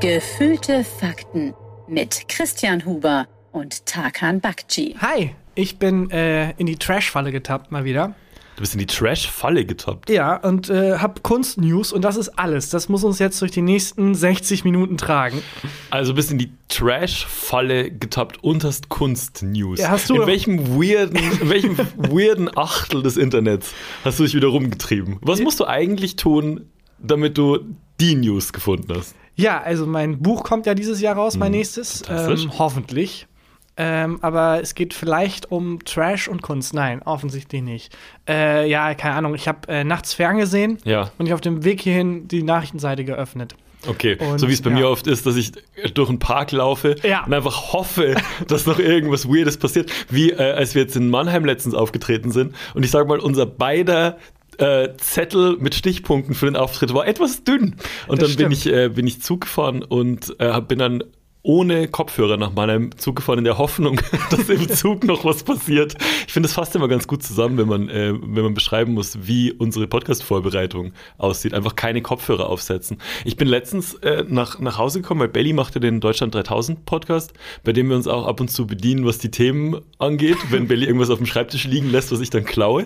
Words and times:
Gefühlte 0.00 0.82
Fakten 0.82 1.54
mit 1.86 2.28
Christian 2.28 2.84
Huber 2.84 3.28
und 3.52 3.86
Tarkan 3.86 4.40
Bakci. 4.40 4.96
Hi, 5.00 5.34
ich 5.54 5.78
bin 5.78 6.10
äh, 6.10 6.50
in 6.58 6.66
die 6.66 6.76
Trash-Falle 6.76 7.30
getappt 7.30 7.70
mal 7.70 7.84
wieder. 7.84 8.14
Du 8.56 8.60
bist 8.60 8.74
in 8.74 8.80
die 8.80 8.86
Trash-Falle 8.86 9.64
getappt. 9.64 10.10
Ja, 10.10 10.36
und 10.36 10.68
äh, 10.68 10.98
hab 10.98 11.22
Kunstnews 11.22 11.92
und 11.92 12.02
das 12.02 12.16
ist 12.16 12.38
alles. 12.38 12.68
Das 12.68 12.88
muss 12.88 13.02
uns 13.02 13.18
jetzt 13.18 13.40
durch 13.40 13.50
die 13.50 13.62
nächsten 13.62 14.14
60 14.14 14.64
Minuten 14.64 14.98
tragen. 14.98 15.42
Also 15.90 16.12
bist 16.12 16.30
in 16.30 16.38
die 16.38 16.52
Trash-Falle 16.68 17.90
getappt 17.90 18.42
und 18.44 18.62
hast 18.64 18.88
Kunst-News. 18.90 19.80
Ja, 19.80 19.88
hast 19.88 20.10
du 20.10 20.16
in 20.20 20.26
welchem 20.26 20.76
weirden, 20.78 21.16
in 21.40 21.48
welchem 21.48 21.78
weirden 21.96 22.50
Achtel 22.56 23.02
des 23.02 23.16
Internets 23.16 23.72
hast 24.04 24.18
du 24.18 24.24
dich 24.24 24.34
wieder 24.34 24.48
rumgetrieben? 24.48 25.18
Was 25.22 25.40
musst 25.40 25.58
du 25.60 25.66
eigentlich 25.66 26.16
tun, 26.16 26.66
damit 26.98 27.38
du 27.38 27.58
die 28.00 28.14
News 28.16 28.52
gefunden 28.52 28.92
hast? 28.94 29.14
Ja, 29.34 29.62
also 29.62 29.86
mein 29.86 30.18
Buch 30.20 30.44
kommt 30.44 30.66
ja 30.66 30.74
dieses 30.74 31.00
Jahr 31.00 31.16
raus, 31.16 31.38
mein 31.38 31.52
nächstes. 31.52 32.02
fantastisch. 32.02 32.44
Ähm, 32.44 32.58
hoffentlich. 32.58 33.26
Ähm, 33.76 34.18
aber 34.22 34.60
es 34.60 34.74
geht 34.74 34.92
vielleicht 34.92 35.50
um 35.50 35.82
Trash 35.84 36.28
und 36.28 36.42
Kunst. 36.42 36.74
Nein, 36.74 37.00
offensichtlich 37.02 37.62
nicht. 37.62 37.96
Äh, 38.28 38.68
ja, 38.68 38.94
keine 38.94 39.14
Ahnung. 39.14 39.34
Ich 39.34 39.48
habe 39.48 39.66
äh, 39.68 39.82
nachts 39.84 40.12
ferngesehen 40.14 40.78
Ja. 40.84 41.10
und 41.18 41.26
ich 41.26 41.32
auf 41.32 41.40
dem 41.40 41.64
Weg 41.64 41.80
hierhin 41.80 42.28
die 42.28 42.42
Nachrichtenseite 42.42 43.04
geöffnet. 43.04 43.54
Okay, 43.88 44.16
Und, 44.20 44.38
so 44.38 44.46
wie 44.48 44.52
es 44.52 44.62
bei 44.62 44.70
ja. 44.70 44.76
mir 44.76 44.88
oft 44.88 45.06
ist, 45.08 45.26
dass 45.26 45.34
ich 45.36 45.50
durch 45.94 46.08
einen 46.08 46.20
Park 46.20 46.52
laufe 46.52 46.96
Ja. 47.02 47.24
und 47.24 47.32
einfach 47.34 47.72
hoffe, 47.72 48.14
dass 48.46 48.66
noch 48.66 48.78
irgendwas 48.78 49.26
Weirdes 49.26 49.56
passiert. 49.56 49.90
Wie 50.10 50.30
äh, 50.30 50.52
als 50.52 50.74
wir 50.74 50.82
jetzt 50.82 50.94
in 50.94 51.08
Mannheim 51.10 51.44
letztens 51.44 51.74
aufgetreten 51.74 52.30
sind. 52.30 52.54
Und 52.74 52.84
ich 52.84 52.90
sage 52.90 53.08
mal, 53.08 53.18
unser 53.18 53.46
beider 53.46 54.18
äh, 54.58 54.90
Zettel 54.98 55.56
mit 55.58 55.74
Stichpunkten 55.74 56.34
für 56.34 56.44
den 56.46 56.56
Auftritt 56.56 56.92
war 56.94 57.06
etwas 57.08 57.42
dünn. 57.42 57.76
Und 58.06 58.20
Das 58.22 58.36
dann 58.36 58.44
bin 58.44 58.52
ich, 58.52 58.66
äh, 58.66 58.90
bin 58.90 59.06
ich 59.06 59.22
Zug 59.22 59.40
gefahren 59.40 59.82
und 59.82 60.36
äh, 60.38 60.60
bin 60.60 60.78
dann 60.78 61.02
ohne 61.42 61.88
Kopfhörer 61.88 62.36
nach 62.36 62.52
Mannheim 62.52 62.96
Zug 62.96 63.16
gefahren, 63.16 63.38
in 63.38 63.44
der 63.44 63.58
Hoffnung, 63.58 64.00
dass 64.30 64.48
im 64.48 64.68
Zug 64.68 65.04
noch 65.04 65.24
was 65.24 65.42
passiert. 65.42 65.96
Ich 66.26 66.32
finde, 66.32 66.48
das 66.48 66.54
fasst 66.54 66.76
immer 66.76 66.88
ganz 66.88 67.06
gut 67.06 67.22
zusammen, 67.22 67.58
wenn 67.58 67.68
man, 67.68 67.88
äh, 67.88 68.12
wenn 68.14 68.44
man 68.44 68.54
beschreiben 68.54 68.94
muss, 68.94 69.26
wie 69.26 69.52
unsere 69.52 69.88
Podcast-Vorbereitung 69.88 70.92
aussieht. 71.18 71.54
Einfach 71.54 71.74
keine 71.74 72.00
Kopfhörer 72.00 72.48
aufsetzen. 72.48 72.98
Ich 73.24 73.36
bin 73.36 73.48
letztens 73.48 73.94
äh, 73.94 74.24
nach, 74.28 74.60
nach 74.60 74.78
Hause 74.78 75.00
gekommen, 75.00 75.20
weil 75.20 75.28
Belly 75.28 75.52
machte 75.52 75.80
den 75.80 76.00
Deutschland 76.00 76.34
3000 76.34 76.84
Podcast, 76.84 77.32
bei 77.64 77.72
dem 77.72 77.88
wir 77.88 77.96
uns 77.96 78.06
auch 78.06 78.26
ab 78.26 78.40
und 78.40 78.48
zu 78.48 78.66
bedienen, 78.66 79.04
was 79.04 79.18
die 79.18 79.30
Themen 79.30 79.80
angeht, 79.98 80.38
wenn 80.50 80.68
Belly 80.68 80.86
irgendwas 80.86 81.10
auf 81.10 81.18
dem 81.18 81.26
Schreibtisch 81.26 81.64
liegen 81.64 81.90
lässt, 81.90 82.12
was 82.12 82.20
ich 82.20 82.30
dann 82.30 82.44
klaue. 82.44 82.84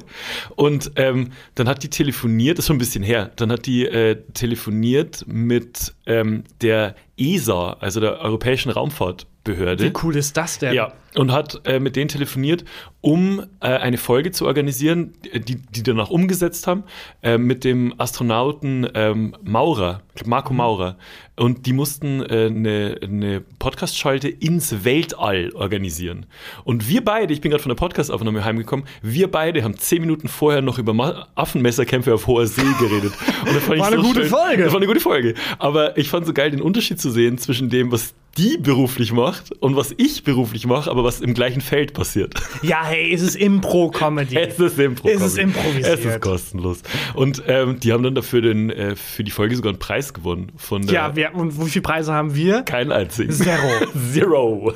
Und 0.55 0.93
ähm, 0.97 1.33
dann 1.55 1.69
hat 1.69 1.83
die 1.83 1.91
telefoniert, 1.91 2.57
das 2.57 2.65
ist 2.65 2.69
schon 2.69 2.77
ein 2.77 2.81
bisschen 2.81 3.05
her, 3.05 3.33
dann 3.37 3.53
hat 3.53 3.67
die 3.67 3.85
äh, 3.85 4.17
telefoniert 4.33 5.25
mit 5.27 5.95
ähm, 6.07 6.45
der 6.63 6.95
ESA, 7.17 7.77
also 7.81 8.01
der 8.01 8.21
Europäischen 8.21 8.71
Raumfahrtbehörde. 8.71 9.85
Wie 9.85 9.93
cool 10.03 10.17
ist 10.17 10.37
das 10.37 10.59
denn? 10.59 10.75
Ja, 10.75 10.93
und 11.15 11.33
hat 11.33 11.61
äh, 11.65 11.81
mit 11.81 11.97
denen 11.97 12.09
telefoniert, 12.09 12.65
um 13.07 13.41
äh, 13.61 13.67
eine 13.69 13.99
Folge 13.99 14.33
zu 14.33 14.47
organisieren, 14.47 15.15
die 15.33 15.55
die 15.55 15.85
danach 15.85 16.11
umgesetzt 16.11 16.67
haben, 16.67 16.83
äh, 17.23 17.39
mit 17.39 17.63
dem 17.63 17.95
Astronauten 17.99 18.85
ähm, 18.95 19.37
Maurer, 19.45 20.03
Marco 20.25 20.53
Maurer. 20.53 20.97
Und 21.37 21.67
die 21.67 21.73
mussten 21.73 22.21
äh, 22.21 22.47
eine, 22.47 22.99
eine 23.01 23.43
Podcast-Schalte 23.61 24.29
ins 24.29 24.85
Weltall 24.85 25.53
organisieren. 25.55 26.27
Und 26.65 26.89
wir 26.89 27.05
beide, 27.05 27.33
ich 27.33 27.41
bin 27.41 27.53
gerade 27.53 27.63
von 27.63 27.71
der 27.71 27.77
Podcast-Aufnahme 27.77 28.45
heimgekommen, 28.45 28.87
wir 29.03 29.31
beide 29.31 29.63
haben 29.63 29.77
zehn 29.79 30.01
Minuten 30.01 30.27
vorher 30.27 30.61
noch 30.61 30.81
über 30.81 30.93
Ma 30.93 31.29
Affenmesserkämpfe 31.37 32.13
auf 32.13 32.27
hoher 32.27 32.49
See 32.49 32.63
geredet. 32.81 33.13
Und 33.47 33.55
das 33.55 33.63
fand 33.63 33.79
War 33.79 33.87
eine 33.87 33.99
so 33.99 34.03
gute 34.03 34.23
schön. 34.23 34.31
Folge. 34.31 34.65
Das 34.65 34.73
war 34.73 34.81
eine 34.81 34.89
gute 34.89 35.01
Folge. 35.01 35.35
Aber 35.61 35.97
ich 35.97 36.09
fand 36.09 36.27
so 36.27 36.33
geil, 36.33 36.51
den 36.51 36.61
Unterschied 36.61 37.01
zu 37.01 37.13
sehen 37.13 37.39
zwischen 37.39 37.71
dem, 37.71 37.93
was 37.93 38.15
die 38.37 38.59
beruflich 38.59 39.13
macht 39.13 39.53
und 39.61 39.77
was 39.77 39.95
ich 39.97 40.23
beruflich 40.25 40.67
mache, 40.67 40.91
aber 40.91 41.05
was 41.05 41.21
im 41.21 41.35
gleichen 41.35 41.61
Feld 41.61 41.95
passiert. 41.95 42.35
Ja, 42.63 42.83
hey, 42.97 43.13
es 43.13 43.23
ist 43.23 43.37
Impro-Comedy. 43.37 44.37
Es 44.47 44.59
ist 44.59 44.79
Impro. 44.79 45.09
Es 45.09 45.23
ist 45.23 45.39
improvisiert. 45.39 45.99
Es 45.99 46.05
ist 46.05 46.21
kostenlos. 46.21 46.83
Und 47.15 47.43
ähm, 47.47 47.79
die 47.81 47.93
haben 47.93 48.03
dann 48.03 48.15
dafür 48.15 48.41
den, 48.41 48.71
äh, 48.71 48.97
für 48.97 49.25
die 49.25 49.31
Folge 49.31 49.57
sogar 49.57 49.71
einen 49.71 49.79
Preis 49.79 50.15
gewonnen. 50.15 50.53
Von 50.57 50.83
der 50.87 50.95
Ja, 50.95 51.17
wir, 51.17 51.35
und 51.35 51.61
wie 51.65 51.71
viele 51.71 51.83
Preise 51.83 52.13
haben 52.13 52.35
wir? 52.35 52.63
Keinen 52.63 52.93
einzigen. 52.93 53.33
Zero. 53.33 53.87
Zero. 54.13 54.75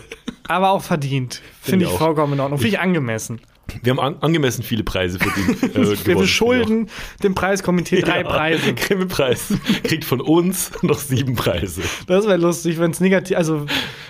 Aber 0.49 0.71
auch 0.71 0.83
verdient. 0.83 1.41
Finde 1.61 1.85
ich 1.85 1.91
ich 1.91 1.97
auch. 1.97 2.01
vollkommen 2.01 2.35
in 2.35 2.41
Ordnung. 2.41 2.59
Finde 2.59 2.77
ich 2.77 2.81
angemessen. 2.81 3.41
Wir 3.83 3.91
haben 3.93 4.01
an, 4.01 4.17
angemessen 4.21 4.63
viele 4.63 4.85
Preise 4.85 5.19
verdient. 5.19 5.59
Äh, 5.75 6.07
Wir 6.07 6.17
beschulden 6.17 6.89
dem 7.23 7.35
Preiskomitee 7.35 8.01
drei 8.01 8.23
Ja, 8.23 8.29
Preise. 8.29 8.75
Grimme-Preis. 8.75 9.55
Kriegt 9.85 10.05
von 10.05 10.21
uns 10.21 10.71
noch 10.83 10.99
sieben 10.99 11.35
Preise. 11.37 11.83
Das 12.07 12.27
wäre 12.27 12.37
lustig, 12.39 12.79
wenn 12.79 12.91
es 12.91 13.01
negativ. 13.01 13.37
Also, 13.37 13.67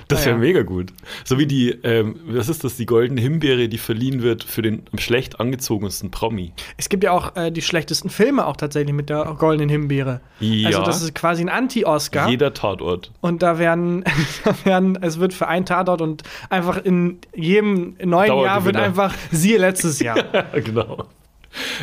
Das 0.08 0.24
wäre 0.24 0.36
naja. 0.38 0.48
mega 0.48 0.62
gut. 0.62 0.92
So 1.24 1.38
wie 1.38 1.46
die, 1.46 1.70
ähm, 1.82 2.16
was 2.26 2.48
ist 2.48 2.64
das, 2.64 2.76
die 2.76 2.86
goldene 2.86 3.20
Himbeere, 3.20 3.68
die 3.68 3.78
verliehen 3.78 4.22
wird 4.22 4.42
für 4.44 4.62
den 4.62 4.82
am 4.92 4.98
schlecht 4.98 5.38
angezogensten 5.40 6.10
Promi. 6.10 6.52
Es 6.76 6.88
gibt 6.88 7.04
ja 7.04 7.12
auch 7.12 7.36
äh, 7.36 7.50
die 7.50 7.62
schlechtesten 7.62 8.10
Filme 8.10 8.46
auch 8.46 8.56
tatsächlich 8.56 8.94
mit 8.94 9.10
der 9.10 9.36
goldenen 9.38 9.68
Himbeere. 9.68 10.20
Ja. 10.40 10.68
Also 10.68 10.82
das 10.82 11.02
ist 11.02 11.14
quasi 11.14 11.42
ein 11.42 11.48
Anti-Oscar. 11.48 12.28
Jeder 12.28 12.54
Tatort. 12.54 13.12
Und 13.20 13.42
da 13.42 13.58
werden, 13.58 14.04
da 14.44 14.54
werden, 14.64 14.98
es 15.02 15.20
wird 15.20 15.34
für 15.34 15.46
ein 15.48 15.66
Tatort 15.66 16.00
und 16.00 16.22
einfach 16.48 16.82
in 16.82 17.18
jedem 17.34 17.96
neuen 18.02 18.36
Jahr 18.42 18.64
wird 18.64 18.76
einfach 18.76 19.14
siehe 19.50 19.58
letztes 19.58 20.00
Jahr. 20.00 20.16
genau. 20.54 21.04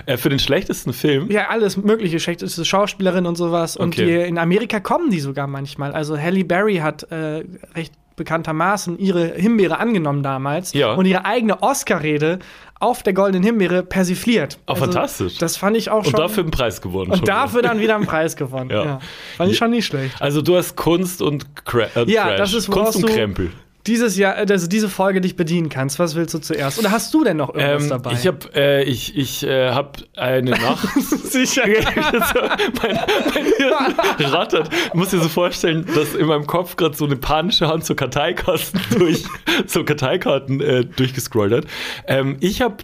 Äh, 0.06 0.16
für 0.16 0.30
den 0.30 0.40
schlechtesten 0.40 0.94
Film. 0.94 1.30
ja, 1.30 1.50
alles 1.50 1.76
mögliche, 1.76 2.20
schlechteste 2.22 2.64
Schauspielerin 2.64 3.26
und 3.26 3.36
sowas. 3.36 3.76
Und 3.76 3.90
Okay. 3.96 4.06
die, 4.06 4.28
in 4.28 4.38
Amerika 4.38 4.80
kommen 4.80 5.10
die 5.12 5.20
sogar 5.20 5.48
manchmal. 5.48 5.92
Also 5.92 6.18
Halle 6.18 6.46
Berry 6.46 6.78
hat 6.78 7.04
äh, 7.12 7.44
recht 7.76 7.94
bekanntermaßen 8.16 8.98
ihre 8.98 9.28
Himbeere 9.36 9.78
angenommen 9.80 10.24
damals 10.24 10.74
Ja. 10.74 10.94
und 10.94 11.06
ihre 11.06 11.26
eigene 11.26 11.62
Oscar-Rede 11.62 12.40
auf 12.80 13.04
der 13.04 13.14
goldenen 13.14 13.44
Himbeere 13.44 13.84
persifliert. 13.84 14.58
Oh, 14.68 14.74
fantastisch. 14.76 15.38
Das 15.38 15.58
fand 15.58 15.76
ich 15.78 15.90
auch 15.92 16.04
schon. 16.04 16.14
Und 16.14 16.20
dafür 16.20 16.44
einen 16.44 16.52
Preis 16.52 16.82
gewonnen. 16.82 17.12
und 17.12 17.28
dafür 17.28 17.60
wieder. 17.60 17.70
dann 17.70 17.80
wieder 17.82 17.96
einen 17.96 18.06
Preis 18.14 18.36
gewonnen. 18.38 18.70
Ja. 18.72 18.86
ja. 18.86 19.00
Fand 19.36 19.52
ich 19.52 19.58
schon 19.58 19.70
nicht 19.72 19.86
schlecht. 19.86 20.20
Also 20.22 20.42
du 20.42 20.56
hast 20.56 20.76
Kunst 20.78 21.22
und 21.22 21.66
Cra 21.66 21.88
äh, 21.96 22.10
Ja, 22.10 22.24
Trash. 22.30 22.38
das 22.38 22.54
ist, 22.54 22.72
Kunst 22.72 22.96
und 23.04 23.06
Krempel. 23.08 23.52
Dieses 23.88 24.18
Jahr, 24.18 24.36
also 24.36 24.68
diese 24.68 24.90
Folge 24.90 25.22
dich 25.22 25.36
bedienen 25.36 25.70
kannst. 25.70 25.98
Was 26.00 26.16
willst 26.16 26.34
du 26.34 26.40
zuerst? 26.40 26.78
Oder 26.80 26.92
hast 26.92 27.14
du 27.14 27.24
denn 27.24 27.38
noch 27.38 27.54
irgendwas 27.54 27.84
Ähm, 27.84 27.90
dabei? 27.90 28.12
ich 28.14 28.28
habe 28.28 28.40
äh, 28.56 28.84
ich, 28.84 29.18
ich, 29.18 29.44
äh, 29.44 29.72
hab 29.72 29.98
eine 30.16 30.52
Nacht. 30.62 30.88
sicher. 31.00 31.64
mein, 31.68 33.00
mein 33.34 33.46
Hirn 33.58 33.96
rattert. 34.32 34.70
Du 34.92 34.98
musst 34.98 35.14
dir 35.14 35.20
so 35.20 35.30
vorstellen, 35.30 35.86
dass 35.96 36.14
in 36.14 36.28
meinem 36.28 36.46
Kopf 36.48 36.76
gerade 36.76 36.96
so 36.96 37.06
eine 37.06 37.16
panische 37.16 37.68
Hand 37.68 37.86
so 37.86 37.96
Karteikasten 37.96 38.80
durch, 38.98 39.24
so 39.66 39.84
Karteikarten 39.84 40.62
äh, 40.62 40.86
durchgescrollt 40.86 41.54
hat. 41.54 41.66
Ähm, 42.08 42.38
ich 42.40 42.62
habe 42.62 42.78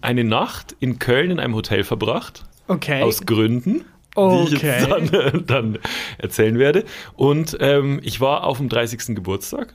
eine 0.00 0.24
Nacht 0.24 0.76
in 0.80 0.98
Köln 0.98 1.30
in 1.30 1.40
einem 1.40 1.54
Hotel 1.54 1.84
verbracht. 1.84 2.44
Okay. 2.68 3.02
Aus 3.02 3.26
Gründen. 3.26 3.84
Die 4.16 4.54
ich 4.54 4.62
jetzt 4.62 4.90
dann, 4.90 5.08
äh, 5.12 5.42
dann 5.46 5.78
erzählen 6.18 6.58
werde. 6.58 6.84
Und 7.14 7.56
ähm, 7.60 8.00
ich 8.02 8.20
war 8.20 8.44
auf 8.44 8.58
dem 8.58 8.68
30. 8.68 9.14
Geburtstag 9.14 9.74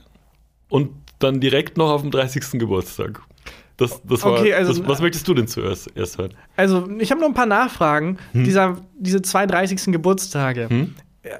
und 0.74 0.90
dann 1.20 1.38
direkt 1.38 1.76
noch 1.76 1.90
auf 1.90 2.00
dem 2.02 2.10
30. 2.10 2.58
Geburtstag. 2.58 3.20
Das, 3.76 4.02
das 4.02 4.24
war, 4.24 4.32
Okay, 4.32 4.54
also- 4.54 4.72
das, 4.72 4.88
was 4.88 5.00
möchtest 5.00 5.28
du 5.28 5.32
denn 5.34 5.46
zuerst 5.46 5.88
erst 5.94 6.18
hören? 6.18 6.34
Also, 6.56 6.88
ich 6.98 7.12
habe 7.12 7.20
noch 7.20 7.28
ein 7.28 7.34
paar 7.34 7.46
Nachfragen. 7.46 8.18
Hm. 8.32 8.42
Dieser, 8.42 8.78
diese 8.98 9.22
zwei 9.22 9.46
30. 9.46 9.92
Geburtstage. 9.92 10.88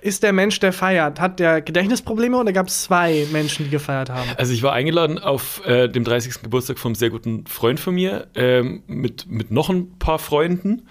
Ist 0.03 0.23
der 0.23 0.33
Mensch, 0.33 0.61
der 0.61 0.73
feiert, 0.73 1.21
hat 1.21 1.41
der 1.41 1.61
Gedächtnisprobleme 1.63 2.39
oder 2.39 2.53
gab 2.53 2.69
es 2.69 2.85
zwei 2.85 3.27
Menschen, 3.33 3.65
die 3.65 3.71
gefeiert 3.71 4.09
haben? 4.09 4.31
Also 4.37 4.53
ich 4.53 4.63
war 4.63 4.73
eingeladen 4.73 5.19
auf 5.19 5.67
äh, 5.67 5.89
dem 5.89 6.05
30. 6.05 6.43
Geburtstag 6.43 6.79
vom 6.79 6.95
sehr 6.95 7.11
guten 7.11 7.45
Freund 7.47 7.81
von 7.81 7.95
mir 7.97 8.29
ähm, 8.37 8.85
mit, 8.87 9.27
mit 9.29 9.51
noch 9.51 9.69
ein 9.69 9.99
paar 9.99 10.21
Freunden. 10.21 10.87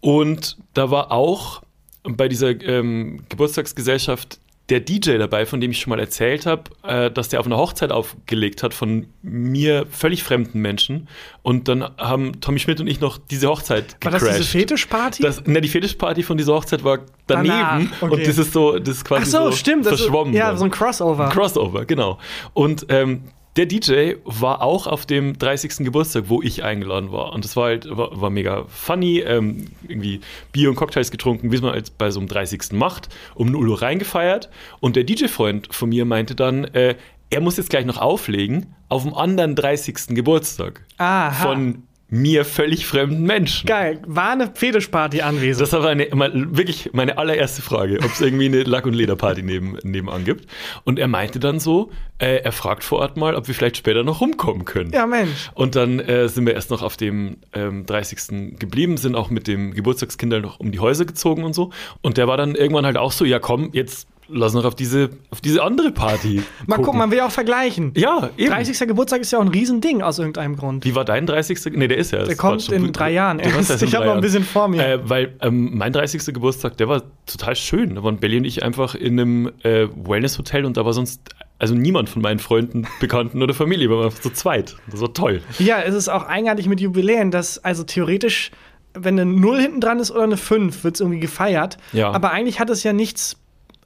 Und 0.00 0.56
da 0.72 0.90
war 0.90 1.12
auch 1.12 1.62
bei 2.04 2.28
dieser 2.28 2.58
ähm, 2.62 3.20
Geburtstagsgesellschaft 3.28 4.40
der 4.68 4.80
DJ 4.80 5.18
dabei, 5.18 5.44
von 5.44 5.60
dem 5.60 5.72
ich 5.72 5.80
schon 5.80 5.90
mal 5.90 5.98
erzählt 5.98 6.46
habe, 6.46 6.64
äh, 6.84 7.10
dass 7.10 7.28
der 7.28 7.40
auf 7.40 7.46
einer 7.46 7.56
Hochzeit 7.56 7.90
aufgelegt 7.90 8.62
hat 8.62 8.72
von 8.74 9.06
mir 9.22 9.86
völlig 9.90 10.22
fremden 10.22 10.60
Menschen. 10.60 11.08
Und 11.42 11.68
dann 11.68 11.82
haben 11.98 12.40
Tommy 12.40 12.58
Schmidt 12.58 12.80
und 12.80 12.86
ich 12.86 13.00
noch 13.00 13.18
diese 13.18 13.48
Hochzeit 13.48 13.96
War 14.04 14.12
gecrashed. 14.12 14.28
das 14.28 14.36
diese 14.36 14.48
Fetischparty? 14.48 15.22
Das, 15.22 15.44
ne, 15.44 15.60
die 15.60 15.68
Fetischparty 15.68 16.22
von 16.22 16.36
dieser 16.36 16.54
Hochzeit 16.54 16.84
war 16.84 17.00
daneben 17.26 17.92
okay. 18.00 18.12
und 18.12 18.26
das 18.26 18.38
ist 18.38 18.52
so, 18.52 18.78
das 18.78 18.96
ist 18.96 19.04
quasi 19.04 19.22
Ach 19.24 19.26
so, 19.26 19.50
so 19.50 19.56
stimmt. 19.56 19.84
Das 19.84 19.94
ist, 19.94 20.00
verschwommen. 20.02 20.32
ja, 20.32 20.48
dann. 20.48 20.58
so 20.58 20.64
ein 20.64 20.70
Crossover. 20.70 21.28
Crossover, 21.28 21.84
genau. 21.84 22.18
Und 22.54 22.86
ähm, 22.88 23.24
der 23.56 23.66
DJ 23.66 24.14
war 24.24 24.62
auch 24.62 24.86
auf 24.86 25.04
dem 25.04 25.38
30. 25.38 25.84
Geburtstag, 25.84 26.24
wo 26.28 26.40
ich 26.40 26.62
eingeladen 26.62 27.12
war. 27.12 27.32
Und 27.32 27.44
das 27.44 27.54
war 27.54 27.64
halt, 27.64 27.86
war, 27.90 28.18
war 28.20 28.30
mega 28.30 28.64
funny. 28.68 29.18
Ähm, 29.20 29.66
irgendwie 29.86 30.20
Bier 30.52 30.70
und 30.70 30.76
Cocktails 30.76 31.10
getrunken, 31.10 31.52
wie 31.52 31.56
es 31.56 31.62
man 31.62 31.72
als 31.74 31.90
bei 31.90 32.10
so 32.10 32.20
einem 32.20 32.28
30. 32.28 32.72
macht, 32.72 33.08
um 33.34 33.50
0 33.50 33.68
Uhr 33.68 33.82
reingefeiert. 33.82 34.48
Und 34.80 34.96
der 34.96 35.04
DJ-Freund 35.04 35.74
von 35.74 35.90
mir 35.90 36.06
meinte 36.06 36.34
dann, 36.34 36.64
äh, 36.64 36.96
er 37.28 37.40
muss 37.40 37.56
jetzt 37.56 37.70
gleich 37.70 37.84
noch 37.84 37.98
auflegen 37.98 38.74
auf 38.88 39.02
dem 39.02 39.14
anderen 39.14 39.54
30. 39.54 40.14
Geburtstag 40.14 40.84
Aha. 40.98 41.30
von 41.32 41.82
mir 42.12 42.44
völlig 42.44 42.84
fremden 42.84 43.22
Menschen. 43.22 43.66
Geil. 43.66 43.98
War 44.06 44.32
eine 44.32 44.50
Fetischparty 44.52 45.22
anwesend? 45.22 45.62
Das 45.62 45.72
war 45.72 45.88
eine, 45.88 46.08
wirklich 46.54 46.90
meine 46.92 47.16
allererste 47.16 47.62
Frage, 47.62 48.00
ob 48.00 48.12
es 48.12 48.20
irgendwie 48.20 48.44
eine 48.44 48.64
Lack- 48.64 48.84
und 48.84 48.92
Lederparty 48.92 49.42
neben, 49.42 49.78
nebenan 49.82 50.22
gibt. 50.24 50.46
Und 50.84 50.98
er 50.98 51.08
meinte 51.08 51.40
dann 51.40 51.58
so, 51.58 51.90
äh, 52.18 52.42
er 52.42 52.52
fragt 52.52 52.84
vor 52.84 52.98
Ort 52.98 53.16
mal, 53.16 53.34
ob 53.34 53.48
wir 53.48 53.54
vielleicht 53.54 53.78
später 53.78 54.04
noch 54.04 54.20
rumkommen 54.20 54.66
können. 54.66 54.92
Ja, 54.92 55.06
Mensch. 55.06 55.50
Und 55.54 55.74
dann 55.74 56.00
äh, 56.00 56.28
sind 56.28 56.44
wir 56.44 56.52
erst 56.52 56.70
noch 56.70 56.82
auf 56.82 56.98
dem 56.98 57.38
ähm, 57.54 57.86
30. 57.86 58.58
geblieben, 58.58 58.98
sind 58.98 59.16
auch 59.16 59.30
mit 59.30 59.48
dem 59.48 59.72
Geburtstagskind 59.72 60.42
noch 60.42 60.60
um 60.60 60.70
die 60.70 60.80
Häuser 60.80 61.06
gezogen 61.06 61.44
und 61.44 61.54
so. 61.54 61.70
Und 62.02 62.18
der 62.18 62.28
war 62.28 62.36
dann 62.36 62.54
irgendwann 62.54 62.84
halt 62.84 62.98
auch 62.98 63.12
so, 63.12 63.24
ja 63.24 63.38
komm, 63.38 63.70
jetzt 63.72 64.06
lass 64.32 64.54
noch 64.54 64.64
auf 64.64 64.74
diese, 64.74 65.10
auf 65.30 65.40
diese 65.40 65.62
andere 65.62 65.90
Party. 65.92 66.42
Mal 66.66 66.76
gucken, 66.76 66.98
man 66.98 67.10
will 67.10 67.18
ja 67.18 67.26
auch 67.26 67.32
vergleichen. 67.32 67.92
Ja, 67.96 68.30
eben. 68.36 68.50
30. 68.50 68.88
Geburtstag 68.88 69.20
ist 69.20 69.32
ja 69.32 69.38
auch 69.38 69.42
ein 69.42 69.48
Riesending 69.48 70.02
aus 70.02 70.18
irgendeinem 70.18 70.56
Grund. 70.56 70.84
Wie 70.84 70.94
war 70.94 71.04
dein 71.04 71.26
30. 71.26 71.72
Nee, 71.76 71.88
der 71.88 71.98
ist 71.98 72.12
ja 72.12 72.18
erst. 72.18 72.30
Der 72.30 72.36
kommt 72.36 72.66
Quatsch. 72.66 72.72
in 72.72 72.92
drei 72.92 73.12
Jahren 73.12 73.38
erst. 73.38 73.82
Ich 73.82 73.94
habe 73.94 74.06
noch 74.06 74.14
ein 74.14 74.20
bisschen 74.20 74.44
vor 74.44 74.68
mir. 74.68 74.86
Äh, 74.86 75.08
weil 75.08 75.34
ähm, 75.40 75.76
mein 75.76 75.92
30. 75.92 76.34
Geburtstag, 76.34 76.76
der 76.76 76.88
war 76.88 77.02
total 77.26 77.56
schön. 77.56 77.94
Da 77.94 78.02
waren 78.02 78.18
Belly 78.18 78.38
und 78.38 78.44
ich 78.44 78.62
einfach 78.62 78.94
in 78.94 79.18
einem 79.18 79.52
äh, 79.62 79.88
Wellness-Hotel 79.94 80.64
und 80.64 80.76
da 80.76 80.84
war 80.84 80.92
sonst 80.92 81.20
also 81.62 81.76
niemand 81.76 82.08
von 82.08 82.22
meinen 82.22 82.40
Freunden, 82.40 82.88
Bekannten 82.98 83.40
oder 83.40 83.54
Familie. 83.54 83.88
Wir 83.88 83.96
waren 83.96 84.06
einfach 84.06 84.20
zu 84.20 84.30
zweit. 84.30 84.74
Das 84.90 85.00
war 85.00 85.14
toll. 85.14 85.42
Ja, 85.60 85.80
es 85.80 85.94
ist 85.94 86.08
auch 86.08 86.26
eigenartig 86.26 86.66
mit 86.66 86.80
Jubiläen, 86.80 87.30
dass 87.30 87.62
also 87.62 87.84
theoretisch, 87.84 88.50
wenn 88.94 89.18
eine 89.18 89.30
0 89.30 89.60
hinten 89.60 89.80
dran 89.80 90.00
ist 90.00 90.10
oder 90.10 90.24
eine 90.24 90.36
5, 90.36 90.82
wird 90.82 90.96
es 90.96 91.00
irgendwie 91.00 91.20
gefeiert. 91.20 91.78
Ja. 91.92 92.10
Aber 92.10 92.32
eigentlich 92.32 92.58
hat 92.58 92.68
es 92.68 92.82
ja 92.82 92.92
nichts, 92.92 93.36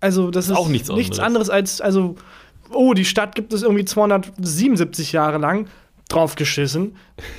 also 0.06 0.31
das 0.31 0.49
ist 0.49 0.56
Auch 0.56 0.69
nichts 0.69 0.88
nichts 0.88 1.19
anderes. 1.19 1.50
anderes 1.50 1.50
als, 1.50 1.81
also, 1.81 2.17
oh, 2.73 2.94
die 2.94 3.05
Stadt 3.05 3.35
gibt 3.35 3.53
es 3.53 3.62
irgendwie 3.62 3.85
277 3.85 5.12
Jahre 5.12 5.38
lang. 5.38 5.67
Draufgeschissen. 6.08 6.94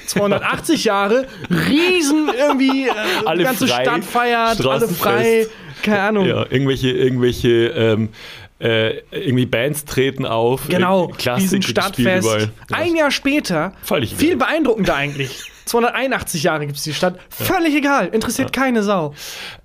280 0.08 0.84
Jahre, 0.84 1.26
riesen 1.50 2.30
irgendwie, 2.38 2.88
äh, 2.90 2.92
Alle 3.26 3.38
die 3.40 3.44
ganze 3.46 3.66
frei, 3.68 3.84
Stadt 3.84 4.04
feiert, 4.04 4.66
alle 4.66 4.88
frei, 4.90 5.48
keine 5.84 6.02
Ahnung. 6.02 6.26
Ja, 6.28 6.46
irgendwelche, 6.50 6.90
irgendwelche 6.92 7.48
ähm, 7.68 8.10
äh, 8.60 8.98
irgendwie 9.12 9.46
Bands 9.46 9.86
treten 9.86 10.26
auf. 10.26 10.68
Genau, 10.68 11.08
äh, 11.08 11.14
Klassik 11.14 11.44
diesen 11.44 11.60
gespielt 11.62 11.78
Stadtfest. 11.80 12.28
überall. 12.28 12.50
Ein 12.74 12.96
Jahr 12.98 13.12
später, 13.12 13.72
Völlig 13.84 14.14
viel 14.16 14.34
egal. 14.34 14.48
beeindruckender 14.48 14.96
eigentlich. 14.96 15.50
281 15.66 16.44
Jahre 16.44 16.66
gibt 16.66 16.78
es 16.78 16.84
die 16.84 16.94
Stadt. 16.94 17.20
Völlig 17.30 17.74
egal, 17.74 18.08
interessiert 18.08 18.52
keine 18.52 18.84
Sau. 18.84 19.14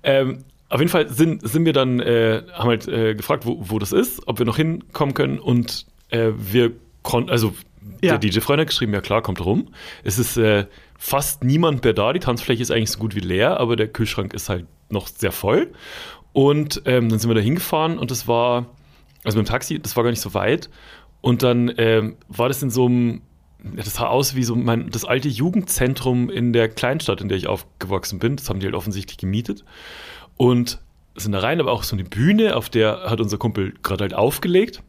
Ähm, 0.03 0.45
auf 0.73 0.79
jeden 0.79 0.91
Fall 0.91 1.07
sind, 1.09 1.47
sind 1.47 1.65
wir 1.65 1.73
dann, 1.73 1.99
äh, 1.99 2.43
haben 2.53 2.69
halt 2.69 2.87
äh, 2.87 3.15
gefragt, 3.15 3.45
wo, 3.45 3.57
wo 3.69 3.79
das 3.79 3.91
ist, 3.91 4.27
ob 4.27 4.39
wir 4.39 4.45
noch 4.45 4.57
hinkommen 4.57 5.13
können 5.13 5.39
und 5.39 5.85
äh, 6.09 6.31
wir 6.37 6.71
konnten, 7.03 7.29
also 7.29 7.53
Ja. 8.01 8.17
der 8.17 8.29
DJ-Freund 8.29 8.59
hat 8.59 8.67
geschrieben, 8.67 8.93
ja 8.93 9.01
klar, 9.01 9.21
kommt 9.21 9.43
rum. 9.45 9.69
Es 10.03 10.17
ist 10.17 10.37
äh, 10.37 10.65
fast 10.97 11.43
niemand 11.43 11.83
mehr 11.83 11.93
da, 11.93 12.13
die 12.13 12.19
Tanzfläche 12.19 12.61
ist 12.61 12.71
eigentlich 12.71 12.91
so 12.91 12.99
gut 12.99 13.15
wie 13.15 13.19
leer, 13.19 13.59
aber 13.59 13.75
der 13.75 13.87
Kühlschrank 13.87 14.33
ist 14.33 14.49
halt 14.49 14.65
noch 14.89 15.07
sehr 15.07 15.31
voll. 15.31 15.71
Und 16.31 16.81
ähm, 16.85 17.09
dann 17.09 17.19
sind 17.19 17.29
wir 17.29 17.35
da 17.35 17.41
hingefahren 17.41 17.97
und 17.99 18.09
das 18.09 18.27
war, 18.27 18.65
also 19.23 19.37
mit 19.37 19.47
dem 19.47 19.51
Taxi, 19.51 19.79
das 19.79 19.95
war 19.95 20.03
gar 20.03 20.09
nicht 20.09 20.21
so 20.21 20.33
weit. 20.33 20.69
Und 21.21 21.43
dann 21.43 21.71
ähm, 21.77 22.15
war 22.27 22.47
das 22.47 22.63
in 22.63 22.69
so 22.71 22.85
einem, 22.87 23.21
das 23.75 23.93
sah 23.93 24.07
aus 24.07 24.35
wie 24.35 24.43
so 24.43 24.55
mein, 24.55 24.89
das 24.89 25.05
alte 25.05 25.29
Jugendzentrum 25.29 26.29
in 26.29 26.51
der 26.51 26.67
Kleinstadt, 26.67 27.21
in 27.21 27.29
der 27.29 27.37
ich 27.37 27.47
aufgewachsen 27.47 28.17
bin. 28.19 28.35
Das 28.35 28.49
haben 28.49 28.59
die 28.59 28.65
halt 28.65 28.75
offensichtlich 28.75 29.17
gemietet. 29.17 29.63
Und 30.37 30.79
sind 31.15 31.31
da 31.31 31.39
rein, 31.39 31.59
aber 31.59 31.71
auch 31.71 31.83
so 31.83 31.95
eine 31.95 32.03
Bühne, 32.03 32.55
auf 32.55 32.69
der 32.69 33.09
hat 33.09 33.21
unser 33.21 33.37
Kumpel 33.37 33.73
gerade 33.83 34.03
halt 34.03 34.13
aufgelegt. 34.13 34.81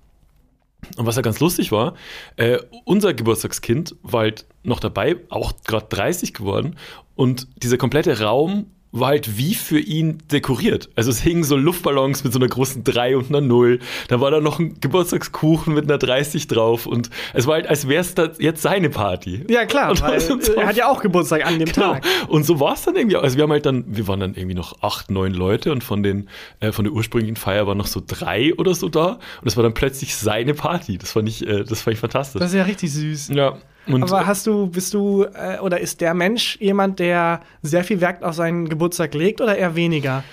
Und 0.97 1.07
was 1.07 1.17
ja 1.17 1.23
ganz 1.23 1.41
lustig 1.41 1.73
war, 1.73 1.95
äh, 2.37 2.59
unser 2.85 3.15
Geburtstagskind 3.15 3.97
war 4.03 4.21
halt 4.21 4.47
noch 4.63 4.81
dabei, 4.81 5.17
auch 5.31 5.53
gerade 5.65 5.87
30 5.89 6.35
geworden. 6.35 6.77
Und 7.15 7.49
dieser 7.63 7.79
komplette 7.79 8.21
Raum 8.21 8.67
war 8.97 9.09
halt 9.09 9.37
wie 9.37 9.55
für 9.57 9.81
ihn 9.81 10.23
dekoriert. 10.31 10.89
Also 10.95 11.11
es 11.11 11.21
hingen 11.21 11.43
so 11.43 11.57
Luftballons 11.57 12.23
mit 12.23 12.33
so 12.33 12.39
einer 12.39 12.47
großen 12.47 12.85
3 12.85 13.17
und 13.17 13.29
einer 13.29 13.41
0. 13.41 13.81
Da 14.07 14.21
war 14.21 14.31
da 14.31 14.41
noch 14.41 14.61
ein 14.61 14.79
Geburtstagskuchen 14.81 15.75
mit 15.75 15.85
einer 15.85 15.99
30 15.99 16.47
drauf. 16.47 16.87
Und 16.87 17.11
es 17.33 17.47
war 17.49 17.55
halt, 17.55 17.67
als 17.67 17.89
wäre 17.89 18.03
es 18.03 18.15
jetzt 18.39 18.63
seine 18.63 18.91
Party. 18.91 19.45
Ja, 19.49 19.65
klar, 19.67 19.95
so- 20.21 20.39
er 20.57 20.67
hat 20.69 20.77
ja 20.77 20.89
auch 20.89 21.01
Geburtstag 21.03 21.45
an 21.45 21.59
dem 21.59 21.69
Genau. 21.73 21.95
Tag. 21.95 22.05
Und 22.29 22.45
so 22.47 22.61
war 22.61 22.75
es 22.75 22.83
dann 22.83 22.95
irgendwie. 22.95 23.17
Also 23.17 23.37
wir 23.37 23.43
haben 23.43 23.51
halt 23.51 23.67
dann, 23.67 23.85
wir 23.89 24.07
waren 24.07 24.21
dann 24.21 24.35
irgendwie 24.35 24.55
noch 24.55 24.81
acht, 24.83 25.11
neun 25.11 25.35
Leute 25.35 25.73
und 25.73 25.83
von 25.83 26.03
den, 26.05 26.29
äh, 26.61 26.71
von 26.71 26.85
der 26.85 26.93
ursprünglichen 26.95 27.37
Feier 27.37 27.67
waren 27.67 27.79
noch 27.79 27.89
so 27.89 28.01
drei 28.07 28.55
oder 28.55 28.75
so 28.75 28.89
da. 28.89 29.15
Und 29.15 29.21
das 29.45 29.57
war 29.57 29.65
dann 29.65 29.75
plötzlich 29.75 30.15
seine 30.17 30.55
Party. 30.55 30.99
Das 30.99 31.13
fand 31.13 31.29
ich, 31.29 31.45
äh, 31.47 31.65
das 31.65 31.83
fand 31.83 31.95
ich 31.95 32.01
fantastisch. 32.01 32.39
Das 32.39 32.51
ist 32.53 32.57
ja 32.57 32.63
richtig 32.63 32.93
süß. 32.93 33.31
ja. 33.35 33.59
Und 33.87 34.03
Aber 34.03 34.27
hast 34.27 34.47
du, 34.47 34.69
bist 34.69 34.95
du, 34.95 35.25
äh, 35.25 35.59
oder 35.61 35.81
ist 35.81 36.01
der 36.01 36.15
Mensch 36.15 36.59
jemand, 36.61 36.99
der 36.99 37.41
sehr 37.63 37.85
viel 37.85 38.01
Wert 38.01 38.23
auf 38.25 38.35
seinen 38.35 38.69
Geburtstag 38.69 39.15
legt 39.15 39.41
oder 39.41 39.57
eher 39.57 39.75
weniger? 39.77 40.25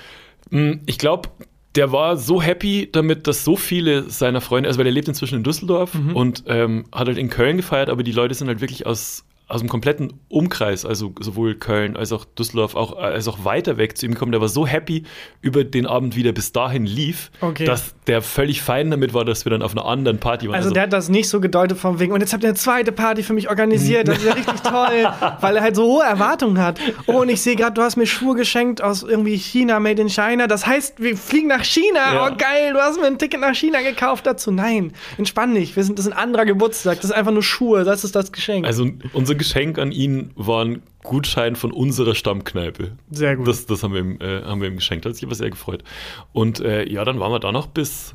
mh, 0.49 0.79
ich 0.85 0.97
glaube, 0.97 1.29
der 1.75 1.91
war 1.91 2.17
so 2.17 2.41
happy 2.41 2.89
damit, 2.91 3.27
dass 3.27 3.45
so 3.45 3.55
viele 3.55 4.09
seiner 4.09 4.41
Freunde, 4.41 4.67
also 4.67 4.79
weil 4.79 4.87
er 4.87 4.91
lebt 4.91 5.07
inzwischen 5.07 5.35
in 5.35 5.43
Düsseldorf 5.43 5.95
und 6.13 6.43
ähm, 6.47 6.85
hat 6.91 7.07
halt 7.07 7.17
in 7.17 7.29
Köln 7.29 7.57
gefeiert, 7.57 7.89
aber 7.89 8.03
die 8.03 8.11
Leute 8.11 8.33
sind 8.33 8.47
halt 8.47 8.59
wirklich 8.59 8.85
aus 8.85 9.23
aus 9.51 9.59
dem 9.59 9.69
kompletten 9.69 10.13
Umkreis, 10.29 10.85
also 10.85 11.13
sowohl 11.19 11.55
Köln 11.55 11.97
als 11.97 12.11
auch 12.11 12.25
Düsseldorf, 12.25 12.75
auch, 12.75 12.97
als 12.97 13.27
auch 13.27 13.43
weiter 13.43 13.77
weg 13.77 13.97
zu 13.97 14.05
ihm 14.05 14.13
gekommen. 14.13 14.31
Der 14.31 14.41
war 14.41 14.47
so 14.47 14.65
happy 14.65 15.03
über 15.41 15.63
den 15.63 15.85
Abend, 15.85 16.15
wie 16.15 16.23
der 16.23 16.31
bis 16.31 16.51
dahin 16.53 16.85
lief, 16.85 17.31
Okay. 17.41 17.65
dass 17.65 17.93
der 18.07 18.21
völlig 18.21 18.61
fein 18.61 18.89
damit 18.91 19.13
war, 19.13 19.25
dass 19.25 19.45
wir 19.45 19.49
dann 19.49 19.61
auf 19.61 19.73
einer 19.73 19.85
anderen 19.85 20.19
Party 20.19 20.47
waren. 20.47 20.55
Also, 20.55 20.71
der 20.71 20.83
hat 20.83 20.93
das 20.93 21.09
nicht 21.09 21.27
so 21.29 21.39
gedeutet 21.41 21.77
von 21.77 21.99
wegen, 21.99 22.13
und 22.13 22.21
jetzt 22.21 22.33
habt 22.33 22.43
ihr 22.43 22.49
eine 22.49 22.57
zweite 22.57 22.91
Party 22.91 23.23
für 23.23 23.33
mich 23.33 23.49
organisiert, 23.49 24.07
das 24.07 24.17
ist 24.19 24.25
ja 24.25 24.33
richtig 24.33 24.61
toll, 24.61 25.07
weil 25.41 25.55
er 25.57 25.61
halt 25.63 25.75
so 25.75 25.83
hohe 25.83 26.03
Erwartungen 26.03 26.57
hat. 26.59 26.79
Oh, 27.07 27.21
und 27.21 27.29
ich 27.29 27.41
sehe 27.41 27.55
gerade, 27.55 27.73
du 27.73 27.81
hast 27.81 27.97
mir 27.97 28.07
Schuhe 28.07 28.35
geschenkt 28.35 28.81
aus 28.81 29.03
irgendwie 29.03 29.35
China, 29.37 29.79
made 29.79 30.01
in 30.01 30.09
China. 30.09 30.47
Das 30.47 30.65
heißt, 30.65 31.01
wir 31.01 31.17
fliegen 31.17 31.47
nach 31.49 31.63
China. 31.65 32.13
Ja. 32.13 32.27
Oh, 32.27 32.35
geil, 32.37 32.73
du 32.73 32.79
hast 32.79 32.99
mir 32.99 33.07
ein 33.07 33.17
Ticket 33.17 33.41
nach 33.41 33.53
China 33.55 33.81
gekauft 33.81 34.25
dazu. 34.25 34.51
Nein, 34.51 34.93
entspann 35.17 35.53
dich, 35.53 35.75
wir 35.75 35.83
sind, 35.83 35.99
das 35.99 36.05
ist 36.05 36.11
ein 36.13 36.17
anderer 36.17 36.45
Geburtstag, 36.45 36.95
das 37.01 37.05
ist 37.05 37.11
einfach 37.11 37.31
nur 37.33 37.43
Schuhe, 37.43 37.83
das 37.83 38.03
ist 38.03 38.15
das 38.15 38.31
Geschenk. 38.31 38.65
also 38.65 38.87
unser 39.13 39.35
Geschenk 39.41 39.79
an 39.79 39.91
ihn 39.91 40.31
war 40.35 40.63
ein 40.63 40.83
Gutschein 41.03 41.55
von 41.55 41.71
unserer 41.71 42.13
Stammkneipe. 42.13 42.91
Sehr 43.09 43.35
gut. 43.35 43.47
Das, 43.47 43.65
das 43.65 43.81
haben, 43.81 43.93
wir 43.93 44.01
ihm, 44.01 44.21
äh, 44.21 44.43
haben 44.43 44.61
wir 44.61 44.67
ihm 44.67 44.75
geschenkt. 44.75 45.05
Hat 45.05 45.15
sich 45.15 45.23
aber 45.23 45.33
sehr 45.33 45.49
gefreut. 45.49 45.83
Und 46.31 46.59
äh, 46.59 46.87
ja, 46.87 47.03
dann 47.03 47.19
waren 47.19 47.31
wir 47.31 47.39
da 47.39 47.51
noch 47.51 47.65
bis 47.65 48.13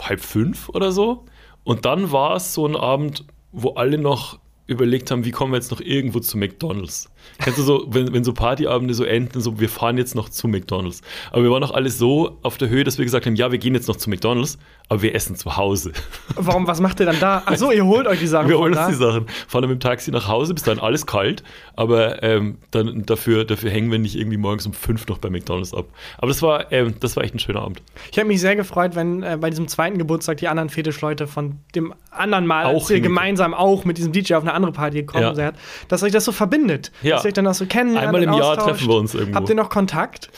halb 0.00 0.20
fünf 0.20 0.70
oder 0.70 0.92
so. 0.92 1.26
Und 1.62 1.84
dann 1.84 2.10
war 2.10 2.36
es 2.36 2.54
so 2.54 2.66
ein 2.66 2.74
Abend, 2.74 3.24
wo 3.52 3.74
alle 3.74 3.98
noch 3.98 4.38
überlegt 4.66 5.10
haben, 5.10 5.24
wie 5.26 5.30
kommen 5.30 5.52
wir 5.52 5.58
jetzt 5.58 5.70
noch 5.70 5.80
irgendwo 5.80 6.20
zu 6.20 6.38
McDonalds. 6.38 7.10
Kennst 7.42 7.58
du 7.58 7.62
so, 7.62 7.86
wenn, 7.88 8.12
wenn 8.12 8.24
so 8.24 8.32
Partyabende 8.32 8.94
so 8.94 9.04
enden, 9.04 9.40
so 9.40 9.60
wir 9.60 9.68
fahren 9.68 9.98
jetzt 9.98 10.14
noch 10.14 10.28
zu 10.28 10.48
McDonalds. 10.48 11.02
Aber 11.30 11.42
wir 11.42 11.50
waren 11.50 11.60
noch 11.60 11.72
alle 11.72 11.90
so 11.90 12.38
auf 12.42 12.58
der 12.58 12.68
Höhe, 12.68 12.84
dass 12.84 12.98
wir 12.98 13.04
gesagt 13.04 13.26
haben, 13.26 13.36
ja, 13.36 13.50
wir 13.52 13.58
gehen 13.58 13.74
jetzt 13.74 13.88
noch 13.88 13.96
zu 13.96 14.08
McDonalds, 14.10 14.58
aber 14.88 15.02
wir 15.02 15.14
essen 15.14 15.36
zu 15.36 15.56
Hause. 15.56 15.92
Warum, 16.36 16.66
was 16.66 16.80
macht 16.80 17.00
ihr 17.00 17.06
dann 17.06 17.18
da? 17.20 17.42
Ach 17.46 17.56
so, 17.56 17.70
ihr 17.72 17.84
holt 17.84 18.06
euch 18.06 18.20
die 18.20 18.26
Sachen 18.26 18.48
Wir 18.48 18.58
holen 18.58 18.72
da. 18.72 18.86
uns 18.86 18.96
die 18.96 19.02
Sachen, 19.04 19.26
fahren 19.48 19.62
dann 19.62 19.70
mit 19.70 19.82
dem 19.82 19.86
Taxi 19.88 20.10
nach 20.10 20.28
Hause, 20.28 20.54
bis 20.54 20.62
dann 20.62 20.78
alles 20.78 21.06
kalt, 21.06 21.42
aber 21.74 22.22
ähm, 22.22 22.58
dann 22.70 23.04
dafür, 23.06 23.44
dafür 23.44 23.70
hängen 23.70 23.90
wir 23.90 23.98
nicht 23.98 24.16
irgendwie 24.16 24.36
morgens 24.36 24.66
um 24.66 24.72
fünf 24.72 25.06
noch 25.08 25.18
bei 25.18 25.28
McDonalds 25.30 25.74
ab. 25.74 25.86
Aber 26.18 26.28
das 26.28 26.42
war, 26.42 26.72
ähm, 26.72 26.94
das 27.00 27.16
war 27.16 27.24
echt 27.24 27.34
ein 27.34 27.38
schöner 27.38 27.62
Abend. 27.62 27.82
Ich 28.10 28.18
habe 28.18 28.28
mich 28.28 28.40
sehr 28.40 28.56
gefreut, 28.56 28.94
wenn 28.94 29.22
äh, 29.22 29.36
bei 29.40 29.50
diesem 29.50 29.68
zweiten 29.68 29.98
Geburtstag 29.98 30.38
die 30.38 30.48
anderen 30.48 30.68
Fetischleute 30.68 31.26
von 31.26 31.56
dem 31.74 31.94
anderen 32.10 32.46
Mal, 32.46 32.66
Auch 32.66 32.80
als 32.82 32.90
ihr 32.90 33.00
gemeinsam 33.00 33.54
auch 33.54 33.84
mit 33.84 33.98
diesem 33.98 34.12
DJ 34.12 34.34
auf 34.34 34.42
eine 34.42 34.54
andere 34.54 34.72
Party 34.72 34.98
gekommen 35.00 35.22
Ja. 35.24 35.34
seid, 35.34 35.54
dass 35.88 36.02
euch 36.02 36.12
das 36.12 36.24
so 36.24 36.32
verbindet. 36.32 36.92
Ja. 37.02 37.15
Ihr 37.24 37.28
euch 37.28 37.34
dann 37.34 37.46
auch 37.46 37.54
so 37.54 37.66
kennenlernt. 37.66 38.06
Einmal 38.08 38.22
im 38.22 38.32
Jahr 38.32 38.56
treffen 38.56 38.88
wir 38.88 38.94
uns 38.96 39.14
irgendwo. 39.14 39.36
Habt 39.36 39.48
ihr 39.48 39.54
noch 39.54 39.68
Kontakt? 39.70 40.30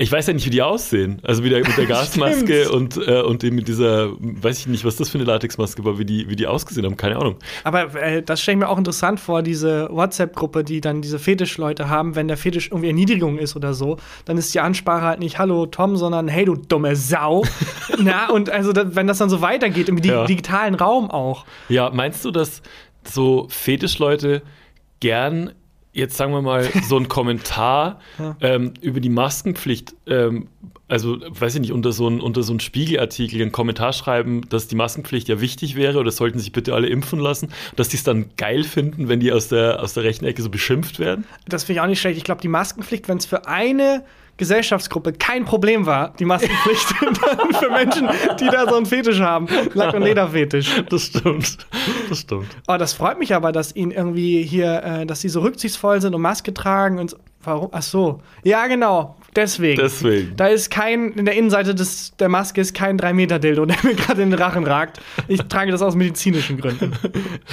Ich 0.00 0.12
weiß 0.12 0.28
ja 0.28 0.32
nicht, 0.32 0.46
wie 0.46 0.50
die 0.50 0.62
aussehen. 0.62 1.20
Also 1.24 1.42
wieder 1.42 1.58
mit 1.58 1.76
der 1.76 1.86
Gasmaske 1.86 2.70
und, 2.70 2.96
äh, 2.96 3.20
und 3.22 3.42
dem 3.42 3.56
mit 3.56 3.66
dieser, 3.66 4.10
weiß 4.20 4.60
ich 4.60 4.66
nicht, 4.68 4.84
was 4.84 4.94
das 4.96 5.08
für 5.08 5.18
eine 5.18 5.24
Latexmaske 5.24 5.84
war, 5.84 5.98
wie 5.98 6.04
die, 6.04 6.28
wie 6.30 6.36
die 6.36 6.46
ausgesehen 6.46 6.86
haben, 6.86 6.96
keine 6.96 7.16
Ahnung. 7.16 7.36
Aber 7.64 7.92
äh, 8.00 8.22
das 8.22 8.40
stelle 8.40 8.54
ich 8.56 8.60
mir 8.60 8.68
auch 8.68 8.78
interessant 8.78 9.18
vor, 9.18 9.42
diese 9.42 9.88
WhatsApp-Gruppe, 9.90 10.62
die 10.62 10.80
dann 10.80 11.02
diese 11.02 11.18
Fetischleute 11.18 11.88
haben, 11.88 12.14
wenn 12.14 12.28
der 12.28 12.36
Fetisch 12.36 12.68
irgendwie 12.68 12.86
Erniedrigung 12.88 13.38
ist 13.38 13.56
oder 13.56 13.74
so, 13.74 13.96
dann 14.24 14.38
ist 14.38 14.54
die 14.54 14.60
Ansprache 14.60 15.02
halt 15.02 15.18
nicht 15.18 15.38
Hallo 15.40 15.66
Tom, 15.66 15.96
sondern 15.96 16.28
Hey 16.28 16.44
du 16.44 16.54
dumme 16.54 16.94
Sau. 16.94 17.44
Na, 17.98 18.30
und 18.30 18.50
also 18.50 18.72
wenn 18.76 19.08
das 19.08 19.18
dann 19.18 19.30
so 19.30 19.40
weitergeht, 19.40 19.88
im 19.88 19.98
Ja. 19.98 20.26
digitalen 20.26 20.76
Raum 20.76 21.10
auch. 21.10 21.44
Ja, 21.68 21.90
meinst 21.90 22.24
du, 22.24 22.30
dass 22.30 22.62
so 23.02 23.46
Fetischleute 23.50 24.42
gern, 25.00 25.52
jetzt 25.92 26.16
sagen 26.16 26.32
wir 26.32 26.42
mal, 26.42 26.68
so 26.86 26.96
einen 26.96 27.08
Kommentar 27.08 28.00
Ja. 28.18 28.36
ähm, 28.40 28.74
über 28.80 29.00
die 29.00 29.08
Maskenpflicht, 29.08 29.94
ähm, 30.06 30.48
also 30.88 31.18
weiß 31.28 31.54
ich 31.56 31.60
nicht, 31.60 31.72
unter 31.72 31.92
so 31.92 32.06
einen 32.06 32.20
unter 32.20 32.42
so 32.42 32.52
einen 32.52 32.60
Spiegelartikel 32.60 33.40
einen 33.42 33.52
Kommentar 33.52 33.92
schreiben, 33.92 34.48
dass 34.48 34.68
die 34.68 34.74
Maskenpflicht 34.76 35.28
ja 35.28 35.40
wichtig 35.40 35.76
wäre 35.76 35.98
oder 35.98 36.10
sollten 36.10 36.38
sich 36.38 36.52
bitte 36.52 36.74
alle 36.74 36.88
impfen 36.88 37.20
lassen, 37.20 37.50
dass 37.76 37.88
die 37.88 37.96
es 37.96 38.04
dann 38.04 38.30
geil 38.36 38.64
finden, 38.64 39.08
wenn 39.08 39.20
die 39.20 39.30
aus 39.32 39.48
der, 39.48 39.82
aus 39.82 39.92
der 39.94 40.04
rechten 40.04 40.24
Ecke 40.24 40.40
so 40.42 40.48
beschimpft 40.50 40.98
werden? 40.98 41.24
Das 41.46 41.64
finde 41.64 41.78
ich 41.78 41.80
auch 41.82 41.88
nicht 41.88 42.00
schlecht. 42.00 42.16
Ich 42.16 42.24
glaube, 42.24 42.40
die 42.40 42.48
Maskenpflicht, 42.48 43.08
wenn 43.08 43.18
es 43.18 43.26
für 43.26 43.46
eine 43.46 44.04
Gesellschaftsgruppe 44.38 45.12
kein 45.12 45.44
Problem 45.44 45.84
war, 45.84 46.14
die 46.18 46.24
Maskenpflicht 46.24 46.94
dann 47.00 47.52
für 47.52 47.70
Menschen, 47.70 48.08
die 48.40 48.46
da 48.46 48.66
so 48.66 48.76
einen 48.76 48.86
Fetisch 48.86 49.20
haben. 49.20 49.46
Lack- 49.74 49.94
und 49.94 50.02
Lederfetisch. 50.02 50.82
Das 50.88 51.02
stimmt. 51.02 51.58
Das 52.08 52.20
stimmt. 52.20 52.46
Oh, 52.66 52.76
das 52.76 52.94
freut 52.94 53.18
mich 53.18 53.34
aber, 53.34 53.52
dass 53.52 53.74
ihnen 53.74 53.90
irgendwie 53.90 54.42
hier, 54.42 54.82
äh, 54.82 55.06
dass 55.06 55.20
sie 55.20 55.28
so 55.28 55.40
rücksichtsvoll 55.40 56.00
sind 56.00 56.14
und 56.14 56.22
Maske 56.22 56.54
tragen 56.54 56.98
und 56.98 57.10
so. 57.10 57.18
Warum? 57.48 57.70
Ach 57.72 57.82
so. 57.82 58.20
Ja, 58.44 58.66
genau. 58.66 59.16
Deswegen. 59.34 59.80
Deswegen. 59.80 60.36
Da 60.36 60.48
ist 60.48 60.70
kein, 60.70 61.12
in 61.12 61.24
der 61.24 61.34
Innenseite 61.34 61.74
des, 61.74 62.14
der 62.16 62.28
Maske 62.28 62.60
ist 62.60 62.74
kein 62.74 62.98
3-Meter-Dildo, 62.98 63.64
der 63.66 63.76
mir 63.82 63.94
gerade 63.94 64.20
in 64.20 64.30
den 64.30 64.38
Rachen 64.38 64.64
ragt. 64.64 65.00
Ich 65.28 65.40
trage 65.44 65.70
das 65.72 65.80
aus 65.80 65.94
medizinischen 65.94 66.60
Gründen. 66.60 66.92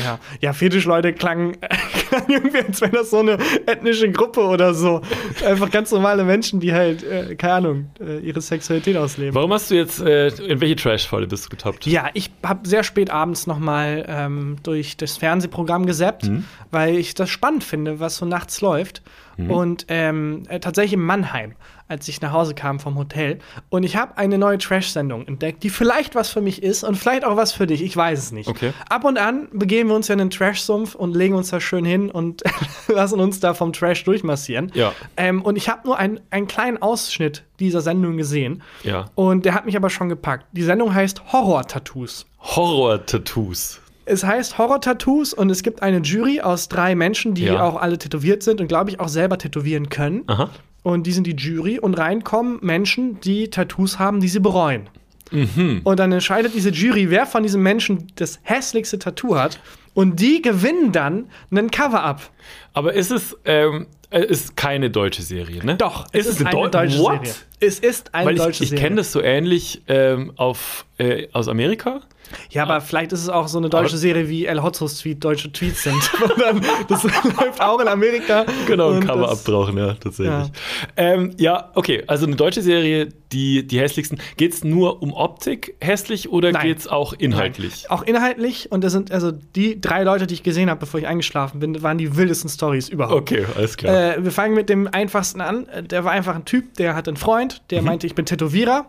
Ja, 0.03 0.19
ja 0.41 0.53
Fetischleute 0.53 1.13
klangen, 1.13 1.57
klangen 2.09 2.29
irgendwie, 2.29 2.57
als 2.57 2.81
wäre 2.81 2.91
das 2.91 3.09
so 3.09 3.19
eine 3.19 3.37
ethnische 3.65 4.11
Gruppe 4.11 4.41
oder 4.41 4.73
so. 4.73 5.01
Einfach 5.45 5.71
ganz 5.71 5.91
normale 5.91 6.23
Menschen, 6.23 6.59
die 6.59 6.73
halt, 6.73 7.03
äh, 7.03 7.35
keine 7.35 7.53
Ahnung, 7.53 7.89
äh, 7.99 8.19
ihre 8.19 8.41
Sexualität 8.41 8.97
ausleben. 8.97 9.33
Warum 9.33 9.53
hast 9.53 9.71
du 9.71 9.75
jetzt, 9.75 10.01
äh, 10.01 10.27
in 10.27 10.59
welche 10.59 10.75
Trash-Falle 10.75 11.27
bist 11.27 11.45
du 11.45 11.49
getappt? 11.49 11.85
Ja, 11.85 12.09
ich 12.13 12.29
habe 12.43 12.67
sehr 12.67 12.83
spät 12.83 13.09
abends 13.09 13.47
noch 13.47 13.59
mal 13.59 14.05
ähm, 14.07 14.57
durch 14.63 14.97
das 14.97 15.17
Fernsehprogramm 15.17 15.85
gesappt, 15.85 16.29
weil 16.71 16.97
ich 16.97 17.15
das 17.15 17.29
spannend 17.29 17.63
finde, 17.63 17.99
was 17.99 18.17
so 18.17 18.25
nachts 18.25 18.59
läuft. 18.61 19.01
Und 19.37 19.85
ähm, 19.89 20.43
äh, 20.47 20.59
tatsächlich 20.59 20.93
in 20.93 21.01
Mannheim, 21.01 21.55
als 21.87 22.07
ich 22.07 22.21
nach 22.21 22.31
Hause 22.31 22.55
kam 22.55 22.79
vom 22.79 22.97
Hotel. 22.97 23.39
Und 23.69 23.83
ich 23.83 23.95
habe 23.95 24.17
eine 24.17 24.37
neue 24.37 24.57
Trash-Sendung 24.57 25.27
entdeckt, 25.27 25.63
die 25.63 25.69
vielleicht 25.69 26.15
was 26.15 26.29
für 26.29 26.41
mich 26.41 26.63
ist 26.63 26.83
und 26.83 26.95
vielleicht 26.95 27.23
auch 27.25 27.37
was 27.37 27.51
für 27.51 27.67
dich. 27.67 27.83
Ich 27.83 27.95
weiß 27.95 28.17
es 28.17 28.31
nicht. 28.31 28.47
Okay. 28.47 28.73
Ab 28.89 29.03
und 29.03 29.17
an 29.17 29.47
begeben 29.51 29.89
wir 29.89 29.95
uns 29.95 30.07
ja 30.07 30.13
in 30.13 30.19
den 30.19 30.29
Trash-Sumpf 30.29 30.95
und 30.95 31.15
legen 31.15 31.35
uns 31.35 31.49
da 31.49 31.59
schön 31.59 31.85
hin 31.85 32.09
und 32.09 32.43
lassen 32.87 33.19
uns 33.19 33.39
da 33.39 33.53
vom 33.53 33.73
Trash 33.73 34.03
durchmassieren. 34.03 34.71
Ja. 34.73 34.93
Ähm, 35.17 35.41
und 35.41 35.57
ich 35.57 35.69
habe 35.69 35.81
nur 35.85 35.97
ein, 35.97 36.19
einen 36.31 36.47
kleinen 36.47 36.81
Ausschnitt 36.81 37.43
dieser 37.59 37.81
Sendung 37.81 38.17
gesehen. 38.17 38.63
Ja. 38.83 39.05
Und 39.15 39.45
der 39.45 39.53
hat 39.53 39.65
mich 39.65 39.75
aber 39.75 39.89
schon 39.89 40.09
gepackt. 40.09 40.45
Die 40.53 40.63
Sendung 40.63 40.93
heißt 40.93 41.33
Horror-Tattoos. 41.33 42.25
Horror-Tattoos. 42.39 43.81
Es 44.05 44.23
heißt 44.23 44.57
Horror-Tattoos 44.57 45.33
und 45.33 45.49
es 45.49 45.63
gibt 45.63 45.81
eine 45.81 45.99
Jury 45.99 46.41
aus 46.41 46.69
drei 46.69 46.95
Menschen, 46.95 47.33
die 47.33 47.45
Ja. 47.45 47.63
auch 47.63 47.75
alle 47.81 47.97
tätowiert 47.97 48.43
sind 48.43 48.61
und 48.61 48.67
glaube 48.67 48.91
ich 48.91 48.99
auch 48.99 49.07
selber 49.07 49.37
tätowieren 49.37 49.89
können. 49.89 50.23
Aha. 50.27 50.49
Und 50.83 51.07
die 51.07 51.11
sind 51.11 51.25
die 51.25 51.35
Jury 51.35 51.79
und 51.79 51.95
reinkommen 51.95 52.59
Menschen, 52.61 53.19
die 53.21 53.49
Tattoos 53.49 53.97
haben, 53.97 54.19
die 54.21 54.27
sie 54.27 54.39
bereuen. 54.39 54.87
Mhm. 55.31 55.81
Und 55.83 55.99
dann 55.99 56.11
entscheidet 56.11 56.53
diese 56.53 56.69
Jury, 56.69 57.09
wer 57.09 57.25
von 57.25 57.41
diesen 57.41 57.63
Menschen 57.63 58.05
das 58.15 58.39
hässlichste 58.43 58.99
Tattoo 58.99 59.35
hat. 59.35 59.59
Und 59.95 60.19
die 60.19 60.41
gewinnen 60.43 60.91
dann 60.91 61.25
einen 61.49 61.71
Cover-Up. 61.71 62.21
Aber 62.73 62.93
ist 62.93 63.11
es, 63.11 63.35
ähm, 63.45 63.87
äh, 64.11 64.23
ist 64.25 64.55
keine 64.55 64.91
deutsche 64.91 65.23
Serie, 65.23 65.65
ne? 65.65 65.77
Doch, 65.77 66.13
ist 66.13 66.27
es 66.27 66.39
eine, 66.41 66.49
eine 66.49 66.59
Deu 66.59 66.69
deutsche 66.69 66.99
What? 66.99 67.25
Serie. 67.25 67.33
Es 67.61 67.79
ist 67.79 68.13
eine 68.13 68.27
Weil 68.27 68.35
deutsche 68.35 68.49
ich, 68.49 68.61
ich 68.61 68.69
Serie. 68.69 68.83
kenne 68.83 68.95
das 68.97 69.11
so 69.11 69.21
ähnlich 69.21 69.81
ähm, 69.87 70.33
auf, 70.35 70.85
äh, 70.99 71.27
aus 71.33 71.47
Amerika. 71.47 72.01
Ja, 72.51 72.63
aber 72.63 72.81
vielleicht 72.81 73.11
ist 73.13 73.21
es 73.21 73.29
auch 73.29 73.47
so 73.47 73.57
eine 73.57 73.69
deutsche 73.69 73.97
Serie, 73.97 74.29
wie 74.29 74.45
El 74.45 74.61
Hotzos 74.63 74.99
Tweet 74.99 75.23
deutsche 75.23 75.51
Tweets 75.51 75.83
sind. 75.83 76.11
Dann, 76.39 76.61
das 76.87 77.03
läuft 77.39 77.61
auch 77.61 77.79
in 77.79 77.87
Amerika. 77.87 78.45
Genau, 78.67 78.89
ein 78.91 78.97
Und 78.97 79.05
Cover 79.07 79.27
das- 79.27 79.45
abbrauchen, 79.45 79.77
ja, 79.77 79.93
tatsächlich. 79.93 80.27
Ja. 80.27 80.49
Ähm, 80.97 81.33
ja 81.37 81.71
okay, 81.75 82.03
also 82.07 82.25
eine 82.25 82.35
deutsche 82.35 82.61
Serie, 82.61 83.09
die, 83.31 83.65
die 83.67 83.79
hässlichsten. 83.79 84.19
Geht 84.37 84.53
es 84.53 84.63
nur 84.63 85.01
um 85.01 85.11
Optik 85.13 85.75
hässlich 85.81 86.29
oder 86.29 86.51
Nein. 86.51 86.67
geht 86.67 86.79
es 86.79 86.87
auch 86.87 87.13
inhaltlich? 87.13 87.89
Auch 87.91 88.03
inhaltlich. 88.03 88.71
Und 88.71 88.83
das 88.83 88.91
sind 88.93 89.11
also 89.11 89.31
die 89.31 89.81
drei 89.81 90.03
Leute, 90.03 90.27
die 90.27 90.35
ich 90.35 90.43
gesehen 90.43 90.69
habe, 90.69 90.79
bevor 90.79 90.99
ich 90.99 91.07
eingeschlafen 91.07 91.59
bin, 91.59 91.81
waren 91.83 91.97
die 91.97 92.15
wildesten 92.15 92.49
Stories 92.49 92.87
überhaupt. 92.89 93.31
Okay, 93.31 93.45
alles 93.55 93.75
klar. 93.77 94.17
Äh, 94.17 94.23
wir 94.23 94.31
fangen 94.31 94.53
mit 94.55 94.69
dem 94.69 94.87
einfachsten 94.91 95.41
an. 95.41 95.67
Der 95.89 96.03
war 96.05 96.11
einfach 96.11 96.35
ein 96.35 96.45
Typ, 96.45 96.75
der 96.75 96.95
hat 96.95 97.07
einen 97.07 97.17
Freund, 97.17 97.61
der 97.71 97.81
Mhm. 97.81 97.87
meinte, 97.87 98.07
ich 98.07 98.15
bin 98.15 98.25
Tätowierer. 98.25 98.85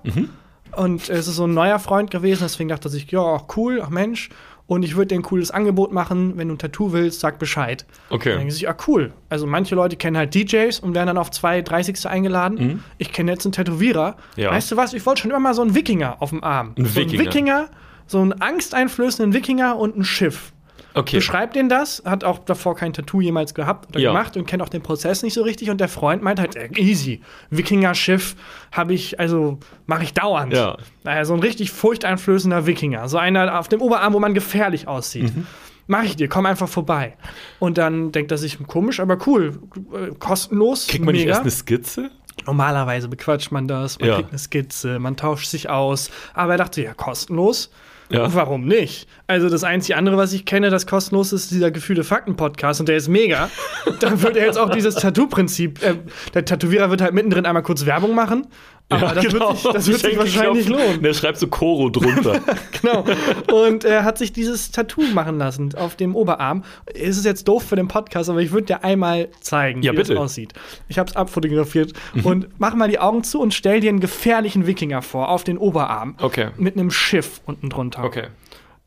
Und 0.76 1.09
es 1.09 1.26
ist 1.26 1.37
so 1.37 1.47
ein 1.47 1.54
neuer 1.54 1.78
Freund 1.78 2.11
gewesen, 2.11 2.42
deswegen 2.42 2.68
dachte 2.68 2.88
sich, 2.88 3.11
ja, 3.11 3.42
cool, 3.56 3.80
ach 3.83 3.90
Mensch. 3.90 4.28
Und 4.66 4.83
ich 4.83 4.97
würde 4.97 5.09
dir 5.09 5.14
ein 5.16 5.23
cooles 5.23 5.52
Angebot 5.52 5.92
machen, 5.92 6.37
wenn 6.37 6.49
du 6.49 6.54
ein 6.54 6.59
Tattoo 6.59 6.92
willst, 6.92 7.21
sag 7.21 7.38
Bescheid. 7.38 7.87
Okay. 8.11 8.30
Dann 8.30 8.38
denken 8.38 8.50
sie 8.50 8.59
sich, 8.59 8.68
ah, 8.68 8.76
cool. 8.88 9.12
Also 9.28 9.47
manche 9.47 9.76
Leute 9.76 9.97
kennen 9.97 10.16
halt 10.16 10.35
DJs 10.35 10.80
und 10.80 10.95
werden 10.95 11.06
dann 11.06 11.18
auf 11.18 11.30
zwei 11.30 11.62
30. 11.62 12.09
eingeladen. 12.09 12.83
Ich 12.99 13.12
kenne 13.12 13.30
jetzt 13.30 13.47
einen 13.47 13.52
Tätowierer. 13.52 14.16
Mhm. 14.37 14.42
Ja. 14.42 14.50
Weißt 14.50 14.73
du 14.73 14.76
was, 14.76 14.92
ich 14.92 15.06
wollte 15.06 15.23
schon 15.23 15.30
immer 15.30 15.40
mal 15.40 15.54
so 15.54 15.62
einen 15.62 15.76
Wikinger 15.76 16.16
auf 16.21 16.30
dem 16.30 16.42
Arm. 16.42 16.75
Ein 16.76 16.85
so 16.85 16.97
Wikinger. 16.97 17.21
Ein 17.21 17.26
Wikinger, 17.26 17.68
so 18.09 18.21
einen 18.21 18.33
angsteinflößenden 18.33 19.35
Wikinger 19.35 19.76
und 19.76 19.97
ein 19.97 20.04
Schiff. 20.04 20.52
Okay. 20.97 21.17
Beschreibt 21.17 21.55
den 21.57 21.69
das, 21.69 22.03
hat 22.05 22.25
auch 22.25 22.38
davor 22.41 22.75
kein 22.75 22.93
Tattoo 22.93 23.21
jemals 23.21 23.55
gehabt 23.55 23.91
oder 23.91 24.00
Ja. 24.00 24.11
gemacht 24.11 24.37
und 24.37 24.47
kennt 24.47 24.62
auch 24.62 24.69
den 24.69 24.83
Prozess 24.83 25.23
nicht 25.23 25.35
so 25.35 25.43
richtig. 25.43 25.71
Und 25.71 25.81
der 25.81 25.88
Freund 25.88 26.23
meint 26.23 26.41
halt, 26.41 26.57
äh, 26.57 26.69
easy. 26.76 27.21
Wikinger-Schiff 27.50 28.37
habe 28.73 28.95
ich, 28.95 29.19
also 29.21 29.59
mache 29.87 30.03
ich 30.05 30.15
dauernd. 30.15 30.53
Ja. 30.53 30.76
Naja, 31.05 31.25
so 31.25 31.35
ein 31.35 31.41
richtig 31.41 31.71
furchteinflößender 31.71 32.67
Wikinger. 32.67 33.09
So 33.09 33.19
einer 33.19 33.59
auf 33.59 33.69
dem 33.69 33.81
Oberarm, 33.81 34.12
wo 34.12 34.19
man 34.21 34.35
gefährlich 34.35 34.88
aussieht. 34.88 35.35
Mhm. 35.35 35.47
Mach 35.88 36.03
ich 36.03 36.17
dir, 36.17 36.29
komm 36.29 36.47
einfach 36.47 36.69
vorbei. 36.69 37.17
Und 37.61 37.79
dann 37.79 38.11
denkt 38.11 38.33
er 38.33 38.38
sich, 38.38 38.59
komisch, 38.67 38.99
aber 38.99 39.19
cool, 39.26 39.61
äh, 39.95 40.15
kostenlos. 40.19 40.88
Kriegt 40.88 41.05
man 41.05 41.12
nicht 41.12 41.23
mega. 41.23 41.33
erst 41.35 41.43
eine 41.43 41.50
Skizze? 41.53 42.11
Normalerweise 42.45 43.09
bequatscht 43.09 43.50
man 43.53 43.67
das, 43.67 43.99
man 43.99 44.09
Ja. 44.09 44.15
kriegt 44.17 44.31
eine 44.31 44.38
Skizze, 44.38 44.99
man 44.99 45.17
tauscht 45.17 45.49
sich 45.49 45.71
aus. 45.71 46.11
Aber 46.35 46.53
er 46.53 46.59
dachte, 46.59 46.83
ja, 46.83 46.93
kostenlos. 46.93 47.71
Ja. 48.09 48.33
Warum 48.35 48.67
nicht? 48.67 49.09
Also 49.27 49.49
das 49.49 49.65
einzige 49.65 49.97
andere, 49.99 50.17
was 50.17 50.33
ich 50.33 50.45
kenne, 50.45 50.71
das 50.71 50.87
kostenlos 50.87 51.33
ist, 51.33 51.51
dieser 51.51 51.71
Gefühle 51.71 52.05
Fakten 52.05 52.37
Podcast 52.37 52.79
und 52.81 52.89
der 52.89 52.97
ist 52.97 53.09
mega. 53.09 53.51
da 54.01 54.23
würde 54.23 54.39
er 54.39 54.47
jetzt 54.47 54.59
auch 54.59 54.71
dieses 54.71 54.95
Tattoo-Prinzip. 54.95 55.83
Äh, 55.83 55.95
der 56.33 56.45
Tätowierer 56.45 56.91
wird 56.91 57.01
halt 57.01 57.15
mittendrin 57.15 57.47
einmal 57.47 57.63
kurz 57.63 57.85
Werbung 57.85 58.15
machen. 58.15 58.47
Aber 58.88 59.14
das 59.14 59.25
wird 59.33 59.49
sich, 59.57 59.73
das 59.73 59.87
wird 59.88 60.00
sich 60.00 60.16
wahrscheinlich 60.16 60.69
lohnen. 60.69 61.02
Der 61.02 61.12
schreibt 61.12 61.38
so 61.38 61.49
Koro 61.49 61.90
drunter. 61.90 62.40
Genau. 62.83 63.05
Und 63.52 63.85
er 63.85 64.05
hat 64.05 64.16
sich 64.19 64.33
dieses 64.33 64.71
Tattoo 64.71 65.02
machen 65.12 65.38
lassen 65.38 65.75
auf 65.75 65.97
dem 65.97 66.14
Oberarm. 66.14 66.62
Es 66.95 67.16
ist 67.16 67.25
jetzt 67.25 67.49
doof 67.49 67.64
für 67.64 67.75
den 67.75 67.88
Podcast, 67.88 68.31
aber 68.31 68.40
ich 68.43 68.52
würde 68.52 68.66
dir 68.66 68.85
einmal 68.85 69.28
zeigen, 69.40 69.83
Ja, 69.83 69.90
wie 69.93 69.97
bitte. 69.97 70.12
Mhm. 70.12 70.16
das 70.16 70.25
aussieht. 70.25 70.52
Ich 70.87 70.99
habe 71.00 71.11
es 71.11 71.16
abfotografiert. 71.16 71.95
Und 72.23 72.49
mach 72.59 72.75
mal 72.75 72.88
die 72.88 73.00
Augen 73.00 73.25
zu 73.25 73.40
und 73.40 73.55
stell 73.55 73.81
dir 73.81 73.88
einen 73.88 73.99
gefährlichen 73.99 74.66
Wikinger 74.69 75.02
vor 75.02 75.31
auf 75.31 75.43
den 75.43 75.59
Oberarm. 75.59 76.14
Okay. 76.21 76.50
Mit 76.59 76.76
einem 76.76 76.90
Schiff 76.93 77.40
unten 77.47 77.71
drunter. 77.71 78.05
Okay. 78.05 78.28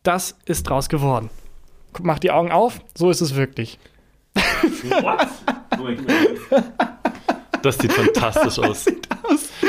Das 0.04 0.38
ist 0.46 0.64
draus 0.70 0.88
geworden. 0.88 1.30
Mach 2.02 2.20
die 2.20 2.32
Augen 2.32 2.52
auf, 2.52 2.80
so 2.96 3.10
ist 3.10 3.20
es 3.22 3.36
wirklich. 3.36 3.80
Das 7.62 7.78
sieht 7.78 7.92
fantastisch 7.94 8.60
aus. 8.64 8.86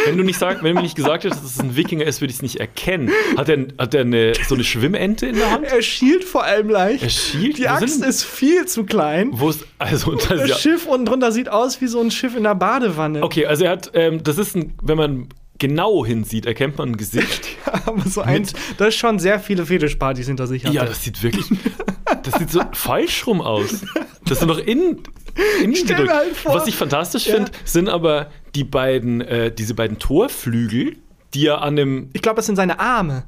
Wenn 0.05 0.17
du 0.17 0.23
nicht 0.25 0.39
sag, 0.39 0.63
wenn 0.63 0.71
du 0.71 0.75
mir 0.77 0.83
nicht 0.83 0.97
gesagt 0.97 1.25
hättest, 1.25 1.43
dass 1.45 1.57
es 1.57 1.61
ein 1.61 1.77
Wikinger 1.77 2.05
ist, 2.07 2.21
würde 2.21 2.31
ich 2.31 2.37
es 2.37 2.43
nicht 2.43 2.57
erkennen. 2.57 3.11
Hat 3.37 3.49
er, 3.49 3.67
hat 3.79 3.95
er 3.95 4.03
eine, 4.03 4.33
so 4.49 4.55
eine 4.55 4.65
Schwimmente 4.65 5.27
in 5.27 5.37
der 5.37 5.51
Hand? 5.51 5.65
Er 5.67 5.83
schielt 5.83 6.25
vor 6.25 6.45
allem 6.45 6.71
leicht. 6.71 7.03
Er 7.03 7.11
schielt? 7.11 7.59
Die 7.59 7.69
Axt 7.69 8.03
ist 8.05 8.25
viel 8.25 8.67
zu 8.67 8.85
klein. 8.85 9.31
Wo 9.33 9.51
ist, 9.51 9.65
also, 9.79 10.13
das 10.15 10.29
Das 10.29 10.49
ja, 10.49 10.57
Schiff 10.57 10.87
unten 10.87 11.07
drunter 11.07 11.33
sieht 11.33 11.49
aus 11.49 11.81
wie 11.81 11.87
so 11.87 12.01
ein 12.01 12.11
Schiff 12.11 12.37
in 12.37 12.45
der 12.45 12.55
Badewanne. 12.55 13.23
okay, 13.23 13.47
also 13.47 13.65
er 13.65 13.73
hat, 13.73 13.91
ähm, 13.95 14.23
das 14.23 14.39
ist 14.39 14.57
ein, 14.57 14.75
wenn 14.83 14.97
man 14.97 15.29
genau 15.61 16.05
hinsieht, 16.05 16.47
erkennt 16.47 16.77
man 16.79 16.91
ein 16.91 16.97
Gesicht. 16.97 17.49
Aber 17.87 18.03
so 18.09 18.21
ein, 18.23 18.49
das 18.79 18.89
ist 18.89 18.97
schon 18.97 19.21
sehr 19.21 19.39
viele 19.39 19.65
Fetischpartys 19.67 20.27
hinter 20.27 20.49
sich 20.49 20.65
hatte. 20.65 20.75
Ja, 20.75 20.85
das 20.85 21.05
sieht 21.05 21.23
wirklich, 21.23 21.47
das 22.25 22.35
sieht 22.35 22.51
so 22.51 22.61
falsch 22.73 23.25
rum 23.29 23.41
aus. 23.41 23.83
Das 24.25 24.41
ist 24.41 24.47
noch 24.47 24.59
innen, 24.59 24.99
innen 25.63 25.75
gedrückt. 25.75 26.11
halt 26.13 26.45
Was 26.45 26.67
ich 26.67 26.75
fantastisch 26.75 27.27
Ja. 27.29 27.35
finde, 27.37 27.53
sind 27.65 27.89
aber 27.89 28.31
die 28.57 28.65
beiden, 28.65 29.21
äh, 29.21 29.53
diese 29.53 29.75
beiden 29.75 29.99
Torflügel, 30.01 30.97
die 31.35 31.47
er 31.47 31.63
an 31.63 31.77
dem, 31.77 32.11
Ich 32.13 32.23
glaube, 32.23 32.37
das 32.37 32.47
sind 32.47 32.57
seine 32.57 32.81
Arme. 32.81 33.25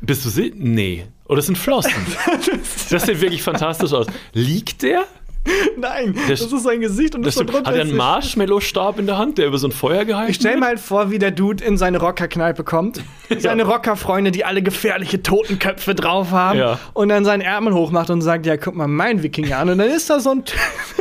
bist 0.00 0.24
du 0.24 0.30
sie? 0.30 0.52
Nee. 0.56 1.04
Oder 1.26 1.36
das 1.36 1.46
sind 1.46 1.58
Flossen. 1.58 1.92
Das 2.90 3.04
sieht 3.06 3.20
wirklich 3.22 3.42
fantastisch 3.42 3.92
aus. 3.92 4.06
Liegt 4.34 4.82
der? 4.82 5.04
Nein, 5.76 6.14
Der 6.14 6.36
das 6.36 6.40
ist 6.40 6.62
sein 6.62 6.80
Gesicht 6.80 7.14
und 7.14 7.26
Das 7.26 7.34
drunter 7.34 7.58
Hat 7.58 7.66
er 7.74 7.82
ist 7.82 7.88
einen 7.88 7.96
Marshmallow-Stab 7.96 8.98
in 8.98 9.06
der 9.06 9.18
Hand, 9.18 9.38
der 9.38 9.46
über 9.48 9.58
so 9.58 9.66
ein 9.66 9.72
Feuer 9.72 10.04
gehalten 10.04 10.30
Ich 10.30 10.36
stell 10.36 10.56
mir 10.56 10.66
halt 10.66 10.78
vor, 10.80 11.10
wie 11.10 11.18
der 11.18 11.32
Dude 11.32 11.64
in 11.64 11.76
seine 11.76 11.98
Rockerkneipe 11.98 12.62
kommt. 12.64 13.02
Seine 13.38 13.64
Rockerfreunde, 13.64 14.30
die 14.30 14.44
alle 14.44 14.62
gefährliche 14.62 15.22
Totenköpfe 15.22 15.94
drauf 15.94 16.32
haben. 16.32 16.58
Ja. 16.58 16.78
Und 16.92 17.08
dann 17.08 17.24
seinen 17.24 17.40
Ärmel 17.40 17.72
hochmacht 17.72 18.10
und 18.10 18.20
sagt, 18.20 18.44
ja, 18.44 18.58
guck 18.58 18.74
mal 18.74 18.86
mein 18.88 19.22
Wikinger 19.22 19.56
an. 19.58 19.70
Und 19.70 19.78
dann 19.78 19.88
ist 19.88 20.10
da 20.10 20.20
so 20.20 20.32
ein... 20.32 20.44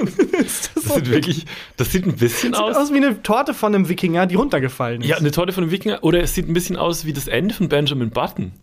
ist 0.39 0.71
das 0.75 0.83
Das 0.85 0.95
sieht 0.95 1.09
wirklich, 1.11 1.45
das 1.75 1.91
sieht 1.91 2.05
ein 2.05 2.15
bisschen 2.15 2.53
sieht 2.53 2.55
aus. 2.61 2.77
aus 2.77 2.93
wie 2.93 2.97
eine 2.97 3.21
Torte 3.21 3.53
von 3.53 3.75
einem 3.75 3.89
Wikinger, 3.89 4.27
die 4.27 4.35
runtergefallen 4.35 5.01
ist. 5.01 5.07
Ja, 5.07 5.17
eine 5.17 5.31
Torte 5.31 5.51
von 5.51 5.63
einem 5.65 5.71
Wikinger. 5.71 5.99
Oder 6.03 6.21
es 6.23 6.33
sieht 6.33 6.47
ein 6.47 6.53
bisschen 6.53 6.77
aus 6.77 7.03
wie 7.05 7.11
das 7.11 7.27
Ende 7.27 7.53
von 7.53 7.67
Benjamin 7.67 8.09
Button. 8.11 8.53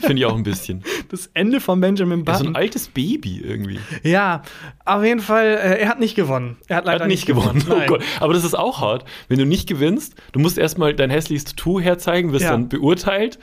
Finde 0.00 0.14
ich 0.16 0.26
auch 0.26 0.34
ein 0.36 0.42
bisschen. 0.42 0.82
das 1.10 1.30
Ende 1.32 1.60
von 1.60 1.80
Benjamin 1.80 2.24
Ja, 2.26 2.34
so 2.34 2.38
Button. 2.40 2.56
ein 2.56 2.56
altes 2.60 2.88
Baby 2.88 3.40
irgendwie. 3.40 3.78
Ja, 4.02 4.42
auf 4.84 5.04
jeden 5.04 5.20
Fall, 5.22 5.46
äh, 5.46 5.80
er 5.80 5.88
hat 5.88 5.98
nicht 6.00 6.14
gewonnen. 6.14 6.56
Er 6.68 6.76
hat 6.76 6.84
Er 6.84 6.92
leider 6.92 7.04
hat 7.04 7.08
nicht 7.08 7.26
gewonnen. 7.26 7.64
Oh 7.70 7.74
Nein. 7.74 7.88
Gott. 7.88 8.02
Aber 8.20 8.34
das 8.34 8.44
ist 8.44 8.54
auch 8.54 8.80
hart. 8.80 9.04
Wenn 9.28 9.38
du 9.38 9.46
nicht 9.46 9.66
gewinnst, 9.68 10.14
du 10.32 10.40
musst 10.40 10.58
erstmal 10.58 10.94
dein 10.94 11.08
hässliches 11.10 11.44
Tattoo 11.46 11.80
herzeigen, 11.80 12.32
wirst 12.32 12.44
Ja. 12.44 12.50
dann 12.50 12.68
beurteilt 12.68 13.38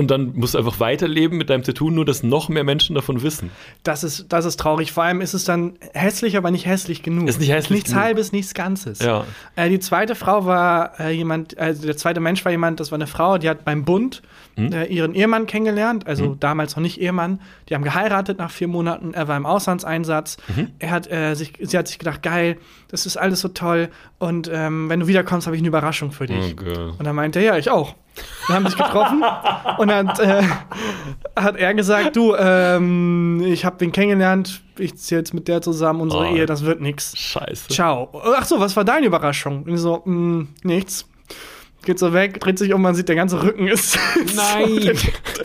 Und 0.00 0.10
dann 0.10 0.32
musst 0.34 0.54
du 0.54 0.58
einfach 0.58 0.80
weiterleben 0.80 1.36
mit 1.36 1.50
deinem 1.50 1.62
Tattoo, 1.62 1.90
nur 1.90 2.06
dass 2.06 2.22
noch 2.22 2.48
mehr 2.48 2.64
Menschen 2.64 2.94
davon 2.94 3.22
wissen. 3.22 3.50
Das 3.82 4.02
ist, 4.02 4.32
das 4.32 4.46
ist 4.46 4.58
traurig. 4.58 4.92
Vor 4.92 5.02
allem 5.04 5.20
ist 5.20 5.34
es 5.34 5.44
dann 5.44 5.74
hässlich, 5.92 6.38
aber 6.38 6.50
nicht 6.50 6.64
hässlich 6.64 7.02
genug. 7.02 7.28
Ist 7.28 7.38
nicht 7.38 7.50
hässlich 7.52 7.70
Nichts 7.80 7.90
genug. 7.90 8.02
halbes, 8.02 8.32
nichts 8.32 8.54
Ganzes. 8.54 9.00
Ja. 9.00 9.24
Äh, 9.56 9.68
die 9.68 9.78
zweite 9.78 10.14
Frau 10.14 10.46
war 10.46 10.98
äh, 10.98 11.10
jemand, 11.10 11.58
also 11.58 11.84
der 11.86 11.98
zweite 11.98 12.18
Mensch 12.20 12.42
war 12.46 12.50
jemand, 12.50 12.80
das 12.80 12.90
war 12.90 12.96
eine 12.96 13.06
Frau, 13.06 13.36
die 13.36 13.48
hat 13.48 13.64
beim 13.66 13.84
Bund 13.84 14.22
Hm? 14.56 14.72
äh, 14.72 14.86
ihren 14.86 15.14
Ehemann 15.14 15.46
kennengelernt, 15.46 16.08
also 16.08 16.34
damals 16.34 16.74
noch 16.74 16.82
nicht 16.82 17.00
Ehemann. 17.00 17.40
Die 17.68 17.74
haben 17.76 17.84
geheiratet 17.84 18.38
nach 18.38 18.50
vier 18.50 18.66
Monaten. 18.66 19.14
Er 19.14 19.28
war 19.28 19.36
im 19.36 19.46
Auslandseinsatz. 19.46 20.38
Mhm. 20.56 20.68
Er 20.80 20.90
hat 20.90 21.08
äh, 21.12 21.34
sich, 21.34 21.52
sie 21.60 21.78
hat 21.78 21.86
sich 21.86 22.00
gedacht, 22.00 22.22
geil, 22.24 22.56
das 22.88 23.06
ist 23.06 23.16
alles 23.16 23.40
so 23.40 23.48
toll. 23.48 23.90
Und 24.18 24.50
ähm, 24.52 24.88
wenn 24.88 24.98
du 25.00 25.06
wiederkommst, 25.06 25.46
habe 25.46 25.54
ich 25.54 25.60
eine 25.62 25.68
Überraschung 25.68 26.10
für 26.10 26.26
dich. 26.26 26.56
Oh 26.58 26.64
Gott. 26.64 26.98
Und 26.98 27.04
dann 27.06 27.14
meinte 27.14 27.38
er, 27.38 27.44
ja, 27.44 27.58
ich 27.58 27.70
auch. 27.70 27.94
Wir 28.46 28.56
haben 28.56 28.66
sich 28.66 28.76
getroffen 28.76 29.22
und 29.78 29.88
dann 29.88 30.08
hat, 30.08 30.18
äh, 30.18 30.42
hat 31.36 31.56
er 31.56 31.72
gesagt, 31.74 32.16
du, 32.16 32.34
ähm, 32.34 33.40
ich 33.44 33.64
habe 33.64 33.76
den 33.78 33.92
kennengelernt, 33.92 34.60
ich 34.78 34.96
ziehe 34.96 35.20
jetzt 35.20 35.32
mit 35.34 35.46
der 35.46 35.62
zusammen, 35.62 36.00
unsere 36.00 36.26
Oh. 36.26 36.34
Ehe, 36.34 36.46
das 36.46 36.64
wird 36.64 36.80
nix. 36.80 37.16
Scheiße. 37.16 37.68
Ciao. 37.68 38.10
Ach 38.36 38.44
so, 38.44 38.58
was 38.58 38.74
war 38.76 38.84
deine 38.84 39.06
Überraschung? 39.06 39.62
Und 39.62 39.74
ich 39.74 39.80
so, 39.80 40.02
mh, 40.04 40.46
nichts. 40.64 41.06
Geht 41.84 41.98
so 41.98 42.12
weg, 42.12 42.40
dreht 42.40 42.58
sich 42.58 42.74
um, 42.74 42.82
man 42.82 42.94
sieht, 42.94 43.08
der 43.08 43.16
ganze 43.16 43.42
Rücken 43.42 43.66
ist 43.68 43.96
Nein. 44.36 44.90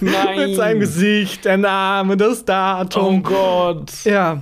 Nein. 0.01 0.38
mit 0.38 0.55
seinem 0.57 0.79
Gesicht, 0.81 1.45
der 1.45 1.57
Name, 1.57 2.17
das 2.17 2.41
Oh 2.41 2.43
Datum. 2.45 3.24
Gott. 3.24 3.91
Ja. 4.03 4.41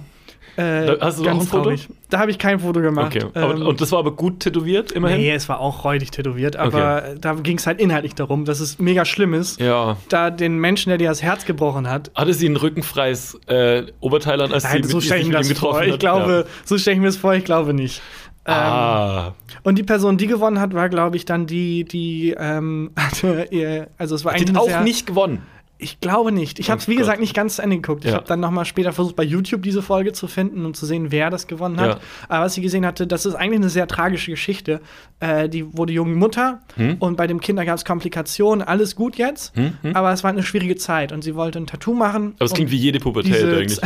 Äh, 0.56 0.86
Da- 0.86 0.98
hast 1.02 1.20
du 1.20 1.24
ganz 1.24 1.44
ein 1.44 1.48
Foto? 1.48 1.64
traurig. 1.64 1.90
Da 2.10 2.20
habe 2.20 2.30
ich 2.30 2.38
kein 2.38 2.60
Foto 2.60 2.80
gemacht. 2.82 3.16
Okay. 3.16 3.26
Aber, 3.34 3.56
Ähm, 3.56 3.66
und 3.66 3.82
das 3.82 3.92
war 3.92 4.00
aber 4.00 4.12
gut 4.12 4.40
tätowiert, 4.42 4.92
immerhin? 4.92 5.18
Nee, 5.20 5.32
es 5.32 5.50
war 5.50 5.60
auch 5.60 5.84
räudig 5.84 6.12
tätowiert, 6.12 6.56
aber 6.58 7.16
da 7.20 7.34
ging 7.34 7.58
es 7.58 7.66
halt 7.66 7.80
inhaltlich 7.82 8.14
darum, 8.14 8.46
dass 8.46 8.60
es 8.60 8.78
mega 8.78 9.04
schlimm 9.06 9.34
ist, 9.34 9.60
Ja. 9.60 9.98
da 10.10 10.30
den 10.30 10.58
Menschen, 10.60 10.90
der 10.90 10.98
dir 11.00 11.10
das 11.10 11.24
Herz 11.24 11.46
gebrochen 11.46 11.90
hat. 11.90 12.12
Hatte 12.14 12.34
sie 12.36 12.48
ein 12.48 12.56
rückenfreies 12.56 13.40
äh, 13.48 13.84
Oberteil 14.00 14.40
an, 14.42 14.52
als 14.54 14.64
Nein, 14.66 14.84
sie 14.84 14.90
so 14.90 14.98
mit, 14.98 15.06
ich 15.06 15.12
mit 15.12 15.26
ihm 15.26 15.32
das 15.32 15.48
vor. 15.54 15.56
getroffen 15.72 15.88
Ich 15.88 15.94
hat? 15.94 16.00
glaube, 16.00 16.46
so 16.66 16.78
stelle 16.78 16.96
ich 16.96 17.00
mir 17.02 17.08
das 17.08 17.18
vor, 17.18 17.34
ich 17.34 17.46
glaube 17.46 17.74
nicht. 17.74 18.02
Ja. 18.48 18.54
ah. 18.54 19.34
Und 19.64 19.78
die 19.80 19.84
Person, 19.84 20.18
die 20.18 20.28
gewonnen 20.28 20.60
hat, 20.60 20.74
war, 20.74 20.90
glaube 20.90 21.16
ich, 21.16 21.24
dann 21.26 21.48
die, 21.48 21.86
die 21.86 22.36
ähm, 22.38 22.92
hatte 23.00 23.48
ihr, 23.52 23.88
also 23.98 24.16
es 24.16 24.26
war 24.26 24.34
Die 24.34 24.40
eigentlich 24.42 24.50
hat 24.50 24.56
eine 24.58 24.62
auch 24.64 24.68
sehr, 24.78 24.82
nicht 24.84 25.08
gewonnen. 25.08 25.42
Ich 25.84 26.00
glaube 26.00 26.32
nicht. 26.32 26.60
Ich 26.60 26.70
habe 26.70 26.80
es, 26.80 26.88
Oh 26.88 26.92
wie 26.92 26.96
gesagt, 26.96 27.18
Gott. 27.18 27.22
nicht 27.22 27.36
ganz 27.36 27.58
zu 27.58 27.62
Ende 27.62 27.76
geguckt. 27.76 28.06
Ich 28.06 28.12
Ja. 28.12 28.18
habe 28.18 28.28
dann 28.28 28.40
noch 28.40 28.52
mal 28.52 28.66
später 28.66 28.94
versucht, 28.94 29.16
bei 29.16 29.24
YouTube 29.24 29.62
diese 29.64 29.82
Folge 29.82 30.14
zu 30.14 30.28
finden 30.28 30.66
und 30.66 30.76
zu 30.78 30.86
sehen, 30.86 31.12
wer 31.12 31.30
das 31.30 31.48
gewonnen 31.48 31.80
hat. 31.80 31.90
Ja. 31.90 32.00
Aber 32.30 32.46
was 32.46 32.56
ich 32.58 32.64
gesehen 32.64 32.86
hatte, 32.86 33.06
das 33.06 33.26
ist 33.26 33.36
eigentlich 33.36 33.60
eine 33.60 33.70
sehr 33.70 33.88
tragische 33.88 34.32
Geschichte. 34.32 34.80
Äh, 35.20 35.50
die 35.50 35.78
wurde 35.78 35.94
junge 35.94 36.16
Mutter 36.16 36.60
Hm? 36.76 36.96
und 37.00 37.18
bei 37.18 37.28
dem 37.28 37.40
Kinder 37.42 37.66
gab 37.66 37.76
es 37.78 37.86
Komplikationen. 37.86 38.66
Alles 38.66 38.96
gut 38.96 39.18
jetzt, 39.18 39.54
aber 39.94 40.12
es 40.14 40.24
war 40.24 40.32
eine 40.32 40.44
schwierige 40.44 40.76
Zeit 40.76 41.12
und 41.12 41.22
sie 41.24 41.36
wollte 41.36 41.60
ein 41.60 41.68
Tattoo 41.68 41.94
machen. 41.94 42.34
Aber 42.38 42.46
es 42.46 42.54
klingt 42.54 42.70
um 42.70 42.72
wie 42.72 42.78
jede 42.78 43.00
Pubertät 43.00 43.44
eigentlich. 43.44 43.80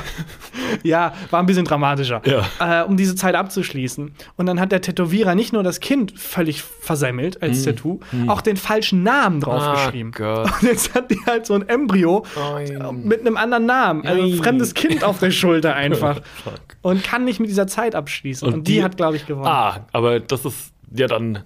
ja, 0.82 1.14
war 1.30 1.40
ein 1.40 1.46
bisschen 1.46 1.64
dramatischer. 1.64 2.22
Ja. 2.24 2.82
Äh, 2.82 2.84
um 2.84 2.96
diese 2.96 3.14
Zeit 3.14 3.34
abzuschließen. 3.34 4.12
Und 4.36 4.46
dann 4.46 4.60
hat 4.60 4.72
der 4.72 4.80
Tätowierer 4.80 5.34
nicht 5.34 5.52
nur 5.52 5.62
das 5.62 5.80
Kind 5.80 6.18
völlig 6.18 6.62
versemmelt 6.62 7.42
als 7.42 7.62
Tattoo, 7.64 8.00
auch 8.26 8.40
den 8.40 8.56
falschen 8.56 9.02
Namen 9.02 9.40
draufgeschrieben. 9.40 10.12
Hm. 10.14 10.24
Ah, 10.24 10.42
Gott. 10.44 10.52
Und 10.62 10.68
jetzt 10.68 10.94
hat 10.94 11.10
die 11.10 11.19
halt 11.26 11.46
so 11.46 11.54
ein 11.54 11.68
Embryo 11.68 12.24
äh, 12.58 12.92
mit 12.92 13.20
einem 13.20 13.36
anderen 13.36 13.66
Namen. 13.66 14.06
Also 14.06 14.22
ein 14.22 14.30
Nein. 14.30 14.38
fremdes 14.42 14.74
Kind 14.74 15.04
auf 15.04 15.18
der 15.18 15.30
Schulter 15.30 15.74
einfach. 15.76 16.20
Fuck. 16.44 16.60
Und 16.82 17.02
kann 17.04 17.24
nicht 17.24 17.40
mit 17.40 17.48
dieser 17.48 17.66
Zeit 17.66 17.94
abschließen. 17.94 18.46
Und, 18.48 18.54
Und 18.54 18.68
die, 18.68 18.74
die- 18.74 18.82
hat, 18.82 18.96
glaube 18.96 19.16
ich, 19.16 19.26
gewonnen. 19.26 19.46
Ah, 19.46 19.86
aber 19.92 20.20
das 20.20 20.44
ist 20.44 20.72
ja 20.94 21.06
dann, 21.06 21.44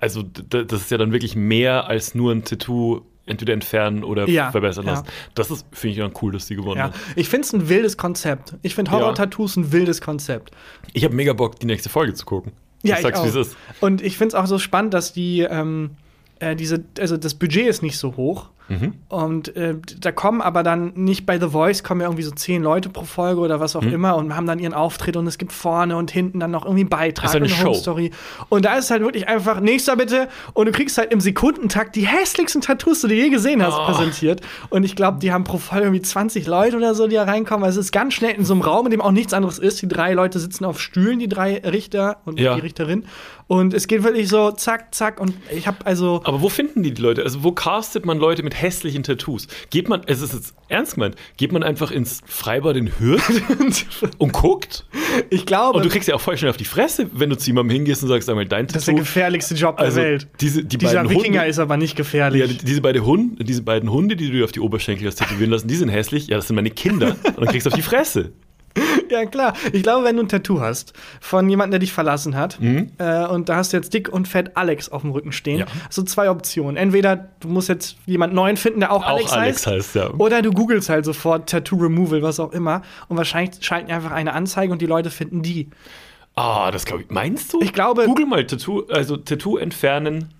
also 0.00 0.22
das 0.22 0.80
ist 0.82 0.90
ja 0.90 0.98
dann 0.98 1.12
wirklich 1.12 1.36
mehr 1.36 1.86
als 1.86 2.14
nur 2.14 2.32
ein 2.32 2.44
Tattoo 2.44 3.00
entweder 3.26 3.54
entfernen 3.54 4.04
oder 4.04 4.28
Ja, 4.28 4.50
verbessern 4.50 4.84
ja. 4.84 4.92
lassen. 4.92 5.06
Das 5.34 5.50
ist, 5.50 5.64
finde 5.72 5.92
ich, 5.94 5.98
dann 5.98 6.12
cool, 6.20 6.32
dass 6.32 6.44
die 6.46 6.56
gewonnen 6.56 6.76
Ja. 6.78 6.84
hat. 6.88 6.94
Ich 7.16 7.30
finde 7.30 7.46
es 7.46 7.52
ein 7.54 7.70
wildes 7.70 7.96
Konzept. 7.96 8.54
Ich 8.60 8.74
finde 8.74 8.90
Horror-Tattoos 8.90 9.56
ein 9.56 9.72
wildes 9.72 10.02
Konzept. 10.02 10.50
Ich 10.92 11.04
habe 11.04 11.14
mega 11.14 11.32
Bock, 11.32 11.58
die 11.58 11.66
nächste 11.66 11.88
Folge 11.88 12.12
zu 12.12 12.26
gucken. 12.26 12.52
Ja, 12.82 12.96
ich 12.96 13.00
sag's, 13.02 13.22
wie 13.24 13.28
es 13.28 13.34
ist. 13.34 13.56
Und 13.80 14.02
ich 14.02 14.18
finde 14.18 14.28
es 14.28 14.42
auch 14.42 14.44
so 14.46 14.58
spannend, 14.58 14.92
dass 14.92 15.14
die, 15.14 15.40
ähm, 15.40 15.92
äh, 16.38 16.54
diese, 16.54 16.84
also 16.98 17.16
das 17.16 17.32
Budget 17.34 17.66
ist 17.66 17.82
nicht 17.82 17.96
so 17.96 18.14
hoch. 18.16 18.50
Mhm. 18.66 18.94
Und 19.10 19.54
äh, 19.56 19.74
da 20.00 20.10
kommen 20.10 20.40
aber 20.40 20.62
dann 20.62 20.92
nicht 20.94 21.26
bei 21.26 21.38
The 21.38 21.48
Voice 21.48 21.82
kommen 21.82 22.00
ja 22.00 22.06
irgendwie 22.06 22.22
so 22.22 22.30
zehn 22.30 22.62
Leute 22.62 22.88
pro 22.88 23.04
Folge 23.04 23.40
oder 23.42 23.60
was 23.60 23.76
auch 23.76 23.82
Mhm. 23.82 23.92
immer 23.92 24.16
und 24.16 24.34
haben 24.34 24.46
dann 24.46 24.58
ihren 24.58 24.72
Auftritt 24.72 25.16
und 25.18 25.26
es 25.26 25.36
gibt 25.36 25.52
vorne 25.52 25.96
und 25.98 26.10
hinten 26.10 26.40
dann 26.40 26.50
noch 26.50 26.64
irgendwie 26.64 26.80
einen 26.82 26.88
Beitrag 26.88 27.26
Ist 27.26 27.36
eine 27.36 27.44
und 27.44 27.50
eine 27.52 27.60
Show. 27.60 27.68
Home 27.68 27.76
Story. 27.78 28.10
Und 28.48 28.64
da 28.64 28.76
ist 28.76 28.90
halt 28.90 29.02
wirklich 29.02 29.28
einfach, 29.28 29.60
nächster 29.60 29.96
bitte, 29.96 30.28
und 30.54 30.64
du 30.66 30.72
kriegst 30.72 30.96
halt 30.96 31.12
im 31.12 31.20
Sekundentakt 31.20 31.94
die 31.94 32.06
hässlichsten 32.06 32.62
Tattoos, 32.62 33.02
die 33.02 33.08
du 33.08 33.14
je 33.14 33.28
gesehen 33.28 33.62
hast, 33.62 33.74
Oh. 33.78 33.84
präsentiert. 33.84 34.40
Und 34.70 34.84
ich 34.84 34.96
glaube, 34.96 35.18
die 35.18 35.30
haben 35.30 35.44
pro 35.44 35.58
Folge 35.58 35.84
irgendwie 35.84 36.02
20 36.02 36.46
Leute 36.46 36.78
oder 36.78 36.94
so, 36.94 37.06
die 37.06 37.16
da 37.16 37.24
reinkommen. 37.24 37.64
Also 37.64 37.80
es 37.80 37.86
ist 37.86 37.92
ganz 37.92 38.14
schnell 38.14 38.34
in 38.34 38.46
so 38.46 38.54
einem 38.54 38.62
Raum, 38.62 38.86
in 38.86 38.90
dem 38.92 39.02
auch 39.02 39.10
nichts 39.12 39.34
anderes 39.34 39.58
ist. 39.58 39.82
Die 39.82 39.88
drei 39.88 40.14
Leute 40.14 40.38
sitzen 40.38 40.64
auf 40.64 40.80
Stühlen, 40.80 41.18
die 41.18 41.28
drei 41.28 41.58
Richter 41.64 42.16
und 42.24 42.40
Ja. 42.40 42.54
die 42.54 42.60
Richterin. 42.62 43.04
Und 43.46 43.74
es 43.74 43.86
geht 43.88 44.02
wirklich 44.02 44.28
so 44.28 44.52
zack, 44.52 44.94
zack. 44.94 45.20
Und 45.20 45.34
ich 45.54 45.66
habe 45.66 45.84
also. 45.84 46.22
Aber 46.24 46.40
wo 46.40 46.48
finden 46.48 46.82
die 46.82 46.94
die 46.94 47.02
Leute? 47.02 47.22
Also 47.22 47.44
wo 47.44 47.52
castet 47.52 48.06
man 48.06 48.18
Leute 48.18 48.42
mit 48.42 48.60
hässlichen 48.60 49.02
Tattoos? 49.02 49.48
Geht 49.68 49.88
man, 49.88 50.00
es 50.06 50.22
ist 50.22 50.32
jetzt 50.32 50.54
ernst 50.68 50.94
gemeint, 50.94 51.16
geht 51.36 51.52
man 51.52 51.62
einfach 51.62 51.90
ins 51.90 52.20
Freibad 52.26 52.76
in 52.76 52.98
Hürth 52.98 53.42
und 54.18 54.32
guckt? 54.32 54.86
Ich 55.28 55.44
glaube, 55.44 55.76
Und 55.76 55.84
du 55.84 55.90
kriegst 55.90 56.08
ja 56.08 56.14
auch 56.14 56.20
voll 56.22 56.38
schnell 56.38 56.50
auf 56.50 56.56
die 56.56 56.64
Fresse, 56.64 57.06
wenn 57.12 57.28
du 57.28 57.36
zu 57.36 57.46
jemandem 57.48 57.74
hingehst 57.76 58.02
und 58.02 58.08
sagst, 58.08 58.28
einmal 58.30 58.46
dein 58.46 58.66
das 58.66 58.76
ist 58.76 58.86
der 58.88 58.94
Tattoo. 58.94 59.04
gefährlichste 59.04 59.54
Job 59.54 59.78
Also 59.78 60.00
der 60.00 60.10
Welt. 60.10 60.28
diese, 60.40 60.64
die 60.64 60.78
Dieser 60.78 61.04
Wikinger 61.08 61.40
Hunde, 61.40 61.50
ist 61.50 61.58
aber 61.58 61.76
nicht 61.76 61.96
gefährlich. 61.96 62.40
ja, 62.40 62.46
diese, 62.46 62.80
beide 62.80 63.04
Hunde, 63.04 63.44
diese 63.44 63.62
beiden 63.62 63.90
Hunde, 63.90 64.16
die 64.16 64.26
du 64.26 64.32
dir 64.32 64.44
auf 64.44 64.52
die 64.52 64.60
Oberschenkel 64.60 65.06
hast 65.06 65.16
tätowieren 65.16 65.50
lassen, 65.50 65.68
die 65.68 65.76
sind 65.76 65.90
hässlich. 65.90 66.28
Ja, 66.28 66.36
das 66.36 66.46
sind 66.46 66.56
meine 66.56 66.70
Kinder. 66.70 67.16
Und 67.24 67.38
dann 67.40 67.46
kriegst 67.48 67.66
du 67.66 67.70
auf 67.70 67.76
die 67.76 67.82
Fresse. 67.82 68.32
Ja, 69.10 69.26
klar. 69.26 69.52
Ich 69.72 69.82
glaube, 69.82 70.04
wenn 70.06 70.16
du 70.16 70.22
ein 70.22 70.28
Tattoo 70.28 70.60
hast 70.60 70.92
von 71.20 71.48
jemandem, 71.48 71.72
der 71.72 71.78
dich 71.80 71.92
verlassen 71.92 72.34
hat, 72.36 72.58
äh, 72.60 73.26
und 73.26 73.48
da 73.48 73.56
hast 73.56 73.72
du 73.72 73.76
jetzt 73.76 73.92
dick 73.94 74.08
und 74.08 74.26
fett 74.26 74.56
Alex 74.56 74.88
auf 74.88 75.02
dem 75.02 75.10
Rücken 75.12 75.30
stehen, 75.30 75.56
Mhm. 75.56 75.60
Ja. 75.60 75.66
hast 75.86 75.98
du 75.98 76.02
zwei 76.02 76.30
Optionen. 76.30 76.76
Entweder 76.76 77.28
du 77.40 77.48
musst 77.48 77.68
jetzt 77.68 77.96
jemand 78.06 78.32
neuen 78.34 78.56
finden, 78.56 78.80
der 78.80 78.90
auch, 78.92 79.02
Auch 79.04 79.08
Alex, 79.10 79.32
Alex 79.32 79.66
heißt, 79.66 79.76
heißt, 79.76 79.94
ja. 79.94 80.10
Oder 80.14 80.42
du 80.42 80.50
googelst 80.52 80.88
halt 80.88 81.04
sofort 81.04 81.48
Tattoo 81.50 81.76
Removal, 81.76 82.22
was 82.22 82.40
auch 82.40 82.52
immer. 82.52 82.82
Und 83.08 83.16
wahrscheinlich 83.16 83.64
schalten 83.64 83.92
einfach 83.92 84.10
eine 84.10 84.32
Anzeige 84.32 84.72
und 84.72 84.80
die 84.82 84.86
Leute 84.86 85.10
finden 85.10 85.42
die. 85.42 85.68
Ah, 86.34 86.70
das 86.72 86.84
glaube 86.84 87.02
ich. 87.02 87.10
Meinst 87.10 87.52
du? 87.52 87.60
Ich 87.60 87.72
glaube- 87.72 88.06
Google 88.06 88.26
mal 88.26 88.44
Tattoo, 88.46 88.84
also 88.90 89.16
Tattoo 89.16 89.56
entfernen, 89.58 90.34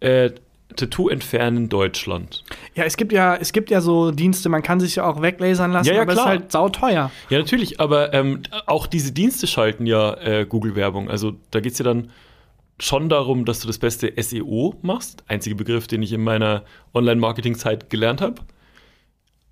äh, 0.00 0.30
Tattoo 0.76 1.08
entfernen 1.08 1.68
Deutschland. 1.68 2.44
Ja, 2.74 2.84
es 2.84 2.96
gibt 2.96 3.12
ja, 3.12 3.36
es 3.36 3.52
gibt 3.52 3.70
ja 3.70 3.80
so 3.80 4.10
Dienste, 4.10 4.48
man 4.48 4.62
kann 4.62 4.80
sich 4.80 4.96
ja 4.96 5.04
auch 5.04 5.20
weglasern 5.22 5.72
lassen, 5.72 5.88
Ja, 5.88 5.94
ja, 5.94 6.02
aber 6.02 6.12
es 6.12 6.18
ist 6.18 6.22
klar. 6.22 6.30
halt 6.30 6.52
sauteuer. 6.52 7.10
Ja, 7.28 7.38
natürlich, 7.38 7.80
aber 7.80 8.14
ähm, 8.14 8.42
auch 8.66 8.86
diese 8.86 9.12
Dienste 9.12 9.46
schalten 9.46 9.86
ja 9.86 10.14
äh, 10.14 10.46
Google-Werbung. 10.48 11.10
Also 11.10 11.32
da 11.50 11.60
geht 11.60 11.72
es 11.72 11.78
ja 11.78 11.84
dann 11.84 12.10
schon 12.78 13.08
darum, 13.08 13.44
dass 13.44 13.60
du 13.60 13.66
das 13.66 13.78
beste 13.78 14.12
SEO 14.20 14.74
machst. 14.82 15.22
Einziger 15.28 15.56
Begriff, 15.56 15.86
den 15.86 16.02
ich 16.02 16.12
in 16.12 16.22
meiner 16.22 16.64
Online-Marketing-Zeit 16.94 17.90
gelernt 17.90 18.20
habe. 18.20 18.36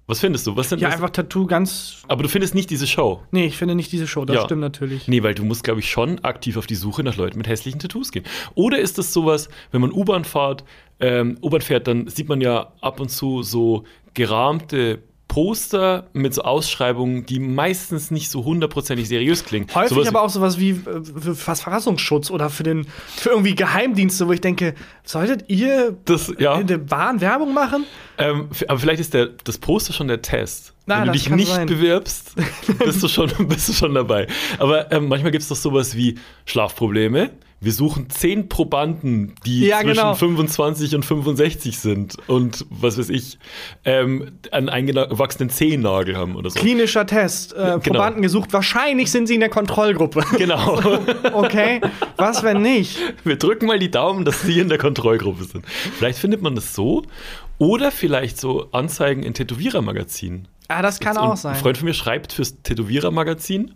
Was 0.08 0.20
findest 0.20 0.46
du? 0.46 0.56
Was 0.56 0.70
sind 0.70 0.80
Ja, 0.80 0.88
das? 0.88 0.96
einfach 0.96 1.10
Tattoo 1.10 1.46
ganz. 1.46 2.02
Aber 2.08 2.22
du 2.22 2.28
findest 2.30 2.54
nicht 2.54 2.70
diese 2.70 2.86
Show. 2.86 3.20
Nee, 3.30 3.44
ich 3.44 3.56
finde 3.58 3.74
nicht 3.74 3.92
diese 3.92 4.06
Show, 4.06 4.24
das 4.24 4.36
Ja. 4.36 4.44
stimmt 4.46 4.62
natürlich. 4.62 5.06
Nee, 5.06 5.22
weil 5.22 5.34
du 5.34 5.44
musst, 5.44 5.64
glaube 5.64 5.80
ich, 5.80 5.90
schon 5.90 6.18
aktiv 6.24 6.56
auf 6.56 6.66
die 6.66 6.76
Suche 6.76 7.02
nach 7.04 7.16
Leuten 7.16 7.36
mit 7.36 7.46
hässlichen 7.46 7.78
Tattoos 7.78 8.10
gehen. 8.10 8.24
Oder 8.54 8.78
ist 8.78 8.98
es 8.98 9.12
sowas, 9.12 9.50
wenn 9.70 9.82
man 9.82 9.92
U-Bahn 9.92 10.24
fährt, 10.24 10.64
ähm, 10.98 11.36
U-Bahn 11.42 11.60
fährt, 11.60 11.86
dann 11.86 12.08
sieht 12.08 12.28
man 12.28 12.40
ja 12.40 12.72
ab 12.80 13.00
und 13.00 13.10
zu 13.10 13.42
so 13.42 13.84
gerahmte 14.14 15.02
Poster 15.28 16.08
mit 16.14 16.34
so 16.34 16.42
Ausschreibungen, 16.42 17.26
die 17.26 17.38
meistens 17.38 18.10
nicht 18.10 18.30
so 18.30 18.44
hundertprozentig 18.44 19.06
seriös 19.08 19.44
klingen. 19.44 19.66
Häufig 19.74 19.90
Sowas- 19.96 20.08
aber 20.08 20.22
auch 20.22 20.30
sowas 20.30 20.58
wie 20.58 20.70
äh, 20.70 21.02
für 21.20 21.34
Verfassungsschutz 21.34 22.30
oder 22.30 22.50
für 22.50 22.62
den 22.62 22.86
für 23.16 23.30
irgendwie 23.30 23.54
Geheimdienste, 23.54 24.26
wo 24.26 24.32
ich 24.32 24.40
denke, 24.40 24.74
solltet 25.04 25.44
ihr 25.48 25.96
Das, 26.06 26.32
ja. 26.38 26.54
eine 26.54 26.78
Bahn 26.78 27.20
Werbung 27.20 27.52
machen? 27.54 27.84
Ähm, 28.16 28.48
aber 28.66 28.78
vielleicht 28.78 29.00
ist 29.00 29.14
der, 29.14 29.26
das 29.44 29.58
Poster 29.58 29.92
schon 29.92 30.08
der 30.08 30.22
Test. 30.22 30.74
Na, 30.86 31.00
Wenn 31.00 31.06
du 31.08 31.12
dich 31.12 31.28
nicht 31.30 31.48
sein. 31.52 31.66
bewirbst, 31.68 32.32
bist 32.84 33.02
du 33.02 33.08
schon, 33.08 33.30
bist 33.46 33.68
du 33.68 33.74
schon 33.74 33.94
dabei. 33.94 34.26
Aber 34.58 34.90
ähm, 34.90 35.08
manchmal 35.08 35.30
gibt 35.30 35.42
es 35.42 35.48
doch 35.48 35.56
sowas 35.56 35.94
wie 35.94 36.18
Schlafprobleme. 36.46 37.30
Wir 37.60 37.72
suchen 37.72 38.08
zehn 38.08 38.48
Probanden, 38.48 39.34
die 39.44 39.66
Ja, 39.66 39.80
zwischen 39.80 39.96
genau. 39.96 40.14
25 40.14 40.94
und 40.94 41.04
65 41.04 41.78
sind 41.78 42.16
und 42.28 42.64
was 42.70 42.98
weiß 42.98 43.08
ich, 43.08 43.38
ähm, 43.84 44.38
einen 44.52 44.68
eingewachsenen 44.68 45.50
Zehennagel 45.50 46.16
haben 46.16 46.36
oder 46.36 46.50
so. 46.50 46.60
Klinischer 46.60 47.04
Test, 47.04 47.52
äh, 47.54 47.56
genau. 47.56 47.78
Probanden 47.78 48.22
gesucht. 48.22 48.52
Wahrscheinlich 48.52 49.10
sind 49.10 49.26
sie 49.26 49.34
in 49.34 49.40
der 49.40 49.48
Kontrollgruppe. 49.48 50.24
Genau. 50.38 50.80
Okay, 51.32 51.80
was 52.16 52.44
wenn 52.44 52.62
nicht? 52.62 52.96
Wir 53.24 53.36
drücken 53.36 53.66
mal 53.66 53.78
die 53.80 53.90
Daumen, 53.90 54.24
dass 54.24 54.42
sie 54.42 54.60
in 54.60 54.68
der 54.68 54.78
Kontrollgruppe 54.78 55.42
sind. 55.44 55.66
Vielleicht 55.66 56.18
findet 56.20 56.42
man 56.42 56.54
das 56.54 56.74
so. 56.74 57.02
Oder 57.58 57.90
vielleicht 57.90 58.38
so 58.38 58.68
Anzeigen 58.70 59.24
in 59.24 59.34
Tätowierermagazinen. 59.34 60.46
Ah, 60.68 60.80
das 60.82 61.00
kann 61.00 61.16
Und 61.16 61.22
auch 61.24 61.30
Ein 61.32 61.36
sein. 61.36 61.54
Freund 61.56 61.76
von 61.78 61.86
mir 61.86 61.94
schreibt 61.94 62.32
fürs 62.32 62.62
Tätowierermagazin. 62.62 63.74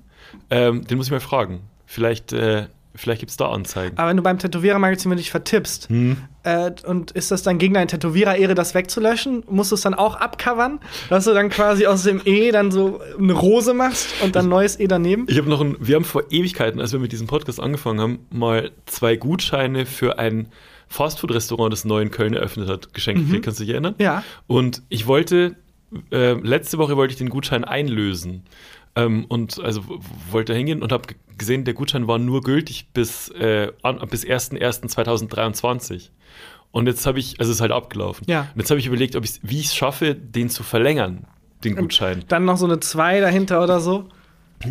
Ähm, 0.51 0.87
den 0.87 0.99
muss 0.99 1.07
ich 1.07 1.13
mal 1.13 1.21
fragen. 1.21 1.63
Vielleicht 1.87 2.33
äh, 2.33 2.67
Vielleicht 2.95 3.21
gibt 3.21 3.31
es 3.31 3.37
da 3.37 3.49
Anzeigen. 3.51 3.97
Aber 3.97 4.11
wenn 4.11 4.17
du 4.19 4.23
beim 4.23 4.39
Tätowierer-Magazin 4.39 5.11
wenn 5.11 5.17
du 5.17 5.23
dich 5.23 5.31
vertippst, 5.31 5.89
Hm. 5.89 6.19
äh, 6.43 6.71
und 6.87 7.11
ist 7.13 7.31
das 7.31 7.43
dann 7.43 7.59
gegen 7.59 7.75
deine 7.75 7.87
Tätowierer-Ehre, 7.87 8.55
das 8.55 8.75
wegzulöschen? 8.75 9.45
Musst 9.49 9.71
du 9.71 9.77
es 9.77 9.81
dann 9.81 9.95
auch 9.95 10.17
abcovern? 10.17 10.79
Dass 11.09 11.25
du 11.25 11.33
dann 11.33 11.49
quasi 11.49 11.87
aus 11.87 12.03
dem 12.03 12.21
E 12.25 12.51
dann 12.51 12.71
so 12.71 13.01
eine 13.19 13.33
Rose 13.33 13.73
machst 13.75 14.09
und 14.23 14.37
dann 14.37 14.49
neues 14.49 14.79
E 14.79 14.87
daneben? 14.89 15.27
Ich 15.29 15.39
habe 15.39 15.49
noch 15.49 15.61
ein, 15.63 15.77
wir 15.81 15.97
haben 15.97 16.05
vor 16.05 16.25
Ewigkeiten, 16.31 16.81
als 16.81 16.93
wir 16.93 17.01
mit 17.01 17.13
diesem 17.13 17.27
Podcast 17.27 17.61
angefangen 17.61 18.01
haben, 18.01 18.19
mal 18.31 18.71
zwei 18.87 19.17
Gutscheine 19.17 19.87
für 19.87 20.19
ein 20.19 20.49
Fastfood-Restaurant, 20.89 21.73
das 21.73 21.85
neu 21.87 22.03
in 22.03 22.11
Köln 22.11 22.35
eröffnet 22.35 22.69
hat, 22.69 22.93
geschenkt 22.93 23.25
gekriegt. 23.25 23.45
Kannst 23.47 23.59
du 23.61 23.65
dich 23.65 23.73
erinnern? 23.73 23.95
Ja. 23.99 24.23
Und 24.47 24.83
ich 24.91 25.07
wollte, 25.07 25.57
äh, 26.11 26.33
letzte 26.35 26.77
Woche 26.77 26.97
wollte 26.99 27.13
ich 27.13 27.19
den 27.19 27.31
Gutschein 27.31 27.65
einlösen. 27.65 28.43
Ähm, 28.95 29.25
und 29.27 29.59
also 29.59 29.83
wollte 30.31 30.53
hingehen 30.55 30.83
und 30.83 30.93
habe 30.93 31.05
gesehen, 31.39 31.65
der 31.65 31.75
Gutschein 31.75 32.07
war 32.07 32.19
nur 32.19 32.43
gültig 32.43 32.89
bis, 32.93 33.29
äh, 33.31 33.73
bis 34.11 34.25
1.1.2023. 34.25 36.11
Und 36.71 36.87
jetzt 36.87 37.07
habe 37.07 37.19
ich, 37.19 37.39
also 37.39 37.51
es 37.51 37.57
ist 37.57 37.61
halt 37.61 37.73
abgelaufen. 37.73 38.27
Ja. 38.29 38.49
Und 38.55 38.61
jetzt 38.61 38.71
habe 38.71 38.81
ich 38.81 38.87
überlegt, 38.87 39.15
ob 39.17 39.25
ich's, 39.25 39.41
wie 39.43 39.61
ich 39.61 39.67
es 39.67 39.75
schaffe, 39.75 40.15
den 40.15 40.49
zu 40.49 40.63
verlängern, 40.63 41.27
den 41.65 41.77
Gutschein. 41.77 42.25
Dann 42.29 42.45
noch 42.47 42.57
so 42.57 42.65
eine 42.65 42.81
2 42.81 43.21
dahinter 43.21 43.63
oder 43.63 43.81
so. 43.81 44.09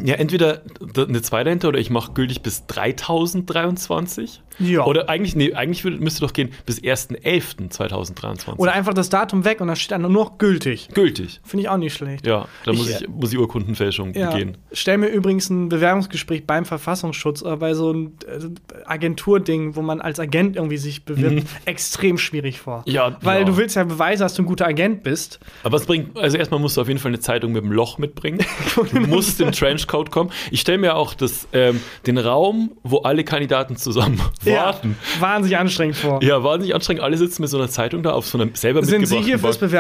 Ja, 0.04 0.16
entweder 0.16 0.62
eine 0.98 1.22
2 1.22 1.44
dahinter 1.44 1.68
oder 1.70 1.80
ich 1.80 1.90
mache 1.90 2.14
gültig 2.14 2.42
bis 2.42 2.66
3023. 2.68 4.42
Ja. 4.60 4.86
Oder 4.86 5.10
eigentlich, 5.10 5.36
nee, 5.36 5.54
eigentlich 5.54 5.84
müsste 6.00 6.22
doch 6.22 6.34
gehen 6.34 6.50
bis 6.66 6.80
1.11.2023. 6.82 8.58
Oder 8.58 8.74
einfach 8.74 8.94
das 8.94 9.10
Datum 9.10 9.44
weg 9.46 9.62
und 9.62 9.68
dann 9.68 9.76
steht 9.76 9.92
dann 9.92 10.02
nur 10.02 10.12
noch 10.12 10.38
gültig. 10.38 10.90
gültig. 10.94 11.40
Finde 11.44 11.64
ich 11.64 11.70
auch 11.70 11.78
nicht 11.78 11.94
schlecht. 11.94 12.28
Ja, 12.28 12.48
da 12.66 12.74
muss 12.74 12.90
Ich- 12.90 13.08
muss 13.08 13.32
ich 13.34 13.40
Urkundenfälschung 13.40 14.14
Ja. 14.14 14.32
begehen. 14.32 14.58
Stell 14.72 14.98
mir 14.98 15.08
übrigens 15.08 15.50
ein 15.50 15.70
Bewerbungsgespräch 15.70 16.46
beim 16.46 16.66
Verfassungsschutz 16.66 17.42
oder 17.42 17.58
bei 17.58 17.74
so 17.74 17.90
einem 17.90 18.14
äh, 18.28 18.86
Agenturding, 18.86 19.76
wo 19.76 19.82
man 19.82 20.00
als 20.02 20.20
Agent 20.20 20.56
irgendwie 20.56 20.78
sich 20.78 21.06
bewirbt, 21.06 21.48
extrem 21.66 22.18
schwierig 22.18 22.60
vor. 22.60 22.84
Mhm. 22.86 22.92
Ja, 22.94 23.18
Weil 23.22 23.40
ja. 23.40 23.46
du 23.46 23.58
willst 23.58 23.76
ja 23.76 23.84
beweisen, 23.84 24.22
dass 24.22 24.36
du 24.36 24.44
ein 24.44 24.46
guter 24.46 24.68
Agent 24.68 25.04
bist. 25.04 25.40
Aber 25.64 25.78
es 25.78 25.86
bringt, 25.86 26.18
also 26.18 26.38
erstmal 26.38 26.60
musst 26.60 26.78
du 26.78 26.82
auf 26.82 26.88
jeden 26.88 27.00
Fall 27.00 27.10
eine 27.12 27.20
Zeitung 27.20 27.52
mit 27.54 27.64
einem 27.64 27.72
Loch 27.72 27.98
mitbringen. 27.98 28.40
Du 28.92 29.00
musst 29.02 29.40
im 29.42 29.52
Trenchcoat 29.82 30.12
kommen. 30.12 30.32
Ich 30.52 30.62
stelle 30.62 30.78
mir 30.78 30.96
auch 30.96 31.14
das, 31.14 31.48
ähm, 31.54 31.82
den 32.06 32.18
Raum, 32.18 32.72
wo 32.84 33.00
alle 33.00 33.24
Kandidaten 33.24 33.76
zusammen 33.76 34.20
warten. 34.44 34.96
Ja, 35.16 35.22
wahnsinnig 35.22 35.58
anstrengend 35.58 35.98
vor. 35.98 36.24
Ja, 36.24 36.44
wahnsinnig 36.44 36.76
anstrengend. 36.76 37.04
Alle 37.04 37.18
sitzen 37.18 37.42
mit 37.42 37.52
so 37.52 37.58
einer 37.58 37.70
Zeitung 37.70 38.04
da 38.04 38.12
auf 38.12 38.28
so 38.28 38.38
einem 38.38 38.56
selber 38.56 38.84
Sind 38.84 39.08
Sie 39.08 39.20
hier 39.20 39.40
fürs 39.40 39.58
Bank. 39.58 39.72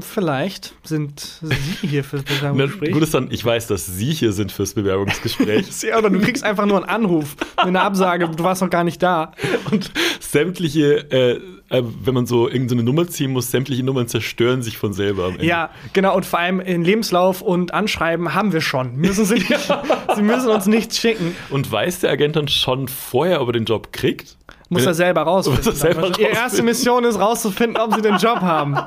Vielleicht 0.00 0.74
sind 0.84 1.20
Sie 1.42 1.86
hier 1.86 2.04
fürs 2.04 2.22
Na, 2.42 2.50
Bewerbungsgespräch. 2.52 2.92
Gut 2.92 3.02
ist 3.02 3.14
dann, 3.14 3.30
ich 3.30 3.44
weiß, 3.44 3.66
dass 3.66 3.86
Sie 3.86 4.12
hier 4.12 4.32
sind 4.32 4.52
fürs 4.52 4.74
Bewerbungsgespräch. 4.74 5.66
Ja, 5.84 5.98
oder 5.98 6.08
du 6.08 6.20
kriegst 6.20 6.44
einfach 6.44 6.66
nur 6.66 6.78
einen 6.78 6.88
Anruf, 6.88 7.36
eine 7.56 7.80
Absage, 7.82 8.28
du 8.28 8.44
warst 8.44 8.62
noch 8.62 8.70
gar 8.70 8.84
nicht 8.84 9.02
da. 9.02 9.32
Und 9.70 9.90
sämtliche, 10.20 11.10
äh, 11.10 11.40
äh, 11.70 11.82
wenn 11.82 12.14
man 12.14 12.26
so 12.26 12.48
irgendeine 12.48 12.82
Nummer 12.82 13.06
ziehen 13.08 13.32
muss, 13.32 13.50
sämtliche 13.50 13.82
Nummern 13.82 14.06
zerstören 14.08 14.62
sich 14.62 14.76
von 14.78 14.92
selber 14.92 15.24
am 15.26 15.32
Ende. 15.32 15.46
Ja, 15.46 15.70
genau. 15.92 16.14
Und 16.16 16.26
vor 16.26 16.38
allem 16.38 16.60
in 16.60 16.82
Lebenslauf 16.84 17.40
und 17.40 17.72
Anschreiben 17.72 18.34
haben 18.34 18.52
wir 18.52 18.60
schon. 18.60 18.96
Müssen 18.96 19.24
Sie, 19.24 19.34
nicht, 19.48 19.72
Sie 20.14 20.22
müssen 20.22 20.48
uns 20.50 20.66
nichts 20.66 20.98
schicken. 20.98 21.34
Und 21.50 21.70
weiß 21.70 22.00
der 22.00 22.10
Agent 22.10 22.36
dann 22.36 22.48
schon 22.48 22.88
vorher, 22.88 23.40
ob 23.40 23.48
er 23.48 23.52
den 23.52 23.64
Job 23.64 23.92
kriegt? 23.92 24.36
Muss 24.68 24.82
Wenn- 24.82 24.88
er 24.88 24.94
selber 24.94 25.22
rausfinden. 25.22 25.64
Er 25.66 25.72
selber 25.72 26.02
Ihre 26.18 26.22
erste 26.22 26.40
rausfinden. 26.42 26.64
Mission 26.66 27.04
ist 27.04 27.18
rauszufinden, 27.18 27.76
ob 27.80 27.94
Sie 27.94 28.02
den 28.02 28.16
Job 28.16 28.40
haben. 28.40 28.76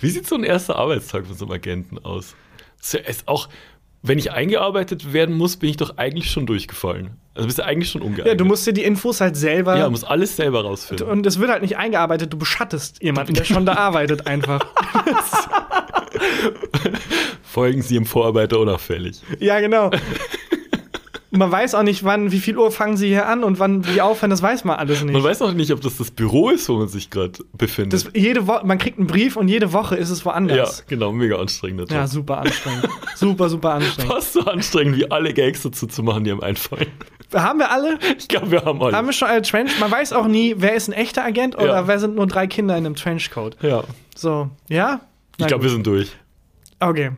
Wie 0.00 0.10
sieht 0.10 0.26
so 0.26 0.34
ein 0.36 0.44
erster 0.44 0.76
Arbeitstag 0.76 1.26
von 1.26 1.34
so 1.34 1.44
einem 1.46 1.52
Agenten 1.54 1.98
aus? 1.98 2.34
Ist 3.06 3.26
auch, 3.26 3.48
wenn 4.08 4.18
ich 4.18 4.32
eingearbeitet 4.32 5.12
werden 5.12 5.36
muss, 5.36 5.56
bin 5.56 5.70
ich 5.70 5.76
doch 5.76 5.96
eigentlich 5.98 6.30
schon 6.30 6.46
durchgefallen. 6.46 7.10
Also 7.34 7.46
bist 7.46 7.58
du 7.58 7.64
eigentlich 7.64 7.90
schon 7.90 8.00
umgearbeitet. 8.02 8.32
Ja, 8.32 8.34
du 8.36 8.44
musst 8.44 8.66
dir 8.66 8.72
die 8.72 8.84
Infos 8.84 9.20
halt 9.20 9.36
selber. 9.36 9.76
Ja, 9.76 9.90
muss 9.90 10.04
alles 10.04 10.36
selber 10.36 10.62
rausfinden. 10.62 11.06
und 11.06 11.26
es 11.26 11.38
wird 11.38 11.50
halt 11.50 11.62
nicht 11.62 11.76
eingearbeitet, 11.76 12.32
du 12.32 12.38
beschattest 12.38 13.02
jemanden, 13.02 13.34
der 13.34 13.44
schon 13.44 13.66
da 13.66 13.72
arbeitet, 13.76 14.26
einfach. 14.26 14.64
Folgen 17.42 17.82
Sie 17.82 17.96
im 17.96 18.06
Vorarbeiter 18.06 18.58
unauffällig. 18.58 19.20
Ja, 19.38 19.60
genau. 19.60 19.90
Man 21.36 21.50
weiß 21.52 21.74
auch 21.74 21.82
nicht, 21.82 22.04
wann, 22.04 22.32
wie 22.32 22.40
viel 22.40 22.56
Uhr 22.58 22.70
fangen 22.70 22.96
sie 22.96 23.08
hier 23.08 23.28
an 23.28 23.44
und 23.44 23.58
wann 23.58 23.82
die 23.82 24.00
aufhören, 24.00 24.30
das 24.30 24.42
weiß 24.42 24.64
man 24.64 24.76
alles 24.76 25.02
nicht. 25.02 25.12
Man 25.12 25.22
weiß 25.22 25.42
auch 25.42 25.52
nicht, 25.52 25.70
ob 25.72 25.80
das 25.80 25.96
das 25.98 26.10
Büro 26.10 26.50
ist, 26.50 26.68
wo 26.68 26.76
man 26.78 26.88
sich 26.88 27.10
gerade 27.10 27.32
befindet. 27.52 27.92
das, 27.92 28.10
jede 28.14 28.46
Woche, 28.46 28.66
man 28.66 28.78
kriegt 28.78 28.98
einen 28.98 29.06
Brief 29.06 29.36
und 29.36 29.48
jede 29.48 29.72
Woche 29.72 29.96
ist 29.96 30.10
es 30.10 30.20
ja, 30.20 30.24
woanders. 30.26 30.84
genau, 30.86 31.12
mega 31.12 31.36
anstrengender 31.36 31.84
Job. 31.84 31.92
Ja, 31.92 32.06
super 32.06 32.38
anstrengend. 32.38 32.88
super, 33.16 33.48
super 33.48 33.74
anstrengend. 33.74 34.12
Fast 34.12 34.32
so 34.32 34.40
anstrengend, 34.40 34.96
wie 34.96 35.10
alle 35.10 35.32
Gags 35.34 35.62
dazu 35.62 35.86
zu 35.86 36.02
machen, 36.02 36.24
die 36.24 36.30
einem 36.30 36.40
einfallen. 36.40 36.86
Haben 37.34 37.58
wir 37.58 37.70
alle? 37.70 37.98
Ich 38.18 38.28
glaube, 38.28 38.50
wir 38.52 38.64
haben 38.64 38.80
alle. 38.82 38.96
Haben 38.96 39.06
wir 39.08 39.12
schon 39.12 39.28
alle 39.28 39.42
Trench? 39.42 39.78
Man 39.80 39.90
weiß 39.90 40.12
auch 40.12 40.26
nie, 40.28 40.54
wer 40.58 40.74
ist 40.74 40.88
ein 40.88 40.92
echter 40.92 41.24
Agent 41.24 41.56
oder 41.56 41.66
Ja. 41.74 41.88
wer 41.88 41.98
sind 41.98 42.14
nur 42.14 42.26
drei 42.26 42.46
Kinder 42.46 42.76
in 42.76 42.86
einem 42.86 42.94
Trenchcoat. 42.94 43.56
ja, 43.62 43.82
So, 44.14 44.48
ja? 44.68 45.00
ich 45.32 45.38
Na 45.40 45.46
glaube, 45.48 45.64
wir 45.64 45.70
sind 45.70 45.86
durch. 45.86 46.12
Okay. 46.78 47.10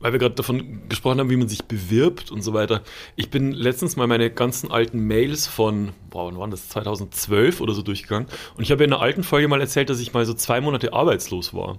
Weil 0.00 0.12
wir 0.12 0.18
gerade 0.18 0.34
davon 0.34 0.88
gesprochen 0.88 1.18
haben, 1.18 1.30
wie 1.30 1.36
man 1.36 1.48
sich 1.48 1.64
bewirbt 1.64 2.30
und 2.30 2.42
so 2.42 2.52
weiter. 2.52 2.82
Ich 3.16 3.30
bin 3.30 3.52
letztens 3.52 3.96
mal 3.96 4.06
meine 4.06 4.30
ganzen 4.30 4.70
alten 4.70 5.00
Mails 5.00 5.46
von, 5.46 5.90
boah, 6.10 6.26
wann 6.26 6.38
war 6.38 6.48
das, 6.48 6.68
2012 6.68 7.60
oder 7.60 7.74
so 7.74 7.82
durchgegangen. 7.82 8.28
Und 8.56 8.62
ich 8.62 8.70
habe 8.70 8.84
in 8.84 8.92
einer 8.92 9.02
alten 9.02 9.24
Folge 9.24 9.48
mal 9.48 9.60
erzählt, 9.60 9.90
dass 9.90 9.98
ich 9.98 10.12
mal 10.12 10.24
so 10.24 10.34
zwei 10.34 10.60
Monate 10.60 10.92
arbeitslos 10.92 11.52
war. 11.52 11.78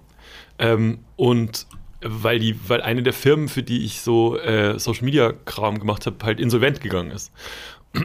Ähm, 0.57 0.99
und 1.15 1.65
weil, 2.01 2.39
die, 2.39 2.59
weil 2.67 2.81
eine 2.81 3.03
der 3.03 3.13
Firmen, 3.13 3.47
für 3.47 3.63
die 3.63 3.85
ich 3.85 4.01
so 4.01 4.37
äh, 4.37 4.77
Social 4.79 5.05
Media 5.05 5.33
Kram 5.45 5.79
gemacht 5.79 6.05
habe, 6.05 6.17
halt 6.23 6.39
insolvent 6.39 6.81
gegangen 6.81 7.11
ist. 7.11 7.31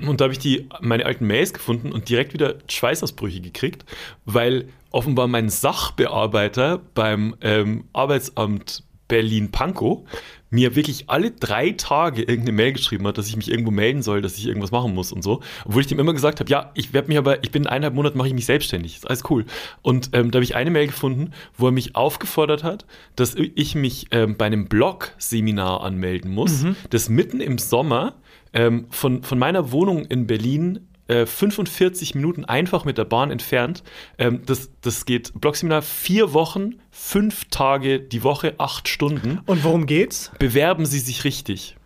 Und 0.07 0.21
da 0.21 0.25
habe 0.25 0.33
ich 0.33 0.39
die, 0.39 0.69
meine 0.81 1.05
alten 1.05 1.27
Mails 1.27 1.53
gefunden 1.53 1.93
und 1.93 2.09
direkt 2.09 2.33
wieder 2.33 2.57
Schweißausbrüche 2.69 3.41
gekriegt, 3.41 3.85
weil 4.25 4.69
offenbar 4.91 5.27
mein 5.27 5.51
Sachbearbeiter 5.51 6.81
beim 6.95 7.37
ähm, 7.43 7.85
Arbeitsamt 7.93 8.83
Berlin-Pankow 9.09 10.03
mir 10.51 10.77
wirklich 10.77 11.11
alle 11.11 11.33
drei 11.33 11.73
Tage 11.73 12.23
irgendeine 12.23 12.53
Mail 12.53 12.73
geschrieben 12.73 13.07
hat, 13.07 13.19
dass 13.19 13.29
ich 13.29 13.37
mich 13.37 13.51
irgendwo 13.51 13.73
melden 13.73 14.03
soll, 14.03 14.23
dass 14.23 14.39
ich 14.39 14.47
irgendwas 14.47 14.71
machen 14.71 14.95
muss 14.95 15.13
und 15.13 15.23
so. 15.23 15.43
Obwohl 15.65 15.83
ich 15.83 15.89
dem 15.89 15.99
immer 15.99 16.13
gesagt 16.13 16.39
habe, 16.39 16.49
ja, 16.49 16.71
ich 16.75 16.93
werde 16.93 17.09
mich 17.09 17.19
aber, 17.19 17.43
ich 17.43 17.51
bin 17.51 17.63
in 17.63 17.69
eineinhalb 17.69 17.95
Monaten 17.95 18.17
mache 18.17 18.29
ich 18.29 18.35
mich 18.35 18.47
selbstständig. 18.47 18.97
Ist 18.97 19.09
alles 19.09 19.25
cool. 19.31 19.45
Und 19.83 20.11
ähm, 20.13 20.31
da 20.31 20.37
habe 20.37 20.45
ich 20.45 20.55
eine 20.55 20.71
Mail 20.71 20.87
gefunden, 20.87 21.33
wo 21.59 21.67
er 21.67 21.73
mich 21.73 21.97
aufgefordert 21.97 22.63
hat, 22.63 22.87
dass 23.17 23.35
ich 23.35 23.75
mich 23.75 24.07
ähm, 24.13 24.37
bei 24.37 24.47
einem 24.47 24.67
Blog-Seminar 24.69 25.83
anmelden 25.83 26.33
muss, 26.33 26.65
das 26.91 27.09
mitten 27.09 27.41
im 27.41 27.59
Sommer 27.59 28.15
ähm, 28.53 28.87
von, 28.91 29.23
von 29.25 29.39
meiner 29.39 29.73
Wohnung 29.73 30.05
in 30.07 30.27
Berlin 30.27 30.87
äh, 31.09 31.27
45 31.27 32.15
Minuten 32.15 32.45
einfach 32.45 32.85
mit 32.85 32.97
der 32.99 33.05
Bahn 33.05 33.31
entfernt. 33.31 33.83
Ähm, 34.19 34.43
das, 34.47 34.71
das 34.81 35.05
geht 35.05 35.33
Blogseminar 35.41 35.83
vier 35.83 36.33
Wochen, 36.33 36.77
fünf 36.91 37.45
Tage 37.51 38.01
die 38.01 38.23
Woche, 38.23 38.55
acht 38.59 38.89
Stunden. 38.89 39.41
Und 39.47 39.65
worum 39.65 39.87
geht's? 39.87 40.31
Bewerben 40.39 40.87
Sie 40.87 40.99
sich 41.01 41.25
richtig. 41.25 41.77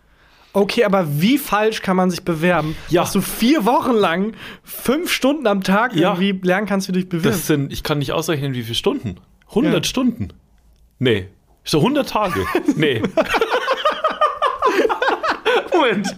Okay, 0.55 0.85
aber 0.85 1.21
wie 1.21 1.37
falsch 1.39 1.83
kann 1.83 1.97
man 1.97 2.11
sich 2.11 2.23
bewerben, 2.25 2.75
Ja. 2.89 3.03
dass 3.03 3.13
du 3.13 3.21
vier 3.21 3.65
Wochen 3.67 3.93
lang 3.93 4.33
fünf 4.65 5.13
Stunden 5.13 5.47
am 5.47 5.63
Tag 5.63 5.95
Ja. 5.95 6.15
irgendwie 6.19 6.47
lernen 6.47 6.67
kannst, 6.67 6.89
wie 6.89 6.93
du 6.93 6.99
dich 7.01 7.09
bewirbst? 7.09 7.41
Das 7.41 7.47
sind, 7.47 7.73
ich 7.73 7.83
kann 7.83 7.99
nicht 7.99 8.13
ausrechnen, 8.13 8.55
wie 8.55 8.63
viele 8.63 8.75
Stunden. 8.75 9.17
100 9.51 9.85
Ja. 9.85 9.89
Stunden. 9.89 10.29
Nee. 10.99 11.29
So 11.65 11.79
100 11.79 12.09
Tage. 12.09 12.45
Nee. 12.77 13.03
Moment. 15.79 16.09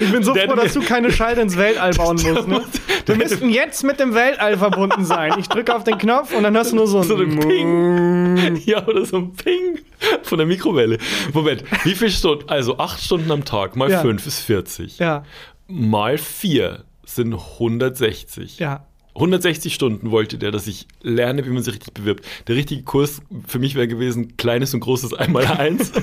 Ich 0.00 0.10
bin 0.12 0.22
so 0.22 0.32
Der- 0.34 0.48
froh, 0.48 0.56
dass 0.56 0.74
du 0.74 0.80
keine 0.82 1.10
Scheide 1.12 1.40
ins 1.40 1.56
Weltall 1.56 1.92
bauen 1.94 2.16
musst. 2.22 2.48
Ne? 2.48 2.60
Wir 3.06 3.16
müssten 3.16 3.48
jetzt 3.50 3.82
mit 3.84 3.98
dem 4.00 4.14
Weltall 4.14 4.56
verbunden 4.58 5.04
sein. 5.04 5.32
Ich 5.38 5.48
drücke 5.48 5.74
auf 5.74 5.84
den 5.84 5.98
Knopf 5.98 6.34
und 6.34 6.42
dann 6.42 6.54
hörst 6.54 6.72
du 6.72 6.76
nur 6.76 6.86
so 6.86 6.98
ein 6.98 7.04
So 7.04 7.16
ein 7.16 7.38
Ping. 7.38 8.56
Ja, 8.64 8.86
oder 8.86 9.04
so 9.04 9.18
ein 9.18 9.32
Ping 9.32 9.78
von 10.22 10.38
der 10.38 10.46
Mikrowelle. 10.46 10.98
Moment, 11.32 11.64
wie 11.84 11.94
viele 11.94 12.10
Stunden? 12.10 12.48
Also 12.48 12.78
8 12.78 13.00
Stunden 13.00 13.30
am 13.30 13.44
Tag 13.44 13.76
mal 13.76 13.90
Ja. 13.90 14.00
5 14.00 14.26
ist 14.26 14.40
40. 14.40 14.98
Ja, 14.98 15.24
Mal 15.68 16.18
4 16.18 16.84
sind 17.04 17.34
160. 17.34 18.58
ja. 18.58 18.86
160 19.14 19.74
Stunden 19.74 20.10
wollte 20.10 20.38
der, 20.38 20.50
dass 20.52 20.66
ich 20.66 20.86
lerne, 21.02 21.44
wie 21.44 21.50
man 21.50 21.62
sich 21.62 21.74
richtig 21.74 21.92
bewirbt. 21.92 22.24
Der 22.48 22.56
richtige 22.56 22.82
Kurs 22.82 23.20
für 23.46 23.58
mich 23.58 23.74
wäre 23.74 23.86
gewesen, 23.86 24.38
kleines 24.38 24.72
und 24.72 24.80
großes 24.80 25.12
einmal 25.12 25.44
eins. 25.46 25.92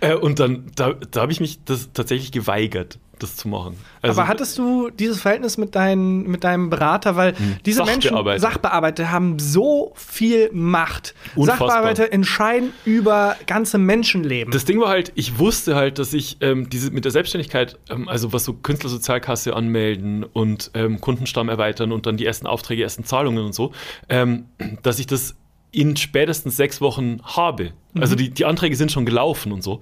äh, 0.00 0.14
und 0.14 0.38
dann, 0.40 0.66
da, 0.74 0.92
da 0.92 1.22
habe 1.22 1.32
ich 1.32 1.40
mich 1.40 1.64
das 1.64 1.92
tatsächlich 1.92 2.32
geweigert, 2.32 2.98
das 3.18 3.36
zu 3.36 3.48
machen. 3.48 3.76
Also, 4.02 4.20
Aber 4.20 4.28
hattest 4.28 4.58
du 4.58 4.90
dieses 4.90 5.20
Verhältnis 5.20 5.56
mit, 5.56 5.74
dein, 5.74 6.22
mit 6.24 6.44
deinem 6.44 6.68
Berater? 6.68 7.16
Weil 7.16 7.34
diese 7.64 7.82
Menschen, 7.84 8.10
Sachbearbeiter. 8.10 8.40
Sachbearbeiter, 8.40 9.10
haben 9.10 9.38
so 9.38 9.92
viel 9.94 10.50
Macht. 10.52 11.14
Unfassbar. 11.34 11.68
Sachbearbeiter 11.68 12.12
entscheiden 12.12 12.72
über 12.84 13.36
ganze 13.46 13.78
Menschenleben. 13.78 14.52
Das 14.52 14.64
Ding 14.64 14.80
war 14.80 14.88
halt, 14.88 15.12
ich 15.14 15.38
wusste 15.38 15.76
halt, 15.76 15.98
dass 15.98 16.12
ich 16.12 16.38
ähm, 16.40 16.68
diese 16.68 16.90
mit 16.90 17.04
der 17.04 17.12
Selbstständigkeit, 17.12 17.78
ähm, 17.88 18.08
also 18.08 18.32
was 18.32 18.44
so 18.44 18.52
Künstlersozialkasse 18.52 19.56
anmelden 19.56 20.24
und 20.24 20.70
ähm, 20.74 21.00
Kundenstamm 21.00 21.48
erweitern 21.48 21.92
und 21.92 22.06
dann 22.06 22.16
die 22.16 22.26
ersten 22.26 22.46
Aufträge, 22.46 22.82
ersten 22.82 23.04
Zahlungen 23.04 23.44
und 23.46 23.54
so, 23.54 23.72
ähm, 24.08 24.46
dass 24.82 24.98
ich 24.98 25.06
das 25.06 25.36
in 25.76 25.94
spätestens 25.96 26.56
sechs 26.56 26.80
Wochen 26.80 27.18
habe. 27.22 27.72
Also 27.98 28.14
die, 28.14 28.30
die 28.30 28.46
Anträge 28.46 28.74
sind 28.76 28.90
schon 28.90 29.04
gelaufen 29.04 29.52
und 29.52 29.62
so. 29.62 29.80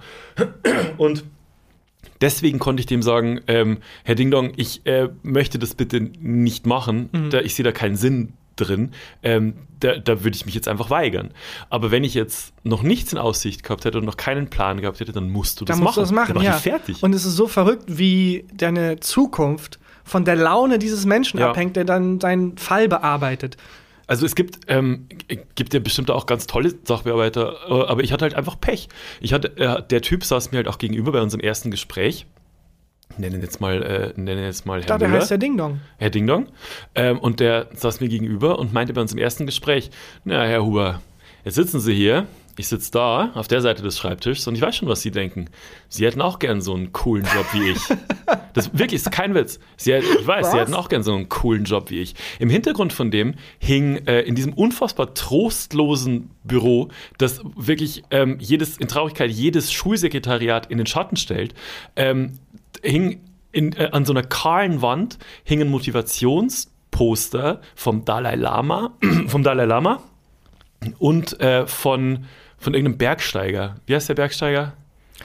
Und 0.97 1.23
deswegen 2.19 2.59
konnte 2.59 2.81
ich 2.81 2.85
dem 2.85 3.01
sagen, 3.01 3.39
ähm, 3.47 3.77
Herr 4.03 4.15
Ding 4.15 4.29
Dong, 4.29 4.51
ich 4.57 4.85
äh, 4.85 5.07
möchte 5.23 5.57
das 5.57 5.73
bitte 5.73 6.01
nicht 6.01 6.65
machen. 6.65 7.09
Da, 7.29 7.39
ich 7.39 7.55
sehe 7.55 7.63
da 7.63 7.71
keinen 7.71 7.95
Sinn 7.95 8.33
drin. 8.57 8.91
Ähm, 9.23 9.53
da, 9.79 9.97
da 9.97 10.23
würde 10.25 10.35
ich 10.35 10.45
mich 10.45 10.53
jetzt 10.53 10.67
einfach 10.67 10.89
weigern. 10.89 11.31
Aber 11.69 11.91
wenn 11.91 12.03
ich 12.03 12.13
jetzt 12.13 12.53
noch 12.63 12.83
nichts 12.83 13.13
in 13.13 13.17
Aussicht 13.19 13.63
gehabt 13.63 13.85
hätte 13.85 13.97
und 13.97 14.05
noch 14.05 14.17
keinen 14.17 14.49
Plan 14.49 14.81
gehabt 14.81 14.99
hätte, 14.99 15.13
dann 15.13 15.29
musst 15.29 15.61
du 15.61 15.65
das 15.65 15.77
Dann 15.77 15.83
musst 15.83 15.95
machen. 15.97 16.01
du 16.01 16.01
das 16.01 16.11
machen, 16.11 16.33
dann 16.35 16.43
war 16.43 16.51
ja. 16.51 16.57
ich 16.57 16.61
fertig. 16.63 17.03
Und 17.03 17.13
es 17.13 17.25
ist 17.25 17.35
so 17.37 17.47
verrückt, 17.47 17.83
wie 17.87 18.45
deine 18.53 18.99
Zukunft 18.99 19.79
von 20.03 20.25
der 20.25 20.35
Laune 20.35 20.77
dieses 20.77 21.05
Menschen 21.05 21.39
Ja. 21.39 21.49
abhängt, 21.51 21.77
der 21.77 21.85
dann 21.85 22.19
seinen 22.19 22.57
Fall 22.57 22.89
bearbeitet. 22.89 23.55
Also 24.07 24.25
es 24.25 24.35
gibt, 24.35 24.59
ähm, 24.67 25.07
gibt 25.55 25.73
ja 25.73 25.79
bestimmt 25.79 26.11
auch 26.11 26.25
ganz 26.25 26.47
tolle 26.47 26.73
Sachbearbeiter, 26.83 27.55
äh, 27.67 27.87
aber 27.87 28.03
ich 28.03 28.11
hatte 28.11 28.23
halt 28.23 28.35
einfach 28.35 28.59
Pech. 28.59 28.87
Ich 29.19 29.33
hatte, 29.33 29.57
äh, 29.57 29.81
der 29.87 30.01
Typ 30.01 30.23
saß 30.23 30.51
mir 30.51 30.57
halt 30.57 30.67
auch 30.67 30.77
gegenüber 30.77 31.11
bei 31.11 31.21
unserem 31.21 31.41
ersten 31.41 31.71
Gespräch. 31.71 32.27
Nennen 33.17 33.41
jetzt 33.41 33.61
mal, 33.61 33.81
äh, 33.83 34.13
nennen 34.19 34.43
jetzt 34.43 34.65
mal 34.65 34.81
Herr 34.81 34.87
Da, 34.87 34.97
der 34.97 35.07
Müller. 35.07 35.21
heißt 35.21 35.31
ja 35.31 35.37
Ding 35.37 35.57
Dong. 35.57 35.79
Herr 35.97 36.09
Ding 36.09 36.27
Dong. 36.27 36.47
Ähm, 36.95 37.19
und 37.19 37.39
der 37.39 37.67
saß 37.73 38.01
mir 38.01 38.09
gegenüber 38.09 38.59
und 38.59 38.73
meinte 38.73 38.93
bei 38.93 39.01
uns 39.01 39.13
im 39.13 39.19
ersten 39.19 39.45
Gespräch, 39.45 39.89
na, 40.23 40.43
Herr 40.43 40.63
Huber, 40.65 41.01
jetzt 41.43 41.55
sitzen 41.55 41.79
Sie 41.79 41.93
hier, 41.93 42.27
ich 42.57 42.67
sitze 42.67 42.91
da 42.91 43.31
auf 43.33 43.47
der 43.47 43.61
Seite 43.61 43.83
des 43.83 43.97
Schreibtischs 43.97 44.47
und 44.47 44.55
ich 44.55 44.61
weiß 44.61 44.77
schon, 44.77 44.87
was 44.87 45.01
Sie 45.01 45.11
denken. 45.11 45.49
Sie 45.89 46.05
hätten 46.05 46.21
auch 46.21 46.39
gern 46.39 46.61
so 46.61 46.73
einen 46.73 46.93
coolen 46.93 47.25
Job 47.25 47.45
wie 47.53 47.71
ich. 47.71 47.79
Das 48.53 48.71
wirklich 48.71 49.01
ist 49.01 49.11
kein 49.11 49.35
Witz. 49.35 49.59
Sie, 49.75 49.91
ich 49.91 50.25
weiß, 50.25 50.47
Sie 50.47 50.53
Was? 50.53 50.61
hätten 50.61 50.73
auch 50.73 50.87
gern 50.87 51.03
so 51.03 51.13
einen 51.13 51.27
coolen 51.27 51.65
Job 51.65 51.89
wie 51.89 51.99
ich. 51.99 52.15
Im 52.39 52.49
Hintergrund 52.49 52.93
von 52.93 53.11
dem 53.11 53.35
hing 53.59 53.97
äh, 54.07 54.21
in 54.21 54.35
diesem 54.35 54.53
unfassbar 54.53 55.13
trostlosen 55.13 56.31
Büro, 56.45 56.87
das 57.17 57.41
wirklich 57.55 58.03
ähm, 58.11 58.37
jedes, 58.39 58.77
in 58.77 58.87
Traurigkeit 58.87 59.29
jedes 59.31 59.73
Schulsekretariat 59.73 60.67
in 60.71 60.77
den 60.77 60.87
Schatten 60.87 61.17
stellt, 61.17 61.53
ähm, 61.97 62.39
hing 62.81 63.19
in, 63.51 63.73
äh, 63.73 63.89
an 63.91 64.05
so 64.05 64.13
einer 64.13 64.23
kahlen 64.23 64.81
Wand 64.81 65.17
hing 65.43 65.61
ein 65.61 65.69
Motivationsposter 65.69 67.61
vom 67.75 68.05
Dalai 68.05 68.35
Lama, 68.35 68.93
vom 69.27 69.43
Dalai 69.43 69.65
Lama 69.65 70.01
und 70.99 71.39
äh, 71.39 71.65
von, 71.67 72.25
von 72.57 72.73
irgendeinem 72.73 72.97
Bergsteiger. 72.97 73.75
Wie 73.85 73.95
heißt 73.95 74.09
der 74.09 74.15
Bergsteiger? 74.15 74.73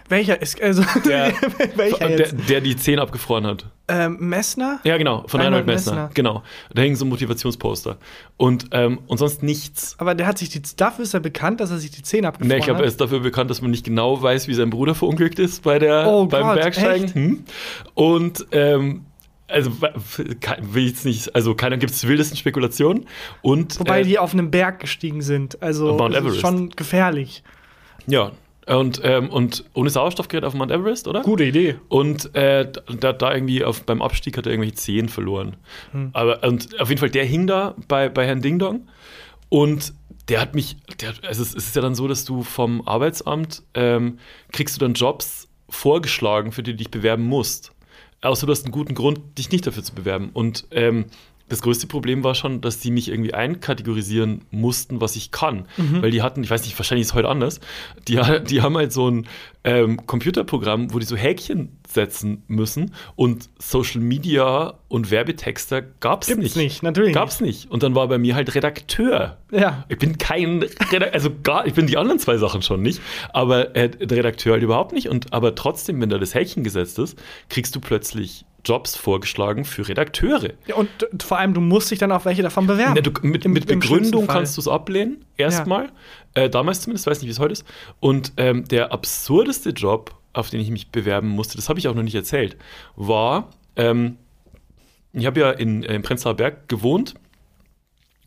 Welcher 0.09 0.41
ist, 0.41 0.61
also, 0.63 0.85
Der, 1.05 1.33
welcher 1.75 2.09
der, 2.09 2.33
der 2.33 2.61
die 2.61 2.77
Zehen 2.77 3.01
abgefroren 3.01 3.45
hat. 3.47 3.67
ähm, 3.89 4.17
Messner? 4.21 4.79
Ja, 4.85 4.97
genau, 4.99 5.25
von 5.27 5.41
Reinhold 5.41 5.63
Reinhold 5.63 5.67
Messner. 5.67 5.93
Messner. 5.95 6.11
Genau. 6.15 6.43
Da 6.73 6.83
hing 6.83 6.95
so 6.95 7.05
ein 7.05 7.09
Motivationsposter. 7.09 7.97
Und, 8.37 8.67
ähm, 8.71 9.01
und 9.09 9.19
sonst 9.19 9.43
nichts. 9.43 9.97
Aber 9.99 10.15
der 10.15 10.29
hat 10.29 10.39
sich 10.39 10.49
die, 10.49 10.63
dafür 10.77 11.03
ist 11.05 11.15
er 11.15 11.21
bekannt, 11.21 11.61
dass 11.61 11.73
er 11.73 11.79
sich 11.79 11.91
die 11.91 12.03
Zähne 12.03 12.29
abgefroren 12.29 12.49
Nee, 12.53 12.59
ich 12.59 12.65
glaube, 12.65 12.81
er 12.81 12.83
hat. 12.85 12.89
ist 12.89 13.01
dafür 13.01 13.19
bekannt, 13.21 13.51
dass 13.51 13.63
man 13.63 13.73
nicht 13.73 13.85
genau 13.85 14.23
weiß, 14.23 14.47
wie 14.47 14.55
sein 14.55 14.71
Bruder 14.71 14.95
verunglückt 14.95 15.41
ist 15.41 15.65
bei 15.65 15.81
der, 15.81 16.07
Oh 16.07 16.27
beim 16.27 16.43
Gott, 16.45 16.55
Bergsteigen. 16.61 17.05
echt? 17.07 17.15
Hm? 17.17 17.45
Und 17.95 18.47
ähm, 18.53 19.07
also 19.51 19.71
will 19.81 20.87
jetzt 20.87 21.05
nicht, 21.05 21.35
also 21.35 21.55
keiner 21.55 21.77
gibt 21.77 21.93
es 21.93 22.07
wildesten 22.07 22.37
Spekulationen. 22.37 23.07
Und 23.43 23.79
Wobei 23.81 24.01
äh, 24.01 24.05
die 24.05 24.19
auf 24.19 24.33
einem 24.33 24.51
Berg 24.51 24.81
gestiegen 24.81 25.23
sind. 25.23 25.63
Also 25.63 25.95
Mount 25.95 26.15
Everest. 26.15 26.41
schon 26.41 26.71
gefährlich. 26.71 27.43
ja. 28.07 28.33
Und, 28.67 29.01
ähm, 29.03 29.31
und 29.31 29.65
ohne 29.75 29.91
Sauerstoffgerät 29.91 30.45
auf 30.45 30.55
Mount 30.55 30.71
Everest, 30.71 31.09
oder? 31.09 31.23
Gute 31.23 31.43
Idee. 31.43 31.77
Und 31.89 32.33
äh, 32.37 32.71
da, 33.01 33.13
da 33.13 33.35
irgendwie 33.35 33.65
auf, 33.65 33.83
beim 33.83 34.01
Abstieg 34.01 34.37
hat 34.37 34.47
er 34.47 34.53
irgendwelche 34.53 34.77
Zehen 34.77 35.09
verloren. 35.09 35.57
Aber 36.13 36.47
und 36.47 36.79
auf 36.79 36.89
jeden 36.89 37.01
Fall, 37.01 37.11
der 37.11 37.25
hing 37.25 37.49
da 37.49 37.75
bei, 37.89 38.09
bei 38.09 38.27
Herrn 38.27 38.43
Ding 38.43 38.61
Dong 38.61 38.87
und 39.49 39.93
der 40.29 40.41
hat 40.41 40.55
mich, 40.55 40.77
der, 41.01 41.15
also 41.27 41.43
es 41.43 41.55
ist 41.55 41.75
ja 41.75 41.83
dann 41.83 41.97
so, 41.97 42.07
dass 42.07 42.25
du 42.25 42.45
vom 42.45 42.87
Arbeitsamt 42.87 43.65
ähm, 43.75 44.19
kriegst 44.53 44.77
du 44.77 44.81
dann 44.81 44.95
Jobs 44.95 45.49
vorgeschlagen, 45.69 46.53
für 46.53 46.63
die 46.63 46.73
du 46.73 46.77
dich 46.77 46.91
bewerben 46.91 47.25
musst. 47.25 47.73
Außer 48.23 48.47
du 48.47 48.53
hast 48.53 48.65
einen 48.65 48.73
guten 48.73 48.95
Grund, 48.95 49.21
dich 49.39 49.51
nicht 49.51 49.67
dafür 49.67 49.83
zu 49.83 49.95
bewerben. 49.95 50.31
Und 50.33 50.67
ähm, 50.73 51.07
das 51.49 51.63
größte 51.63 51.89
Problem 51.89 52.23
war 52.23 52.37
schon, 52.37 52.61
dass 52.61 52.79
die 52.79 52.93
mich 52.93 53.09
irgendwie 53.09 53.35
einkategorisieren 53.35 54.43
mussten, 54.53 55.01
was 55.01 55.17
ich 55.17 55.33
kann. 55.33 55.67
Weil 56.01 56.13
die 56.13 56.23
hatten, 56.23 56.45
ich 56.45 56.51
weiß 56.51 56.63
nicht, 56.63 56.79
wahrscheinlich 56.79 57.03
ist 57.03 57.09
es 57.11 57.15
heute 57.15 57.29
anders, 57.29 57.61
die, 58.07 58.21
die 58.49 58.63
haben 58.63 58.77
halt 58.77 58.93
so 58.93 59.11
ein 59.11 59.27
ähm, 59.63 60.07
Computerprogramm, 60.07 60.95
wo 60.95 60.99
die 60.99 61.05
so 61.05 61.17
Häkchen 61.17 61.77
setzen 61.87 62.43
müssen 62.47 62.95
und 63.17 63.51
Social 63.59 64.01
Media 64.01 64.75
und 64.89 65.11
Werbetexter 65.11 65.83
gab 65.83 66.23
es 66.23 66.29
Gibt's 66.29 66.43
nicht. 66.43 66.57
nicht, 66.57 66.83
natürlich 66.83 67.13
Gab's 67.15 67.41
nicht. 67.41 67.71
Und 67.71 67.83
dann 67.83 67.95
war 67.95 68.09
bei 68.09 68.17
mir 68.17 68.35
halt 68.37 68.55
Redakteur. 68.55 69.37
Ja. 69.51 69.85
Ich 69.89 69.99
bin 69.99 70.17
kein 70.19 70.63
Redakteur, 70.63 71.13
also 71.13 71.31
gar, 71.43 71.67
ich 71.67 71.75
bin 71.75 71.87
die 71.87 71.97
anderen 71.99 72.19
zwei 72.19 72.39
Sachen 72.39 72.63
schon 72.63 72.81
nicht, 72.81 73.03
aber 73.33 73.77
äh, 73.77 73.91
Redakteur 74.01 74.55
halt 74.55 74.63
überhaupt 74.63 74.93
nicht. 74.93 75.09
Und 75.09 75.33
aber 75.33 75.55
trotzdem, 75.55 76.01
wenn 76.01 76.09
da 76.09 76.19
das 76.19 76.35
Häkchen 76.35 76.65
gesetzt 76.65 76.99
ist, 76.99 77.19
kriegst 77.51 77.75
du 77.77 77.81
plötzlich 77.81 78.47
Jobs 78.65 78.95
vorgeschlagen 78.95 79.65
für 79.65 79.89
Redakteure. 79.89 80.51
Ja, 80.67 80.75
und 80.75 80.89
vor 81.23 81.39
allem, 81.39 81.55
du 81.55 81.63
musst 81.63 81.91
dich 81.91 81.99
dann 81.99 82.13
auf 82.13 82.27
welche 82.27 82.43
davon 82.43 82.67
bewerben. 82.67 82.93
Ne, 82.95 83.01
du, 83.03 83.11
mit 83.27 83.47
Im- 83.47 83.53
mit 83.55 83.67
Begründung 83.67 84.27
kannst 84.27 84.57
du 84.59 84.61
es 84.61 84.69
ablehnen, 84.69 85.25
erstmal. 85.39 85.89
Äh, 86.35 86.49
damals 86.49 86.83
zumindest, 86.83 87.07
weiß 87.07 87.21
nicht, 87.21 87.29
wie 87.29 87.33
es 87.33 87.39
heute 87.39 87.53
ist. 87.53 87.65
Und 87.99 88.33
ähm, 88.37 88.67
der 88.67 88.93
absurdeste 88.93 89.71
Job, 89.71 90.15
auf 90.33 90.51
den 90.51 90.61
ich 90.61 90.71
mich 90.71 90.91
bewerben 90.91 91.29
musste, 91.29 91.57
das 91.57 91.69
habe 91.69 91.79
ich 91.79 91.89
auch 91.89 91.95
noch 91.95 92.03
nicht 92.03 92.15
erzählt, 92.15 92.57
war, 92.97 93.51
ähm, 93.77 94.17
ich 95.13 95.27
habe 95.27 95.41
ja 95.41 95.51
in, 95.51 95.83
äh, 95.83 95.95
in 95.95 96.03
Prenzlauer 96.03 96.35
Berg 96.35 96.69
gewohnt. 96.69 97.15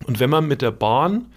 Und 0.05 0.19
wenn 0.19 0.29
man 0.29 0.47
mit 0.47 0.61
der 0.61 0.71
Bahn 0.71 1.31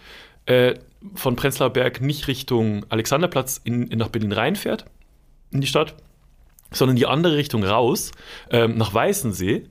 äh, 0.46 0.74
von 1.14 1.36
Prenzlauer 1.36 1.70
Berg 1.70 2.00
nicht 2.00 2.26
Richtung 2.26 2.84
Alexanderplatz 2.88 3.60
in, 3.62 3.86
in 3.88 3.98
nach 3.98 4.08
Berlin 4.08 4.32
reinfährt, 4.32 4.86
in 5.52 5.60
die 5.60 5.66
Stadt, 5.68 5.94
sondern 6.72 6.96
die 6.96 7.06
andere 7.06 7.36
Richtung 7.36 7.62
raus, 7.62 8.10
ähm, 8.50 8.76
nach 8.76 8.92
Weißensee, 8.92 9.68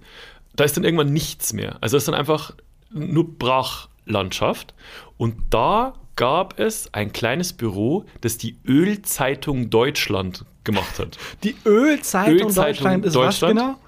da 0.56 0.64
ist 0.64 0.78
dann 0.78 0.86
irgendwann 0.86 1.12
nichts 1.12 1.52
mehr. 1.52 1.78
Also 1.82 1.98
ist 1.98 2.08
dann 2.08 2.16
einfach 2.16 2.54
nur 2.90 3.38
Brachlandschaft. 3.38 4.74
Und 5.18 5.36
da 5.50 5.94
gab 6.16 6.60
es 6.60 6.94
ein 6.94 7.12
kleines 7.12 7.54
Büro, 7.54 8.06
das 8.22 8.38
die 8.38 8.58
Ölzeitung 8.68 9.70
Deutschland 9.70 10.46
gemacht 10.64 11.00
hat. 11.00 11.18
Die 11.44 11.56
Ölzeitung, 11.66 12.48
Ölzeitung 12.48 12.56
Deutschland 12.56 13.06
ist 13.06 13.16
Deutschland. 13.16 13.56
was 13.58 13.64
genau? 13.64 13.80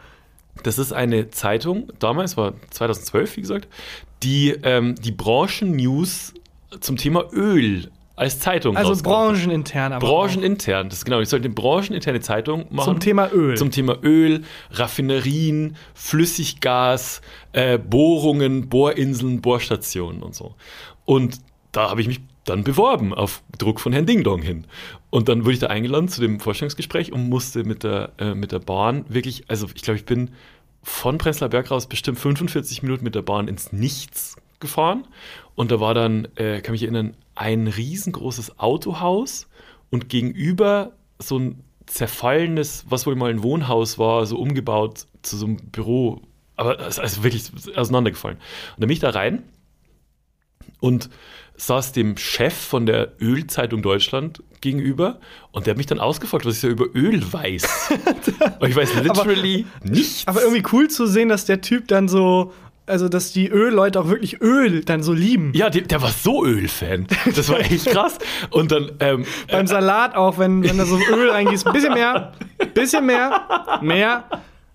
Das 0.63 0.80
ist 0.80 0.92
eine 0.92 1.30
Zeitung, 1.30 1.92
damals 2.00 2.36
war 2.36 2.54
2012, 2.72 3.38
wie 3.38 3.42
gesagt, 3.42 3.68
die 4.24 4.56
die, 4.63 4.96
die 4.96 5.12
Branchen-News 5.12 6.34
zum 6.80 6.98
Thema 6.98 7.26
Öl 7.32 7.92
als 8.16 8.40
Zeitung 8.40 8.76
Also 8.76 9.02
branchenintern. 9.04 9.94
Aber 9.94 10.08
Branchenintern, 10.08 10.90
das 10.90 11.00
ist 11.00 11.06
genau. 11.06 11.20
Ich 11.20 11.30
sollte 11.30 11.46
eine 11.46 11.54
brancheninterne 11.54 12.20
Zeitung 12.20 12.66
machen. 12.72 12.86
Zum 12.86 13.00
Thema 13.00 13.32
Öl. 13.32 13.56
Zum 13.56 13.70
Thema 13.70 13.96
Öl, 14.02 14.44
Raffinerien, 14.72 15.76
Flüssiggas, 15.94 17.22
äh, 17.54 17.78
Bohrungen, 17.78 18.70
Bohrinseln, 18.70 19.40
Bohrstationen 19.42 20.24
und 20.24 20.34
so. 20.34 20.56
Und 21.06 21.38
da 21.78 21.92
habe 21.92 22.02
ich 22.02 22.08
mich 22.08 22.22
dann 22.46 22.63
beworben 22.63 23.13
auf 23.13 23.44
Druck 23.60 23.80
von 23.80 23.94
Herrn 23.94 24.08
Ding 24.08 24.24
Dong 24.24 24.42
hin. 24.42 24.66
Und 25.12 25.30
dann 25.30 25.46
wurde 25.46 25.54
ich 25.54 25.60
da 25.60 25.68
eingeladen 25.68 26.08
zu 26.08 26.22
dem 26.22 26.40
Vorstellungsgespräch 26.40 27.12
und 27.13 27.30
musste 27.30 27.63
mit 27.63 27.84
der, 27.84 28.13
äh, 28.18 28.34
mit 28.34 28.52
der 28.52 28.60
Bahn 28.60 29.06
wirklich, 29.10 29.44
also 29.48 29.68
ich 29.76 29.84
glaube, 29.84 29.98
ich 30.00 30.06
bin 30.06 30.32
von 30.82 31.20
Prenzlauer 31.20 31.50
Berg 31.50 31.70
raus 31.70 31.86
bestimmt 31.86 32.18
45 32.18 32.82
Minuten 32.82 33.04
mit 33.04 33.13
der 33.13 33.22
Bahn 33.22 33.48
ins 33.48 33.74
Nichts 33.74 34.38
gefahren. 34.60 35.06
Und 35.54 35.70
da 35.70 35.80
war 35.80 35.94
dann, 35.94 36.28
äh, 36.36 36.62
kann 36.62 36.72
mich 36.72 36.82
erinnern, 36.82 37.16
ein 37.36 37.68
riesengroßes 37.68 38.58
Autohaus 38.58 39.48
und 39.92 40.10
gegenüber 40.10 40.94
so 41.20 41.38
ein 41.38 41.63
zerfallenes, 41.86 42.86
was 42.90 43.06
wohl 43.06 43.16
mal 43.16 43.30
ein 43.30 43.44
Wohnhaus 43.44 44.00
war, 44.00 44.26
so 44.26 44.40
umgebaut 44.40 45.06
zu 45.22 45.38
so 45.38 45.46
einem 45.46 45.58
Büro. 45.58 46.22
Aber 46.56 46.80
es 46.80 46.98
ist 46.98 47.00
also 47.00 47.24
wirklich 47.24 47.52
auseinandergefallen. 47.76 48.38
Und 48.38 48.82
dann 48.82 48.88
bin 48.88 48.94
ich 48.94 49.00
da 49.00 49.12
rein 49.12 49.44
und 50.80 51.10
saß 51.58 51.92
dem 51.92 52.18
Chef 52.18 52.54
von 52.54 52.86
der 52.86 53.13
Ölzeitung 53.20 53.82
Deutschland 53.82 54.44
gegenüber 54.62 55.20
und 55.52 55.66
der 55.66 55.72
hat 55.72 55.78
mich 55.78 55.88
dann 55.88 56.00
ausgefragt, 56.00 56.46
was 56.46 56.56
ich 56.56 56.60
so 56.62 56.68
über 56.68 56.86
Öl 56.94 57.22
weiß. 57.32 57.90
und 58.60 58.70
ich 58.70 58.76
weiß 58.76 58.96
literally 59.04 59.66
nichts. 59.84 60.28
aber 60.28 60.42
irgendwie 60.42 60.63
cool 60.72 60.88
zu 60.88 61.08
sehen, 61.08 61.30
dass 61.30 61.46
der 61.46 61.62
Typ 61.62 61.88
dann 61.88 62.08
so, 62.08 62.54
also 62.86 63.10
dass 63.10 63.34
die 63.34 63.50
Ölleute 63.50 64.00
auch 64.00 64.08
wirklich 64.08 64.40
Öl 64.42 64.84
dann 64.84 65.02
so 65.02 65.13
lieben. 65.13 65.52
ja, 65.56 65.70
der, 65.70 65.82
der 65.82 66.02
war 66.02 66.12
so 66.12 66.46
Öl-Fan. 66.46 67.08
Das 67.36 67.50
war 67.50 67.60
echt 67.60 67.86
krass. 67.92 68.20
Und 68.52 68.72
dann, 68.72 68.92
ähm, 69.00 69.26
Beim 69.50 69.68
Salat 69.68 70.16
auch, 70.16 70.38
wenn, 70.38 70.63
wenn 70.63 70.78
da 70.78 70.86
so 70.86 70.98
Öl 70.98 71.30
reingießt. 71.32 71.66
Ein 71.66 71.74
bisschen 71.74 71.94
mehr, 71.94 72.34
bisschen 72.76 73.06
mehr, 73.06 73.80
mehr, 73.82 74.26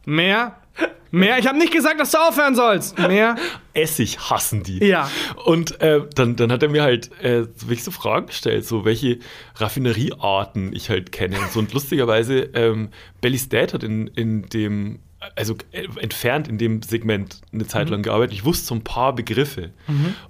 mehr, 0.05 0.62
mehr. 1.11 1.39
Ich 1.39 1.47
habe 1.47 1.59
nicht 1.59 1.73
gesagt, 1.73 2.01
dass 2.01 2.11
du 2.11 2.19
aufhören 2.19 2.55
sollst. 2.55 2.99
Mehr. 2.99 3.37
Essig 3.75 4.19
hassen 4.19 4.63
die. 4.63 4.85
Ja. 4.85 5.11
Und 5.45 5.81
äh, 5.81 6.01
dann, 6.15 6.37
dann 6.37 6.51
hat 6.51 6.63
er 6.63 6.69
mir 6.69 6.83
halt 6.83 7.11
äh, 7.23 7.47
wirklich 7.57 7.85
so 7.85 7.91
Fragen 7.91 8.27
gestellt, 8.27 8.67
so 8.67 8.85
welche 8.85 9.19
Raffineriearten 9.57 10.75
ich 10.75 10.91
halt 10.91 11.13
kenne. 11.13 11.39
Und, 11.39 11.53
so, 11.53 11.59
und 11.61 11.73
lustigerweise, 11.73 12.51
ähm, 12.55 12.89
Belly's 13.21 13.49
Dad 13.49 13.75
hat 13.75 13.85
in, 13.85 14.09
in 14.09 14.43
dem, 14.49 14.99
also 15.37 15.57
äh, 15.71 15.87
entfernt 16.01 16.49
in 16.49 16.59
dem 16.59 16.83
Segment 16.83 17.41
eine 17.53 17.67
Zeit 17.67 17.91
lang 17.91 18.03
gearbeitet. 18.03 18.35
Ich 18.35 18.45
wusste 18.45 18.67
so 18.67 18.75
ein 18.75 18.85
paar 18.85 19.15
Begriffe. 19.15 19.71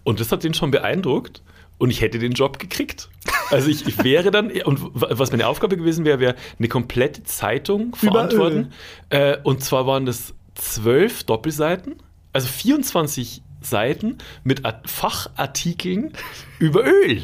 Und 0.04 0.20
das 0.20 0.30
hat 0.32 0.44
den 0.44 0.54
schon 0.54 0.70
beeindruckt. 0.70 1.42
Und 1.82 1.90
ich 1.90 2.00
hätte 2.00 2.20
den 2.20 2.30
Job 2.30 2.60
gekriegt. 2.60 3.08
Also 3.50 3.68
ich, 3.68 3.88
ich 3.88 4.04
wäre 4.04 4.30
dann, 4.30 4.52
und 4.52 4.78
was 4.94 5.32
meine 5.32 5.48
Aufgabe 5.48 5.76
gewesen 5.76 6.04
wäre, 6.04 6.20
wäre 6.20 6.36
eine 6.56 6.68
komplette 6.68 7.24
Zeitung 7.24 7.96
verantworten. 7.96 8.70
Äh, 9.08 9.38
und 9.42 9.64
zwar 9.64 9.84
waren 9.84 10.06
das 10.06 10.32
zwölf 10.54 11.24
Doppelseiten, 11.24 11.96
also 12.32 12.46
24 12.46 13.42
Seiten 13.62 14.18
mit 14.44 14.62
Fachartikeln 14.86 16.12
über 16.60 16.86
Öl. 16.86 17.22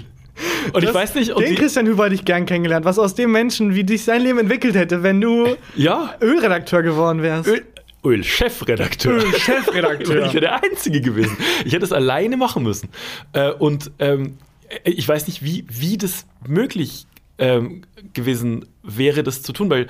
Und 0.73 0.83
das, 0.83 0.91
ich 0.91 0.95
weiß 0.95 1.15
nicht, 1.15 1.39
den 1.39 1.55
Christian 1.55 1.87
Huber 1.87 2.07
hätte 2.07 2.17
ich 2.17 2.25
gern 2.25 2.45
kennengelernt. 2.45 2.85
Was 2.85 2.99
aus 2.99 3.15
dem 3.15 3.31
Menschen, 3.31 3.77
wie 3.77 3.85
dich 3.85 4.03
sein 4.03 4.23
Leben 4.23 4.41
entwickelt 4.41 4.75
hätte, 4.75 5.05
wenn 5.05 5.21
du 5.21 5.57
ja. 5.77 6.17
Ölredakteur 6.21 6.83
geworden 6.83 7.23
wärst. 7.23 7.49
Öl 7.49 7.65
Öl-Chefredakteur. 8.05 9.23
Öl-Chefredakteur. 9.23 10.17
ich 10.27 10.33
wäre 10.33 10.41
der 10.41 10.63
Einzige 10.63 11.01
gewesen. 11.01 11.37
Ich 11.65 11.73
hätte 11.73 11.85
es 11.85 11.93
alleine 11.93 12.37
machen 12.37 12.63
müssen. 12.63 12.89
Äh, 13.33 13.51
und 13.51 13.91
ähm, 13.99 14.39
ich 14.85 15.09
weiß 15.09 15.27
nicht, 15.27 15.43
wie, 15.43 15.65
wie 15.69 15.97
das 15.97 16.27
möglich 16.47 17.07
ähm, 17.39 17.83
gewesen 18.13 18.67
wäre, 18.83 19.23
das 19.23 19.43
zu 19.43 19.53
tun, 19.53 19.71
weil 19.71 19.87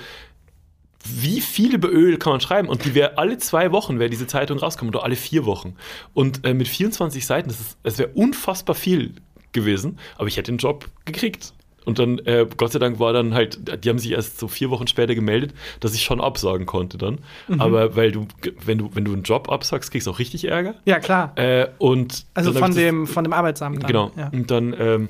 wie 1.04 1.40
viel 1.40 1.74
über 1.74 1.88
Öl 1.88 2.18
kann 2.18 2.32
man 2.32 2.40
schreiben? 2.40 2.68
Und 2.68 2.84
die 2.84 2.94
wäre 2.94 3.18
alle 3.18 3.38
zwei 3.38 3.72
Wochen, 3.72 3.98
wäre 3.98 4.10
diese 4.10 4.26
Zeitung 4.26 4.58
rauskommen 4.58 4.94
oder 4.94 5.04
alle 5.04 5.16
vier 5.16 5.46
Wochen. 5.46 5.76
Und 6.12 6.44
äh, 6.44 6.54
mit 6.54 6.68
24 6.68 7.24
Seiten, 7.24 7.48
das, 7.48 7.76
das 7.82 7.98
wäre 7.98 8.10
unfassbar 8.14 8.74
viel 8.74 9.14
gewesen, 9.52 9.98
aber 10.16 10.28
ich 10.28 10.36
hätte 10.36 10.52
den 10.52 10.58
Job 10.58 10.88
gekriegt. 11.04 11.54
Und 11.88 11.98
dann, 11.98 12.18
äh, 12.26 12.46
Gott 12.58 12.72
sei 12.72 12.78
Dank, 12.78 13.00
war 13.00 13.14
dann 13.14 13.32
halt, 13.32 13.82
die 13.82 13.88
haben 13.88 13.98
sich 13.98 14.12
erst 14.12 14.38
so 14.38 14.46
vier 14.46 14.68
Wochen 14.68 14.86
später 14.86 15.14
gemeldet, 15.14 15.54
dass 15.80 15.94
ich 15.94 16.02
schon 16.02 16.20
absagen 16.20 16.66
konnte 16.66 16.98
dann. 16.98 17.20
Mhm. 17.48 17.62
Aber 17.62 17.96
weil 17.96 18.12
du, 18.12 18.28
wenn 18.62 18.76
du, 18.76 18.90
wenn 18.92 19.06
du 19.06 19.14
einen 19.14 19.22
Job 19.22 19.50
absagst, 19.50 19.90
kriegst 19.90 20.06
du 20.06 20.10
auch 20.10 20.18
richtig 20.18 20.44
Ärger. 20.48 20.74
Ja, 20.84 20.98
klar. 20.98 21.32
Äh, 21.36 21.68
und 21.78 22.26
also 22.34 22.52
von 22.52 22.74
dem, 22.74 23.06
das, 23.06 23.14
von 23.14 23.24
dem 23.24 23.32
Arbeitsamt. 23.32 23.82
Dann. 23.82 23.86
Genau. 23.86 24.12
Ja. 24.18 24.28
Und 24.28 24.50
dann, 24.50 24.76
ähm, 24.78 25.08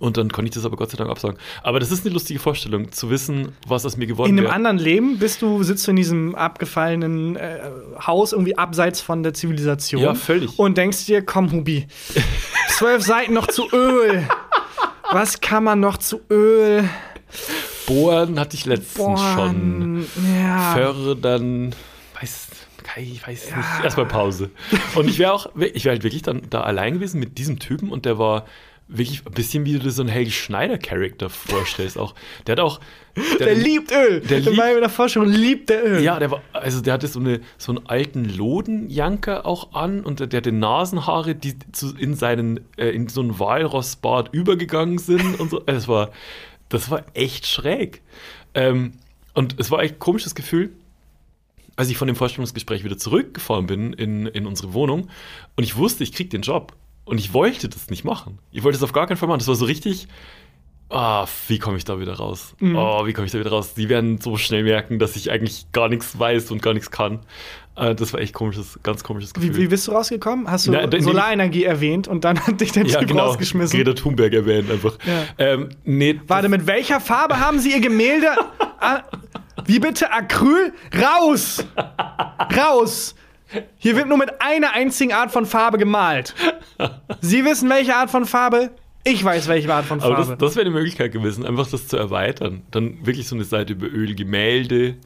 und 0.00 0.18
dann 0.18 0.30
konnte 0.30 0.50
ich 0.50 0.54
das 0.54 0.66
aber 0.66 0.76
Gott 0.76 0.90
sei 0.90 0.98
Dank 0.98 1.08
absagen. 1.08 1.38
Aber 1.62 1.80
das 1.80 1.90
ist 1.90 2.04
eine 2.04 2.12
lustige 2.12 2.38
Vorstellung, 2.38 2.92
zu 2.92 3.08
wissen, 3.08 3.52
was 3.66 3.86
aus 3.86 3.96
mir 3.96 4.06
geworden 4.06 4.26
ist. 4.26 4.32
In 4.32 4.38
einem 4.38 4.48
wär. 4.48 4.54
anderen 4.54 4.76
Leben 4.76 5.18
bist 5.18 5.40
du, 5.40 5.62
sitzt 5.62 5.86
du 5.86 5.92
in 5.92 5.96
diesem 5.96 6.34
abgefallenen 6.34 7.36
äh, 7.36 7.58
Haus 8.06 8.34
irgendwie 8.34 8.58
abseits 8.58 9.00
von 9.00 9.22
der 9.22 9.32
Zivilisation. 9.32 10.02
Ja, 10.02 10.14
völlig. 10.14 10.58
Und 10.58 10.76
denkst 10.76 11.06
dir, 11.06 11.22
komm, 11.22 11.50
Hubi, 11.50 11.86
zwölf 12.68 13.02
Seiten 13.02 13.32
noch 13.32 13.46
zu 13.46 13.66
Öl. 13.72 14.28
Was 15.12 15.40
kann 15.40 15.64
man 15.64 15.80
noch 15.80 15.96
zu 15.96 16.20
Öl? 16.30 16.88
Bohren 17.86 18.38
hatte 18.38 18.56
ich 18.56 18.66
letztens 18.66 18.94
Bohren, 18.94 19.34
schon. 19.34 20.06
Ja. 20.42 20.74
Fördern, 20.74 21.74
weiß, 22.20 22.48
ich 22.96 23.26
weiß 23.26 23.50
ja. 23.50 23.56
nicht. 23.56 23.84
Erstmal 23.84 24.06
Pause. 24.06 24.50
Und 24.94 25.08
ich 25.08 25.18
wäre 25.18 25.32
auch, 25.32 25.48
ich 25.56 25.84
wäre 25.84 25.94
halt 25.94 26.04
wirklich 26.04 26.22
dann 26.22 26.42
da 26.50 26.62
allein 26.62 26.94
gewesen 26.94 27.18
mit 27.20 27.38
diesem 27.38 27.58
Typen 27.58 27.90
und 27.90 28.04
der 28.04 28.18
war 28.18 28.46
wirklich 28.88 29.24
ein 29.24 29.32
bisschen 29.32 29.64
wie 29.64 29.72
du 29.74 29.78
dir 29.78 29.90
so 29.90 30.02
einen 30.02 30.10
Helge 30.10 30.30
Schneider-Charakter 30.30 31.30
vorstellst. 31.30 31.98
Auch, 31.98 32.14
der 32.46 32.52
hat 32.52 32.60
auch. 32.60 32.80
Der, 33.16 33.46
der 33.46 33.54
liebt 33.54 33.92
Öl. 33.92 34.20
Der 34.20 34.46
in 34.46 34.56
meiner 34.56 34.88
Forschung 34.88 35.26
liebt 35.26 35.68
der 35.68 35.84
Öl. 35.84 36.02
Ja, 36.02 36.18
der 36.18 36.30
war, 36.30 36.42
also 36.52 36.80
der 36.80 36.94
hatte 36.94 37.08
so, 37.08 37.20
eine, 37.20 37.40
so 37.58 37.72
einen 37.72 37.86
alten 37.86 38.24
Lodenjanker 38.24 39.46
auch 39.46 39.72
an 39.74 40.04
und 40.04 40.20
der, 40.20 40.26
der 40.26 40.38
hatte 40.38 40.52
Nasenhaare, 40.52 41.34
die 41.34 41.54
zu, 41.72 41.96
in 41.96 42.14
seinen, 42.14 42.60
äh, 42.76 42.90
in 42.90 43.08
so 43.08 43.20
einen 43.20 43.38
Walrossbart 43.38 44.32
übergegangen 44.32 44.98
sind 44.98 45.40
und 45.40 45.50
so. 45.50 45.60
Das 45.60 45.88
war, 45.88 46.10
das 46.68 46.90
war 46.90 47.04
echt 47.14 47.46
schräg. 47.46 48.02
Ähm, 48.54 48.92
und 49.34 49.56
es 49.58 49.70
war 49.70 49.82
echt 49.82 49.94
ein 49.94 49.98
komisches 50.00 50.34
Gefühl, 50.34 50.70
als 51.76 51.88
ich 51.88 51.96
von 51.96 52.06
dem 52.06 52.16
Vorstellungsgespräch 52.16 52.84
wieder 52.84 52.98
zurückgefahren 52.98 53.66
bin 53.66 53.92
in, 53.92 54.26
in 54.26 54.46
unsere 54.46 54.74
Wohnung 54.74 55.08
und 55.56 55.64
ich 55.64 55.76
wusste, 55.76 56.04
ich 56.04 56.12
krieg 56.12 56.30
den 56.30 56.42
Job. 56.42 56.74
Und 57.06 57.18
ich 57.18 57.32
wollte 57.32 57.68
das 57.68 57.90
nicht 57.90 58.04
machen. 58.04 58.38
Ich 58.52 58.62
wollte 58.62 58.76
es 58.76 58.84
auf 58.84 58.92
gar 58.92 59.08
keinen 59.08 59.16
Fall 59.16 59.28
machen. 59.28 59.40
Das 59.40 59.48
war 59.48 59.56
so 59.56 59.64
richtig, 59.64 60.06
ah, 60.90 61.26
wie 61.48 61.58
komme 61.58 61.76
ich 61.76 61.84
da 61.84 61.98
wieder 62.00 62.14
raus? 62.14 62.54
Mhm. 62.58 62.76
Oh, 62.76 63.06
wie 63.06 63.12
komme 63.12 63.26
ich 63.26 63.32
da 63.32 63.38
wieder 63.38 63.50
raus? 63.50 63.74
Die 63.74 63.88
werden 63.88 64.20
so 64.20 64.36
schnell 64.36 64.64
merken, 64.64 64.98
dass 64.98 65.16
ich 65.16 65.30
eigentlich 65.30 65.66
gar 65.72 65.88
nichts 65.88 66.18
weiß 66.18 66.50
und 66.50 66.62
gar 66.62 66.74
nichts 66.74 66.90
kann. 66.90 67.20
Äh, 67.76 67.94
das 67.94 68.12
war 68.12 68.20
echt 68.20 68.34
komisches, 68.34 68.78
ganz 68.82 69.02
komisches 69.04 69.32
Gefühl. 69.32 69.54
Wie, 69.56 69.62
wie 69.62 69.68
bist 69.68 69.86
du 69.88 69.92
rausgekommen? 69.92 70.50
Hast 70.50 70.66
du 70.66 70.72
Na, 70.72 71.00
Solarenergie 71.00 71.64
erwähnt 71.64 72.08
und 72.08 72.24
dann 72.24 72.38
hat 72.46 72.60
dich 72.60 72.72
der 72.72 72.86
ja, 72.86 72.98
Typ 72.98 73.08
genau. 73.08 73.26
rausgeschmissen? 73.26 73.76
Greta 73.76 73.94
Thunberg 73.94 74.32
erwähnt 74.32 74.70
einfach. 74.70 74.98
Ja. 75.06 75.22
Ähm, 75.38 75.70
nee, 75.84 76.20
Warte, 76.26 76.48
mit 76.48 76.66
welcher 76.66 77.00
Farbe 77.00 77.38
haben 77.38 77.58
sie 77.58 77.72
ihr 77.72 77.80
Gemälde? 77.80 78.28
ah, 78.80 79.02
wie 79.64 79.78
bitte? 79.78 80.12
Acryl? 80.12 80.72
Raus! 80.94 81.64
Raus! 82.56 83.14
Hier 83.78 83.96
wird 83.96 84.08
nur 84.08 84.18
mit 84.18 84.40
einer 84.40 84.74
einzigen 84.74 85.12
Art 85.12 85.32
von 85.32 85.44
Farbe 85.44 85.78
gemalt. 85.78 86.34
Sie 87.20 87.44
wissen, 87.44 87.68
welche 87.68 87.96
Art 87.96 88.10
von 88.10 88.24
Farbe? 88.24 88.70
Ich 89.04 89.24
weiß, 89.24 89.48
welche 89.48 89.72
Art 89.72 89.86
von 89.86 90.00
Farbe. 90.00 90.16
Aber 90.16 90.26
das, 90.26 90.38
das 90.38 90.56
wäre 90.56 90.66
eine 90.66 90.74
Möglichkeit 90.74 91.12
gewesen, 91.12 91.46
einfach 91.46 91.68
das 91.68 91.88
zu 91.88 91.96
erweitern. 91.96 92.62
Dann 92.70 93.04
wirklich 93.06 93.26
so 93.26 93.34
eine 93.34 93.44
Seite 93.44 93.72
über 93.72 93.86
Ölgemälde. 93.86 94.96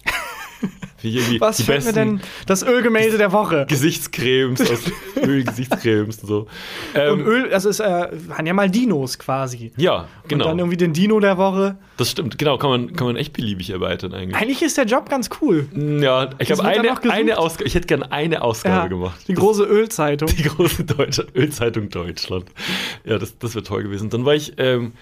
Was 1.38 1.62
fällt 1.62 1.84
mir 1.84 1.92
denn 1.92 2.20
das 2.46 2.62
Ölgemälde 2.62 3.18
der 3.18 3.32
Woche? 3.32 3.66
Gesichtscremes 3.68 4.60
aus 4.60 4.80
Ölgesichtscremes 5.22 6.18
und 6.20 6.28
so. 6.28 6.46
Ähm, 6.94 7.12
und 7.12 7.26
Öl, 7.26 7.48
das 7.50 7.64
ist, 7.64 7.80
äh, 7.80 8.08
waren 8.28 8.46
ja 8.46 8.54
mal 8.54 8.70
Dinos 8.70 9.18
quasi. 9.18 9.72
Ja, 9.76 10.08
genau. 10.28 10.44
Und 10.44 10.50
dann 10.50 10.58
irgendwie 10.60 10.76
den 10.76 10.92
Dino 10.92 11.20
der 11.20 11.36
Woche. 11.36 11.76
Das 11.96 12.10
stimmt, 12.10 12.38
genau, 12.38 12.56
kann 12.58 12.70
man, 12.70 12.92
kann 12.94 13.06
man 13.06 13.16
echt 13.16 13.32
beliebig 13.32 13.70
erweitern 13.70 14.14
eigentlich. 14.14 14.40
Eigentlich 14.40 14.62
ist 14.62 14.78
der 14.78 14.86
Job 14.86 15.08
ganz 15.08 15.28
cool. 15.40 15.68
Ja, 15.74 16.30
ich 16.38 16.50
habe 16.50 16.64
eine, 16.64 17.02
eine 17.10 17.38
Ausgabe, 17.38 17.66
ich 17.66 17.74
hätte 17.74 17.86
gerne 17.86 18.10
eine 18.10 18.42
Ausgabe 18.42 18.74
ja, 18.74 18.86
gemacht. 18.86 19.20
Die 19.28 19.34
große 19.34 19.64
Ölzeitung. 19.64 20.28
Die 20.36 20.42
große 20.42 20.84
Deutsche, 20.84 21.26
Ölzeitung 21.34 21.90
Deutschland. 21.90 22.46
Ja, 23.04 23.18
das, 23.18 23.38
das 23.38 23.54
wäre 23.54 23.64
toll 23.64 23.82
gewesen. 23.82 24.10
Dann 24.10 24.24
war 24.24 24.34
ich 24.34 24.54
ähm, 24.58 24.92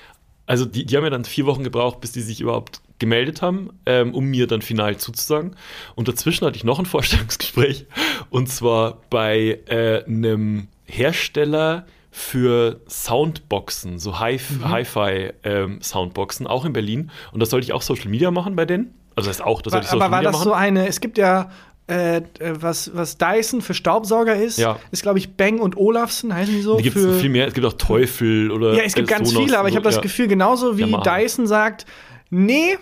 also 0.46 0.64
die, 0.64 0.84
die 0.84 0.96
haben 0.96 1.04
ja 1.04 1.10
dann 1.10 1.24
vier 1.24 1.46
Wochen 1.46 1.64
gebraucht, 1.64 2.00
bis 2.00 2.12
die 2.12 2.20
sich 2.20 2.40
überhaupt 2.40 2.80
gemeldet 3.02 3.42
haben, 3.42 3.70
ähm, 3.84 4.14
um 4.14 4.24
mir 4.26 4.46
dann 4.46 4.62
final 4.62 4.96
zuzusagen. 4.96 5.56
Und 5.96 6.08
dazwischen 6.08 6.46
hatte 6.46 6.56
ich 6.56 6.64
noch 6.64 6.78
ein 6.78 6.86
Vorstellungsgespräch 6.94 7.86
und 8.30 8.48
zwar 8.48 9.02
bei 9.10 9.58
äh, 9.66 10.04
einem 10.04 10.68
Hersteller 10.86 11.84
für 12.10 12.80
Soundboxen, 12.88 13.98
so 13.98 14.12
mhm. 14.12 14.68
Hi-Fi-Soundboxen, 14.70 16.46
ähm, 16.46 16.50
auch 16.50 16.64
in 16.64 16.72
Berlin. 16.72 17.10
Und 17.32 17.40
da 17.40 17.46
sollte 17.46 17.64
ich 17.64 17.72
auch 17.72 17.82
Social 17.82 18.08
Media 18.08 18.30
machen 18.30 18.54
bei 18.54 18.66
denen. 18.66 18.94
Also 19.16 19.28
das 19.28 19.38
heißt 19.38 19.46
auch, 19.46 19.62
das 19.62 19.72
sollte 19.72 19.86
ich 19.86 19.90
Social 19.90 20.06
Aber 20.06 20.12
war 20.12 20.18
Media 20.20 20.30
das 20.30 20.42
so 20.42 20.52
eine, 20.52 20.86
es 20.86 21.00
gibt 21.00 21.18
ja 21.18 21.50
äh, 21.88 22.18
äh, 22.18 22.22
was, 22.38 22.94
was 22.94 23.18
Dyson 23.18 23.60
für 23.60 23.74
Staubsauger 23.74 24.36
ist, 24.36 24.58
ja. 24.58 24.78
ist, 24.92 25.02
glaube 25.02 25.18
ich, 25.18 25.36
Bang 25.36 25.58
und 25.58 25.76
Olufsen, 25.76 26.32
heißen 26.32 26.54
die 26.54 26.62
so. 26.62 26.76
Die 26.76 26.84
gibt 26.84 26.96
es 26.96 27.20
viel 27.20 27.28
mehr. 27.28 27.48
Es 27.48 27.54
gibt 27.54 27.66
auch 27.66 27.72
Teufel 27.72 28.50
oder. 28.52 28.74
Ja, 28.74 28.82
es 28.82 28.94
gibt 28.94 29.08
ganz 29.08 29.30
Sonos 29.30 29.44
viele, 29.44 29.58
aber 29.58 29.68
ich 29.68 29.74
habe 29.74 29.84
das 29.84 29.96
ja. 29.96 30.00
Gefühl, 30.00 30.28
genauso 30.28 30.78
wie 30.78 30.94
Dyson 31.04 31.46
sagt, 31.46 31.86
nee, 32.30 32.78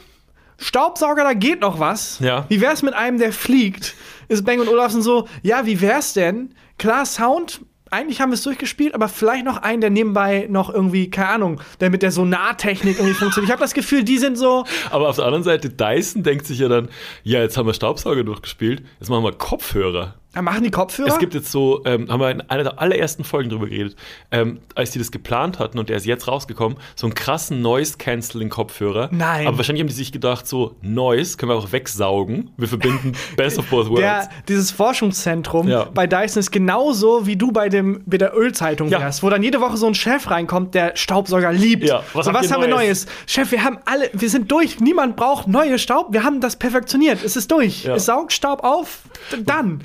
Staubsauger, 0.60 1.24
da 1.24 1.32
geht 1.32 1.60
noch 1.60 1.80
was. 1.80 2.18
Ja. 2.20 2.44
Wie 2.48 2.60
wär's 2.60 2.82
mit 2.82 2.94
einem, 2.94 3.18
der 3.18 3.32
fliegt? 3.32 3.94
Ist 4.28 4.44
Bang 4.44 4.60
und 4.60 4.68
Olufsen 4.68 5.02
so, 5.02 5.26
ja, 5.42 5.66
wie 5.66 5.80
wär's 5.80 6.12
denn? 6.12 6.54
Klar, 6.78 7.06
Sound 7.06 7.62
eigentlich 7.90 8.20
haben 8.20 8.30
wir 8.30 8.34
es 8.34 8.42
durchgespielt, 8.42 8.94
aber 8.94 9.08
vielleicht 9.08 9.44
noch 9.44 9.56
einen, 9.56 9.80
der 9.80 9.90
nebenbei 9.90 10.46
noch 10.48 10.72
irgendwie, 10.72 11.10
keine 11.10 11.28
Ahnung, 11.30 11.60
der 11.80 11.90
mit 11.90 12.02
der 12.02 12.12
Sonartechnik 12.12 12.96
irgendwie 12.98 13.14
funktioniert. 13.14 13.48
Ich 13.48 13.52
habe 13.52 13.62
das 13.62 13.74
Gefühl, 13.74 14.04
die 14.04 14.18
sind 14.18 14.38
so. 14.38 14.64
Aber 14.90 15.08
auf 15.08 15.16
der 15.16 15.24
anderen 15.24 15.42
Seite, 15.42 15.70
Dyson 15.70 16.22
denkt 16.22 16.46
sich 16.46 16.60
ja 16.60 16.68
dann, 16.68 16.88
ja, 17.24 17.40
jetzt 17.40 17.56
haben 17.56 17.66
wir 17.66 17.74
Staubsauger 17.74 18.22
durchgespielt, 18.22 18.84
jetzt 19.00 19.08
machen 19.08 19.24
wir 19.24 19.32
Kopfhörer. 19.32 20.14
Ja, 20.34 20.42
machen 20.42 20.62
die 20.62 20.70
Kopfhörer? 20.70 21.08
Es 21.08 21.18
gibt 21.18 21.34
jetzt 21.34 21.50
so, 21.50 21.82
ähm, 21.84 22.08
haben 22.08 22.20
wir 22.20 22.30
in 22.30 22.40
einer 22.42 22.62
der 22.62 22.80
allerersten 22.80 23.24
Folgen 23.24 23.50
drüber 23.50 23.66
geredet, 23.66 23.96
ähm, 24.30 24.60
als 24.76 24.92
die 24.92 25.00
das 25.00 25.10
geplant 25.10 25.58
hatten 25.58 25.76
und 25.78 25.88
der 25.88 25.96
ist 25.96 26.06
jetzt 26.06 26.28
rausgekommen, 26.28 26.78
so 26.94 27.08
einen 27.08 27.14
krassen 27.14 27.60
Noise-Canceling-Kopfhörer. 27.62 29.08
Nein. 29.10 29.48
Aber 29.48 29.56
wahrscheinlich 29.56 29.82
haben 29.82 29.88
die 29.88 29.94
sich 29.94 30.12
gedacht, 30.12 30.46
so, 30.46 30.76
Noise 30.82 31.36
können 31.36 31.50
wir 31.50 31.56
auch 31.56 31.72
wegsaugen. 31.72 32.50
Wir 32.56 32.68
verbinden 32.68 33.12
Best 33.36 33.58
of 33.58 33.66
Both 33.66 33.88
Worlds. 33.88 34.00
Der, 34.00 34.30
dieses 34.48 34.70
Forschungszentrum 34.70 35.66
ja. 35.66 35.84
bei 35.92 36.06
Dyson 36.06 36.38
ist 36.38 36.52
genauso, 36.52 37.26
wie 37.26 37.34
du 37.34 37.50
bei, 37.50 37.68
dem, 37.68 38.02
bei 38.06 38.18
der 38.18 38.36
Ölzeitung 38.36 38.88
ja. 38.88 39.00
wärst, 39.00 39.24
wo 39.24 39.30
dann 39.30 39.42
jede 39.42 39.60
Woche 39.60 39.76
so 39.76 39.88
ein 39.88 39.94
Chef 39.94 40.30
reinkommt, 40.30 40.76
der 40.76 40.96
Staubsauger 40.96 41.52
liebt. 41.52 41.82
Ja, 41.82 42.04
was, 42.12 42.26
so, 42.26 42.32
was 42.32 42.52
haben 42.52 42.60
wir 42.60 42.68
Neues? 42.68 43.06
Chef, 43.26 43.50
wir 43.50 43.64
haben 43.64 43.78
alle, 43.84 44.08
wir 44.12 44.30
sind 44.30 44.52
durch. 44.52 44.78
Niemand 44.78 45.16
braucht 45.16 45.48
neue 45.48 45.80
Staub. 45.80 46.12
Wir 46.12 46.22
haben 46.22 46.40
das 46.40 46.54
perfektioniert. 46.54 47.24
Es 47.24 47.34
ist 47.34 47.50
durch. 47.50 47.82
Ja. 47.82 47.96
Es 47.96 48.06
saugt 48.06 48.32
Staub 48.32 48.62
auf. 48.62 49.00
Dann. 49.44 49.82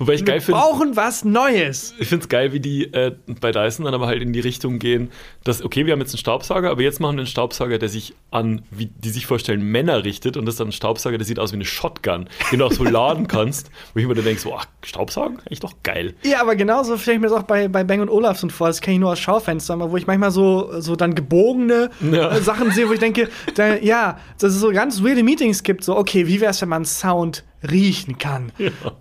Wobei 0.00 0.14
ich 0.14 0.24
geil 0.24 0.40
finde. 0.40 0.58
Wir 0.58 0.64
brauchen 0.64 0.96
was 0.96 1.26
Neues. 1.26 1.94
Ich 1.98 2.08
finde 2.08 2.22
es 2.22 2.28
geil, 2.30 2.54
wie 2.54 2.60
die 2.60 2.84
äh, 2.94 3.14
bei 3.38 3.52
Dyson 3.52 3.84
dann 3.84 3.92
aber 3.92 4.06
halt 4.06 4.22
in 4.22 4.32
die 4.32 4.40
Richtung 4.40 4.78
gehen, 4.78 5.10
dass, 5.44 5.62
okay, 5.62 5.84
wir 5.84 5.92
haben 5.92 6.00
jetzt 6.00 6.14
einen 6.14 6.20
Staubsauger, 6.20 6.70
aber 6.70 6.80
jetzt 6.80 7.00
machen 7.00 7.16
wir 7.16 7.20
einen 7.20 7.26
Staubsauger, 7.26 7.76
der 7.76 7.90
sich 7.90 8.14
an, 8.30 8.62
wie 8.70 8.86
die 8.86 9.10
sich 9.10 9.26
vorstellen, 9.26 9.62
Männer 9.62 10.02
richtet. 10.02 10.38
Und 10.38 10.46
das 10.46 10.54
ist 10.54 10.60
dann 10.60 10.68
ein 10.68 10.72
Staubsauger, 10.72 11.18
der 11.18 11.26
sieht 11.26 11.38
aus 11.38 11.52
wie 11.52 11.56
eine 11.56 11.66
Shotgun, 11.66 12.30
den 12.50 12.60
du 12.60 12.64
auch 12.64 12.72
so 12.72 12.82
laden 12.90 13.28
kannst. 13.28 13.70
Wo 13.92 13.98
ich 13.98 14.06
immer 14.06 14.14
dann 14.14 14.24
denke, 14.24 14.40
so, 14.40 14.54
ach, 14.56 14.64
Staubsaugen? 14.82 15.38
Echt 15.50 15.62
doch 15.64 15.74
geil. 15.82 16.14
Ja, 16.22 16.40
aber 16.40 16.56
genauso 16.56 16.96
stelle 16.96 17.16
ich 17.16 17.20
mir 17.20 17.28
das 17.28 17.36
auch 17.36 17.42
bei, 17.42 17.68
bei 17.68 17.84
Bang 17.84 18.00
und 18.00 18.08
Olufsen 18.08 18.48
vor. 18.48 18.68
Das 18.68 18.80
kenne 18.80 18.94
ich 18.94 19.00
nur 19.00 19.12
aus 19.12 19.18
Schaufenstern, 19.18 19.80
wo 19.80 19.98
ich 19.98 20.06
manchmal 20.06 20.30
so, 20.30 20.80
so 20.80 20.96
dann 20.96 21.14
gebogene 21.14 21.90
ja. 22.10 22.30
äh, 22.30 22.40
Sachen 22.40 22.70
sehe, 22.70 22.88
wo 22.88 22.94
ich 22.94 23.00
denke, 23.00 23.28
da, 23.54 23.76
ja, 23.76 24.18
dass 24.38 24.54
es 24.54 24.60
so 24.60 24.70
ganz 24.70 25.04
weirde 25.04 25.22
Meetings 25.22 25.62
gibt. 25.62 25.84
So, 25.84 25.94
okay, 25.98 26.26
wie 26.26 26.40
wäre 26.40 26.52
es, 26.52 26.62
wenn 26.62 26.70
man 26.70 26.86
Sound 26.86 27.44
riechen 27.68 28.18
kann. 28.18 28.52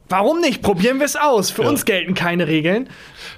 Warum 0.10 0.41
nicht? 0.41 0.62
Probieren 0.62 0.99
wir 0.99 1.05
es 1.05 1.16
aus. 1.16 1.49
Für 1.51 1.64
Ja. 1.64 1.70
uns 1.70 1.86
gelten 1.86 2.14
keine 2.14 2.47
Regeln. 2.47 2.89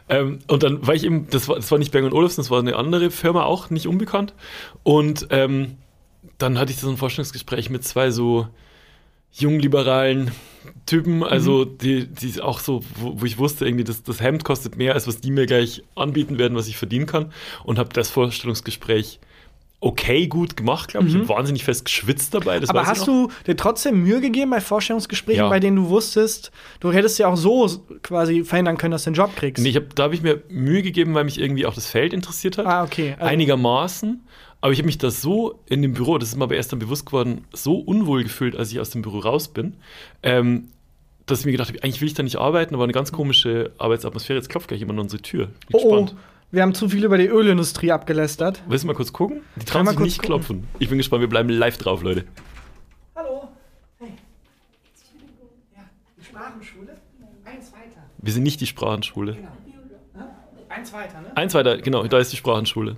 Ähm, 0.09 0.39
und 0.47 0.63
dann 0.63 0.85
war 0.87 0.95
ich 0.95 1.03
eben, 1.03 1.27
das 1.29 1.47
war, 1.47 1.55
das 1.57 1.69
war 1.71 1.77
nicht 1.77 1.91
Berg 1.91 2.11
Olufsen, 2.11 2.41
das 2.41 2.49
war 2.49 2.59
eine 2.59 2.75
andere 2.75 3.11
Firma, 3.11 3.43
auch 3.43 3.69
nicht 3.69 3.87
unbekannt. 3.87 4.33
Und 4.83 5.27
ähm, 5.29 5.77
dann 6.37 6.57
hatte 6.57 6.71
ich 6.71 6.79
so 6.79 6.89
ein 6.89 6.97
Vorstellungsgespräch 6.97 7.69
mit 7.69 7.83
zwei 7.83 8.09
so 8.11 8.47
jungliberalen 9.33 10.31
Typen, 10.85 11.23
also 11.23 11.65
die, 11.65 12.07
die 12.07 12.41
auch 12.41 12.59
so, 12.59 12.83
wo, 12.95 13.21
wo 13.21 13.25
ich 13.25 13.37
wusste, 13.37 13.65
irgendwie, 13.65 13.83
das, 13.83 14.03
das 14.03 14.19
Hemd 14.21 14.43
kostet 14.43 14.75
mehr, 14.77 14.93
als 14.93 15.07
was 15.07 15.21
die 15.21 15.31
mir 15.31 15.45
gleich 15.45 15.83
anbieten 15.95 16.37
werden, 16.37 16.55
was 16.57 16.67
ich 16.67 16.77
verdienen 16.77 17.05
kann. 17.05 17.31
Und 17.63 17.79
habe 17.79 17.89
das 17.93 18.09
Vorstellungsgespräch 18.09 19.19
okay 19.83 20.27
gut 20.27 20.55
gemacht, 20.55 20.89
glaube 20.89 21.07
ich. 21.07 21.15
Ich 21.15 21.19
habe 21.21 21.29
wahnsinnig 21.29 21.63
fest 21.63 21.85
geschwitzt 21.85 22.33
dabei. 22.33 22.59
Das 22.59 22.69
Aber 22.69 22.85
hast 22.85 23.07
du 23.07 23.29
dir 23.47 23.57
trotzdem 23.57 24.03
Mühe 24.03 24.21
gegeben 24.21 24.51
bei 24.51 24.61
Vorstellungsgesprächen, 24.61 25.43
Ja. 25.43 25.49
bei 25.49 25.59
denen 25.59 25.75
du 25.77 25.89
wusstest, 25.89 26.51
du 26.79 26.91
hättest 26.93 27.17
ja 27.19 27.27
auch 27.27 27.35
so 27.35 27.67
quasi 28.03 28.43
verhindern 28.43 28.77
können, 28.77 28.91
dass 28.91 29.03
du 29.05 29.09
den 29.09 29.15
Job 29.15 29.35
kriegst? 29.35 29.61
Nee, 29.63 29.69
ich 29.69 29.75
hab, 29.75 29.95
da 29.95 30.03
habe 30.03 30.13
ich 30.15 30.21
mir 30.21 30.41
Mühe 30.49 30.83
gegeben, 30.83 31.13
weil 31.15 31.23
mich 31.23 31.39
irgendwie 31.39 31.65
auch 31.65 31.73
das 31.73 31.87
Feld 31.87 32.13
interessiert 32.13 32.57
hat. 32.59 32.65
Ah, 32.67 32.83
okay. 32.83 33.15
Also- 33.17 33.25
Einigermaßen. 33.31 34.21
Aber 34.63 34.71
ich 34.71 34.77
habe 34.77 34.85
mich 34.85 34.99
da 34.99 35.09
so 35.09 35.59
in 35.65 35.81
dem 35.81 35.93
Büro, 35.93 36.19
das 36.19 36.29
ist 36.29 36.35
mir 36.35 36.43
aber 36.43 36.55
erst 36.55 36.71
dann 36.71 36.77
bewusst 36.77 37.07
geworden, 37.07 37.45
so 37.51 37.77
unwohl 37.79 38.21
gefühlt, 38.21 38.55
als 38.55 38.71
ich 38.71 38.79
aus 38.79 38.91
dem 38.91 39.01
Büro 39.01 39.17
raus 39.17 39.47
bin, 39.47 39.73
ähm, 40.21 40.67
dass 41.25 41.39
ich 41.39 41.45
mir 41.47 41.53
gedacht 41.53 41.69
habe, 41.69 41.81
eigentlich 41.83 42.01
will 42.01 42.07
ich 42.07 42.13
da 42.13 42.21
nicht 42.21 42.35
arbeiten, 42.35 42.75
aber 42.75 42.83
eine 42.83 42.93
ganz 42.93 43.11
komische 43.11 43.71
Arbeitsatmosphäre. 43.79 44.37
Jetzt 44.37 44.49
klopft 44.49 44.67
gleich 44.67 44.79
jemand 44.81 44.99
an 44.99 45.05
unsere 45.05 45.23
Tür. 45.23 45.45
Bin 45.47 45.53
Oh, 45.73 45.77
oh, 45.81 45.89
gespannt. 46.03 46.15
Wir 46.51 46.61
haben 46.61 46.73
zu 46.73 46.89
viel 46.89 47.03
über 47.05 47.17
die 47.17 47.27
Ölindustrie 47.27 47.91
abgelästert. 47.91 48.61
Willst 48.67 48.83
du 48.83 48.87
mal 48.87 48.93
kurz 48.93 49.13
gucken? 49.13 49.41
Die 49.55 49.65
trauen 49.65 49.87
sich 49.87 49.95
kurz 49.95 50.05
nicht 50.05 50.17
gucken? 50.17 50.27
klopfen. 50.27 50.67
Ich 50.79 50.89
bin 50.89 50.97
gespannt, 50.97 51.21
wir 51.21 51.29
bleiben 51.29 51.49
live 51.49 51.77
drauf, 51.77 52.03
Leute. 52.03 52.25
Hallo. 53.15 53.47
Hey. 53.99 54.09
Ja, 55.75 55.83
die 56.17 56.25
Sprachenschule? 56.25 56.97
Eins 57.45 57.71
weiter. 57.71 58.03
Wir 58.17 58.33
sind 58.33 58.43
nicht 58.43 58.59
die 58.61 58.67
Sprachenschule. 58.67 59.37
Eins 60.69 60.93
weiter, 60.93 61.21
ne? 61.21 61.35
Eins 61.35 61.53
weiter, 61.53 61.77
genau, 61.79 62.05
da 62.07 62.19
ist 62.19 62.31
die 62.31 62.37
Sprachenschule. 62.37 62.97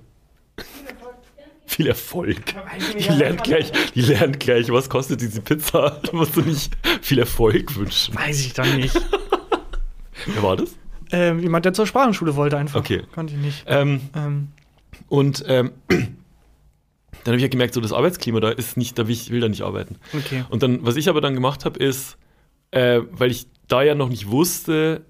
Viel 1.66 1.86
Erfolg. 1.88 2.54
Die 2.96 3.08
lernt 3.08 3.42
gleich, 3.42 3.72
die 3.94 4.02
lernt 4.02 4.38
gleich, 4.38 4.70
was 4.70 4.88
kostet 4.88 5.20
diese 5.20 5.40
Pizza? 5.40 6.00
Da 6.04 6.12
musst 6.12 6.36
du 6.36 6.42
nicht 6.42 6.76
viel 7.02 7.18
Erfolg 7.18 7.74
wünschen. 7.74 8.14
Weiß 8.14 8.40
ich 8.46 8.52
dann 8.52 8.76
nicht. 8.76 8.94
Wer 10.26 10.42
war 10.42 10.56
das? 10.56 10.76
Ähm, 11.14 11.38
jemand, 11.38 11.64
der 11.64 11.72
zur 11.72 11.86
Sprachenschule 11.86 12.34
wollte 12.34 12.56
einfach. 12.58 12.80
Okay. 12.80 13.02
Konnte 13.14 13.34
ich 13.34 13.40
nicht. 13.40 13.64
Ähm, 13.68 14.00
Ähm, 14.14 14.48
und 15.08 15.44
ähm, 15.46 15.70
dann 15.88 15.98
habe 17.26 17.36
ich 17.36 17.42
ja 17.42 17.48
gemerkt, 17.48 17.74
so 17.74 17.80
das 17.80 17.92
Arbeitsklima 17.92 18.40
da 18.40 18.50
ist 18.50 18.76
nicht, 18.76 18.98
da 18.98 19.06
will 19.06 19.14
ich 19.14 19.30
will 19.30 19.40
da 19.40 19.48
nicht 19.48 19.62
arbeiten. 19.62 19.96
okay. 20.12 20.44
Und 20.50 20.62
dann, 20.62 20.84
was 20.84 20.96
ich 20.96 21.08
aber 21.08 21.20
dann 21.20 21.34
gemacht 21.34 21.64
habe, 21.64 21.78
ist, 21.78 22.16
äh, 22.72 23.00
weil 23.12 23.30
ich 23.30 23.46
da 23.68 23.82
ja 23.82 23.94
noch 23.94 24.08
nicht 24.08 24.28
wusste, 24.28 25.04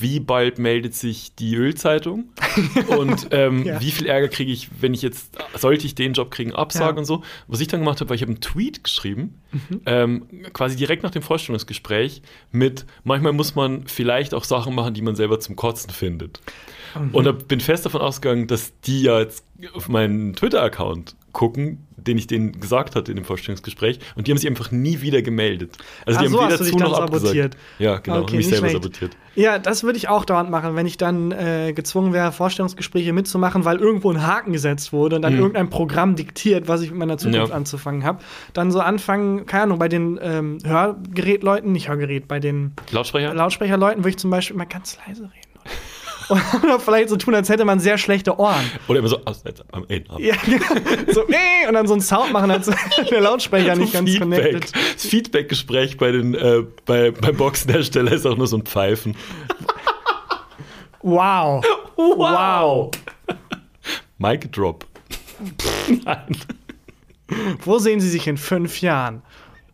wie 0.00 0.20
bald 0.20 0.58
meldet 0.58 0.94
sich 0.94 1.34
die 1.34 1.54
Ölzeitung 1.54 2.30
und 2.96 3.28
ähm, 3.30 3.64
Ja. 3.64 3.80
wie 3.80 3.90
viel 3.90 4.06
Ärger 4.06 4.28
kriege 4.28 4.50
ich, 4.50 4.68
wenn 4.80 4.94
ich 4.94 5.02
jetzt, 5.02 5.36
sollte 5.56 5.84
ich 5.86 5.94
den 5.94 6.14
Job 6.14 6.30
kriegen, 6.30 6.54
absagen 6.54 6.96
Ja. 6.96 6.98
und 7.00 7.04
so. 7.04 7.22
Was 7.46 7.60
ich 7.60 7.68
dann 7.68 7.80
gemacht 7.80 8.00
habe, 8.00 8.08
war, 8.08 8.14
ich 8.14 8.22
habe 8.22 8.32
einen 8.32 8.40
Tweet 8.40 8.82
geschrieben, 8.84 9.34
Mhm. 9.52 9.80
ähm, 9.86 10.26
quasi 10.52 10.76
direkt 10.76 11.02
nach 11.02 11.10
dem 11.10 11.22
Vorstellungsgespräch 11.22 12.22
mit, 12.52 12.86
manchmal 13.04 13.32
muss 13.32 13.54
man 13.54 13.86
vielleicht 13.88 14.32
auch 14.32 14.44
Sachen 14.44 14.74
machen, 14.74 14.94
die 14.94 15.02
man 15.02 15.16
selber 15.16 15.40
zum 15.40 15.56
Kotzen 15.56 15.90
findet. 15.90 16.40
Mhm. 16.98 17.10
Und 17.14 17.24
da 17.24 17.32
bin 17.32 17.60
fest 17.60 17.84
davon 17.84 18.00
ausgegangen, 18.00 18.46
dass 18.46 18.72
die 18.82 19.02
ja 19.02 19.18
jetzt 19.20 19.44
auf 19.74 19.88
meinen 19.88 20.34
Twitter-Account 20.34 21.16
gucken, 21.32 21.86
den 21.96 22.16
ich 22.16 22.26
denen 22.26 22.58
gesagt 22.58 22.96
hatte 22.96 23.12
in 23.12 23.16
dem 23.16 23.24
Vorstellungsgespräch. 23.24 23.98
Und 24.16 24.26
die 24.26 24.30
haben 24.32 24.38
sich 24.38 24.48
einfach 24.48 24.70
nie 24.70 25.00
wieder 25.02 25.20
gemeldet. 25.22 25.76
Also 26.06 26.18
Ach 26.18 26.22
die 26.22 26.28
so, 26.28 26.40
haben 26.42 26.48
weder 26.48 26.56
zu 26.64 26.76
noch 26.78 26.92
abgesagt. 26.98 27.22
sabotiert. 27.22 27.56
Ja, 27.78 27.98
genau. 27.98 28.20
Okay, 28.22 28.36
mich 28.36 28.48
selber 28.48 28.68
schlecht. 28.68 28.82
sabotiert. 28.82 29.16
Ja, 29.34 29.58
das 29.58 29.82
würde 29.84 29.98
ich 29.98 30.08
auch 30.08 30.24
dauernd 30.24 30.50
machen, 30.50 30.74
wenn 30.76 30.86
ich 30.86 30.96
dann 30.96 31.30
äh, 31.30 31.72
gezwungen 31.74 32.12
wäre, 32.12 32.32
Vorstellungsgespräche 32.32 33.12
mitzumachen, 33.12 33.64
weil 33.64 33.78
irgendwo 33.78 34.10
ein 34.10 34.26
Haken 34.26 34.52
gesetzt 34.52 34.92
wurde 34.92 35.16
und 35.16 35.22
dann 35.22 35.34
Mhm. 35.34 35.38
irgendein 35.40 35.70
Programm 35.70 36.16
diktiert, 36.16 36.68
was 36.68 36.80
ich 36.80 36.90
mit 36.90 36.98
meiner 36.98 37.18
Zukunft 37.18 37.50
Ja. 37.50 37.54
anzufangen 37.54 38.02
habe. 38.04 38.18
Dann 38.54 38.70
so 38.70 38.80
anfangen, 38.80 39.44
keine 39.46 39.64
Ahnung, 39.64 39.78
bei 39.78 39.88
den 39.88 40.18
ähm, 40.22 40.58
Hörgerätleuten, 40.64 41.72
nicht 41.72 41.88
Hörgerät, 41.88 42.28
bei 42.28 42.40
den 42.40 42.72
Lautsprecher? 42.90 43.34
Lautsprecherleuten 43.34 43.98
würde 44.02 44.10
ich 44.10 44.16
zum 44.18 44.30
Beispiel 44.30 44.56
mal 44.56 44.64
ganz 44.64 44.98
leise 45.06 45.24
reden. 45.24 45.49
Oder 46.30 46.80
vielleicht 46.84 47.08
so 47.08 47.16
tun, 47.16 47.34
als 47.34 47.48
hätte 47.48 47.64
man 47.64 47.80
sehr 47.80 47.98
schlechte 47.98 48.38
Ohren. 48.38 48.64
Oder 48.88 49.00
immer 49.00 49.08
so 49.08 49.24
Aussetzer 49.24 49.64
am 49.72 49.84
Ende. 49.88 50.10
Ja, 50.18 50.34
genau. 50.44 50.64
so, 51.12 51.24
nee, 51.28 51.66
und 51.68 51.74
dann 51.74 51.86
so 51.86 51.94
einen 51.94 52.02
Sound 52.02 52.32
machen, 52.32 52.50
als 52.50 52.70
der 53.10 53.20
Lautsprecher 53.20 53.76
nicht 53.76 53.92
ganz 53.92 54.10
Feedback. 54.10 54.40
connected. 54.42 54.72
Das 54.94 55.06
Feedback-Gespräch 55.06 55.96
bei 55.96 56.12
den, 56.12 56.34
äh, 56.34 56.64
bei, 56.86 57.10
beim 57.10 57.36
Boxenhersteller 57.36 58.12
ist 58.12 58.26
auch 58.26 58.36
nur 58.36 58.46
so 58.46 58.56
ein 58.56 58.62
Pfeifen. 58.62 59.16
Wow. 61.02 61.64
Wow. 61.96 62.90
Mic 64.18 64.50
Drop. 64.52 64.86
Nein. 66.04 66.36
Wo 67.64 67.78
sehen 67.78 68.00
Sie 68.00 68.08
sich 68.08 68.26
in 68.26 68.36
fünf 68.36 68.80
Jahren? 68.80 69.22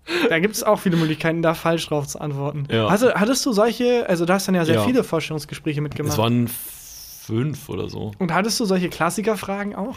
Da 0.29 0.39
gibt 0.39 0.55
es 0.55 0.63
auch 0.63 0.79
viele 0.81 0.97
Möglichkeiten, 0.97 1.43
da 1.43 1.55
falsch 1.55 1.87
drauf 1.89 2.07
zu 2.07 2.21
antworten. 2.21 2.67
Ja. 2.71 2.91
Hast 2.91 3.03
du, 3.03 3.15
hattest 3.15 3.45
du 3.47 3.53
solche, 3.53 4.09
also 4.09 4.25
du 4.25 4.33
hast 4.33 4.47
dann 4.49 4.55
ja 4.55 4.65
sehr 4.65 4.77
Ja. 4.77 4.83
viele 4.85 5.03
Vorstellungsgespräche 5.05 5.81
mitgemacht. 5.81 6.13
Es 6.13 6.19
waren 6.19 6.49
fünf 6.49 7.69
oder 7.69 7.89
so. 7.89 8.13
Und 8.19 8.33
hattest 8.33 8.59
du 8.61 8.65
solche 8.65 8.89
Klassikerfragen 8.89 9.75
auch? 9.75 9.97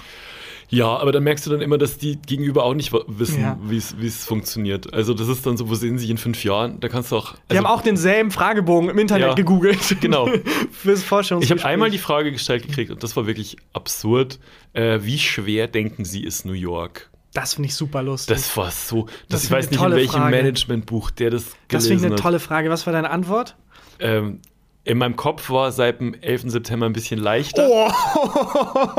Ja, 0.71 0.85
aber 0.97 1.11
dann 1.11 1.23
merkst 1.23 1.47
du 1.47 1.49
dann 1.49 1.61
immer, 1.61 1.79
dass 1.79 1.97
die 1.97 2.17
Gegenüber 2.17 2.63
auch 2.63 2.75
nicht 2.75 2.91
wissen, 3.07 3.41
Ja. 3.41 3.57
wie 3.63 3.77
es 3.77 4.23
funktioniert. 4.25 4.93
Also 4.93 5.15
das 5.15 5.27
ist 5.27 5.43
dann 5.45 5.57
so, 5.57 5.67
wo 5.67 5.73
sehen 5.73 5.97
sie 5.97 6.03
sich 6.03 6.11
in 6.11 6.19
fünf 6.19 6.43
Jahren? 6.43 6.79
Da 6.79 6.89
kannst 6.89 7.11
du 7.11 7.17
auch. 7.17 7.33
Die 7.33 7.39
also, 7.57 7.63
haben 7.63 7.73
auch 7.73 7.81
denselben 7.81 8.29
Fragebogen 8.29 8.89
im 8.89 8.99
Internet 8.99 9.29
Ja. 9.29 9.33
gegoogelt. 9.33 9.79
Genau. 10.01 10.27
Fürs 10.71 10.99
Ich 10.99 11.05
Forschungsgespräch. 11.05 11.63
habe 11.63 11.73
einmal 11.73 11.89
die 11.89 11.97
Frage 11.97 12.31
gestellt 12.31 12.67
gekriegt 12.67 12.91
und 12.91 13.01
das 13.03 13.15
war 13.15 13.25
wirklich 13.25 13.57
absurd. 13.73 14.37
Äh, 14.73 14.99
wie 15.01 15.17
schwer 15.17 15.67
denken 15.67 16.05
Sie 16.05 16.23
ist 16.23 16.45
New 16.45 16.53
York? 16.53 17.08
Das 17.33 17.53
finde 17.53 17.67
ich 17.69 17.75
super 17.75 18.01
lustig. 18.01 18.35
Das 18.35 18.55
war 18.57 18.71
so. 18.71 19.05
Das, 19.05 19.13
Das 19.29 19.43
ich 19.45 19.51
weiß 19.51 19.69
nicht, 19.71 19.81
in 19.81 19.91
welchem 19.91 20.11
Frage. 20.11 20.35
Managementbuch 20.35 21.11
der 21.11 21.29
das 21.29 21.43
gelesen 21.43 21.55
das 21.69 21.87
finde 21.87 21.99
ich 22.01 22.05
eine 22.07 22.15
hat. 22.15 22.21
tolle 22.21 22.39
Frage. 22.39 22.69
Was 22.69 22.85
war 22.85 22.93
deine 22.93 23.09
Antwort? 23.11 23.55
Ähm, 23.99 24.39
in 24.85 24.97
meinem 24.97 25.15
Kopf 25.15 25.49
war 25.51 25.71
seit 25.71 25.99
dem 25.99 26.15
11. 26.15 26.43
September 26.51 26.87
ein 26.87 26.93
bisschen 26.93 27.19
leichter. 27.19 27.67
Oh, 27.69 27.91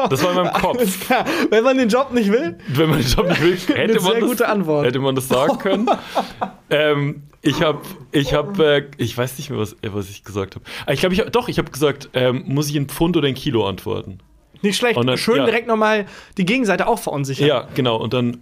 Das 0.08 0.22
war 0.22 0.30
in 0.30 0.36
meinem 0.36 0.52
Kopf. 0.62 1.00
klar. 1.00 1.24
Wenn 1.50 1.64
man 1.64 1.78
den 1.78 1.88
Job 1.88 2.12
nicht 2.12 2.30
will, 2.30 2.58
Wenn 2.68 2.90
man 2.90 3.00
den 3.00 3.08
Job 3.08 3.28
nicht 3.28 3.42
will, 3.42 3.56
hätte 3.66 3.74
Eine 3.76 3.94
man, 3.94 4.02
sehr 4.02 4.20
das, 4.20 4.28
gute 4.30 4.48
Antwort. 4.48 4.86
hätte 4.86 4.98
man 5.00 5.14
das 5.16 5.26
sagen 5.28 5.58
können. 5.58 5.90
ähm, 6.70 7.22
ich 7.42 7.62
habe, 7.62 7.80
ich 8.12 8.34
habe, 8.34 8.64
äh, 8.64 8.84
ich 8.98 9.16
weiß 9.16 9.38
nicht 9.38 9.50
mehr, 9.50 9.58
was, 9.58 9.72
äh, 9.82 9.92
was 9.92 10.08
ich 10.10 10.22
gesagt 10.22 10.54
habe. 10.54 10.64
Ah, 10.86 10.92
Ich 10.92 11.00
glaube, 11.00 11.14
ich 11.14 11.22
doch, 11.32 11.48
ich 11.48 11.58
habe 11.58 11.70
gesagt, 11.70 12.10
ähm, 12.12 12.44
muss 12.46 12.68
ich 12.68 12.76
in 12.76 12.86
Pfund 12.88 13.16
oder 13.16 13.26
in 13.26 13.34
Kilo 13.34 13.66
antworten? 13.66 14.18
Nicht 14.62 14.76
schlecht. 14.76 14.96
Und 14.96 15.06
dann- 15.06 15.18
Schön 15.18 15.36
ja. 15.36 15.44
direkt 15.44 15.66
nochmal 15.66 16.06
die 16.36 16.44
Gegenseite 16.44 16.86
auch 16.86 16.98
verunsichern. 16.98 17.46
Ja, 17.46 17.68
genau. 17.74 17.96
Und 17.96 18.12
dann 18.12 18.38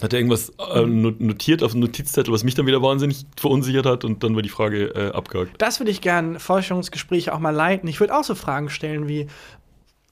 hat 0.00 0.12
er 0.12 0.20
irgendwas 0.20 0.50
äh, 0.72 0.82
no- 0.86 1.12
notiert 1.18 1.62
auf 1.62 1.72
dem 1.72 1.80
Notizzettel, 1.80 2.32
was 2.32 2.44
mich 2.44 2.54
dann 2.54 2.66
wieder 2.66 2.80
wahnsinnig 2.82 3.26
verunsichert 3.36 3.86
hat. 3.86 4.04
Und 4.04 4.22
dann 4.22 4.34
war 4.36 4.42
die 4.42 4.48
Frage 4.48 4.86
äh, 4.94 5.10
abgehakt. 5.12 5.50
Das 5.58 5.80
würde 5.80 5.90
ich 5.90 6.00
gern 6.00 6.38
Forschungsgespräche 6.38 7.34
auch 7.34 7.40
mal 7.40 7.50
leiten. 7.50 7.88
Ich 7.88 7.98
würde 8.00 8.16
auch 8.16 8.22
so 8.24 8.34
Fragen 8.34 8.70
stellen 8.70 9.08
wie: 9.08 9.26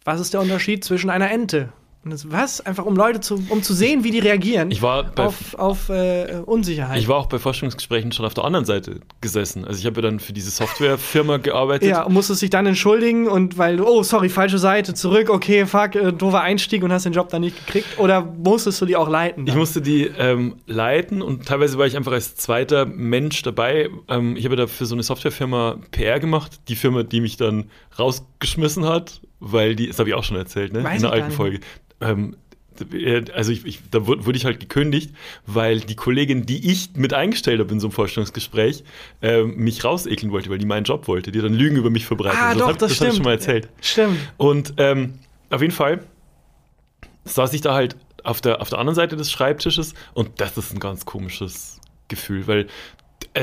Was 0.05 0.21
ist 0.21 0.35
der 0.35 0.41
Unterschied 0.41 0.85
zwischen 0.85 1.11
einer 1.11 1.31
Ente? 1.31 1.69
Und 2.09 2.13
das, 2.13 2.33
was? 2.33 2.63
Einfach 2.63 2.87
um 2.87 2.97
Leute 2.97 3.21
zu, 3.21 3.45
um 3.51 3.63
zu 3.63 3.75
sehen, 3.75 4.03
wie 4.03 4.11
die 4.11 4.19
reagieren 4.19 4.71
Ich 4.71 4.81
war 4.81 5.13
auf, 5.17 5.55
auf 5.57 5.91
äh, 5.91 6.41
Unsicherheit. 6.47 6.99
Ich 6.99 7.07
war 7.07 7.17
auch 7.17 7.27
bei 7.27 7.39
Forschungsgesprächen 7.39 8.13
schon 8.13 8.25
auf 8.25 8.33
der 8.33 8.45
anderen 8.45 8.65
Seite 8.65 9.01
gesessen. 9.21 9.67
Also 9.67 9.79
ich 9.79 9.85
habe 9.85 9.97
ja 9.97 10.09
dann 10.09 10.19
für 10.19 10.33
diese 10.33 10.51
Softwarefirma 10.51 11.37
gearbeitet. 11.37 11.91
ja, 11.91 12.05
und 12.05 12.15
musstest 12.15 12.41
dich 12.41 12.49
dann 12.49 12.65
entschuldigen 12.65 13.29
und 13.29 13.59
weil 13.59 13.77
du, 13.77 13.87
oh, 13.87 14.03
sorry, 14.03 14.31
falsche 14.31 14.57
Seite, 14.57 14.95
zurück, 14.95 15.29
okay, 15.29 15.67
fuck, 15.67 15.97
äh, 15.97 16.11
doofer 16.15 16.41
Einstieg 16.41 16.83
und 16.83 16.93
hast 16.93 17.05
den 17.05 17.13
Job 17.13 17.29
dann 17.29 17.43
nicht 17.43 17.67
gekriegt. 17.67 17.99
Oder 17.99 18.23
musstest 18.23 18.81
du 18.81 18.87
die 18.87 18.97
auch 18.97 19.11
leiten? 19.11 19.43
Ich 19.43 19.51
dann? 19.51 19.59
musste 19.59 19.83
die 19.83 20.05
ähm, 20.05 20.57
leiten 20.67 21.21
und 21.21 21.45
teilweise 21.45 21.77
war 21.77 21.87
ich 21.87 21.95
einfach 21.95 22.13
als 22.13 22.37
zweiter 22.37 22.87
Mensch 22.87 23.43
dabei. 23.43 23.91
Ähm, 24.09 24.35
ich 24.35 24.47
habe 24.47 24.57
da 24.57 24.67
für 24.67 24.87
so 24.87 24.95
eine 24.95 25.03
Softwarefirma 25.03 25.77
PR 25.91 26.21
gemacht, 26.21 26.59
die 26.69 26.77
Firma, 26.77 27.03
die 27.03 27.21
mich 27.21 27.37
dann 27.37 27.67
rausgeschmissen 27.99 28.87
hat, 28.87 29.21
weil 29.41 29.77
die, 29.77 29.89
das 29.89 29.99
habe 29.99 30.09
ich 30.09 30.15
auch 30.15 30.25
schon 30.25 30.37
erzählt, 30.37 30.73
ne? 30.73 30.83
Weiß 30.83 30.91
in 30.91 30.97
ich 30.97 31.03
der 31.03 31.13
alten. 31.13 31.33
Folge. 31.33 31.61
Ähm, 32.01 32.37
äh, 32.93 33.25
also 33.33 33.53
ich, 33.53 33.65
ich, 33.67 33.81
da 33.91 34.07
wurde, 34.07 34.37
ich 34.37 34.45
halt 34.45 34.61
gekündigt, 34.61 35.11
weil 35.47 35.81
die 35.81 35.97
Kollegin, 35.97 36.47
die 36.47 36.71
ich 36.71 36.91
mit 36.95 37.15
eingestellt 37.15 37.61
habe 37.61 37.73
in 37.73 37.81
so 37.81 37.89
einem 37.89 37.93
Vorstellungsgespräch, 37.93 38.85
ähm, 39.23 39.57
mich 39.57 39.85
rausekeln 39.85 40.33
wollte, 40.33 40.51
weil 40.51 40.59
die 40.59 40.67
meinen 40.67 40.85
Job 40.85 41.09
wollte. 41.09 41.33
Die 41.33 41.41
dann 41.41 41.55
Lügen 41.55 41.77
über 41.77 41.91
mich 41.91 42.07
verbreitet. 42.07 42.39
ah, 42.41 42.55
doch, 42.55 42.69
hab- 42.69 42.79
das, 42.79 42.89
das 42.91 42.97
stimmt. 42.97 43.01
habe 43.01 43.11
ich 43.11 43.17
schon 43.17 43.25
mal 43.25 43.33
erzählt. 43.33 43.69
Stimmt. 43.81 44.19
Und 44.37 44.75
ähm, 44.77 45.15
auf 45.51 45.61
jeden 45.61 45.75
Fall 45.75 46.01
saß 47.25 47.53
ich 47.53 47.61
da 47.61 47.75
halt 47.75 47.97
auf 48.25 48.41
der, 48.41 48.61
auf 48.61 48.69
der 48.71 48.79
anderen 48.79 48.97
Seite 48.97 49.17
des 49.17 49.31
Schreibtisches 49.31 49.95
und 50.15 50.41
das 50.41 50.57
ist 50.57 50.73
ein 50.73 50.81
ganz 50.81 51.05
komisches 51.07 51.81
Gefühl, 52.09 52.47
weil 52.47 52.61
äh, 52.61 52.67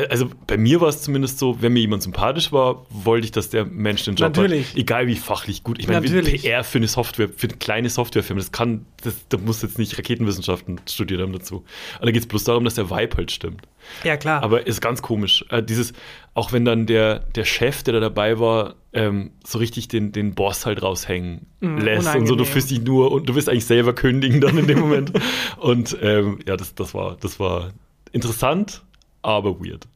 also 0.10 0.30
bei 0.48 0.58
mir 0.58 0.82
war 0.82 0.90
es 0.90 1.02
zumindest 1.02 1.40
so, 1.40 1.62
wenn 1.62 1.74
mir 1.74 1.80
jemand 1.80 2.04
sympathisch 2.04 2.52
war, 2.52 2.86
wollte 2.90 3.26
ich, 3.26 3.32
dass 3.32 3.50
der 3.50 3.66
Mensch 3.66 4.04
den 4.04 4.16
Job 4.16 4.36
Natürlich. 4.36 4.70
hat. 4.70 4.78
Egal 4.78 5.08
wie 5.08 5.16
fachlich 5.16 5.64
gut. 5.64 5.80
Ich 5.80 5.88
meine. 5.88 6.02
PR 6.02 6.64
für 6.64 6.78
eine 6.78 6.88
Software, 6.88 7.30
für 7.30 7.48
eine 7.48 7.58
kleine 7.58 7.90
Softwarefirma, 7.90 8.40
das 8.40 8.52
kann, 8.52 8.86
das, 9.04 9.16
da 9.30 9.38
muss 9.38 9.62
jetzt 9.62 9.78
nicht 9.78 9.98
Raketenwissenschaften 9.98 10.82
studiert 10.90 11.22
haben 11.22 11.34
dazu. 11.34 11.64
Aber 11.98 12.08
da 12.08 12.12
geht 12.12 12.24
es 12.24 12.28
bloß 12.28 12.44
darum, 12.46 12.64
dass 12.66 12.76
der 12.76 12.90
Vibe 12.90 13.18
halt 13.18 13.32
stimmt. 13.32 13.62
Ja, 14.04 14.18
klar. 14.18 14.42
Aber 14.44 14.66
ist 14.66 14.82
ganz 14.82 15.02
komisch. 15.02 15.46
Äh, 15.50 15.62
dieses, 15.62 15.94
auch 16.34 16.52
wenn 16.52 16.66
dann 16.66 16.88
der, 16.88 17.20
der 17.20 17.46
Chef, 17.46 17.84
der 17.84 17.94
da 17.94 18.00
dabei 18.00 18.40
war, 18.40 18.76
ähm, 18.94 19.32
so 19.46 19.60
richtig 19.60 19.88
den, 19.88 20.12
den 20.12 20.34
Boss 20.36 20.66
halt 20.66 20.82
raushängen 20.82 21.46
Mm, 21.66 21.78
lässt 21.78 22.08
und 22.08 22.28
so, 22.28 22.36
du 22.36 22.44
unangenehm. 22.44 22.46
fühlst 22.46 22.72
dich 22.72 22.82
nur 22.82 23.12
und 23.12 23.28
du 23.30 23.36
willst 23.36 23.50
eigentlich 23.50 23.66
selber 23.66 23.94
kündigen 23.94 24.42
dann 24.42 24.58
in 24.58 24.68
dem 24.68 24.80
Moment. 24.80 25.12
und 25.58 25.98
ähm, 26.02 26.40
ja, 26.48 26.58
das, 26.58 26.76
das, 26.76 26.94
war, 26.94 27.18
das 27.20 27.40
war 27.40 27.72
interessant, 28.12 28.84
aber 29.26 29.60
weird. 29.60 29.88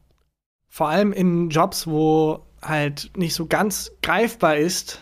Vor 0.68 0.88
allem 0.88 1.12
in 1.12 1.50
Jobs, 1.50 1.86
wo 1.86 2.44
halt 2.62 3.10
nicht 3.16 3.34
so 3.34 3.46
ganz 3.46 3.90
greifbar 4.02 4.56
ist, 4.56 5.00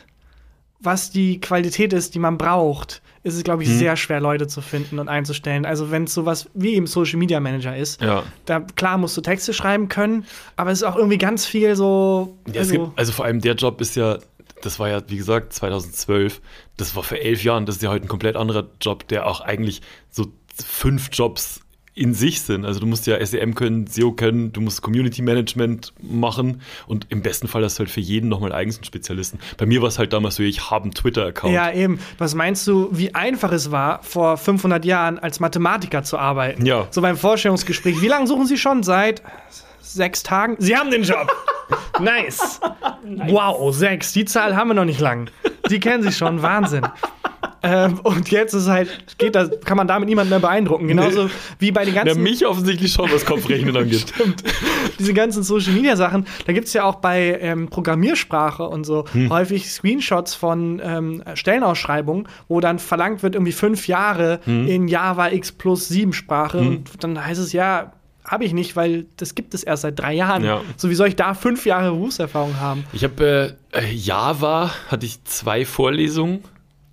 was 0.80 1.10
die 1.10 1.40
Qualität 1.40 1.92
ist, 1.92 2.14
die 2.14 2.20
man 2.20 2.38
braucht, 2.38 3.02
ist 3.24 3.34
es, 3.34 3.42
glaube 3.42 3.64
ich, 3.64 3.68
Hm. 3.68 3.78
sehr 3.78 3.96
schwer, 3.96 4.20
Leute 4.20 4.46
zu 4.46 4.60
finden 4.60 5.00
und 5.00 5.08
einzustellen. 5.08 5.66
Also 5.66 5.90
wenn 5.90 6.04
es 6.04 6.14
sowas 6.14 6.48
wie 6.54 6.74
im 6.76 6.86
Social 6.86 7.18
Media 7.18 7.40
Manager 7.40 7.76
ist, 7.76 8.00
Ja. 8.00 8.22
da 8.44 8.60
klar 8.60 8.96
musst 8.96 9.16
du 9.16 9.20
Texte 9.20 9.52
schreiben 9.52 9.88
können, 9.88 10.24
aber 10.56 10.70
es 10.70 10.78
ist 10.78 10.84
auch 10.84 10.94
irgendwie 10.96 11.18
ganz 11.18 11.44
viel 11.44 11.74
so. 11.74 12.38
Ja, 12.46 12.52
es 12.52 12.58
also, 12.68 12.72
gibt, 12.86 12.98
also 12.98 13.12
vor 13.12 13.24
allem 13.24 13.40
der 13.40 13.54
Job 13.54 13.80
ist 13.80 13.96
ja, 13.96 14.18
das 14.62 14.78
war 14.78 14.88
ja, 14.88 15.02
wie 15.08 15.16
gesagt, 15.16 15.52
2012, 15.52 16.40
das 16.76 16.94
war 16.94 17.02
vor 17.02 17.18
elf 17.18 17.42
Jahren, 17.42 17.66
das 17.66 17.76
ist 17.76 17.82
ja 17.82 17.90
heute 17.90 18.06
ein 18.06 18.08
komplett 18.08 18.36
anderer 18.36 18.68
Job, 18.80 19.06
der 19.08 19.26
auch 19.26 19.40
eigentlich 19.40 19.82
so 20.10 20.26
fünf 20.64 21.10
Jobs 21.12 21.60
in 21.98 22.14
sich 22.14 22.42
sind. 22.42 22.64
Also 22.64 22.80
du 22.80 22.86
musst 22.86 23.06
ja 23.06 23.24
SEM 23.24 23.54
können, 23.54 23.86
SEO 23.86 24.12
können, 24.12 24.52
du 24.52 24.60
musst 24.60 24.82
Community 24.82 25.20
Management 25.20 25.92
machen 26.00 26.60
und 26.86 27.06
im 27.10 27.22
besten 27.22 27.48
Fall 27.48 27.64
hast 27.64 27.78
du 27.78 27.80
halt 27.80 27.90
für 27.90 28.00
jeden 28.00 28.28
nochmal 28.28 28.52
eigens 28.52 28.76
einen 28.76 28.84
Spezialisten. 28.84 29.38
Bei 29.56 29.66
mir 29.66 29.82
war 29.82 29.88
es 29.88 29.98
halt 29.98 30.12
damals 30.12 30.36
so, 30.36 30.42
ich 30.42 30.70
habe 30.70 30.84
einen 30.84 30.94
Twitter-Account. 30.94 31.52
ja, 31.52 31.72
eben. 31.72 31.98
Was 32.18 32.34
meinst 32.34 32.66
du, 32.66 32.88
wie 32.92 33.14
einfach 33.14 33.52
es 33.52 33.70
war, 33.70 34.02
vor 34.02 34.36
500 34.36 34.84
Jahren 34.84 35.18
als 35.18 35.40
Mathematiker 35.40 36.02
zu 36.04 36.18
arbeiten? 36.18 36.64
Ja. 36.64 36.86
So 36.90 37.02
beim 37.02 37.16
Vorstellungsgespräch. 37.16 38.00
Wie 38.00 38.08
lange 38.08 38.26
suchen 38.26 38.46
Sie 38.46 38.56
schon? 38.56 38.82
Seit 38.82 39.22
sechs 39.80 40.22
Tagen? 40.22 40.56
Sie 40.58 40.76
haben 40.76 40.90
den 40.90 41.02
Job. 41.02 41.26
nice. 42.00 42.60
Wow, 43.26 43.74
sechs. 43.74 44.12
Die 44.12 44.24
Zahl 44.24 44.54
haben 44.56 44.68
wir 44.68 44.74
noch 44.74 44.84
nicht 44.84 45.00
lang. 45.00 45.30
Die 45.68 45.80
kennen 45.80 46.02
Sie 46.02 46.12
schon. 46.12 46.42
Wahnsinn. 46.42 46.86
Ähm, 47.62 47.98
und 48.02 48.30
jetzt 48.30 48.54
ist 48.54 48.68
halt, 48.68 49.18
geht 49.18 49.34
das, 49.34 49.50
kann 49.64 49.76
man 49.76 49.86
damit 49.88 50.08
niemanden 50.08 50.30
mehr 50.30 50.38
beeindrucken. 50.38 50.86
Genauso 50.88 51.28
wie 51.58 51.72
bei 51.72 51.84
den 51.84 51.94
ganzen 51.94 52.22
mich 52.22 52.46
offensichtlich 52.46 52.92
schon, 52.92 53.10
was 53.12 53.24
Kopfrechnen 53.24 53.76
angeht. 53.76 54.12
diese 54.98 55.12
ganzen 55.14 55.42
Social 55.42 55.72
Media 55.72 55.96
Sachen, 55.96 56.26
da 56.46 56.52
gibt 56.52 56.66
es 56.68 56.72
ja 56.72 56.84
auch 56.84 56.96
bei 56.96 57.38
ähm, 57.40 57.68
Programmiersprache 57.68 58.62
und 58.68 58.84
so 58.84 59.04
Hm. 59.12 59.30
häufig 59.30 59.70
Screenshots 59.70 60.34
von 60.34 60.80
ähm, 60.84 61.22
Stellenausschreibungen, 61.34 62.28
wo 62.48 62.60
dann 62.60 62.78
verlangt 62.78 63.22
wird, 63.22 63.34
irgendwie 63.34 63.52
fünf 63.52 63.88
Jahre 63.88 64.40
Hm. 64.44 64.66
in 64.68 64.88
Java 64.88 65.28
X 65.30 65.52
plus 65.52 65.88
7 65.88 66.12
Sprache. 66.12 66.58
Und 66.58 66.84
dann 67.02 67.24
heißt 67.24 67.40
es 67.40 67.52
ja, 67.52 67.92
habe 68.24 68.44
ich 68.44 68.52
nicht, 68.52 68.76
weil 68.76 69.06
das 69.16 69.34
gibt 69.34 69.54
es 69.54 69.62
erst 69.62 69.82
seit 69.82 69.98
drei 69.98 70.12
Jahren. 70.12 70.44
Ja. 70.44 70.60
So, 70.76 70.90
wie 70.90 70.94
soll 70.94 71.08
ich 71.08 71.16
da 71.16 71.32
fünf 71.34 71.64
Jahre 71.66 71.90
Berufserfahrung 71.90 72.60
haben? 72.60 72.84
Ich 72.92 73.02
habe 73.04 73.56
äh, 73.72 73.78
äh, 73.80 73.92
Java, 73.94 74.70
hatte 74.88 75.06
ich 75.06 75.24
zwei 75.24 75.64
Vorlesungen 75.64 76.40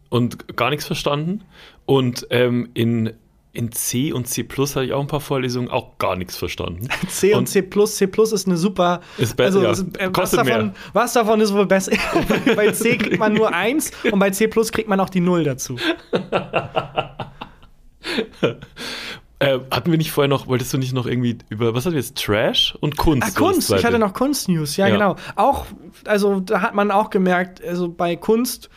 und 0.10 0.56
gar 0.56 0.70
nichts 0.70 0.86
verstanden. 0.86 1.41
Und 1.86 2.28
ähm, 2.32 2.70
in, 2.74 3.14
in 3.53 3.72
C 3.72 4.12
und 4.12 4.28
C 4.28 4.43
Plus 4.43 4.76
hatte 4.76 4.86
ich 4.86 4.93
auch 4.93 5.01
ein 5.01 5.08
paar 5.08 5.20
Vorlesungen, 5.22 5.70
auch 5.70 5.97
gar 5.97 6.16
nichts 6.16 6.36
verstanden. 6.36 6.88
C 7.08 7.34
und, 7.36 7.47
C 7.47 7.62
plus, 7.62 7.95
C 7.95 8.08
plus 8.08 8.32
ist 8.32 8.47
eine 8.47 8.58
super. 8.58 9.01
Ist 9.18 9.38
be- 9.38 9.43
ja, 9.43 9.72
ist, 9.72 9.82
äh, 9.97 10.06
was, 10.08 10.14
kostet 10.14 10.39
davon, 10.39 10.66
mehr. 10.68 10.74
was 10.93 11.14
davon 11.14 11.41
ist 11.41 11.53
wohl 11.53 11.66
besser? 11.66 11.91
bei 12.56 12.72
C 12.72 12.97
kriegt 12.97 13.20
man 13.20 13.34
nur 13.34 13.53
eins 13.53 13.91
und 14.12 14.20
bei 14.20 14.30
C 14.32 14.47
plus 14.47 14.72
kriegt 14.72 14.89
man 14.89 14.99
auch 14.99 15.10
die 15.10 15.22
Null 15.22 15.43
dazu. 15.43 15.78
Äh, 19.39 19.60
hatten 19.70 19.91
wir 19.91 19.97
nicht 19.97 20.12
vorher 20.12 20.30
noch, 20.30 20.47
wolltest 20.47 20.74
du 20.74 20.78
nicht 20.78 20.93
noch 20.93 21.06
irgendwie 21.06 21.38
über, 21.49 21.74
was 21.76 21.86
hatten 21.86 21.95
wir 21.95 22.01
jetzt, 22.01 22.18
Trash 22.24 22.78
und 22.80 22.95
Kunst? 22.95 23.28
Ah, 23.36 23.38
Kunst, 23.38 23.70
ich 23.74 23.84
hatte 23.84 23.99
noch 23.99 24.14
Kunstnews, 24.14 24.78
ja, 24.78 24.88
Ja. 24.88 24.93
genau. 24.93 25.16
Auch, 25.36 25.66
also 26.06 26.39
da 26.39 26.62
hat 26.62 26.74
man 26.74 26.89
auch 26.89 27.10
gemerkt, 27.10 27.62
also 27.62 27.89
bei 27.89 28.16
Kunst, 28.16 28.70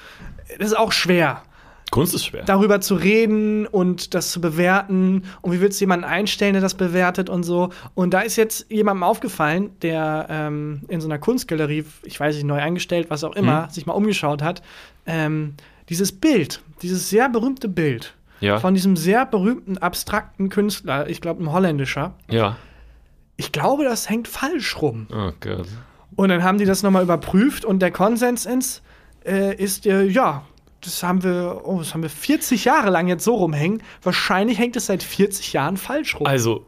das 0.58 0.68
ist 0.68 0.76
auch 0.76 0.92
schwer, 0.92 1.42
Kunst 1.90 2.14
ist 2.14 2.26
schwer. 2.26 2.42
darüber 2.44 2.80
zu 2.82 2.96
reden 2.96 3.66
und 3.66 4.12
das 4.14 4.30
zu 4.30 4.40
bewerten. 4.42 5.22
Und 5.40 5.52
wie 5.52 5.60
willst 5.60 5.80
du 5.80 5.84
jemanden 5.84 6.04
einstellen, 6.04 6.52
der 6.52 6.60
das 6.60 6.74
bewertet 6.74 7.30
und 7.30 7.44
so. 7.44 7.70
Und 7.94 8.12
da 8.12 8.20
ist 8.20 8.36
jetzt 8.36 8.70
jemandem 8.70 9.02
aufgefallen, 9.04 9.70
der 9.80 10.26
ähm, 10.28 10.82
in 10.88 11.00
so 11.00 11.08
einer 11.08 11.18
Kunstgalerie, 11.18 11.84
ich 12.02 12.20
weiß 12.20 12.34
nicht, 12.34 12.44
neu 12.44 12.58
eingestellt, 12.60 13.08
was 13.08 13.24
auch 13.24 13.34
immer, 13.34 13.64
Hm. 13.64 13.70
sich 13.70 13.86
mal 13.86 13.94
umgeschaut 13.94 14.42
hat, 14.42 14.60
ähm, 15.06 15.54
dieses 15.88 16.12
Bild, 16.12 16.60
dieses 16.82 17.08
sehr 17.08 17.30
berühmte 17.30 17.68
Bild 17.68 18.14
Ja. 18.40 18.58
von 18.60 18.74
diesem 18.74 18.94
sehr 18.94 19.24
berühmten, 19.24 19.78
abstrakten 19.78 20.50
Künstler, 20.50 21.08
ich 21.08 21.22
glaube 21.22 21.42
ein 21.42 21.50
holländischer, 21.50 22.12
ja. 22.28 22.56
ich 23.38 23.50
glaube, 23.52 23.84
das 23.84 24.10
hängt 24.10 24.28
falsch 24.28 24.76
rum. 24.82 25.06
Oh 25.10 25.32
Gott. 25.40 25.66
Und 26.16 26.28
dann 26.28 26.42
haben 26.42 26.58
die 26.58 26.66
das 26.66 26.82
nochmal 26.82 27.02
überprüft 27.02 27.64
und 27.64 27.78
der 27.80 27.92
Konsens 27.92 28.44
ins, 28.44 28.82
äh, 29.28 29.54
ist, 29.54 29.86
äh, 29.86 30.04
ja, 30.04 30.44
das 30.80 31.02
haben 31.02 31.22
wir, 31.22 31.62
oh, 31.64 31.78
das 31.78 31.94
haben 31.94 32.02
wir 32.02 32.10
40 32.10 32.64
Jahre 32.64 32.90
lang 32.90 33.08
jetzt 33.08 33.24
so 33.24 33.34
rumhängen. 33.34 33.82
Wahrscheinlich 34.02 34.58
hängt 34.58 34.76
es 34.76 34.86
seit 34.86 35.02
40 35.02 35.52
Jahren 35.52 35.76
falsch 35.76 36.16
rum. 36.16 36.26
Also, 36.26 36.66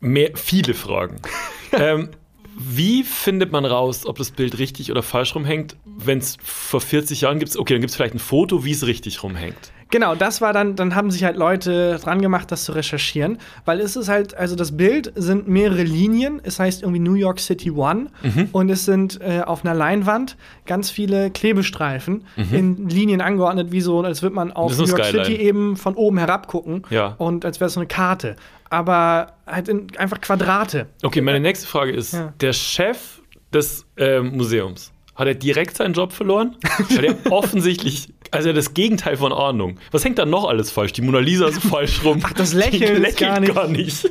mehr, 0.00 0.30
viele 0.34 0.74
Fragen. 0.74 1.20
ähm, 1.72 2.10
wie 2.56 3.02
findet 3.02 3.50
man 3.50 3.64
raus, 3.64 4.06
ob 4.06 4.18
das 4.18 4.30
Bild 4.30 4.58
richtig 4.58 4.90
oder 4.90 5.02
falsch 5.02 5.34
rumhängt, 5.34 5.76
wenn 5.84 6.18
es 6.18 6.36
vor 6.42 6.80
40 6.80 7.22
Jahren 7.22 7.38
gibt? 7.38 7.56
Okay, 7.56 7.74
dann 7.74 7.80
gibt 7.80 7.90
es 7.90 7.96
vielleicht 7.96 8.14
ein 8.14 8.20
Foto, 8.20 8.64
wie 8.64 8.72
es 8.72 8.86
richtig 8.86 9.22
rumhängt. 9.22 9.72
Genau, 9.92 10.16
das 10.16 10.40
war 10.40 10.52
dann, 10.52 10.74
dann 10.74 10.96
haben 10.96 11.10
sich 11.12 11.22
halt 11.22 11.36
Leute 11.36 12.00
dran 12.02 12.20
gemacht, 12.20 12.50
das 12.50 12.64
zu 12.64 12.72
recherchieren, 12.72 13.38
weil 13.64 13.78
es 13.78 13.94
ist 13.94 14.08
halt, 14.08 14.34
also 14.36 14.56
das 14.56 14.76
Bild 14.76 15.12
sind 15.14 15.46
mehrere 15.46 15.84
Linien, 15.84 16.40
es 16.42 16.58
heißt 16.58 16.82
irgendwie 16.82 16.98
New 16.98 17.14
York 17.14 17.38
City 17.38 17.70
One 17.70 18.06
Mhm. 18.22 18.48
und 18.52 18.70
es 18.70 18.84
sind 18.86 19.20
äh, 19.20 19.42
auf 19.46 19.64
einer 19.64 19.74
Leinwand 19.74 20.36
ganz 20.66 20.90
viele 20.90 21.30
Klebestreifen 21.30 22.24
in 22.50 22.88
Linien 22.88 23.20
angeordnet, 23.20 23.70
wie 23.70 23.80
so, 23.80 24.00
als 24.00 24.22
würde 24.22 24.34
man 24.34 24.50
auf 24.50 24.72
Mhm. 24.72 24.78
New 24.84 24.88
York 24.88 25.04
Skyline. 25.04 25.24
City 25.26 25.36
eben 25.42 25.76
von 25.76 25.94
oben 25.94 26.18
herab 26.18 26.48
gucken 26.48 26.82
Ja. 26.90 27.14
und 27.18 27.44
als 27.44 27.60
wäre 27.60 27.68
es 27.68 27.74
so 27.74 27.80
eine 27.80 27.86
Karte, 27.86 28.36
aber 28.70 29.34
halt 29.46 29.68
in, 29.68 29.88
einfach 29.98 30.20
Quadrate. 30.20 30.86
Okay, 31.02 31.20
meine 31.20 31.38
nächste 31.40 31.66
Frage 31.66 31.92
ist: 31.92 32.14
Ja. 32.14 32.32
Der 32.40 32.54
Chef 32.54 33.20
des 33.52 33.84
ähm, 33.98 34.34
Museums, 34.36 34.90
hat 35.14 35.26
er 35.28 35.34
direkt 35.34 35.76
seinen 35.76 35.92
Job 35.92 36.12
verloren? 36.12 36.56
Weil 36.88 37.04
er 37.04 37.16
offensichtlich, 37.30 38.08
also 38.32 38.52
das 38.52 38.74
Gegenteil 38.74 39.16
von 39.16 39.32
Ahnung. 39.32 39.78
Was 39.92 40.04
hängt 40.04 40.18
da 40.18 40.26
noch 40.26 40.46
alles 40.48 40.70
falsch? 40.72 40.92
Die 40.94 41.02
Mona 41.02 41.20
Lisa 41.20 41.46
ist 41.46 41.62
falsch 41.62 42.02
rum. 42.04 42.20
Ach, 42.24 42.32
das 42.32 42.52
Lächeln 42.52 43.04
ist 43.04 43.18
gar 43.18 43.38
nicht- 43.40 43.54
gar 43.54 43.68
nicht. 43.68 44.10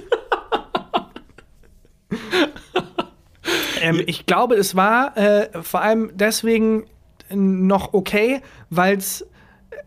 Ähm, 3.81 4.01
ich 4.05 4.25
glaube, 4.25 4.55
es 4.55 4.75
war 4.75 5.17
äh, 5.17 5.49
vor 5.63 5.81
allem 5.81 6.11
deswegen 6.13 6.85
noch 7.33 7.93
okay, 7.93 8.41
weil 8.69 8.97
es 8.97 9.25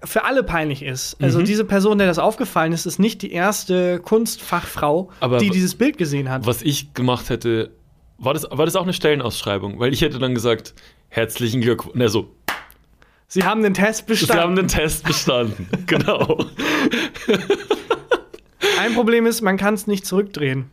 für 0.03 0.25
alle 0.25 0.43
peinlich 0.43 0.83
ist. 0.83 1.17
Also 1.23 1.39
Mhm. 1.41 1.45
diese 1.45 1.65
Person, 1.65 1.99
der 1.99 2.07
das 2.07 2.19
aufgefallen 2.19 2.73
ist, 2.73 2.87
ist 2.87 2.99
nicht 2.99 3.23
die 3.23 3.33
erste 3.33 4.01
Kunstfachfrau, 4.01 5.11
Aber 5.21 5.39
die 5.39 5.51
dieses 5.51 5.77
Bild 5.77 5.97
gesehen 5.99 6.29
hat. 6.31 6.47
Was 6.47 6.63
ich 6.63 6.93
gemacht 6.95 7.31
hätte, 7.31 7.71
war 8.19 8.35
das, 8.35 8.47
war 8.51 8.65
das 8.67 8.77
auch 8.77 8.83
eine 8.83 8.93
Stellenausschreibung? 8.93 9.79
Weil 9.79 9.93
ich 9.93 10.01
hätte 10.03 10.19
dann 10.19 10.35
gesagt, 10.35 10.75
herzlichen 11.09 11.61
Glückwunsch. 11.61 12.01
Also, 12.01 12.31
Sie 13.35 13.43
haben 13.43 13.65
den 13.65 13.75
Test 13.75 14.05
Sie 14.07 14.15
haben 14.15 14.55
bestanden. 14.55 14.57
den 14.57 14.69
Test 14.69 15.05
bestanden. 15.05 15.67
genau. 15.89 16.39
Ein 18.79 18.95
Problem 18.95 19.27
ist, 19.27 19.41
man 19.41 19.57
kann 19.57 19.75
es 19.75 19.89
nicht 19.89 20.07
zurückdrehen, 20.07 20.71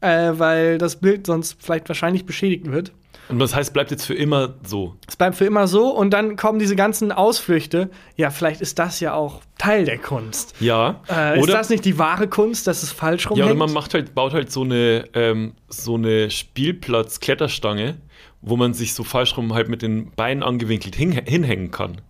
äh, 0.00 0.32
weil 0.32 0.78
das 0.78 0.96
Bild 0.96 1.26
sonst 1.26 1.58
vielleicht 1.60 1.86
wahrscheinlich 1.90 2.24
beschädigt 2.24 2.72
wird. 2.72 2.92
Und 3.28 3.38
das 3.38 3.54
heißt, 3.54 3.72
bleibt 3.72 3.90
jetzt 3.90 4.06
für 4.06 4.14
immer 4.14 4.54
so. 4.64 4.96
Es 5.06 5.16
bleibt 5.16 5.36
für 5.36 5.44
immer 5.44 5.66
so 5.66 5.90
und 5.90 6.10
dann 6.10 6.36
kommen 6.36 6.58
diese 6.58 6.76
ganzen 6.76 7.12
Ausflüchte. 7.12 7.90
Ja, 8.16 8.30
vielleicht 8.30 8.60
ist 8.60 8.78
das 8.78 9.00
ja 9.00 9.14
auch 9.14 9.42
Teil 9.58 9.84
der 9.84 9.98
Kunst. 9.98 10.54
Ja. 10.60 11.02
Äh, 11.10 11.38
ist 11.38 11.44
oder, 11.44 11.54
das 11.54 11.68
nicht 11.68 11.84
die 11.84 11.98
wahre 11.98 12.28
Kunst, 12.28 12.66
dass 12.66 12.82
es 12.82 12.92
falsch 12.92 13.24
ja, 13.24 13.30
rumhängt? 13.30 13.50
oder 13.50 13.58
man 13.58 13.72
macht 13.72 13.94
halt, 13.94 14.14
baut 14.14 14.32
halt 14.32 14.50
so 14.50 14.62
eine, 14.62 15.04
ähm, 15.14 15.54
so 15.68 15.96
eine 15.96 16.30
Spielplatz-Kletterstange, 16.30 17.96
wo 18.40 18.56
man 18.56 18.72
sich 18.72 18.94
so 18.94 19.04
falsch 19.04 19.36
rum 19.36 19.52
halt 19.54 19.68
mit 19.68 19.82
den 19.82 20.10
Beinen 20.12 20.42
angewinkelt 20.42 20.94
hin, 20.94 21.12
hinhängen 21.12 21.70
kann. 21.70 22.00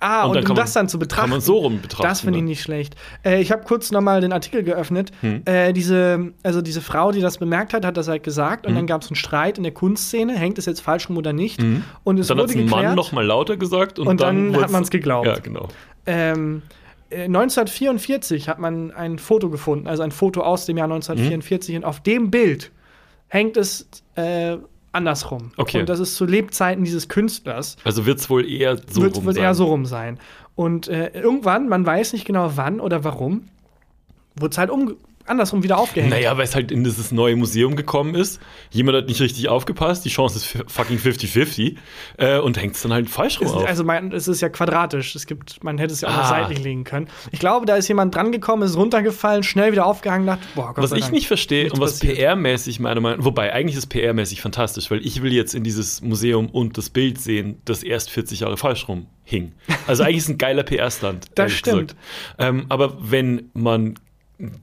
Ah, 0.00 0.24
Und 0.24 0.30
und, 0.30 0.34
dann 0.36 0.42
um 0.44 0.48
man- 0.48 0.56
das 0.56 0.72
dann 0.72 0.88
zu 0.88 0.98
betrachten. 0.98 1.22
Kann 1.22 1.30
man 1.30 1.40
so 1.40 1.58
rum 1.58 1.80
betrachten. 1.80 2.02
Das 2.02 2.20
finde 2.20 2.38
ich 2.38 2.42
dann. 2.42 2.48
nicht 2.48 2.62
schlecht. 2.62 2.96
Äh, 3.24 3.40
ich 3.40 3.52
habe 3.52 3.62
kurz 3.64 3.90
noch 3.92 4.00
mal 4.00 4.20
den 4.20 4.32
Artikel 4.32 4.62
geöffnet. 4.62 5.12
Hm. 5.20 5.42
Äh, 5.44 5.72
diese, 5.72 6.32
also 6.42 6.60
diese 6.62 6.80
Frau, 6.80 7.12
die 7.12 7.20
das 7.20 7.38
bemerkt 7.38 7.72
hat, 7.72 7.84
hat 7.86 7.96
das 7.96 8.08
halt 8.08 8.22
gesagt. 8.22 8.66
Und 8.66 8.70
Hm. 8.72 8.76
dann 8.80 8.86
gab 8.86 9.02
es 9.02 9.08
einen 9.08 9.16
Streit 9.16 9.56
in 9.56 9.62
der 9.62 9.72
Kunstszene. 9.72 10.34
Hängt 10.36 10.58
es 10.58 10.66
jetzt 10.66 10.80
falsch 10.80 11.08
rum 11.08 11.16
oder 11.16 11.32
nicht? 11.32 11.62
Und 12.02 12.18
es 12.18 12.26
Dann 12.26 12.38
hat 12.38 12.50
es 12.50 12.56
ein. 12.56 12.66
Mann 12.68 12.94
noch 12.94 13.12
mal 13.12 13.24
lauter 13.24 13.56
gesagt 13.56 13.98
und, 13.98 14.06
Und 14.08 14.20
dann 14.20 14.48
wurd's- 14.52 14.64
hat 14.64 14.70
man's 14.72 14.90
geglaubt. 14.90 15.26
Ja, 15.26 15.38
genau. 15.38 15.68
ähm, 16.06 16.62
äh, 17.10 17.28
1944 17.28 18.48
hat 18.48 18.58
man 18.58 18.90
ein 18.90 19.18
Foto 19.18 19.48
gefunden, 19.48 19.86
also 19.86 20.02
ein 20.02 20.10
Foto 20.10 20.40
aus 20.42 20.66
dem 20.66 20.76
Jahr 20.76 20.88
1944. 20.88 21.76
Und 21.76 21.84
auf 21.84 22.00
dem 22.00 22.30
Bild 22.30 22.72
hängt 23.28 23.56
es 23.56 23.88
äh, 24.16 24.56
andersrum. 24.94 25.52
Okay. 25.56 25.80
Und 25.80 25.88
das 25.88 26.00
ist 26.00 26.16
zu 26.16 26.24
Lebzeiten 26.24 26.84
dieses 26.84 27.08
Künstlers. 27.08 27.76
Also 27.84 28.06
wird 28.06 28.18
es 28.18 28.30
wohl 28.30 28.48
eher 28.48 28.76
so 28.76 29.02
wird 29.02 29.16
rum 29.16 29.24
wird 29.26 29.36
sein. 29.36 29.44
eher 29.44 29.54
so 29.54 29.64
rum 29.66 29.86
sein. 29.86 30.18
Und 30.54 30.88
äh, 30.88 31.08
irgendwann, 31.14 31.68
man 31.68 31.84
weiß 31.84 32.12
nicht 32.12 32.24
genau 32.24 32.52
wann 32.54 32.80
oder 32.80 33.04
warum, 33.04 33.48
wurde 34.36 34.52
es 34.52 34.58
halt 34.58 34.70
um, 34.70 34.96
andersrum 35.26 35.62
wieder 35.62 35.78
aufgehängt. 35.78 36.10
Naja, 36.10 36.36
weil 36.36 36.44
es 36.44 36.54
halt 36.54 36.70
in 36.70 36.84
dieses 36.84 37.12
neue 37.12 37.36
Museum 37.36 37.76
gekommen 37.76 38.14
ist. 38.14 38.40
Jemand 38.70 38.98
hat 38.98 39.06
nicht 39.08 39.20
richtig 39.20 39.48
aufgepasst, 39.48 40.04
die 40.04 40.08
Chance 40.10 40.36
ist 40.38 40.70
fucking 40.70 40.98
50-50 40.98 41.76
äh, 42.18 42.38
und 42.38 42.60
hängt 42.60 42.74
es 42.76 42.82
dann 42.82 42.92
halt 42.92 43.08
falsch 43.08 43.38
rum 43.40 43.46
Es, 43.46 43.52
auf. 43.52 43.66
also 43.66 43.84
man, 43.84 44.12
es 44.12 44.28
ist 44.28 44.40
ja 44.40 44.48
quadratisch. 44.48 45.14
Es 45.14 45.26
gibt, 45.26 45.62
man 45.64 45.78
hätte 45.78 45.92
es 45.92 46.00
ja 46.02 46.08
auch 46.08 46.12
noch 46.16 46.24
Ah. 46.24 46.28
seitlich 46.28 46.62
legen 46.62 46.84
können. 46.84 47.08
Ich 47.32 47.38
glaube, 47.40 47.66
da 47.66 47.76
ist 47.76 47.88
jemand 47.88 48.14
dran 48.14 48.32
gekommen, 48.32 48.62
ist 48.62 48.76
runtergefallen, 48.76 49.42
schnell 49.42 49.72
wieder 49.72 49.86
aufgehangen, 49.86 50.26
dachte, 50.26 50.42
boah, 50.54 50.74
Gott 50.74 50.84
was 50.84 50.92
ich 50.92 51.10
nicht 51.10 51.26
verstehe 51.26 51.72
und 51.72 51.80
was. 51.80 52.00
PR-mäßig 52.02 52.80
meiner 52.80 53.00
Meinung 53.00 53.18
nach, 53.20 53.24
wobei 53.24 53.52
eigentlich 53.52 53.76
ist 53.76 53.92
PR-mäßig 53.92 54.40
fantastisch, 54.40 54.90
weil 54.90 55.04
ich 55.06 55.22
will 55.22 55.32
jetzt 55.32 55.54
in 55.54 55.64
dieses 55.64 56.02
Museum 56.02 56.48
und 56.50 56.76
das 56.78 56.90
Bild 56.90 57.20
sehen, 57.20 57.60
das 57.64 57.82
erst 57.82 58.10
40 58.10 58.40
Jahre 58.40 58.56
falsch 58.56 58.88
rum 58.88 59.06
hing. 59.26 59.52
Also 59.86 60.02
eigentlich 60.02 60.18
ist 60.18 60.28
ein 60.28 60.36
geiler 60.38 60.64
PR-Stand. 60.64 61.28
Das 61.34 61.50
stimmt. 61.52 61.96
Ähm, 62.38 62.66
aber 62.68 62.98
wenn 63.00 63.50
man 63.54 63.94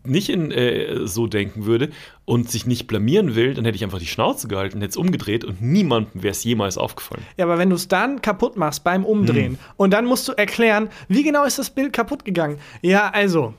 nicht 0.04 0.30
in, 0.30 0.52
äh, 0.52 1.08
so 1.08 1.28
denken 1.28 1.66
würde 1.66 1.90
und 2.26 2.50
sich 2.52 2.66
nicht 2.66 2.88
blamieren 2.88 3.36
will, 3.36 3.54
dann 3.54 3.64
hätte 3.66 3.76
ich 3.78 3.84
einfach 3.84 4.00
die 4.00 4.06
Schnauze 4.08 4.48
gehalten, 4.48 4.80
hätte 4.80 4.90
es 4.92 4.98
umgedreht 4.98 5.44
und 5.46 5.62
niemandem 5.62 6.22
wäre 6.24 6.32
es 6.32 6.44
jemals 6.44 6.78
aufgefallen. 6.78 7.24
Ja, 7.38 7.46
aber 7.46 7.58
wenn 7.58 7.70
du 7.70 7.76
es 7.76 7.88
dann 7.88 8.22
kaputt 8.22 8.58
machst 8.58 8.84
beim 8.84 9.06
Umdrehen 9.06 9.54
Hm. 9.54 9.58
und 9.78 9.92
dann 9.92 10.06
musst 10.06 10.28
du 10.28 10.34
erklären, 10.34 10.90
wie 11.08 11.24
genau 11.24 11.46
ist 11.46 11.58
das 11.60 11.70
Bild 11.70 11.94
kaputt 11.94 12.26
gegangen? 12.26 12.58
Ja, 12.82 13.10
also, 13.12 13.54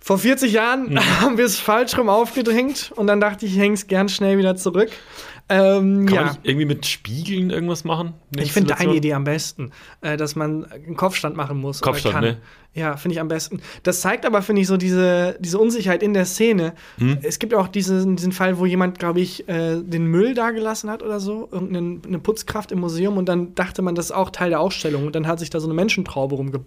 vor 0.00 0.18
40 0.18 0.52
Jahren 0.52 0.88
Hm. 0.88 0.98
haben 1.20 1.38
wir 1.38 1.44
es 1.44 1.58
falsch 1.58 1.96
rum 1.98 2.08
aufgedrängt 2.08 2.92
und 2.96 3.06
dann 3.06 3.20
dachte 3.20 3.44
ich, 3.46 3.52
ich 3.52 3.58
hänge 3.58 3.74
es 3.74 3.86
gern 3.86 4.08
schnell 4.08 4.38
wieder 4.38 4.56
zurück. 4.56 4.90
Ähm, 5.52 6.06
Kann 6.06 6.14
ja. 6.14 6.22
man 6.26 6.36
irgendwie 6.44 6.64
mit 6.66 6.86
Spiegeln 6.86 7.50
irgendwas 7.50 7.82
machen? 7.82 8.14
Ich 8.36 8.52
finde 8.52 8.72
deine? 8.74 8.94
Idee 8.94 9.14
am 9.14 9.24
besten, 9.24 9.72
äh, 10.00 10.16
dass 10.16 10.36
man 10.36 10.64
einen 10.64 10.94
Kopfstand 10.96 11.36
machen 11.36 11.58
muss. 11.58 11.82
oder 11.82 11.90
Kopfstand, 11.90 12.14
kann. 12.14 12.24
ne? 12.24 12.36
Ja, 12.72 12.96
finde 12.96 13.14
ich 13.14 13.20
am 13.20 13.26
besten. 13.26 13.60
Das 13.82 14.00
zeigt 14.00 14.24
aber, 14.24 14.42
finde 14.42 14.62
ich, 14.62 14.68
so 14.68 14.76
diese, 14.76 15.36
diese 15.40 15.58
Unsicherheit 15.58 16.04
in 16.04 16.14
der 16.14 16.24
Szene. 16.24 16.74
Hm? 16.98 17.18
Es 17.22 17.40
gibt 17.40 17.52
auch 17.52 17.66
diesen, 17.66 18.14
diesen 18.14 18.30
Fall, 18.30 18.58
wo 18.58 18.66
jemand, 18.66 19.00
glaube 19.00 19.20
ich, 19.20 19.48
äh, 19.48 19.80
den 19.82 20.06
Müll 20.06 20.34
da 20.34 20.52
gelassen 20.52 20.88
hat 20.88 21.02
oder 21.02 21.18
so, 21.18 21.48
irgendeine 21.50 22.00
eine 22.06 22.18
Putzkraft 22.20 22.70
im 22.70 22.78
Museum 22.78 23.16
und 23.16 23.28
dann 23.28 23.56
dachte 23.56 23.82
man, 23.82 23.96
das 23.96 24.06
ist 24.06 24.12
auch 24.12 24.30
Teil 24.30 24.50
der 24.50 24.60
Ausstellung 24.60 25.06
und 25.06 25.16
dann 25.16 25.26
hat 25.26 25.40
sich 25.40 25.50
da 25.50 25.58
so 25.58 25.66
eine 25.66 25.74
Menschentraube 25.74 26.36
rumge 26.36 26.64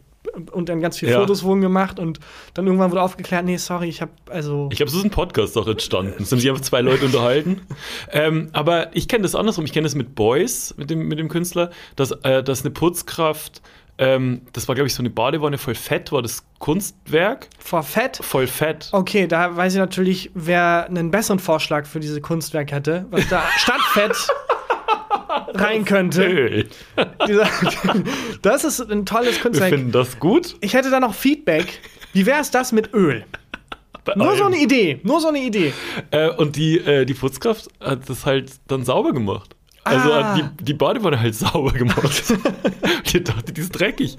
und 0.51 0.69
dann 0.69 0.81
ganz 0.81 0.97
viele 0.97 1.11
Ja. 1.11 1.19
Fotos 1.19 1.43
wurden 1.43 1.61
gemacht 1.61 1.99
und 1.99 2.19
dann 2.53 2.65
irgendwann 2.65 2.91
wurde 2.91 3.01
aufgeklärt, 3.01 3.45
nee, 3.45 3.57
sorry, 3.57 3.87
ich 3.87 4.01
habe 4.01 4.11
also 4.29 4.69
Ich 4.71 4.77
glaube, 4.77 4.91
so 4.91 4.97
ist 4.97 5.05
ein 5.05 5.09
Podcast 5.11 5.57
auch 5.57 5.67
entstanden. 5.67 6.21
Es 6.21 6.31
haben 6.31 6.39
sich 6.39 6.49
einfach 6.49 6.63
zwei 6.63 6.81
Leute 6.81 7.05
unterhalten. 7.05 7.61
ähm, 8.11 8.49
aber 8.51 8.95
ich 8.95 9.07
kenne 9.07 9.23
das 9.23 9.35
andersrum. 9.35 9.65
Ich 9.65 9.73
kenne 9.73 9.83
das 9.85 9.95
mit 9.95 10.15
Boys, 10.15 10.73
mit 10.77 10.89
dem, 10.89 11.07
mit 11.07 11.19
dem 11.19 11.29
Künstler, 11.29 11.71
dass, 11.95 12.11
äh, 12.23 12.41
dass 12.43 12.61
eine 12.61 12.71
Putzkraft, 12.71 13.61
ähm, 13.97 14.41
das 14.53 14.67
war, 14.67 14.75
glaube 14.75 14.87
ich, 14.87 14.93
so 14.93 15.01
eine 15.01 15.09
Badewanne 15.09 15.57
voll 15.57 15.75
fett, 15.75 16.11
war 16.11 16.21
das 16.21 16.43
Kunstwerk. 16.59 17.47
vor 17.59 17.83
Fett. 17.83 18.17
Voll 18.21 18.47
fett. 18.47 18.89
Okay, 18.91 19.27
da 19.27 19.55
weiß 19.55 19.73
ich 19.73 19.79
natürlich, 19.79 20.31
wer 20.33 20.85
einen 20.87 21.11
besseren 21.11 21.39
Vorschlag 21.39 21.85
für 21.85 21.99
diese 21.99 22.19
Kunstwerk 22.21 22.71
hätte, 22.71 23.05
was 23.11 23.27
da 23.29 23.43
statt 23.57 23.81
Fett 23.93 24.15
rein 25.55 25.85
könnte. 25.85 26.65
Das 28.41 28.63
ist 28.63 28.79
ein 28.91 29.05
tolles 29.05 29.35
Wir 29.35 29.41
Kunstwerk. 29.41 29.69
finden 29.69 29.91
das 29.91 30.19
gut. 30.19 30.55
Ich 30.61 30.73
hätte 30.73 30.89
da 30.89 30.99
noch 30.99 31.13
Feedback. 31.13 31.79
Wie 32.13 32.25
wäre 32.25 32.41
es 32.41 32.51
das 32.51 32.71
mit 32.71 32.93
Öl? 32.93 33.25
Nur 34.15 34.35
so 34.35 34.43
eine 34.45 34.57
Idee. 34.57 34.99
Nur 35.03 35.21
so 35.21 35.29
eine 35.29 35.39
Idee. 35.39 35.73
Äh, 36.11 36.29
und 36.29 36.55
die, 36.57 36.77
äh, 36.77 37.05
die 37.05 37.13
Putzkraft 37.13 37.69
hat 37.79 38.09
das 38.09 38.25
halt 38.25 38.51
dann 38.67 38.83
sauber 38.83 39.13
gemacht. 39.13 39.55
Also 39.85 40.13
Ah. 40.13 40.35
die, 40.35 40.63
die 40.63 40.73
Badewanne 40.73 41.19
halt 41.19 41.35
sauber 41.35 41.71
gemacht. 41.71 42.23
die 43.13 43.23
dachte, 43.23 43.51
die 43.51 43.61
ist 43.61 43.71
dreckig. 43.71 44.17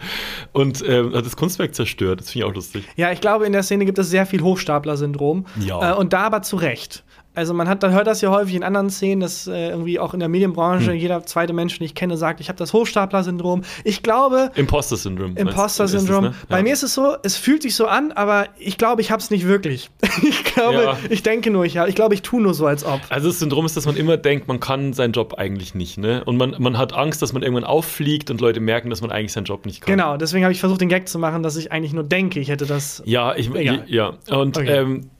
Und 0.52 0.82
ähm, 0.86 1.14
hat 1.14 1.24
das 1.24 1.36
Kunstwerk 1.36 1.74
zerstört. 1.74 2.20
Das 2.20 2.30
finde 2.30 2.46
ich 2.46 2.50
auch 2.50 2.54
lustig. 2.54 2.84
Ja, 2.96 3.10
ich 3.12 3.20
glaube, 3.20 3.46
in 3.46 3.52
der 3.52 3.62
Szene 3.62 3.84
gibt 3.86 3.98
es 3.98 4.10
sehr 4.10 4.26
viel 4.26 4.42
Hochstapler-Syndrom. 4.42 5.46
Ja. 5.60 5.92
Äh, 5.92 5.94
und 5.96 6.12
da 6.12 6.24
aber 6.24 6.42
zu 6.42 6.56
Recht. 6.56 7.02
Also 7.34 7.52
man 7.54 7.68
hat, 7.68 7.82
dann 7.82 7.92
hört 7.92 8.06
das 8.06 8.20
ja 8.20 8.30
häufig 8.30 8.54
in 8.54 8.62
anderen 8.62 8.90
Szenen, 8.90 9.20
dass 9.20 9.46
äh, 9.46 9.70
irgendwie 9.70 9.98
auch 9.98 10.14
in 10.14 10.20
der 10.20 10.28
Medienbranche 10.28 10.92
Hm. 10.92 10.98
jeder 10.98 11.24
zweite 11.26 11.52
Mensch, 11.52 11.78
den 11.78 11.84
ich 11.84 11.94
kenne, 11.94 12.16
sagt, 12.16 12.40
ich 12.40 12.48
habe 12.48 12.58
das 12.58 12.72
Hochstapler-Syndrom. 12.72 13.62
Ich 13.84 14.02
glaube, 14.02 14.50
Imposter-Syndrom. 14.54 15.36
Imposter-Syndrom. 15.36 16.24
ne? 16.24 16.34
Bei 16.48 16.58
Ja. 16.58 16.62
mir 16.62 16.72
ist 16.72 16.82
es 16.82 16.94
so, 16.94 17.16
es 17.22 17.36
fühlt 17.36 17.62
sich 17.62 17.74
so 17.74 17.86
an, 17.86 18.12
aber 18.12 18.46
ich 18.58 18.78
glaube, 18.78 19.00
ich 19.02 19.10
habe 19.10 19.20
es 19.20 19.30
nicht 19.30 19.46
wirklich. 19.46 19.90
ich 20.22 20.44
glaube, 20.44 20.82
Ja. 20.82 20.98
ich 21.10 21.22
denke 21.22 21.50
nur, 21.50 21.64
ich, 21.64 21.76
ich 21.76 21.94
glaube, 21.94 22.14
ich 22.14 22.22
tue 22.22 22.40
nur 22.40 22.54
so, 22.54 22.66
als 22.66 22.84
ob. 22.84 23.00
Also 23.08 23.28
das 23.28 23.38
Syndrom 23.40 23.66
ist, 23.66 23.76
dass 23.76 23.86
man 23.86 23.96
immer 23.96 24.16
denkt, 24.16 24.46
man 24.48 24.60
kann 24.60 24.92
seinen 24.92 25.12
Job 25.12 25.34
eigentlich 25.36 25.74
nicht, 25.74 25.98
ne? 25.98 26.22
Und 26.24 26.36
man, 26.36 26.54
man 26.58 26.78
hat 26.78 26.92
Angst, 26.92 27.20
dass 27.22 27.32
man 27.32 27.42
irgendwann 27.42 27.64
auffliegt 27.64 28.30
und 28.30 28.40
Leute 28.40 28.60
merken, 28.60 28.90
dass 28.90 29.00
man 29.00 29.10
eigentlich 29.10 29.32
seinen 29.32 29.44
Job 29.44 29.66
nicht 29.66 29.80
kann. 29.80 29.92
Genau, 29.96 30.16
deswegen 30.16 30.44
habe 30.44 30.52
ich 30.52 30.60
versucht, 30.60 30.80
den 30.80 30.88
Gag 30.88 31.08
zu 31.08 31.18
machen, 31.18 31.42
dass 31.42 31.56
ich 31.56 31.72
eigentlich 31.72 31.92
nur 31.92 32.04
denke, 32.04 32.38
ich 32.40 32.48
hätte 32.48 32.66
das. 32.66 33.02
Ja, 33.06 33.34
ich, 33.34 33.52
Egal. 33.54 33.84
ja. 33.88 34.14
Und 34.30 34.56
Okay. 34.56 34.68
ähm, 34.70 35.10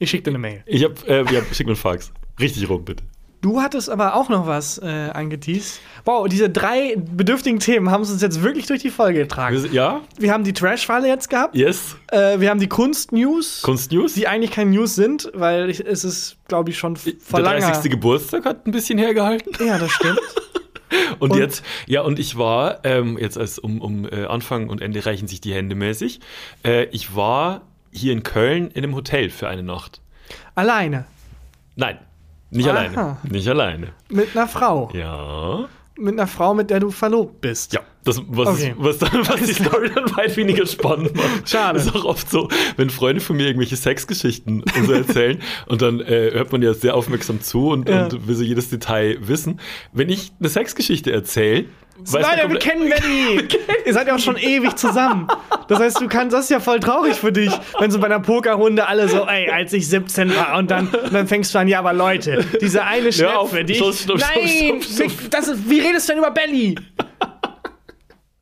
Ich 0.00 0.10
schicke 0.10 0.24
dir 0.24 0.30
eine 0.30 0.38
Mail. 0.38 0.62
ich 0.66 0.82
habe, 0.82 0.94
äh, 1.06 1.18
ja, 1.32 1.42
schick 1.52 1.66
mir 1.66 1.72
einen 1.72 1.76
Fax. 1.76 2.10
Richtig 2.40 2.68
rum, 2.68 2.84
bitte. 2.84 3.04
Du 3.42 3.60
hattest 3.62 3.88
aber 3.88 4.16
auch 4.16 4.28
noch 4.28 4.46
was 4.46 4.76
äh, 4.78 4.86
angeteased. 5.14 5.80
Wow, 6.04 6.28
diese 6.28 6.50
drei 6.50 6.94
bedürftigen 6.96 7.58
Themen 7.58 7.90
haben 7.90 8.02
es 8.02 8.10
uns 8.10 8.20
jetzt 8.20 8.42
wirklich 8.42 8.66
durch 8.66 8.82
die 8.82 8.90
Folge 8.90 9.20
getragen. 9.20 9.66
Ja? 9.72 10.00
Wir 10.18 10.32
haben 10.32 10.44
die 10.44 10.52
Trash-Falle 10.52 11.08
jetzt 11.08 11.30
gehabt. 11.30 11.54
Yes? 11.54 11.96
Äh, 12.10 12.40
wir 12.40 12.50
haben 12.50 12.60
die 12.60 12.68
Kunst-News, 12.68 13.62
Kunstnews? 13.62 14.12
die 14.14 14.26
eigentlich 14.28 14.50
keine 14.50 14.70
News 14.72 14.94
sind, 14.94 15.30
weil 15.34 15.70
ich, 15.70 15.80
es 15.86 16.04
ist, 16.04 16.36
glaube 16.48 16.68
ich, 16.70 16.76
schon 16.78 16.96
vor 16.96 17.12
Der 17.34 17.42
langer. 17.54 17.72
30. 17.72 17.90
Geburtstag 17.90 18.44
hat 18.44 18.66
ein 18.66 18.72
bisschen 18.72 18.98
hergehalten. 18.98 19.52
Ja, 19.66 19.78
das 19.78 19.90
stimmt. 19.92 20.20
Und, 21.20 21.30
Und- 21.32 21.38
jetzt, 21.38 21.62
ja, 21.86 22.00
und 22.02 22.18
ich 22.18 22.36
war, 22.36 22.80
ähm, 22.84 23.16
jetzt 23.16 23.38
als 23.38 23.58
um, 23.60 23.80
um 23.80 24.06
äh, 24.08 24.24
Anfang 24.24 24.68
und 24.68 24.80
Ende 24.82 25.06
reichen 25.06 25.28
sich 25.28 25.40
die 25.40 25.54
Hände 25.54 25.76
mäßig, 25.76 26.18
äh, 26.64 26.86
ich 26.86 27.14
war 27.14 27.60
hier 27.90 28.12
in 28.12 28.22
Köln 28.22 28.68
in 28.70 28.84
einem 28.84 28.94
Hotel 28.94 29.30
für 29.30 29.48
eine 29.48 29.62
Nacht. 29.62 30.00
Alleine. 30.54 31.04
Nein, 31.76 31.98
nicht 32.50 32.68
Aha. 32.68 32.76
alleine. 32.76 33.16
Nicht 33.28 33.48
alleine. 33.48 33.88
Mit 34.08 34.36
einer 34.36 34.48
Frau. 34.48 34.90
Ja. 34.92 35.68
Mit 35.98 36.14
einer 36.14 36.26
Frau, 36.26 36.54
mit 36.54 36.70
der 36.70 36.80
du 36.80 36.90
verlobt 36.90 37.40
bist. 37.42 37.74
Ja, 37.74 37.80
das, 38.04 38.22
was, 38.28 38.48
Okay. 38.48 38.70
ist, 38.70 38.76
was, 38.78 39.00
was 39.02 39.42
die 39.42 39.52
Story 39.52 39.90
dann 39.94 40.16
weit 40.16 40.34
weniger 40.36 40.64
spannend 40.66 41.14
macht. 41.14 41.48
Schade. 41.48 41.78
Ist 41.78 41.94
auch 41.94 42.06
oft 42.06 42.30
so, 42.30 42.48
wenn 42.76 42.88
Freunde 42.88 43.20
von 43.20 43.36
mir 43.36 43.46
irgendwelche 43.46 43.76
Sexgeschichten 43.76 44.64
so 44.86 44.92
erzählen 44.92 45.40
und 45.66 45.82
dann 45.82 46.00
äh, 46.00 46.30
hört 46.32 46.52
man 46.52 46.62
ja 46.62 46.72
sehr 46.72 46.94
aufmerksam 46.94 47.42
zu 47.42 47.68
und, 47.68 47.88
Ja. 47.88 48.04
und 48.06 48.26
will 48.26 48.34
so 48.34 48.42
jedes 48.42 48.70
Detail 48.70 49.18
wissen. 49.20 49.60
Wenn 49.92 50.08
ich 50.08 50.32
eine 50.40 50.48
Sexgeschichte 50.48 51.12
erzähle, 51.12 51.66
Leute, 52.12 52.48
wir 52.48 52.58
kennen 52.58 52.88
Benny. 52.88 53.48
Ihr 53.86 53.92
seid 53.92 54.06
ja 54.06 54.14
auch 54.14 54.18
schon 54.18 54.36
ewig 54.36 54.76
zusammen. 54.76 55.28
Das 55.68 55.78
heißt, 55.78 56.00
du 56.00 56.08
kannst, 56.08 56.34
das 56.34 56.44
ist 56.44 56.50
ja 56.50 56.60
voll 56.60 56.80
traurig 56.80 57.14
für 57.14 57.32
dich, 57.32 57.52
wenn 57.78 57.90
so 57.90 57.98
bei 57.98 58.06
einer 58.06 58.20
Pokerrunde 58.20 58.86
alle 58.86 59.08
so, 59.08 59.26
ey, 59.26 59.50
als 59.50 59.72
ich 59.72 59.88
17 59.88 60.34
war 60.34 60.58
und 60.58 60.70
dann, 60.70 60.88
und 60.88 61.12
dann 61.12 61.26
fängst 61.26 61.54
du 61.54 61.58
an, 61.58 61.68
ja, 61.68 61.78
aber 61.78 61.92
Leute, 61.92 62.44
diese 62.60 62.84
eine. 62.84 63.12
Schnepfe, 63.12 63.64
die 63.64 63.72
ich, 63.74 63.78
stopp, 63.78 63.94
stopp, 63.94 64.20
Nein, 64.20 64.82
stopp. 64.82 65.10
Das 65.30 65.48
ist, 65.48 65.68
wie 65.68 65.80
redest 65.80 66.08
du 66.08 66.12
denn 66.12 66.22
über 66.22 66.30
Belly? 66.30 66.74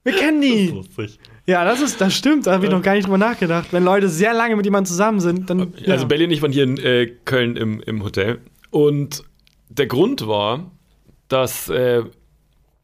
Wir 0.04 0.12
kennen 0.12 0.40
die. 0.40 0.68
Lustig. 0.68 1.18
Ja, 1.46 1.64
das 1.64 1.80
ist, 1.80 2.00
das 2.00 2.14
stimmt, 2.14 2.46
da 2.46 2.52
habe 2.52 2.66
ich 2.66 2.70
noch 2.70 2.82
gar 2.82 2.94
nicht 2.94 3.06
drüber 3.06 3.16
nachgedacht. 3.16 3.68
Wenn 3.72 3.82
Leute 3.82 4.09
sehr 4.09 4.34
lange 4.34 4.54
mit 4.54 4.66
jemandem 4.66 4.86
zusammen 4.86 5.20
sind, 5.20 5.48
dann. 5.48 5.72
Ja. 5.78 5.94
Also 5.94 6.06
Belly 6.06 6.24
und 6.24 6.30
ich 6.30 6.42
waren 6.42 6.52
hier 6.52 6.64
in 6.64 6.76
äh, 6.76 7.06
Köln 7.24 7.56
im, 7.56 7.80
im 7.80 8.04
Hotel. 8.04 8.38
Und 8.70 9.24
der 9.70 9.86
Grund 9.86 10.26
war, 10.26 10.70
dass, 11.28 11.70
äh, 11.70 12.02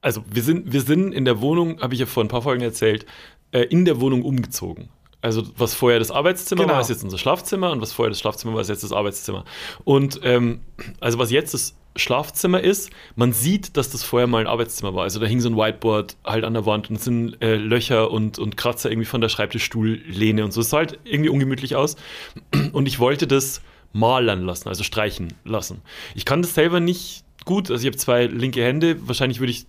also 0.05 0.23
wir 0.31 0.43
sind, 0.43 0.73
wir 0.73 0.83
sind 0.83 1.13
in 1.13 1.25
der 1.25 1.41
Wohnung, 1.41 1.81
habe 1.81 1.95
ich 1.95 2.01
ja 2.01 2.07
vor 2.07 2.23
ein 2.23 2.29
paar 2.29 2.43
Folgen 2.43 2.63
erzählt, 2.63 3.07
äh, 3.53 3.63
in 3.63 3.85
der 3.85 4.01
Wohnung 4.01 4.23
umgezogen. 4.23 4.91
Also 5.23 5.43
was 5.57 5.73
vorher 5.73 5.99
das 5.99 6.11
Arbeitszimmer 6.11 6.63
Genau. 6.65 6.75
war, 6.75 6.81
ist 6.83 6.91
jetzt 6.91 7.03
unser 7.03 7.17
Schlafzimmer 7.17 7.71
und 7.71 7.81
was 7.81 7.93
vorher 7.95 8.11
das 8.11 8.21
Schlafzimmer 8.21 8.53
war, 8.53 8.61
ist 8.61 8.69
jetzt 8.69 8.85
das 8.85 8.93
Arbeitszimmer. 8.93 9.47
Und 9.85 10.21
ähm, 10.23 10.61
also 11.01 11.19
was 11.19 11.31
jetzt 11.31 11.55
das 11.55 11.75
Schlafzimmer 11.97 12.61
ist, 12.61 12.91
man 13.17 13.33
sieht, 13.33 13.79
dass 13.79 13.89
das 13.91 14.03
vorher 14.03 14.27
mal 14.27 14.43
ein 14.43 14.47
Arbeitszimmer 14.47 14.95
war. 14.95 15.05
Also 15.05 15.21
da 15.21 15.27
hing 15.27 15.41
so 15.41 15.49
ein 15.49 15.57
Whiteboard 15.57 16.17
halt 16.25 16.45
an 16.45 16.53
der 16.53 16.67
Wand 16.67 16.91
und 16.91 16.97
es 16.97 17.05
sind 17.05 17.41
äh, 17.41 17.55
Löcher 17.57 18.11
und, 18.11 18.39
und 18.39 18.59
Kratzer 18.59 18.91
irgendwie 18.91 19.07
von 19.07 19.23
der 19.23 19.31
Schreibtischstuhllehne 19.31 20.45
und 20.45 20.53
so. 20.53 20.61
Es 20.61 20.69
sah 20.69 20.79
halt 20.79 20.99
irgendwie 21.05 21.31
ungemütlich 21.31 21.77
aus. 21.77 21.97
Und 22.73 22.87
ich 22.87 22.99
wollte 22.99 23.27
das 23.27 23.63
malern 23.95 24.43
lassen, 24.43 24.69
also 24.69 24.83
streichen 24.83 25.33
lassen. 25.45 25.81
Ich 26.15 26.27
kann 26.27 26.43
das 26.43 26.55
selber 26.55 26.81
nicht 26.81 27.24
gut, 27.45 27.71
also 27.71 27.83
ich 27.83 27.87
habe 27.87 27.97
zwei 27.97 28.27
linke 28.27 28.63
Hände, 28.63 28.97
wahrscheinlich 29.07 29.41
würde 29.41 29.53
ich 29.53 29.67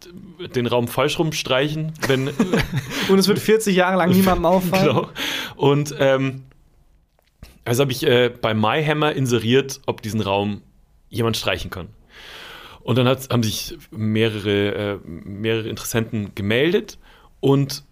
den 0.56 0.68
Raum 0.68 0.88
falsch 0.88 1.20
rumstreichen, 1.20 1.94
wenn 2.08 2.28
Und 3.10 3.20
es 3.20 3.28
wird 3.28 3.40
40 3.40 3.76
Jahre 3.76 3.98
lang 3.98 4.12
niemandem 4.12 4.46
auffallen. 4.46 4.88
genau. 4.88 5.10
Und 5.56 5.96
ähm, 6.00 6.44
also 7.66 7.82
habe 7.82 7.92
ich 7.92 8.06
äh, 8.06 8.30
bei 8.30 8.54
MyHammer 8.54 9.14
inseriert, 9.14 9.82
ob 9.86 10.02
diesen 10.02 10.22
Raum 10.22 10.62
jemand 11.10 11.38
streichen 11.38 11.70
kann. 11.70 11.90
Und 12.82 12.98
dann 12.98 13.08
hat, 13.08 13.30
haben 13.32 13.42
sich 13.42 13.78
mehrere, 13.90 14.76
äh, 14.76 14.98
mehrere 15.06 15.68
Interessenten 15.68 16.36
gemeldet. 16.36 17.00
Und 17.40 17.84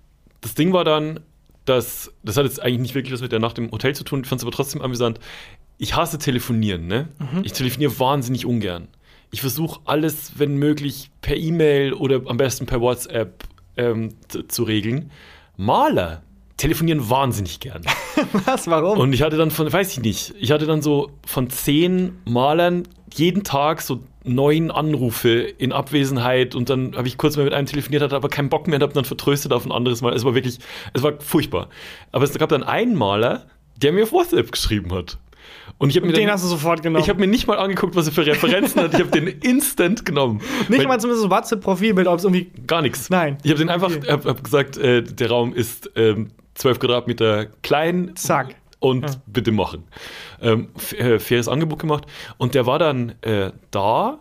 das 0.42 0.54
Ding 0.54 0.72
war 0.72 0.84
dann, 0.84 1.20
dass, 1.66 2.12
das 2.24 2.38
hat 2.38 2.46
jetzt 2.46 2.62
eigentlich 2.62 2.80
nicht 2.80 2.96
wirklich 2.96 3.14
was 3.14 3.22
mit 3.22 3.32
der 3.32 3.40
Nacht 3.40 3.58
im 3.58 3.72
Hotel 3.72 3.96
zu 3.96 4.04
tun, 4.04 4.22
ich 4.22 4.28
fand 4.28 4.42
es 4.42 4.46
aber 4.46 4.52
trotzdem 4.52 4.82
amüsant. 4.82 5.20
ich 5.80 5.96
hasse 5.96 6.20
telefonieren, 6.20 6.86
ne? 6.88 7.08
Ich 7.44 7.54
telefoniere 7.54 7.98
wahnsinnig 8.00 8.46
ungern. 8.46 8.88
Ich 9.34 9.42
versuche 9.42 9.82
alles, 9.86 10.34
wenn 10.38 10.58
möglich, 10.58 11.10
per 11.22 11.36
E-Mail 11.36 11.94
oder 11.94 12.22
am 12.28 12.38
besten 12.38 12.68
per 12.68 12.82
WhatsApp 12.82 13.46
ähm, 13.78 14.10
zu, 14.48 14.62
regeln. 14.62 15.10
Maler 15.58 16.22
telefonieren 16.56 17.10
wahnsinnig 17.10 17.60
gern. 17.60 17.82
Was, 18.46 18.68
warum? 18.68 19.00
Und 19.00 19.12
ich 19.12 19.24
hatte 19.24 19.36
dann 19.38 19.50
von, 19.50 19.74
weiß 19.74 19.92
ich 19.94 20.02
nicht, 20.02 20.36
ich 20.40 20.52
hatte 20.52 20.68
dann 20.68 20.84
so 20.84 21.10
von 21.26 21.50
zehn 21.50 22.20
Malern 22.26 22.84
jeden 23.12 23.44
Tag 23.44 23.82
so 23.82 24.02
neun 24.24 24.70
Anrufe 24.70 25.32
in 25.32 25.72
Abwesenheit 25.72 26.54
und 26.54 26.70
dann 26.70 26.96
habe 26.96 27.08
ich 27.08 27.18
kurz 27.18 27.36
mal 27.36 27.44
mit 27.44 27.54
einem 27.54 27.66
telefoniert, 27.66 28.04
hatte 28.04 28.16
aber 28.16 28.30
keinen 28.30 28.50
Bock 28.50 28.68
mehr 28.68 28.76
und 28.76 28.84
habe 28.84 28.94
dann 28.94 29.04
vertröstet 29.04 29.52
auf 29.52 29.66
ein 29.66 29.72
anderes 29.72 30.04
Mal. 30.04 30.14
Es 30.14 30.24
war 30.24 30.36
wirklich, 30.36 30.60
es 30.94 31.02
war 31.02 31.20
furchtbar. 31.20 31.70
Aber 32.12 32.24
es 32.24 32.38
gab 32.38 32.50
dann 32.50 32.62
einen 32.62 32.94
Maler, 32.94 33.48
der 33.78 33.94
mir 33.94 34.04
auf 34.04 34.12
WhatsApp 34.12 34.52
geschrieben 34.52 34.94
hat. 34.94 35.18
Und 35.78 35.90
ich 35.90 35.96
habe 35.98 36.06
mir 36.08 36.14
den 36.14 36.26
dann, 36.26 36.34
hast 36.34 36.44
du 36.44 36.48
sofort 36.48 36.82
genommen. 36.84 37.04
ich 37.04 37.10
habe 37.10 37.20
mir 37.20 37.28
nicht 37.28 37.48
mal 37.48 37.58
angeguckt, 37.58 37.96
was 37.96 38.08
er 38.08 38.14
für 38.14 38.26
Referenzen 38.26 38.82
hat. 38.82 38.94
Ich 38.94 39.00
habe 39.00 39.10
den 39.12 39.28
instant 39.42 40.06
genommen. 40.06 40.42
nicht 40.70 40.80
Weil- 40.80 40.88
mal 40.88 41.00
zumindest 41.00 41.26
das 41.26 41.32
WhatsApp-Profilbild, 41.32 42.08
ob 42.08 42.18
es 42.20 42.24
irgendwie. 42.24 42.52
Gar 42.68 42.82
nichts. 42.84 43.10
Nein. 43.10 43.38
Ich 43.44 43.50
habe 43.52 43.60
den 43.60 43.70
einfach, 43.70 43.92
Okay. 43.96 44.12
hab, 44.12 44.26
hab 44.26 44.44
gesagt, 44.44 44.78
äh, 44.78 45.02
der 45.04 45.30
Raum 45.30 45.54
ist 45.54 45.90
ähm, 45.96 46.32
12 46.56 46.80
Quadratmeter 46.80 47.48
klein. 47.64 48.12
Zack. 48.16 48.56
Und 48.80 49.04
Ja. 49.10 49.16
bitte 49.28 49.52
machen. 49.52 49.84
Ähm, 50.42 50.68
äh, 50.98 51.18
faires 51.20 51.48
Angebot 51.48 51.80
gemacht. 51.80 52.06
Und 52.38 52.54
der 52.54 52.66
war 52.66 52.80
dann 52.80 53.14
äh, 53.22 53.52
da 53.72 54.20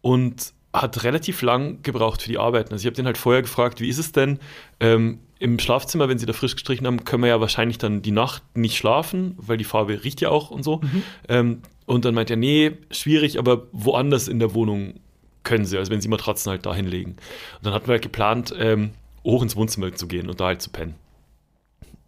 und 0.00 0.52
hat 0.72 1.04
relativ 1.04 1.42
lang 1.42 1.82
gebraucht 1.82 2.22
für 2.22 2.28
die 2.28 2.38
Arbeiten. 2.38 2.72
Also 2.72 2.82
ich 2.82 2.86
habe 2.86 2.96
den 2.96 3.06
halt 3.06 3.18
vorher 3.18 3.42
gefragt, 3.42 3.80
wie 3.80 3.88
ist 3.88 3.98
es 3.98 4.12
denn 4.12 4.38
ähm, 4.80 5.18
im 5.40 5.58
Schlafzimmer, 5.58 6.08
wenn 6.08 6.18
Sie 6.18 6.26
da 6.26 6.34
frisch 6.34 6.54
gestrichen 6.54 6.86
haben, 6.86 7.04
können 7.04 7.22
wir 7.22 7.30
ja 7.30 7.40
wahrscheinlich 7.40 7.78
dann 7.78 8.02
die 8.02 8.12
Nacht 8.12 8.42
nicht 8.54 8.76
schlafen, 8.76 9.34
weil 9.38 9.56
die 9.56 9.64
Farbe 9.64 10.04
riecht 10.04 10.20
ja 10.20 10.28
auch 10.28 10.50
und 10.50 10.62
so. 10.62 10.82
Ähm, 11.28 11.62
und 11.86 12.04
dann 12.04 12.14
meint 12.14 12.30
er, 12.30 12.36
nee, 12.36 12.72
schwierig, 12.90 13.38
aber 13.38 13.66
woanders 13.72 14.28
in 14.28 14.38
der 14.38 14.54
Wohnung 14.54 15.00
können 15.42 15.64
Sie, 15.64 15.78
also 15.78 15.90
wenn 15.90 16.02
Sie 16.02 16.08
Matratzen 16.08 16.50
halt 16.50 16.66
da 16.66 16.74
hinlegen. 16.74 17.12
Und 17.12 17.66
dann 17.66 17.72
hatten 17.72 17.86
wir 17.88 17.92
halt 17.92 18.02
geplant, 18.02 18.54
ähm, 18.58 18.90
hoch 19.24 19.42
ins 19.42 19.56
Wohnzimmer 19.56 19.92
zu 19.94 20.06
gehen 20.06 20.28
und 20.28 20.40
da 20.40 20.46
halt 20.46 20.60
zu 20.60 20.70
pennen. 20.70 20.94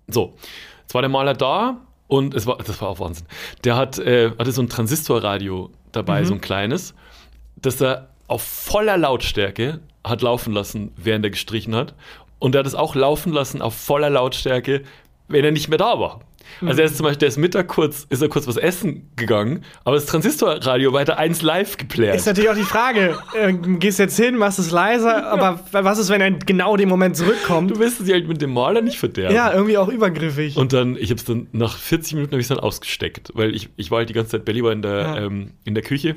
So, 0.08 0.34
jetzt 0.82 0.92
war 0.92 1.00
der 1.00 1.08
Maler 1.08 1.34
da 1.34 1.80
und 2.08 2.34
es 2.34 2.46
war, 2.46 2.58
das 2.58 2.82
war 2.82 2.90
auch 2.90 3.00
Wahnsinn. 3.00 3.26
Der 3.64 3.76
hat, 3.76 3.98
äh, 3.98 4.32
hatte 4.38 4.52
so 4.52 4.60
ein 4.60 4.68
Transistorradio 4.68 5.70
dabei, 5.92 6.24
so 6.24 6.34
ein 6.34 6.42
kleines, 6.42 6.94
das 7.56 7.80
er 7.80 8.10
auf 8.28 8.42
voller 8.42 8.98
Lautstärke 8.98 9.80
hat 10.04 10.22
laufen 10.22 10.52
lassen, 10.52 10.92
während 10.96 11.24
er 11.24 11.30
gestrichen 11.30 11.74
hat. 11.74 11.94
Und 12.42 12.54
er 12.56 12.60
hat 12.60 12.66
es 12.66 12.74
auch 12.74 12.94
laufen 12.96 13.32
lassen 13.32 13.62
auf 13.62 13.74
voller 13.74 14.10
Lautstärke, 14.10 14.82
wenn 15.28 15.44
er 15.44 15.52
nicht 15.52 15.68
mehr 15.68 15.78
da 15.78 15.98
war. 16.00 16.20
Also 16.60 16.80
er 16.80 16.86
ist 16.86 16.96
zum 16.96 17.04
Beispiel, 17.04 17.20
der 17.20 17.28
ist 17.28 17.38
Mittag 17.38 17.68
kurz, 17.68 18.04
ist 18.10 18.20
er 18.20 18.28
kurz 18.28 18.46
was 18.46 18.56
essen 18.56 19.08
gegangen, 19.16 19.64
aber 19.84 19.94
das 19.94 20.06
Transistorradio 20.06 20.92
weiter 20.92 21.16
eins 21.16 21.40
live 21.40 21.76
geplärt. 21.78 22.14
Ist 22.16 22.26
natürlich 22.26 22.50
auch 22.50 22.56
die 22.56 22.62
Frage, 22.62 23.16
äh, 23.40 23.52
gehst 23.52 23.98
jetzt 24.00 24.16
hin, 24.16 24.36
machst 24.36 24.58
es 24.58 24.70
leiser, 24.70 25.28
aber 25.28 25.60
was 25.70 25.98
ist, 25.98 26.10
wenn 26.10 26.20
er 26.20 26.32
genau 26.32 26.76
den 26.76 26.88
Moment 26.88 27.16
zurückkommt? 27.16 27.70
Du 27.70 27.78
willst 27.78 28.04
sie 28.04 28.12
halt 28.12 28.28
mit 28.28 28.42
dem 28.42 28.52
Maler 28.52 28.82
nicht 28.82 28.98
verderben. 28.98 29.34
Ja, 29.34 29.52
irgendwie 29.52 29.78
auch 29.78 29.88
übergriffig. 29.88 30.56
Und 30.56 30.72
dann, 30.72 30.96
ich 30.96 31.10
habe 31.10 31.14
es 31.20 31.24
dann 31.24 31.46
nach 31.52 31.78
40 31.78 32.14
Minuten 32.14 32.32
habe 32.32 32.40
ich 32.42 32.48
dann 32.48 32.58
ausgesteckt, 32.60 33.30
weil 33.34 33.54
ich, 33.54 33.70
ich 33.76 33.90
war 33.90 33.98
halt 33.98 34.08
die 34.10 34.14
ganze 34.14 34.32
Zeit 34.32 34.44
Belly 34.44 34.62
war 34.62 34.72
in 34.72 34.82
der 34.82 34.98
Ja. 34.98 35.16
ähm, 35.18 35.52
in 35.64 35.74
der 35.74 35.84
Küche 35.84 36.16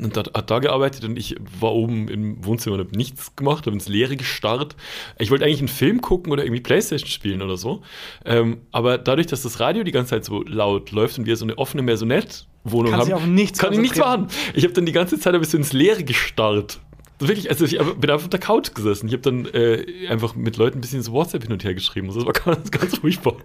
und 0.00 0.16
hat, 0.16 0.34
hat 0.34 0.50
da 0.50 0.58
gearbeitet 0.58 1.04
und 1.04 1.18
ich 1.18 1.36
war 1.60 1.72
oben 1.72 2.08
im 2.08 2.44
Wohnzimmer 2.44 2.74
und 2.74 2.86
habe 2.86 2.96
nichts 2.96 3.34
gemacht, 3.36 3.66
habe 3.66 3.74
ins 3.74 3.88
Leere 3.88 4.16
gestarrt. 4.16 4.76
Ich 5.18 5.30
wollte 5.30 5.44
eigentlich 5.44 5.60
einen 5.60 5.68
Film 5.68 6.00
gucken 6.00 6.32
oder 6.32 6.44
irgendwie 6.44 6.60
Playstation 6.60 7.08
spielen 7.08 7.42
oder 7.42 7.56
so. 7.56 7.82
Ähm, 8.24 8.58
aber 8.72 8.98
dadurch, 8.98 9.26
dass 9.26 9.42
das 9.42 9.60
Radio 9.60 9.84
die 9.84 9.92
ganze 9.92 10.10
Zeit 10.10 10.24
so 10.24 10.42
laut 10.42 10.90
läuft 10.90 11.18
und 11.18 11.26
wir 11.26 11.36
so 11.36 11.44
eine 11.44 11.58
offene 11.58 11.82
Maisonette-Wohnung 11.82 12.92
haben, 12.92 13.08
kann 13.08 13.72
ich 13.72 13.78
nichts 13.78 13.98
machen. 13.98 14.28
Ich 14.54 14.64
habe 14.64 14.74
dann 14.74 14.86
die 14.86 14.92
ganze 14.92 15.18
Zeit 15.18 15.34
ein 15.34 15.40
bisschen 15.40 15.60
ins 15.60 15.72
Leere 15.72 16.04
gestarrt. 16.04 16.80
Wirklich, 17.18 17.48
also 17.48 17.64
ich 17.64 17.78
bin 17.78 18.10
einfach 18.10 18.24
auf 18.24 18.28
der 18.28 18.40
Couch 18.40 18.74
gesessen. 18.74 19.06
Ich 19.06 19.14
habe 19.14 19.22
dann 19.22 19.46
äh, 19.46 20.08
einfach 20.08 20.34
mit 20.34 20.58
Leuten 20.58 20.78
ein 20.78 20.80
bisschen 20.82 21.00
so 21.00 21.12
WhatsApp 21.12 21.44
hin 21.44 21.52
und 21.52 21.64
her 21.64 21.72
geschrieben. 21.72 22.08
Das 22.08 22.16
war 22.16 22.32
ganz, 22.44 22.70
ganz 22.70 22.98
furchtbar. 22.98 23.36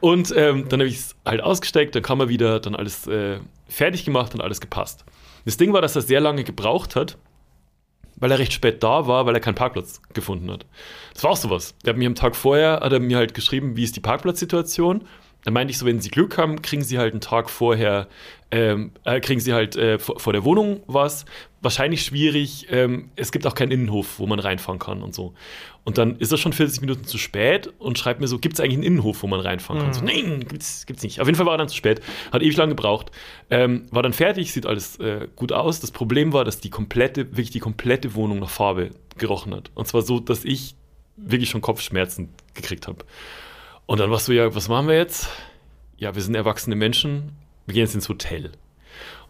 Und 0.00 0.32
ähm, 0.34 0.66
dann 0.68 0.80
habe 0.80 0.88
ich 0.88 0.96
es 0.96 1.16
halt 1.26 1.42
ausgesteckt, 1.42 1.94
dann 1.94 2.02
kam 2.02 2.20
er 2.20 2.30
wieder, 2.30 2.60
dann 2.60 2.74
alles 2.74 3.06
äh, 3.06 3.40
fertig 3.68 4.06
gemacht 4.06 4.34
und 4.34 4.40
alles 4.40 4.60
gepasst. 4.60 5.04
Das 5.48 5.56
Ding 5.56 5.72
war, 5.72 5.80
dass 5.80 5.96
er 5.96 6.02
sehr 6.02 6.20
lange 6.20 6.44
gebraucht 6.44 6.94
hat, 6.94 7.16
weil 8.16 8.30
er 8.30 8.38
recht 8.38 8.52
spät 8.52 8.82
da 8.82 9.06
war, 9.06 9.24
weil 9.24 9.32
er 9.34 9.40
keinen 9.40 9.54
Parkplatz 9.54 10.02
gefunden 10.12 10.50
hat. 10.50 10.66
Das 11.14 11.24
war 11.24 11.30
auch 11.30 11.38
sowas. 11.38 11.74
Der 11.82 11.94
hat 11.94 11.98
mir 11.98 12.06
am 12.06 12.14
Tag 12.14 12.36
vorher, 12.36 12.80
hat 12.82 12.92
er 12.92 13.00
mir 13.00 13.16
halt 13.16 13.32
geschrieben, 13.32 13.74
wie 13.74 13.82
ist 13.82 13.96
die 13.96 14.00
Parkplatzsituation. 14.00 15.08
Dann 15.44 15.54
meinte 15.54 15.70
ich 15.70 15.78
so, 15.78 15.86
wenn 15.86 16.00
Sie 16.00 16.10
Glück 16.10 16.36
haben, 16.36 16.62
kriegen 16.62 16.82
Sie 16.82 16.98
halt 16.98 17.12
einen 17.12 17.20
Tag 17.20 17.48
vorher, 17.48 18.08
ähm, 18.50 18.92
äh, 19.04 19.20
kriegen 19.20 19.40
Sie 19.40 19.52
halt 19.52 19.76
äh, 19.76 19.98
vor, 19.98 20.18
vor 20.18 20.32
der 20.32 20.44
Wohnung 20.44 20.82
was. 20.86 21.24
Wahrscheinlich 21.60 22.02
schwierig. 22.02 22.66
Ähm, 22.70 23.10
es 23.16 23.32
gibt 23.32 23.46
auch 23.46 23.54
keinen 23.54 23.72
Innenhof, 23.72 24.18
wo 24.18 24.26
man 24.26 24.40
reinfahren 24.40 24.78
kann 24.78 25.02
und 25.02 25.14
so. 25.14 25.34
Und 25.84 25.96
dann 25.96 26.16
ist 26.16 26.32
er 26.32 26.38
schon 26.38 26.52
40 26.52 26.82
Minuten 26.82 27.04
zu 27.04 27.18
spät 27.18 27.72
und 27.78 27.98
schreibt 27.98 28.20
mir 28.20 28.28
so, 28.28 28.38
gibt 28.38 28.54
es 28.54 28.60
eigentlich 28.60 28.74
einen 28.74 28.82
Innenhof, 28.82 29.22
wo 29.22 29.26
man 29.26 29.40
reinfahren 29.40 29.82
kann? 29.82 29.94
So, 29.94 30.04
nein, 30.04 30.44
gibt's, 30.46 30.84
gibt's 30.86 31.02
nicht. 31.02 31.20
Auf 31.20 31.26
jeden 31.26 31.36
Fall 31.36 31.46
war 31.46 31.54
er 31.54 31.58
dann 31.58 31.68
zu 31.68 31.76
spät. 31.76 32.02
Hat 32.30 32.42
ewig 32.42 32.56
lang 32.56 32.68
gebraucht. 32.68 33.10
Ähm, 33.48 33.86
war 33.90 34.02
dann 34.02 34.12
fertig, 34.12 34.52
sieht 34.52 34.66
alles 34.66 34.98
äh, 35.00 35.28
gut 35.34 35.52
aus. 35.52 35.80
Das 35.80 35.90
Problem 35.90 36.32
war, 36.32 36.44
dass 36.44 36.60
die 36.60 36.68
komplette, 36.68 37.30
wirklich 37.30 37.50
die 37.50 37.60
komplette 37.60 38.14
Wohnung 38.14 38.40
nach 38.40 38.50
Farbe 38.50 38.90
gerochen 39.16 39.54
hat. 39.54 39.70
Und 39.74 39.88
zwar 39.88 40.02
so, 40.02 40.20
dass 40.20 40.44
ich 40.44 40.74
wirklich 41.16 41.48
schon 41.48 41.60
Kopfschmerzen 41.60 42.28
gekriegt 42.54 42.86
habe. 42.86 43.04
Und 43.88 44.00
dann 44.00 44.10
warst 44.10 44.28
du 44.28 44.32
ja, 44.32 44.54
was 44.54 44.68
machen 44.68 44.86
wir 44.86 44.96
jetzt? 44.96 45.30
Ja, 45.96 46.14
wir 46.14 46.20
sind 46.20 46.34
erwachsene 46.34 46.76
Menschen, 46.76 47.32
wir 47.64 47.72
gehen 47.72 47.84
jetzt 47.84 47.94
ins 47.94 48.10
Hotel. 48.10 48.52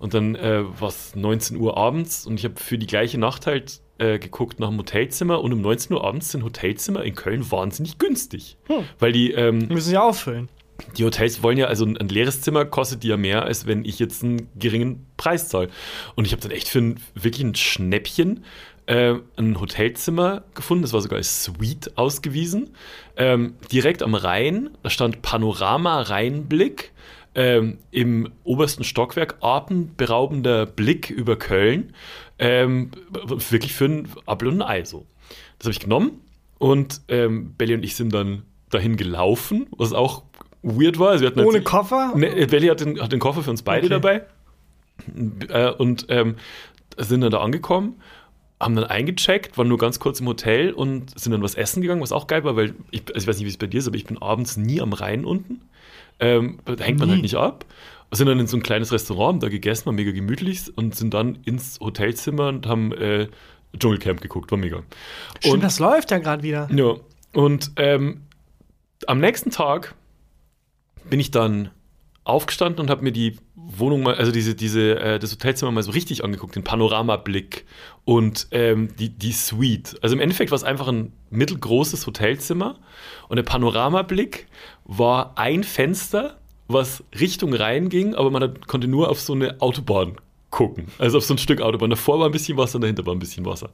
Und 0.01 0.15
dann 0.15 0.35
äh, 0.35 0.65
war 0.81 0.89
es 0.89 1.15
19 1.15 1.59
Uhr 1.59 1.77
abends 1.77 2.27
und 2.27 2.41
ich 2.41 2.45
habe 2.45 2.57
für 2.57 2.77
die 2.77 2.89
gleiche 2.89 3.19
Nacht 3.19 3.47
halt 3.47 3.81
äh, 3.99 4.19
geguckt 4.19 4.59
nach 4.59 4.67
einem 4.67 4.79
Hotelzimmer 4.79 5.41
und 5.43 5.53
um 5.53 5.61
19 5.61 5.95
Uhr 5.95 6.03
abends 6.03 6.33
sind 6.33 6.43
Hotelzimmer 6.43 7.05
in 7.05 7.15
Köln 7.15 7.49
wahnsinnig 7.53 7.99
günstig. 7.99 8.57
Weil 8.99 9.13
die, 9.13 9.31
ähm, 9.31 9.69
müssen 9.69 9.93
ja 9.93 10.03
auffüllen. 10.03 10.49
die 10.97 11.05
Hotels 11.05 11.41
wollen 11.45 11.59
ja, 11.59 11.67
also 11.67 11.85
ein, 11.85 11.97
ein 11.97 12.09
leeres 12.09 12.41
Zimmer 12.41 12.65
kostet 12.65 13.05
die 13.05 13.09
ja 13.09 13.17
mehr, 13.17 13.45
als 13.45 13.69
wenn 13.69 13.85
ich 13.85 14.01
jetzt 14.01 14.25
einen 14.25 14.49
geringen 14.59 15.07
Preis 15.17 15.49
zahle. 15.49 15.69
Und 16.17 16.27
ich 16.27 16.33
habe 16.33 16.43
dann 16.43 16.51
echt 16.51 16.67
für 16.67 16.81
ein, 16.81 17.01
wirklich 17.15 17.45
ein 17.45 17.55
Schnäppchen 17.55 18.45
äh, 18.89 19.17
ein 19.37 19.61
Hotelzimmer 19.61 20.45
gefunden. 20.55 20.83
Das 20.83 20.95
war 20.95 21.03
sogar 21.03 21.19
als 21.19 21.45
Suite 21.45 21.97
ausgewiesen. 21.97 22.71
Ähm, 23.17 23.55
direkt 23.71 24.03
am 24.03 24.15
Rhein, 24.15 24.71
da 24.83 24.89
stand 24.91 25.21
Panorama-Rheinblick. 25.23 26.93
Ähm, 27.35 27.79
Im 27.91 28.33
obersten 28.45 28.85
Stockwerk 28.85 29.37
atemberaubender 29.43 30.65
Blick 30.65 31.11
über 31.11 31.37
Köln. 31.37 31.93
Ähm, 32.39 32.91
wirklich 33.51 33.75
für 33.75 33.85
ein 33.85 34.09
Apfel 34.27 34.49
und 34.49 34.63
ein 34.63 34.69
Ei 34.69 34.85
so. 34.85 35.05
Das 35.59 35.67
habe 35.67 35.73
ich 35.73 35.81
genommen 35.81 36.21
und 36.59 37.03
ähm, 37.09 37.53
Belly 37.59 37.75
und 37.75 37.85
ich 37.85 37.95
sind 37.95 38.15
dann 38.15 38.43
dahin 38.71 38.97
gelaufen, 38.97 39.67
was 39.77 39.93
auch 39.93 40.23
weird 40.63 40.99
war. 40.99 41.11
Also 41.11 41.31
Ohne 41.37 41.61
Koffer? 41.61 42.13
Ne, 42.17 42.47
Belly 42.47 42.69
hat 42.69 42.81
den, 42.81 43.01
hat 43.01 43.13
den 43.13 43.21
Koffer 43.21 43.43
für 43.43 43.51
uns 43.51 43.63
beide 43.63 43.87
Okay. 43.87 43.95
dabei. 43.95 44.23
Äh, 45.49 45.73
und 45.75 46.07
ähm, 46.09 46.37
sind 46.97 47.21
dann 47.21 47.31
da 47.31 47.41
angekommen, 47.41 48.01
haben 48.61 48.75
dann 48.75 48.85
eingecheckt, 48.85 49.57
waren 49.57 49.69
nur 49.69 49.79
ganz 49.79 50.01
kurz 50.01 50.21
im 50.21 50.27
Hotel 50.27 50.73
und 50.73 51.19
sind 51.19 51.33
dann 51.33 51.43
was 51.43 51.55
essen 51.55 51.81
gegangen, 51.81 52.01
was 52.01 52.13
auch 52.13 52.27
geil 52.27 52.43
war, 52.45 52.57
weil 52.57 52.75
ich, 52.91 53.03
also 53.09 53.19
ich 53.19 53.27
weiß 53.27 53.37
nicht, 53.39 53.47
wie 53.47 53.51
es 53.51 53.57
bei 53.57 53.67
dir 53.69 53.79
ist, 53.79 53.87
aber 53.87 53.97
ich 53.97 54.05
bin 54.05 54.19
abends 54.21 54.57
nie 54.57 54.81
am 54.81 54.93
Rhein 54.93 55.25
unten. 55.25 55.61
Ähm, 56.21 56.59
da 56.65 56.83
hängt 56.83 56.99
man 56.99 57.09
Nie. 57.09 57.15
halt 57.15 57.23
nicht 57.23 57.37
ab. 57.37 57.65
Sind 58.11 58.27
dann 58.27 58.41
in 58.41 58.47
so 58.47 58.57
ein 58.57 58.63
kleines 58.63 58.91
Restaurant, 58.91 59.43
da 59.43 59.49
gegessen, 59.49 59.87
war 59.87 59.93
mega 59.93 60.11
gemütlich 60.13 60.77
und 60.77 60.97
sind 60.97 61.15
dann 61.15 61.39
ins 61.45 61.79
Hotelzimmer 61.79 62.49
und 62.49 62.67
haben 62.67 62.93
äh, 62.93 63.29
Dschungelcamp 63.79 64.21
geguckt, 64.21 64.51
war 64.51 64.59
mega. 64.59 64.83
Stimmt, 65.39 65.55
und, 65.55 65.63
das 65.63 65.79
läuft 65.79 66.11
ja 66.11 66.19
gerade 66.19 66.43
wieder. 66.43 66.69
ja, 66.73 66.95
und 67.35 67.71
ähm, 67.77 68.23
am 69.07 69.21
nächsten 69.21 69.51
Tag 69.51 69.95
bin 71.09 71.21
ich 71.21 71.31
dann 71.31 71.71
aufgestanden 72.29 72.81
und 72.81 72.91
habe 72.91 73.03
mir 73.03 73.13
die 73.13 73.37
Wohnung 73.55 74.03
mal, 74.03 74.15
also 74.15 74.33
diese, 74.33 74.55
diese, 74.55 74.99
äh, 74.99 75.19
das 75.19 75.33
Hotelzimmer 75.33 75.71
mal 75.73 75.83
so 75.83 75.91
richtig 75.91 76.25
angeguckt, 76.25 76.57
den 76.57 76.65
Panoramablick 76.65 77.65
und 78.05 78.49
ähm, 78.51 78.95
die, 78.99 79.11
die 79.11 79.33
Suite. 79.33 79.97
Also 80.03 80.15
im 80.15 80.21
Endeffekt 80.21 80.51
war 80.51 80.57
es 80.57 80.65
einfach 80.65 80.89
ein 80.89 81.13
mittelgroßes 81.31 82.07
Hotelzimmer 82.07 82.79
und 83.29 83.37
der 83.37 83.43
Panoramablick 83.43 84.47
war 84.85 85.37
ein 85.37 85.65
Fenster, 85.65 86.39
was 86.67 87.05
Richtung 87.19 87.55
Rhein 87.55 87.89
ging, 87.89 88.15
aber 88.15 88.31
man 88.31 88.43
hat, 88.43 88.69
konnte 88.69 88.89
nur 88.89 89.11
auf 89.11 89.21
so 89.21 89.33
eine 89.33 89.61
Autobahn 89.61 90.17
gucken. 90.51 90.89
Also 90.99 91.19
auf 91.19 91.25
so 91.25 91.35
ein 91.35 91.39
Stück 91.39 91.61
Autobahn. 91.61 91.91
Davor 91.91 92.19
war 92.21 92.27
ein 92.27 92.33
bisschen 92.33 92.57
Wasser 92.57 92.77
und 92.77 92.83
dahinter 92.83 93.05
war 93.05 93.15
ein 93.15 93.19
bisschen 93.19 93.45
Wasser. 93.45 93.71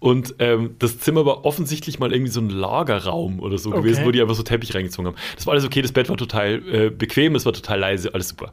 Und 0.00 0.34
ähm, 0.40 0.74
das 0.78 0.98
Zimmer 0.98 1.24
war 1.24 1.44
offensichtlich 1.44 1.98
mal 1.98 2.12
irgendwie 2.12 2.32
so 2.32 2.40
ein 2.40 2.50
Lagerraum 2.50 3.40
oder 3.40 3.58
so 3.58 3.70
Okay. 3.70 3.78
gewesen, 3.82 4.04
wo 4.04 4.10
die 4.10 4.20
einfach 4.20 4.34
so 4.34 4.42
Teppich 4.42 4.74
reingezogen 4.74 5.06
haben. 5.06 5.16
Das 5.36 5.46
war 5.46 5.52
alles 5.52 5.64
okay, 5.64 5.82
das 5.82 5.92
Bett 5.92 6.08
war 6.08 6.16
total 6.16 6.62
äh, 6.68 6.90
bequem, 6.90 7.34
es 7.36 7.46
war 7.46 7.52
total 7.52 7.78
leise, 7.78 8.12
alles 8.12 8.28
super. 8.28 8.52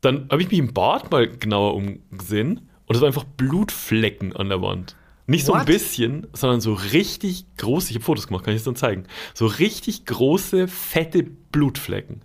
Dann 0.00 0.28
habe 0.30 0.42
ich 0.42 0.50
mich 0.50 0.58
im 0.58 0.72
Bad 0.72 1.10
mal 1.10 1.28
genauer 1.28 1.74
umgesehen 1.74 2.68
und 2.86 2.94
es 2.96 3.00
waren 3.00 3.08
einfach 3.08 3.24
Blutflecken 3.24 4.34
an 4.34 4.48
der 4.48 4.60
Wand. 4.62 4.96
Nicht 5.26 5.46
so 5.46 5.52
ein 5.52 5.60
What? 5.60 5.66
bisschen, 5.66 6.26
sondern 6.32 6.60
so 6.60 6.72
richtig 6.74 7.44
große, 7.56 7.90
ich 7.90 7.96
habe 7.96 8.04
Fotos 8.04 8.26
gemacht, 8.26 8.44
kann 8.44 8.54
ich 8.54 8.58
es 8.58 8.64
dann 8.64 8.74
zeigen, 8.76 9.04
so 9.34 9.46
richtig 9.46 10.04
große, 10.06 10.66
fette 10.66 11.22
Blutflecken. 11.22 12.22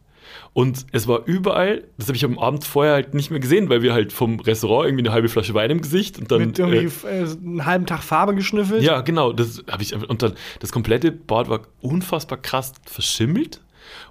Und 0.54 0.86
es 0.92 1.08
war 1.08 1.26
überall, 1.26 1.84
das 1.98 2.08
habe 2.08 2.16
ich 2.18 2.26
am 2.26 2.40
Abend 2.40 2.64
vorher 2.64 2.94
halt 2.94 3.14
nicht 3.14 3.30
mehr 3.32 3.40
gesehen, 3.40 3.70
weil 3.70 3.82
wir 3.82 3.94
halt 3.94 4.12
vom 4.12 4.40
Restaurant 4.40 4.88
irgendwie 4.88 5.04
eine 5.06 5.14
halbe 5.14 5.30
Flasche 5.30 5.54
Wein 5.54 5.70
im 5.72 5.82
Gesicht 5.82 6.18
und 6.20 6.32
dann. 6.32 6.40
Mit 6.40 6.60
irgendwie 6.60 6.90
äh, 7.08 7.24
äh, 7.24 7.28
einen 7.44 7.66
halben 7.66 7.86
Tag 7.86 8.02
Farbe 8.04 8.34
geschnüffelt. 8.36 8.82
ja, 8.84 9.02
genau. 9.02 9.34
Das 9.34 9.64
habe 9.70 9.84
ich 9.84 9.94
und 9.96 10.22
dann 10.22 10.34
das 10.60 10.72
komplette 10.72 11.12
Bad 11.12 11.50
war 11.50 11.62
unfassbar 11.82 12.38
krass 12.40 12.74
verschimmelt. 12.86 13.62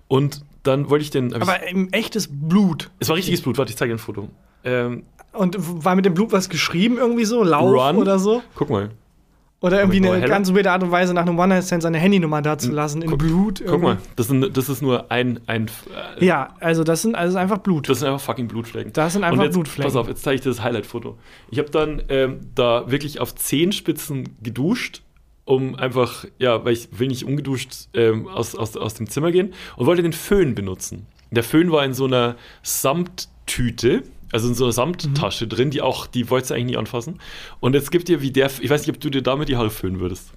Und 0.09 0.43
dann 0.63 0.89
wollte 0.91 1.03
ich 1.03 1.11
den. 1.11 1.33
hab 1.35 1.43
ich, 1.43 1.49
Aber 1.49 1.69
im 1.69 1.89
echtes 1.93 2.29
Blut. 2.31 2.91
es 2.99 3.09
war 3.09 3.17
richtiges 3.17 3.43
Blut. 3.43 3.59
Warte, 3.59 3.71
ich 3.71 3.77
zeige 3.77 3.91
dir 3.91 3.97
ein 3.97 3.99
Foto. 3.99 4.29
Ähm, 4.65 5.05
Und 5.33 5.57
war 5.85 5.95
mit 5.97 6.05
dem 6.05 6.15
Blut 6.15 6.33
was 6.33 6.49
geschrieben 6.49 6.97
irgendwie 6.99 7.25
so? 7.25 7.43
Lauf 7.43 7.73
Run. 7.73 7.97
oder 7.97 8.19
so? 8.19 8.43
guck 8.55 8.71
mal. 8.71 8.91
Oder 9.61 9.81
irgendwie 9.81 9.99
eine 9.99 10.11
ahead. 10.11 10.29
ganz 10.29 10.53
weirde 10.53 10.71
Art 10.71 10.83
und 10.83 10.91
Weise 10.91 11.15
nach 11.15 11.23
einem 11.23 11.39
One-Night-Stand 11.39 11.83
seine 11.83 11.99
Handynummer 11.99 12.43
dazulassen 12.43 13.01
in 13.01 13.09
Guck- 13.11 13.19
Blut. 13.21 13.59
Guck 13.61 13.67
irgendwie. 13.67 13.85
mal. 13.87 13.99
Das, 14.15 14.29
sind, 14.29 14.55
das 14.57 14.69
ist 14.69 14.83
nur 14.83 15.11
ein. 15.11 15.41
ein 15.47 15.71
äh, 16.19 16.25
Ja, 16.25 16.55
also 16.61 16.85
das 16.85 17.01
sind 17.03 17.15
also 17.15 17.39
einfach 17.39 17.59
Blut. 17.59 17.89
Das 17.89 18.01
sind 18.01 18.09
einfach 18.09 18.21
fucking 18.21 18.49
Blutflecken. 18.49 18.93
Das 18.93 19.15
sind 19.15 19.25
einfach 19.25 19.45
jetzt, 19.45 19.55
Blutflecken. 19.55 19.91
Pass 19.91 19.97
auf, 19.97 20.09
jetzt 20.09 20.23
zeige 20.23 20.35
ich 20.37 20.41
dir 20.43 20.51
das 20.51 20.63
Highlight-Foto. 20.63 21.17
Ich 21.51 21.59
habe 21.59 21.71
dann 21.71 22.03
ähm, 22.11 22.41
da 22.55 22.91
wirklich 22.91 23.19
auf 23.19 23.35
Zehenspitzen 23.35 24.37
geduscht, 24.43 25.03
um 25.47 25.75
einfach, 25.75 26.27
ja, 26.39 26.63
weil 26.65 26.75
ich 26.75 26.89
will 26.99 27.09
nicht 27.09 27.25
ungeduscht 27.25 27.73
ähm, 27.95 28.29
aus, 28.29 28.55
aus, 28.55 28.77
aus 28.77 28.93
dem 28.95 29.09
Zimmer 29.09 29.33
gehen 29.33 29.55
und 29.77 29.87
wollte 29.87 30.03
den 30.03 30.13
Föhn 30.13 30.55
benutzen. 30.55 31.07
Der 31.31 31.43
Föhn 31.43 31.73
war 31.73 31.85
in 31.85 31.95
so 31.95 32.05
einer 32.05 32.37
Samttüte, 32.63 34.03
also 34.33 34.49
in 34.49 34.55
so 34.55 34.65
einer 34.65 34.73
Samttasche 34.73 35.45
Mhm. 35.45 35.49
drin, 35.51 35.71
die 35.71 35.83
auch, 35.83 36.07
die 36.07 36.29
wolltest 36.31 36.51
du 36.51 36.55
eigentlich 36.55 36.67
nie 36.67 36.77
anfassen. 36.77 37.21
Und 37.61 37.75
jetzt 37.75 37.91
gibt 37.91 38.09
dir, 38.09 38.21
wie 38.23 38.31
der, 38.31 38.51
ich 38.61 38.71
weiß 38.71 38.81
nicht, 38.87 38.95
ob 38.97 39.01
du 39.01 39.11
dir 39.11 39.23
damit 39.23 39.49
die 39.49 39.57
Haare 39.57 39.71
föhnen 39.71 40.01
würdest. 40.01 40.31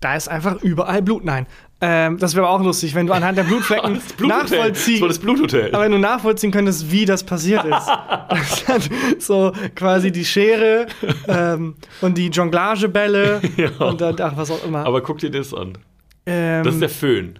Da 0.00 0.14
ist 0.14 0.28
einfach 0.28 0.62
überall 0.62 1.02
Blut. 1.02 1.24
Nein. 1.24 1.46
Ähm, 1.80 2.18
das 2.18 2.34
wäre 2.36 2.46
aber 2.46 2.54
auch 2.56 2.62
lustig, 2.64 2.94
wenn 2.94 3.06
du 3.08 3.12
anhand 3.12 3.36
der 3.38 3.42
Blutflecken 3.44 4.00
Bluthotel. 4.16 4.28
Das 4.28 4.50
nachvollziehen 4.50 5.00
war 5.00 5.08
das. 5.08 5.72
Aber 5.74 5.82
wenn 5.84 5.92
du 5.92 5.98
nachvollziehen 5.98 6.50
könntest, 6.52 6.90
wie 6.92 7.04
das 7.04 7.24
passiert 7.24 7.64
ist. 7.64 7.88
So 9.18 9.52
quasi 9.74 10.12
die 10.12 10.24
Schere 10.24 10.86
ähm, 11.26 11.74
und 12.00 12.16
die 12.18 12.28
Jonglagebälle 12.28 13.40
Ja. 13.56 13.70
und 13.86 14.00
dann, 14.00 14.16
ach, 14.20 14.36
was 14.36 14.50
auch 14.50 14.64
immer. 14.64 14.84
Aber 14.86 15.00
guck 15.02 15.18
dir 15.18 15.30
das 15.30 15.52
an. 15.54 15.78
ähm, 16.26 16.62
Das 16.64 16.74
ist 16.74 16.80
der 16.80 16.88
Föhn. 16.90 17.38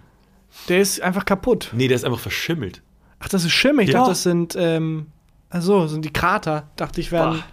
der 0.67 0.81
ist 0.81 1.01
einfach 1.01 1.25
kaputt. 1.25 1.69
Nee, 1.73 1.87
der 1.87 1.95
ist 1.95 2.05
einfach 2.05 2.19
verschimmelt. 2.19 2.81
Ach, 3.19 3.29
das 3.29 3.43
ist 3.45 3.51
Schimmel. 3.51 3.83
Ich 3.85 3.91
Ja. 3.91 3.99
dachte, 3.99 4.11
das 4.11 4.23
sind, 4.23 4.55
ähm, 4.57 5.07
also 5.49 5.87
sind 5.87 6.05
die 6.05 6.13
Krater. 6.13 6.69
Dachte 6.75 7.01
ich, 7.01 7.11
wären. 7.11 7.43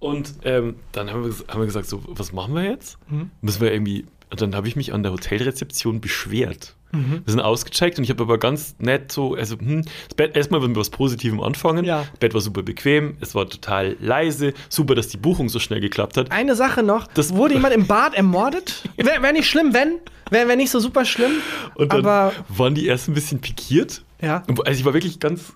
Und 0.00 0.34
ähm, 0.44 0.76
dann 0.92 1.10
haben 1.10 1.24
wir, 1.24 1.32
haben 1.48 1.60
wir 1.60 1.66
gesagt, 1.66 1.86
so, 1.88 2.02
was 2.06 2.32
machen 2.32 2.54
wir 2.54 2.62
jetzt? 2.64 2.98
Mhm. 3.10 3.30
Müssen 3.40 3.60
wir 3.60 3.72
irgendwie. 3.72 4.06
Und 4.30 4.40
dann 4.40 4.54
habe 4.54 4.68
ich 4.68 4.76
mich 4.76 4.92
an 4.92 5.02
der 5.02 5.12
Hotelrezeption 5.12 6.00
beschwert. 6.00 6.74
Mhm. 6.92 7.22
Wir 7.24 7.30
sind 7.32 7.40
ausgecheckt 7.40 7.98
und 7.98 8.04
ich 8.04 8.10
habe 8.10 8.22
aber 8.22 8.38
ganz 8.38 8.76
nett 8.78 9.10
so, 9.12 9.34
also 9.34 9.58
hm, 9.58 9.82
das 9.82 10.14
Bett, 10.16 10.36
erstmal 10.36 10.60
mit 10.60 10.76
was 10.76 10.90
Positivem 10.90 11.40
anfangen. 11.40 11.84
Ja. 11.84 12.04
Das 12.10 12.18
Bett 12.20 12.34
war 12.34 12.40
super 12.40 12.62
bequem, 12.62 13.16
es 13.20 13.34
war 13.34 13.48
total 13.48 13.96
leise, 14.00 14.54
super, 14.68 14.94
dass 14.94 15.08
die 15.08 15.16
Buchung 15.18 15.48
so 15.48 15.58
schnell 15.58 15.80
geklappt 15.80 16.16
hat. 16.16 16.30
Eine 16.30 16.54
Sache 16.54 16.82
noch. 16.82 17.06
Das- 17.08 17.34
wurde 17.34 17.54
jemand 17.56 17.74
im 17.74 17.86
Bad 17.86 18.14
ermordet? 18.14 18.84
Wäre 18.96 19.22
wär 19.22 19.32
nicht 19.32 19.48
schlimm, 19.48 19.74
wenn. 19.74 19.94
Wäre 20.30 20.46
wär 20.48 20.56
nicht 20.56 20.70
so 20.70 20.78
super 20.80 21.04
schlimm. 21.04 21.32
Und 21.74 21.92
dann 21.92 22.00
aber 22.00 22.32
waren 22.48 22.74
die 22.74 22.86
erst 22.86 23.08
ein 23.08 23.14
bisschen 23.14 23.40
pikiert. 23.40 24.02
Ja. 24.20 24.42
Also 24.64 24.78
ich 24.78 24.84
war 24.84 24.94
wirklich 24.94 25.20
ganz 25.20 25.52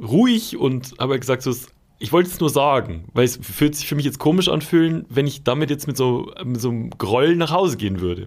ruhig 0.00 0.56
und 0.56 0.94
habe 0.98 1.18
gesagt, 1.18 1.42
so, 1.42 1.54
ich 1.98 2.12
wollte 2.12 2.30
es 2.30 2.40
nur 2.40 2.50
sagen, 2.50 3.04
weil 3.12 3.24
es 3.24 3.38
fühlt 3.40 3.76
sich 3.76 3.86
für 3.86 3.94
mich 3.94 4.04
jetzt 4.04 4.18
komisch 4.18 4.48
anfühlen, 4.48 5.04
wenn 5.08 5.26
ich 5.26 5.44
damit 5.44 5.70
jetzt 5.70 5.86
mit 5.86 5.96
so, 5.96 6.32
mit 6.44 6.60
so 6.60 6.70
einem 6.70 6.90
Groll 6.90 7.36
nach 7.36 7.50
Hause 7.50 7.76
gehen 7.76 8.00
würde. 8.00 8.26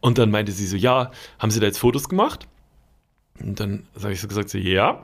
Und 0.00 0.18
dann 0.18 0.30
meinte 0.30 0.52
sie 0.52 0.66
so, 0.66 0.76
ja, 0.76 1.10
haben 1.38 1.50
Sie 1.50 1.58
da 1.60 1.66
jetzt 1.66 1.78
Fotos 1.78 2.08
gemacht? 2.08 2.46
Und 3.40 3.58
dann 3.58 3.84
habe 4.00 4.12
ich 4.12 4.20
so 4.20 4.28
gesagt, 4.28 4.50
so, 4.50 4.58
ja. 4.58 5.02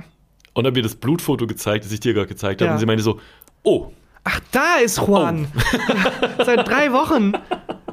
Und 0.54 0.66
habe 0.66 0.76
mir 0.76 0.82
das 0.82 0.94
Blutfoto 0.94 1.46
gezeigt, 1.46 1.84
das 1.84 1.92
ich 1.92 2.00
dir 2.00 2.14
gerade 2.14 2.28
gezeigt 2.28 2.60
habe. 2.60 2.68
Ja. 2.68 2.74
Und 2.74 2.78
sie 2.78 2.86
meinte 2.86 3.02
so, 3.02 3.20
oh, 3.62 3.90
Ach, 4.24 4.40
da 4.52 4.76
ist 4.76 4.98
Juan. 4.98 5.48
Seit 6.44 6.68
drei 6.68 6.92
Wochen 6.92 7.32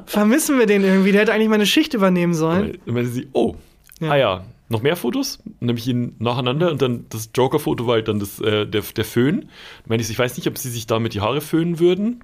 vermissen 0.04 0.58
wir 0.58 0.66
den 0.66 0.84
irgendwie. 0.84 1.10
Der 1.12 1.22
hätte 1.22 1.32
eigentlich 1.32 1.48
meine 1.48 1.64
Schicht 1.66 1.94
übernehmen 1.94 2.34
sollen. 2.34 2.78
Dann 2.84 2.94
meinte 2.94 3.10
sie, 3.10 3.26
oh, 3.32 3.54
Ja. 4.00 4.10
ah 4.10 4.16
ja, 4.16 4.44
noch 4.68 4.82
mehr 4.82 4.96
Fotos? 4.96 5.38
Dann 5.60 5.68
habe 5.68 5.78
ich 5.78 5.86
ihn 5.86 6.14
nacheinander 6.18 6.70
und 6.70 6.82
dann 6.82 7.06
das 7.10 7.30
Joker-Foto 7.34 7.86
war 7.86 7.94
halt 7.94 8.08
dann 8.08 8.18
das, 8.18 8.40
äh, 8.40 8.66
der, 8.66 8.82
der 8.82 9.04
Föhn. 9.04 9.40
Dann 9.42 9.48
meinte 9.88 10.04
ich, 10.04 10.10
ich 10.10 10.18
weiß 10.18 10.36
nicht, 10.36 10.46
ob 10.48 10.58
sie 10.58 10.70
sich 10.70 10.86
damit 10.86 11.14
die 11.14 11.20
Haare 11.20 11.40
föhnen 11.40 11.78
würden. 11.78 12.20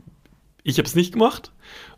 Ich 0.63 0.79
habe 0.79 0.87
es 0.87 0.95
nicht 0.95 1.13
gemacht. 1.13 1.53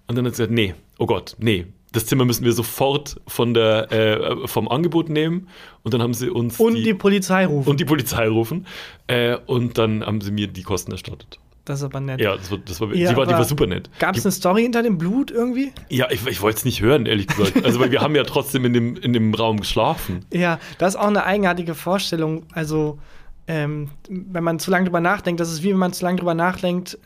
Und 0.06 0.16
dann 0.16 0.26
hat 0.26 0.34
sie 0.34 0.42
gesagt, 0.42 0.54
nee, 0.54 0.74
oh 0.98 1.06
Gott, 1.06 1.36
nee. 1.38 1.66
Das 1.92 2.06
Zimmer 2.06 2.24
müssen 2.24 2.44
wir 2.44 2.52
sofort 2.52 3.20
von 3.28 3.54
der, 3.54 3.92
äh, 3.92 4.48
vom 4.48 4.68
Angebot 4.68 5.08
nehmen. 5.08 5.48
Und 5.84 5.94
dann 5.94 6.02
haben 6.02 6.12
sie 6.12 6.28
uns 6.28 6.58
Und 6.58 6.74
die, 6.74 6.92
Polizei 6.92 7.46
rufen. 7.46 7.70
und 7.70 7.78
die 7.78 7.84
Polizei 7.84 8.28
rufen. 8.28 8.66
Äh, 9.06 9.36
und 9.46 9.78
dann 9.78 10.04
haben 10.04 10.20
sie 10.20 10.32
mir 10.32 10.48
die 10.48 10.62
Kosten 10.64 10.90
erstattet. 10.90 11.38
Das 11.64 11.80
ist 11.80 11.84
aber 11.84 12.00
nett. 12.00 12.20
Ja, 12.20 12.36
das 12.36 12.50
war, 12.50 12.58
das 12.58 12.80
war, 12.80 12.94
Ja, 12.94 13.10
die, 13.10 13.16
war, 13.16 13.26
die 13.26 13.32
war 13.32 13.44
super 13.44 13.66
nett. 13.66 13.88
Gab 13.98 14.16
es 14.16 14.24
eine 14.24 14.32
Story 14.32 14.62
hinter 14.62 14.82
dem 14.82 14.98
Blut 14.98 15.30
irgendwie? 15.30 15.72
Ja, 15.88 16.10
ich, 16.10 16.26
ich 16.26 16.40
wollte 16.42 16.58
es 16.58 16.64
nicht 16.64 16.80
hören, 16.82 17.06
ehrlich 17.06 17.26
gesagt. 17.26 17.64
Also, 17.64 17.80
weil 17.80 17.90
wir 17.90 18.00
haben 18.02 18.14
ja 18.14 18.24
trotzdem 18.24 18.64
in 18.64 18.72
dem, 18.72 18.96
in 18.96 19.12
dem 19.12 19.32
Raum 19.34 19.60
geschlafen. 19.60 20.24
Ja, 20.32 20.58
das 20.78 20.94
ist 20.94 21.00
auch 21.00 21.06
eine 21.08 21.24
eigenartige 21.24 21.74
Vorstellung. 21.74 22.44
Also, 22.52 22.98
ähm, 23.46 23.90
wenn 24.08 24.44
man 24.44 24.58
zu 24.58 24.70
lange 24.70 24.86
drüber 24.86 25.00
nachdenkt, 25.00 25.40
das 25.40 25.52
ist 25.52 25.62
wie 25.62 25.70
wenn 25.70 25.78
man 25.78 25.92
zu 25.92 26.04
lange 26.04 26.18
drüber 26.18 26.34
nachdenkt, 26.34 26.98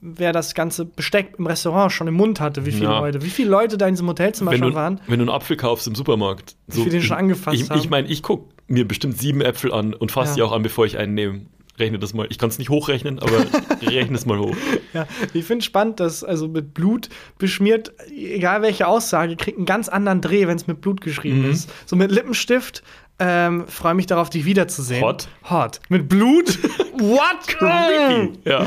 wer 0.00 0.32
das 0.32 0.54
ganze 0.54 0.84
Besteck 0.84 1.34
im 1.38 1.46
Restaurant 1.46 1.90
schon 1.92 2.06
im 2.06 2.14
Mund 2.14 2.40
hatte, 2.40 2.64
wie 2.64 2.72
viele 2.72 2.84
Ja. 2.84 3.00
Leute. 3.00 3.22
Wie 3.22 3.30
viele 3.30 3.50
Leute 3.50 3.76
da 3.76 3.86
in 3.88 3.94
diesem 3.94 4.08
Hotelzimmer 4.08 4.52
wenn 4.52 4.58
schon 4.58 4.70
du, 4.70 4.74
waren. 4.76 5.00
wenn 5.08 5.18
du 5.18 5.24
einen 5.24 5.30
Apfel 5.34 5.56
kaufst 5.56 5.86
im 5.88 5.94
Supermarkt. 5.94 6.54
Wie 6.68 6.78
viele 6.78 6.90
den 6.90 7.02
schon 7.02 7.16
angefasst 7.16 7.56
ich, 7.60 7.70
haben. 7.70 7.78
Ich 7.80 7.90
meine, 7.90 8.06
ich 8.08 8.22
gucke 8.22 8.52
mir 8.68 8.86
bestimmt 8.86 9.18
sieben 9.18 9.40
Äpfel 9.40 9.72
an 9.72 9.92
und 9.94 10.12
fasse 10.12 10.30
Ja. 10.30 10.34
die 10.36 10.42
auch 10.42 10.52
an, 10.52 10.62
bevor 10.62 10.86
ich 10.86 10.96
einen 10.98 11.14
nehme. 11.14 11.40
Rechne 11.78 11.98
das 11.98 12.14
mal. 12.14 12.26
Ich 12.30 12.38
kann 12.38 12.48
es 12.50 12.58
nicht 12.58 12.70
hochrechnen, 12.70 13.18
aber 13.18 13.44
rechne 13.82 14.16
es 14.16 14.26
mal 14.26 14.38
hoch. 14.38 14.56
Ja, 14.94 15.08
ich 15.32 15.44
finde 15.44 15.64
spannend, 15.64 15.98
dass 15.98 16.22
also 16.22 16.46
mit 16.46 16.72
Blut 16.72 17.08
beschmiert, 17.38 17.92
egal 18.16 18.62
welche 18.62 18.86
Aussage, 18.86 19.34
kriegt 19.34 19.56
einen 19.58 19.66
ganz 19.66 19.88
anderen 19.88 20.20
Dreh, 20.20 20.46
wenn 20.46 20.54
es 20.56 20.68
mit 20.68 20.80
Blut 20.80 21.00
geschrieben 21.00 21.42
Mhm. 21.42 21.50
ist. 21.50 21.68
So 21.84 21.96
mit 21.96 22.12
Lippenstift, 22.12 22.84
ähm, 23.18 23.64
freue 23.66 23.94
mich 23.94 24.06
darauf, 24.06 24.30
dich 24.30 24.44
wiederzusehen. 24.44 25.02
Hot. 25.02 25.26
Hot. 25.50 25.80
Mit 25.88 26.08
Blut? 26.08 26.58
What? 27.00 27.48
Creepy. 27.48 28.38
Ja. 28.44 28.66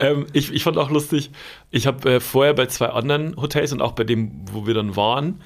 Ähm, 0.00 0.26
ich, 0.32 0.52
ich 0.52 0.64
fand 0.64 0.76
auch 0.76 0.90
lustig, 0.90 1.30
ich 1.70 1.86
habe 1.86 2.14
äh, 2.14 2.20
vorher 2.20 2.54
bei 2.54 2.66
zwei 2.66 2.86
anderen 2.88 3.36
Hotels 3.36 3.72
und 3.72 3.80
auch 3.80 3.92
bei 3.92 4.02
dem, 4.02 4.32
wo 4.52 4.66
wir 4.66 4.74
dann 4.74 4.96
waren, 4.96 5.40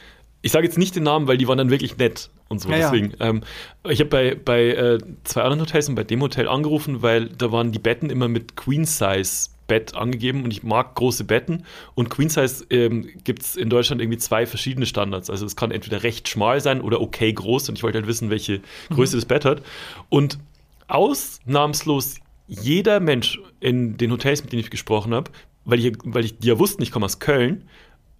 ich 0.45 0.53
sage 0.53 0.67
jetzt 0.67 0.77
nicht 0.77 0.95
den 0.95 1.05
Namen, 1.05 1.27
weil 1.27 1.39
die 1.39 1.49
waren 1.49 1.57
dann 1.57 1.71
wirklich 1.71 1.97
nett 1.97 2.29
und 2.49 2.61
so. 2.61 2.69
Ja, 2.69 2.77
ja. 2.77 2.91
Deswegen, 2.91 3.15
ähm, 3.19 3.41
ich 3.89 3.99
habe 4.01 4.11
bei, 4.11 4.35
bei 4.35 4.69
äh, 4.69 4.99
zwei 5.25 5.41
anderen 5.41 5.63
Hotels 5.63 5.89
und 5.89 5.95
bei 5.95 6.05
dem 6.05 6.21
Hotel 6.21 6.49
angerufen, 6.49 7.01
weil 7.01 7.31
da 7.31 7.51
waren 7.51 7.73
die 7.73 7.79
Betten 7.79 8.11
immer 8.11 8.29
mit 8.29 8.55
Queen 8.55 8.85
Size 8.85 9.49
Bett 9.67 9.95
angegeben 9.95 10.45
und 10.45 10.51
ich 10.51 10.63
mag 10.63 10.95
große 10.97 11.25
Betten 11.25 11.65
und 11.95 12.11
Queen 12.11 12.29
Size 12.29 12.67
ähm, 12.69 13.09
gibt 13.25 13.41
es 13.41 13.57
in 13.57 13.71
Deutschland 13.71 14.03
irgendwie 14.03 14.19
zwei 14.19 14.45
verschiedene 14.45 14.85
Standards. 14.85 15.31
Also 15.31 15.47
es 15.47 15.57
kann 15.57 15.71
entweder 15.71 16.03
recht 16.03 16.29
schmal 16.29 16.61
sein 16.61 16.83
oder 16.83 17.01
okay 17.01 17.33
groß 17.33 17.71
und 17.71 17.79
ich 17.79 17.83
wollte 17.83 17.97
halt 17.97 18.07
wissen, 18.07 18.29
welche 18.29 18.61
Größe 18.91 19.17
das 19.17 19.25
Bett 19.25 19.47
hat. 19.47 19.63
Und 20.11 20.39
ausnahmslos 20.89 22.17
jeder 22.47 23.01
Mensch 23.01 23.41
in 23.61 23.97
den 23.97 24.13
Hotels, 24.13 24.43
mit 24.43 24.53
denen 24.53 24.61
ich 24.61 24.71
gesprochen 24.71 25.15
habe, 25.15 25.31
weil 25.65 25.79
ich, 25.79 25.97
weil 26.05 26.27
ich 26.27 26.39
die 26.39 26.49
ja 26.49 26.59
wussten, 26.59 26.83
ich 26.83 26.91
komme 26.91 27.07
aus 27.07 27.19
Köln, 27.19 27.67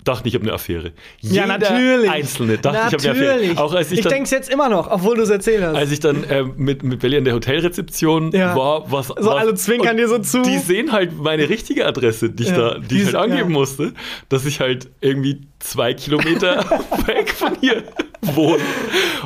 dachte 0.05 0.29
ich 0.29 0.35
habe 0.35 0.45
eine 0.45 0.53
Affäre. 0.53 0.93
Ja, 1.21 1.45
Jeder 1.45 1.59
natürlich. 1.59 2.11
Einzelne 2.11 2.59
dachte 2.59 2.79
ich 2.79 2.85
habe 2.85 3.03
eine 3.03 3.11
Affäre. 3.11 3.35
Natürlich. 3.37 3.59
Auch 3.59 3.73
als 3.75 3.91
ich, 3.93 3.99
ich 4.01 4.07
denke 4.07 4.25
es 4.25 4.31
jetzt 4.31 4.51
immer 4.51 4.69
noch, 4.69 4.91
obwohl 4.91 5.17
du 5.17 5.23
es 5.23 5.31
erzählt 5.31 5.63
hast. 5.65 5.75
als 5.77 5.91
ich 5.91 6.01
dann 6.01 6.25
ähm, 6.31 6.53
mit, 6.57 6.83
mit 6.83 7.01
Belly 7.01 7.17
an 7.19 7.25
der 7.25 7.35
Hotelrezeption 7.35 8.31
Ja. 8.33 8.55
war, 8.55 8.91
was 8.91 9.09
So 9.09 9.15
was, 9.17 9.27
alle 9.29 9.55
zwinkern 9.55 9.97
dir 9.97 10.09
so 10.09 10.19
zu. 10.19 10.43
Die 10.43 10.59
sehen 10.59 10.93
halt 10.93 11.19
meine 11.19 11.49
richtige 11.49 11.87
Adresse, 11.87 12.31
die 12.31 12.45
ich 12.45 12.51
Ja. 12.51 12.75
da, 12.75 12.79
die 12.79 12.99
ich 12.99 13.07
halt 13.07 13.17
angeben 13.17 13.51
ja. 13.51 13.59
musste, 13.59 13.93
dass 14.29 14.45
ich 14.47 14.61
halt 14.61 14.89
irgendwie 15.01 15.41
zwei 15.59 15.95
Kilometer 15.95 16.59
weg 17.07 17.31
von 17.31 17.53
hier 17.61 17.83
wohne. 18.23 18.63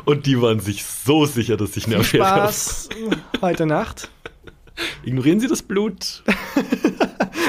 Und 0.05 0.26
die 0.26 0.41
waren 0.41 0.61
sich 0.61 0.85
so 0.85 1.26
sicher, 1.26 1.57
dass 1.57 1.76
ich 1.76 1.87
eine 1.87 1.97
Affäre 1.97 2.26
habe. 2.31 2.53
Heute 3.41 3.66
Nacht. 3.66 4.09
Ignorieren 5.05 5.41
Sie 5.41 5.49
das 5.49 5.62
Blut. 5.62 6.22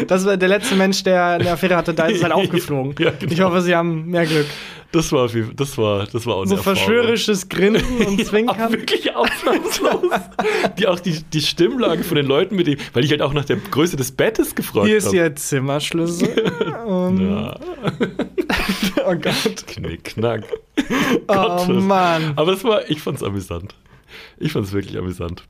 Das 0.07 0.25
war 0.25 0.37
der 0.37 0.47
letzte 0.47 0.75
Mensch, 0.75 1.03
der 1.03 1.25
eine 1.25 1.51
Affäre 1.51 1.75
hatte, 1.75 1.93
da 1.93 2.05
ist 2.05 2.17
es 2.17 2.23
halt 2.23 2.31
aufgeflogen. 2.33 2.95
Ja, 2.99 3.11
genau. 3.11 3.31
Ich 3.33 3.41
hoffe, 3.41 3.61
sie 3.61 3.75
haben 3.75 4.05
mehr 4.05 4.25
Glück. 4.25 4.45
Das 4.93 5.11
war, 5.11 5.27
viel- 5.27 5.51
das 5.53 5.77
war, 5.77 6.05
das 6.07 6.25
war 6.25 6.35
auch 6.35 6.45
So 6.45 6.55
Erfahrung. 6.55 6.77
verschwörerisches 6.77 7.49
Grinsen 7.49 7.97
und 8.07 8.17
Ja, 8.19 8.25
Zwinkern. 8.25 8.71
wirklich 8.71 9.13
ausnahmslos. 9.13 10.05
die 10.77 10.87
auch 10.87 11.01
die, 11.01 11.21
die 11.33 11.41
Stimmlage 11.41 12.05
von 12.05 12.15
den 12.15 12.27
Leuten, 12.27 12.55
mit 12.55 12.67
dem, 12.67 12.77
weil 12.93 13.03
ich 13.03 13.11
halt 13.11 13.21
auch 13.21 13.33
nach 13.33 13.43
der 13.43 13.57
Größe 13.57 13.97
des 13.97 14.13
Bettes 14.13 14.55
gefragt 14.55 14.87
Hier 14.87 14.95
ist 14.97 15.07
habe. 15.07 15.17
ihr 15.17 15.35
Zimmerschlüssel. 15.35 16.29
Und, 16.87 17.19
Ja, 17.29 17.59
Oh 19.05 19.15
Gott. 19.15 19.67
knick, 19.67 20.03
knack. 20.05 20.43
Oh 21.27 21.33
Gottes. 21.33 21.67
Mann. 21.83 22.33
Aber 22.37 22.53
es 22.53 22.63
war, 22.63 22.89
ich 22.89 23.01
fand's 23.01 23.21
amüsant. 23.21 23.75
Ich 24.37 24.53
fand's 24.53 24.71
wirklich 24.71 24.97
amüsant. 24.97 25.43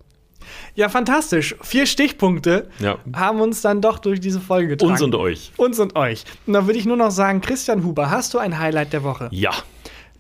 Ja, 0.75 0.89
fantastisch. 0.89 1.55
Vier 1.61 1.85
Stichpunkte 1.85 2.69
Ja. 2.79 2.97
haben 3.15 3.41
uns 3.41 3.61
dann 3.61 3.81
doch 3.81 3.99
durch 3.99 4.19
diese 4.19 4.39
Folge 4.39 4.69
getragen. 4.69 4.91
Uns 4.93 5.01
und 5.01 5.15
euch. 5.15 5.51
Uns 5.57 5.79
und 5.79 5.95
euch. 5.95 6.23
Und 6.47 6.53
da 6.53 6.65
würde 6.65 6.79
ich 6.79 6.85
nur 6.85 6.97
noch 6.97 7.11
sagen, 7.11 7.41
Christian 7.41 7.83
Huber, 7.83 8.09
hast 8.11 8.33
du 8.33 8.37
ein 8.37 8.57
Highlight 8.59 8.93
der 8.93 9.03
Woche? 9.03 9.27
Ja. 9.31 9.51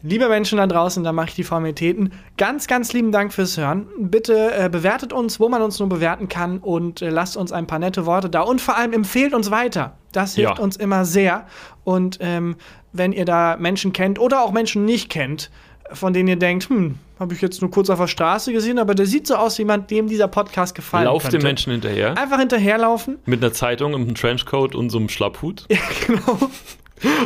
Liebe 0.01 0.29
Menschen 0.29 0.57
da 0.59 0.65
draußen, 0.65 1.03
da 1.03 1.11
mache 1.11 1.27
ich 1.27 1.35
die 1.35 1.43
Formalitäten. 1.43 2.13
Ganz, 2.37 2.67
ganz 2.67 2.93
lieben 2.93 3.11
Dank 3.11 3.33
fürs 3.33 3.57
Hören. 3.57 3.87
Bitte 3.97 4.53
äh, 4.55 4.69
bewertet 4.69 5.11
uns, 5.11 5.41
wo 5.41 5.49
man 5.49 5.61
uns 5.61 5.77
nur 5.79 5.89
bewerten 5.89 6.29
kann 6.29 6.59
und 6.59 7.01
äh, 7.01 7.09
lasst 7.09 7.35
uns 7.35 7.51
ein 7.51 7.67
paar 7.67 7.79
nette 7.79 8.05
Worte 8.05 8.29
da 8.29 8.39
und 8.41 8.61
vor 8.61 8.77
allem 8.77 8.93
empfehlt 8.93 9.33
uns 9.33 9.51
weiter. 9.51 9.97
Das 10.13 10.35
hilft 10.35 10.57
Ja. 10.57 10.63
uns 10.63 10.77
immer 10.77 11.03
sehr. 11.03 11.47
Und 11.83 12.17
ähm, 12.21 12.55
wenn 12.93 13.11
ihr 13.11 13.25
da 13.25 13.57
Menschen 13.59 13.91
kennt 13.91 14.19
oder 14.19 14.41
auch 14.41 14.53
Menschen 14.53 14.85
nicht 14.85 15.09
kennt, 15.09 15.51
von 15.91 16.13
denen 16.13 16.29
ihr 16.29 16.37
denkt, 16.39 16.69
hm, 16.69 16.95
habe 17.19 17.33
ich 17.33 17.41
jetzt 17.41 17.61
nur 17.61 17.69
kurz 17.69 17.89
auf 17.89 17.99
der 17.99 18.07
Straße 18.07 18.53
gesehen, 18.53 18.79
aber 18.79 18.95
der 18.95 19.05
sieht 19.05 19.27
so 19.27 19.35
aus 19.35 19.57
wie 19.57 19.61
jemand, 19.63 19.91
dem 19.91 20.07
dieser 20.07 20.27
Podcast 20.27 20.73
gefallen 20.73 21.05
Lauf 21.05 21.23
könnte. 21.23 21.37
dem 21.37 21.43
Menschen 21.43 21.71
hinterher. 21.71 22.17
Einfach 22.17 22.39
hinterherlaufen 22.39 23.17
Mit 23.25 23.43
einer 23.43 23.51
Zeitung 23.53 23.93
und 23.93 24.01
einem 24.03 24.15
Trenchcoat 24.15 24.73
und 24.75 24.89
so 24.89 24.97
einem 24.97 25.09
Schlapphut. 25.09 25.67
genau. 26.07 26.39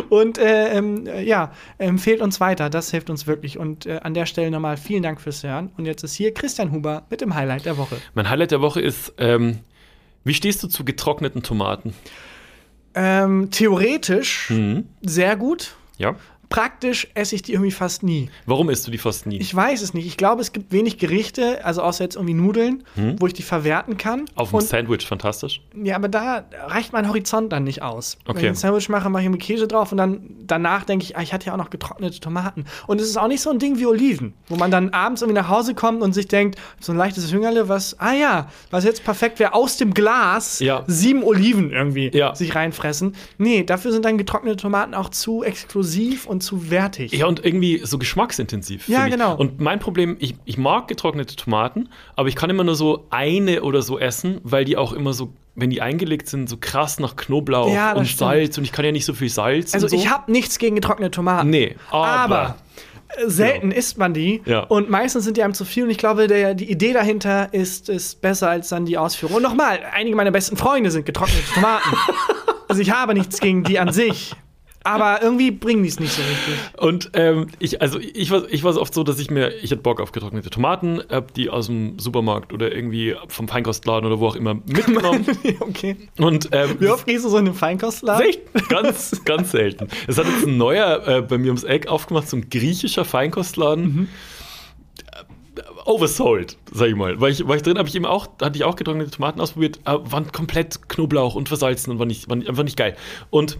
Und 0.09 0.37
äh, 0.37 0.77
ähm, 0.77 1.07
äh, 1.07 1.23
ja, 1.23 1.51
empfehlt 1.79 2.21
uns 2.21 2.39
weiter, 2.39 2.69
das 2.69 2.91
hilft 2.91 3.09
uns 3.09 3.25
wirklich. 3.27 3.57
Und 3.57 3.85
äh, 3.85 3.99
an 4.03 4.13
der 4.13 4.25
Stelle 4.27 4.51
nochmal 4.51 4.77
vielen 4.77 5.01
Dank 5.03 5.19
fürs 5.21 5.43
Hören. 5.43 5.71
Und 5.77 5.85
jetzt 5.85 6.03
ist 6.03 6.13
hier 6.15 6.33
Christian 6.33 6.71
Huber 6.71 7.03
mit 7.09 7.21
dem 7.21 7.33
Highlight 7.33 7.65
der 7.65 7.77
Woche. 7.77 7.97
Mein 8.13 8.29
Highlight 8.29 8.51
der 8.51 8.61
Woche 8.61 8.81
ist, 8.81 9.13
ähm, 9.17 9.59
wie 10.23 10.33
stehst 10.35 10.61
du 10.63 10.67
zu 10.67 10.85
getrockneten 10.85 11.41
Tomaten? 11.43 11.93
Ähm, 12.95 13.49
theoretisch 13.49 14.49
Mhm. 14.51 14.85
sehr 15.01 15.35
gut. 15.35 15.75
Ja. 15.97 16.15
Praktisch 16.53 17.07
esse 17.15 17.33
ich 17.33 17.41
die 17.41 17.53
irgendwie 17.53 17.71
fast 17.71 18.03
nie. 18.03 18.29
Warum 18.45 18.69
isst 18.69 18.85
du 18.85 18.91
die 18.91 18.99
fast 18.99 19.25
nie? 19.25 19.39
Ich 19.39 19.55
weiß 19.55 19.81
es 19.81 19.95
nicht. 19.95 20.05
Ich 20.05 20.17
glaube, 20.17 20.39
es 20.39 20.51
gibt 20.51 20.71
wenig 20.71 20.99
Gerichte, 20.99 21.65
also 21.65 21.81
außer 21.81 22.03
jetzt 22.03 22.15
irgendwie 22.15 22.35
Nudeln, 22.35 22.83
wo 23.17 23.25
ich 23.25 23.33
die 23.33 23.41
verwerten 23.41 23.97
kann. 23.97 24.19
Hm? 24.19 24.25
Auf 24.35 24.51
dem 24.51 24.61
Sandwich, 24.61 25.03
fantastisch. 25.07 25.61
Ja, 25.83 25.95
aber 25.95 26.09
da 26.09 26.45
reicht 26.67 26.93
mein 26.93 27.07
Horizont 27.07 27.51
dann 27.51 27.63
nicht 27.63 27.81
aus. 27.81 28.19
Wenn 28.25 28.35
Okay. 28.35 28.45
ich 28.45 28.49
ein 28.49 28.55
Sandwich 28.55 28.87
mache, 28.87 29.09
mache 29.09 29.23
ich 29.23 29.25
irgendwie 29.29 29.43
Käse 29.43 29.67
drauf 29.67 29.91
und 29.91 29.97
dann 29.97 30.29
danach 30.45 30.83
denke 30.83 31.05
ich, 31.05 31.17
ah, 31.17 31.23
ich 31.23 31.33
hatte 31.33 31.47
ja 31.47 31.53
auch 31.53 31.57
noch 31.57 31.71
getrocknete 31.71 32.19
Tomaten. 32.19 32.65
Und 32.85 33.01
es 33.01 33.07
ist 33.09 33.17
auch 33.17 33.27
nicht 33.27 33.41
so 33.41 33.49
ein 33.49 33.57
Ding 33.57 33.79
wie 33.79 33.87
Oliven, 33.87 34.33
wo 34.47 34.55
man 34.55 34.69
dann 34.69 34.89
abends 34.91 35.23
irgendwie 35.23 35.39
nach 35.39 35.49
Hause 35.49 35.73
kommt 35.73 36.03
und 36.03 36.13
sich 36.13 36.27
denkt, 36.27 36.59
so 36.79 36.91
ein 36.91 36.99
leichtes 36.99 37.33
Hüngerle, 37.33 37.67
was, 37.67 37.99
ah 37.99 38.13
ja, 38.13 38.47
was 38.69 38.83
jetzt 38.83 39.03
perfekt 39.03 39.39
wäre, 39.39 39.55
aus 39.55 39.77
dem 39.77 39.95
Glas 39.95 40.59
Ja. 40.59 40.83
sieben 40.85 41.23
Oliven 41.23 41.71
irgendwie 41.71 42.11
Ja. 42.15 42.35
sich 42.35 42.53
reinfressen. 42.53 43.15
Nee, 43.39 43.63
dafür 43.63 43.91
sind 43.91 44.05
dann 44.05 44.19
getrocknete 44.19 44.57
Tomaten 44.57 44.93
auch 44.93 45.09
zu 45.09 45.41
exklusiv 45.43 46.27
und 46.27 46.42
zu 46.43 46.69
wertig. 46.69 47.11
Ja, 47.13 47.25
und 47.27 47.43
irgendwie 47.45 47.81
so 47.83 47.97
geschmacksintensiv. 47.97 48.87
Ja, 48.87 49.07
genau. 49.07 49.35
Und 49.35 49.59
mein 49.59 49.79
Problem, 49.79 50.17
ich, 50.19 50.35
ich 50.45 50.57
mag 50.57 50.87
getrocknete 50.87 51.35
Tomaten, 51.35 51.89
aber 52.15 52.27
ich 52.29 52.35
kann 52.35 52.49
immer 52.49 52.63
nur 52.63 52.75
so 52.75 53.05
eine 53.09 53.63
oder 53.63 53.81
so 53.81 53.99
essen, 53.99 54.39
weil 54.43 54.65
die 54.65 54.77
auch 54.77 54.93
immer 54.93 55.13
so, 55.13 55.33
wenn 55.55 55.69
die 55.69 55.81
eingelegt 55.81 56.27
sind, 56.27 56.49
so 56.49 56.57
krass 56.59 56.99
nach 56.99 57.15
Knoblauch 57.15 57.73
Ja, 57.73 57.93
und 57.93 58.05
stimmt. 58.05 58.19
Salz 58.19 58.57
und 58.57 58.63
ich 58.63 58.71
kann 58.71 58.85
ja 58.85 58.91
nicht 58.91 59.05
so 59.05 59.13
viel 59.13 59.29
Salz. 59.29 59.73
Also 59.73 59.85
und 59.85 59.89
so. 59.91 59.95
ich 59.97 60.09
habe 60.09 60.31
nichts 60.31 60.57
gegen 60.59 60.75
getrocknete 60.75 61.11
Tomaten. 61.11 61.49
Nee, 61.49 61.75
aber- 61.91 62.07
aber 62.07 62.55
äh, 63.17 63.29
selten 63.29 63.71
isst 63.71 63.97
man 63.99 64.13
die 64.13 64.41
Ja. 64.45 64.61
und 64.61 64.89
meistens 64.89 65.23
sind 65.25 65.37
die 65.37 65.43
einem 65.43 65.53
zu 65.53 65.65
viel 65.65 65.83
und 65.83 65.89
ich 65.91 65.97
glaube, 65.99 66.27
der, 66.27 66.55
die 66.55 66.71
Idee 66.71 66.93
dahinter 66.93 67.53
ist, 67.53 67.89
ist 67.89 68.21
besser 68.21 68.49
als 68.49 68.69
dann 68.69 68.85
die 68.85 68.97
Ausführung. 68.97 69.35
Und 69.37 69.43
nochmal, 69.43 69.79
einige 69.93 70.15
meiner 70.15 70.31
besten 70.31 70.57
Freunde 70.57 70.89
sind 70.89 71.05
getrocknete 71.05 71.43
Tomaten. 71.53 71.89
also 72.67 72.81
ich 72.81 72.89
habe 72.91 73.13
nichts 73.13 73.39
gegen 73.39 73.63
die 73.63 73.77
an 73.77 73.91
sich. 73.93 74.33
Aber 74.83 75.21
irgendwie 75.21 75.51
bringen 75.51 75.83
die 75.83 75.89
es 75.89 75.99
nicht 75.99 76.11
so 76.11 76.21
richtig. 76.21 76.55
Und 76.77 77.11
ähm, 77.13 77.47
ich, 77.59 77.81
also 77.81 77.99
ich 77.99 78.31
war, 78.31 78.43
ich 78.49 78.63
war 78.63 78.73
so 78.73 78.81
oft 78.81 78.93
so, 78.93 79.03
dass 79.03 79.17
ich 79.17 79.31
mir, 79.31 79.53
ich 79.63 79.71
hatte 79.71 79.81
Bock 79.81 80.01
auf 80.01 80.11
getrocknete 80.11 80.49
Tomaten, 80.49 81.01
hab 81.09 81.33
die 81.33 81.49
aus 81.49 81.67
dem 81.67 81.97
Supermarkt 81.99 82.51
oder 82.51 82.73
irgendwie 82.73 83.15
vom 83.29 83.47
Feinkostladen 83.47 84.05
oder 84.05 84.19
wo 84.19 84.27
auch 84.27 84.35
immer 84.35 84.55
mitgenommen. 84.65 85.25
okay. 85.61 85.95
und 86.17 86.49
ähm, 86.51 86.75
Wie 86.79 86.89
oft 86.89 87.05
gehst 87.05 87.23
du 87.23 87.29
so 87.29 87.37
in 87.37 87.45
den 87.45 87.53
Feinkostladen? 87.53 88.27
Echt? 88.27 88.41
Ganz, 88.69 89.23
ganz 89.23 89.51
selten. 89.51 89.87
Es 90.07 90.17
hat 90.17 90.25
jetzt 90.25 90.45
ein 90.45 90.57
neuer 90.57 91.07
äh, 91.07 91.21
bei 91.21 91.37
mir 91.37 91.47
ums 91.47 91.63
Eck 91.63 91.87
aufgemacht, 91.87 92.27
so 92.27 92.35
ein 92.37 92.49
griechischer 92.49 93.05
Feinkostladen. 93.05 94.09
Äh, 95.11 95.61
Oversold, 95.85 96.57
sag 96.73 96.89
ich 96.89 96.95
mal. 96.95 97.21
War 97.21 97.29
ich, 97.29 97.47
war 97.47 97.55
ich 97.55 97.61
drin, 97.61 97.77
habe 97.77 97.87
ich 97.87 97.95
eben 97.95 98.05
auch, 98.05 98.27
hatte 98.41 98.57
ich 98.57 98.63
auch 98.65 98.75
getrocknete 98.75 99.11
Tomaten 99.11 99.39
ausprobiert, 99.39 99.79
waren 99.85 100.31
komplett 100.31 100.89
Knoblauch 100.89 101.35
und 101.35 101.47
versalzen 101.47 101.91
und 101.91 101.99
war 101.99 102.05
nicht, 102.05 102.29
war 102.29 102.35
nicht, 102.35 102.49
einfach 102.49 102.63
nicht 102.63 102.77
geil. 102.77 102.95
Und 103.29 103.59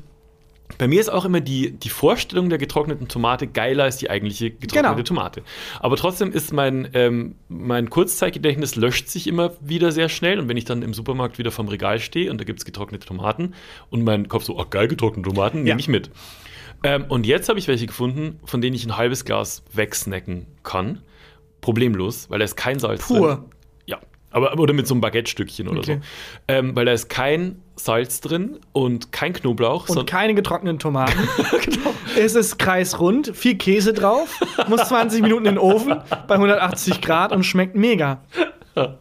bei 0.78 0.88
mir 0.88 1.00
ist 1.00 1.10
auch 1.10 1.26
immer 1.26 1.42
die, 1.42 1.72
die 1.72 1.90
Vorstellung 1.90 2.50
der 2.50 2.58
getrockneten 2.58 3.08
Tomate 3.08 3.48
geiler 3.48 3.84
als 3.86 3.98
die 3.98 4.10
eigentliche 4.10 4.52
getrocknete 4.52 4.96
Genau. 4.96 5.04
Tomate. 5.04 5.42
Aber 5.80 5.96
trotzdem 5.98 6.32
ist 6.32 6.54
mein, 6.54 6.90
ähm, 6.94 7.36
mein 7.50 7.90
Kurzzeitgedächtnis 7.90 8.76
löscht 8.76 9.08
sich 9.10 9.28
immer 9.28 9.52
wieder 9.62 9.92
sehr 9.92 10.10
schnell. 10.10 10.40
Und 10.40 10.50
wenn 10.50 10.58
ich 10.58 10.66
dann 10.66 10.82
im 10.82 10.94
Supermarkt 10.94 11.38
wieder 11.38 11.52
vom 11.52 11.68
Regal 11.68 12.00
stehe 12.00 12.32
und 12.32 12.40
da 12.40 12.44
gibt 12.44 12.60
es 12.60 12.66
getrocknete 12.66 13.06
Tomaten 13.08 13.54
und 13.90 14.04
mein 14.04 14.28
Kopf 14.28 14.44
so, 14.44 14.60
ach 14.60 14.70
geil, 14.70 14.88
getrocknete 14.88 15.30
Tomaten, 15.30 15.58
nehme 15.60 15.70
Ja. 15.70 15.78
ich 15.78 15.88
mit. 15.88 16.10
Ähm, 16.84 17.06
und 17.08 17.26
jetzt 17.26 17.48
habe 17.50 17.60
ich 17.60 17.68
welche 17.68 17.86
gefunden, 17.88 18.40
von 18.44 18.60
denen 18.62 18.76
ich 18.76 18.86
ein 18.86 18.98
halbes 18.98 19.24
Glas 19.26 19.64
wegsnacken 19.74 20.48
kann. 20.64 21.02
Problemlos, 21.62 22.30
weil 22.30 22.40
da 22.40 22.46
ist 22.46 22.58
kein 22.58 22.80
Salz 22.80 23.08
Pur. 23.08 23.36
drin. 23.36 23.46
Aber 24.34 24.60
oder 24.60 24.74
mit 24.74 24.88
so 24.88 24.94
einem 24.94 25.02
Baguette-Stückchen 25.02 25.68
oder 25.68 25.80
Okay. 25.80 26.00
so. 26.02 26.54
Ähm, 26.54 26.76
weil 26.76 26.86
da 26.86 26.92
ist 26.92 27.08
kein 27.08 27.62
Salz 27.76 28.20
drin 28.20 28.60
und 28.74 29.12
kein 29.12 29.34
Knoblauch, 29.34 29.88
Und 29.90 30.06
keine 30.06 30.36
getrockneten 30.36 30.80
Tomaten. 30.80 31.18
genau. 31.64 31.94
Es 32.18 32.36
ist 32.36 32.60
kreisrund, 32.60 33.32
viel 33.36 33.56
Käse 33.56 33.94
drauf, 33.94 34.30
muss 34.68 34.82
20 34.88 35.22
Minuten 35.22 35.46
in 35.46 35.56
den 35.56 35.58
Ofen 35.60 35.96
bei 36.28 36.36
180 36.36 37.02
Grad 37.02 37.32
und 37.32 37.44
schmeckt 37.44 37.76
mega. 37.76 38.22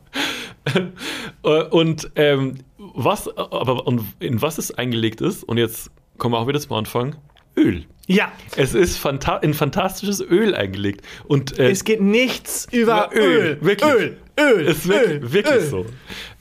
Und 1.43 2.11
ähm, 2.15 2.59
was, 2.79 3.29
aber 3.37 3.87
und 3.87 4.03
in 4.21 4.41
was 4.43 4.59
es 4.59 4.71
eingelegt 4.73 5.21
ist, 5.21 5.43
und 5.45 5.59
jetzt 5.59 5.91
kommen 6.19 6.35
wir 6.35 6.39
auch 6.39 6.47
wieder 6.47 6.61
zum 6.61 6.77
Anfang, 6.77 7.17
Öl. 7.57 7.85
Ja, 8.09 8.33
Es 8.57 8.75
ist 8.75 8.99
fanta 8.99 9.37
in 9.39 9.55
fantastisches 9.55 10.21
Öl 10.21 10.55
eingelegt. 10.55 11.03
Und 11.29 11.59
äh, 11.59 11.71
es 11.71 11.85
geht 11.85 12.01
nichts 12.01 12.67
über 12.73 13.11
Öl, 13.15 13.23
Öl. 13.23 13.59
wirklich. 13.61 13.91
Öl, 13.93 14.17
Öl, 14.41 14.67
ist 14.67 14.89
wirklich, 14.89 15.23
Öl, 15.23 15.33
wirklich 15.33 15.55
Öl. 15.57 15.61
so. 15.67 15.87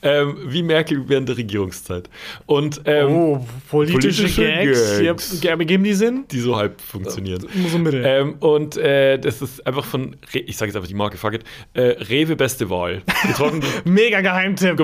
Ähm, 0.04 0.38
wie 0.48 0.64
Merkel 0.64 1.04
während 1.08 1.30
der 1.30 1.38
Regierungszeit. 1.38 2.10
Und 2.48 2.82
ähm, 2.86 3.10
Oh, 3.16 3.46
politische, 3.70 4.24
Politische 4.24 4.42
Gags. 4.42 5.00
Gags. 5.00 5.44
Ja, 5.44 5.56
geben 5.56 5.84
die 5.84 5.94
Sinn? 5.94 6.24
die 6.32 6.40
so 6.40 6.56
halb 6.56 6.82
funktionieren. 6.82 7.46
So 7.70 7.78
mittel. 7.78 8.02
Ähm, 8.04 8.36
und 8.40 8.78
äh, 8.78 9.20
das 9.20 9.42
ist 9.44 9.68
einfach 9.68 9.86
von, 9.86 10.16
Re 10.34 10.40
ich 10.40 10.58
sage 10.58 10.70
jetzt 10.70 10.76
einfach 10.78 10.88
die 10.88 10.96
Marke, 10.96 11.18
fuck 11.18 11.34
it, 11.34 11.44
äh, 11.74 11.82
Rewe 11.82 12.36
beste 12.36 12.70
Wahl. 12.72 13.04
Mega 13.86 14.22
Geheimtipp. 14.22 14.80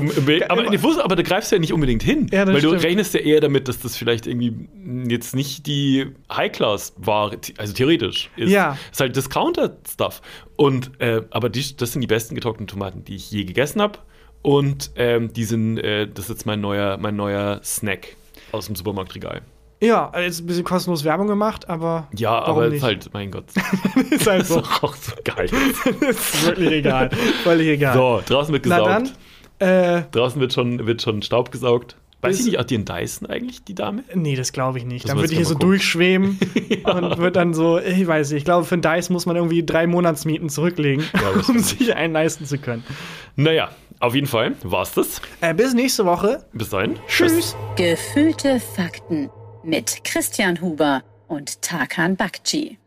aber, 0.49 0.83
wusste, 0.83 1.03
aber 1.03 1.15
da 1.15 1.23
greifst 1.23 1.51
du 1.51 1.55
ja 1.55 1.59
nicht 1.61 1.73
unbedingt 1.73 2.03
hin. 2.03 2.27
Ja, 2.31 2.45
weil 2.45 2.61
du 2.61 2.67
stimmt. 2.67 2.83
rechnest 2.83 3.13
ja 3.15 3.21
eher 3.21 3.39
damit, 3.39 3.67
dass 3.67 3.79
das 3.79 3.97
vielleicht 3.97 4.27
irgendwie 4.27 4.53
jetzt 5.09 5.35
nicht 5.35 5.65
die 5.65 6.07
High-Class-Ware, 6.67 7.37
also 7.57 7.73
theoretisch 7.73 8.29
ist. 8.35 8.51
Ja. 8.51 8.77
Ist 8.91 8.99
halt 8.99 9.15
Discounter-Stuff. 9.15 10.21
Und, 10.55 10.99
äh, 10.99 11.21
aber 11.31 11.49
die, 11.49 11.75
das 11.77 11.93
sind 11.93 12.01
die 12.01 12.07
besten 12.07 12.35
getrockneten 12.35 12.67
Tomaten, 12.67 13.03
die 13.03 13.15
ich 13.15 13.31
je 13.31 13.45
gegessen 13.45 13.81
habe. 13.81 13.99
Und 14.41 14.91
ähm, 14.95 15.33
die 15.33 15.43
sind, 15.43 15.77
äh, 15.77 16.07
das 16.07 16.25
ist 16.25 16.29
jetzt 16.29 16.45
mein 16.45 16.61
neuer, 16.61 16.97
mein 16.97 17.15
neuer 17.15 17.59
Snack 17.63 18.15
aus 18.51 18.67
dem 18.67 18.75
Supermarktregal. 18.75 19.41
Ja, 19.79 20.11
jetzt 20.19 20.39
ein 20.39 20.47
bisschen 20.47 20.63
kostenlos 20.63 21.03
Werbung 21.03 21.27
gemacht, 21.27 21.69
aber. 21.69 22.07
Ja, 22.15 22.39
aber 22.43 22.67
nicht? 22.67 22.77
ist 22.77 22.83
halt, 22.83 23.09
mein 23.13 23.29
Gott, 23.29 23.45
ist 24.09 24.25
halt 24.25 24.41
ist 24.41 24.47
so. 24.47 24.61
doch 24.61 24.83
auch 24.83 24.95
so 24.95 25.11
geil. 25.23 25.49
ist 26.09 26.47
wirklich 26.47 26.71
egal. 26.71 27.11
Völlig 27.43 27.67
egal. 27.67 27.93
So, 27.93 28.23
draußen 28.25 28.53
wird 28.53 28.65
Na 28.65 28.79
gesaugt. 28.79 29.13
dann, 29.59 29.67
äh, 29.67 30.03
Draußen 30.11 30.41
wird 30.41 30.53
schon, 30.53 30.87
wird 30.87 31.03
schon 31.03 31.21
Staub 31.21 31.51
gesaugt. 31.51 31.95
Weiß 32.21 32.33
Ist- 32.35 32.39
ich 32.41 32.45
nicht, 32.53 32.59
hat 32.59 32.69
die 32.71 32.75
einen 32.75 32.85
Dyson 32.85 33.29
eigentlich, 33.29 33.63
die 33.63 33.75
Dame? 33.75 34.03
nee, 34.15 34.35
das 34.35 34.51
glaube 34.51 34.79
ich 34.79 34.85
nicht. 34.85 35.05
Das 35.05 35.09
Dann 35.11 35.17
würde 35.19 35.31
ich 35.31 35.37
hier 35.37 35.45
so 35.45 35.53
gucken. 35.53 35.69
durchschweben 35.69 36.39
und 36.83 37.17
wird 37.19 37.35
dann 37.35 37.53
so, 37.53 37.77
ich 37.79 38.07
weiß 38.07 38.31
nicht, 38.31 38.39
ich 38.39 38.45
glaube, 38.45 38.65
für 38.65 38.73
einen 38.75 38.81
Dice 38.81 39.09
muss 39.11 39.25
man 39.27 39.35
irgendwie 39.35 39.63
drei 39.63 39.85
Monatsmieten 39.85 40.49
zurücklegen, 40.49 41.05
Ja, 41.13 41.41
um 41.47 41.59
sich 41.59 41.95
einen 41.95 42.13
leisten 42.13 42.45
zu 42.45 42.57
können. 42.57 42.83
Naja, 43.35 43.69
auf 43.99 44.15
jeden 44.15 44.25
Fall 44.27 44.55
war's 44.63 44.93
das. 44.95 45.21
Äh, 45.41 45.53
bis 45.53 45.73
nächste 45.75 46.05
Woche. 46.05 46.43
Bis 46.53 46.69
dahin. 46.69 46.95
Tschüss. 47.07 47.55
Gefühlte 47.75 48.59
Fakten 48.59 49.29
mit 49.63 50.03
Christian 50.03 50.59
Huber 50.61 51.03
und 51.27 51.61
Tarkan 51.61 52.15
Bakci. 52.15 52.77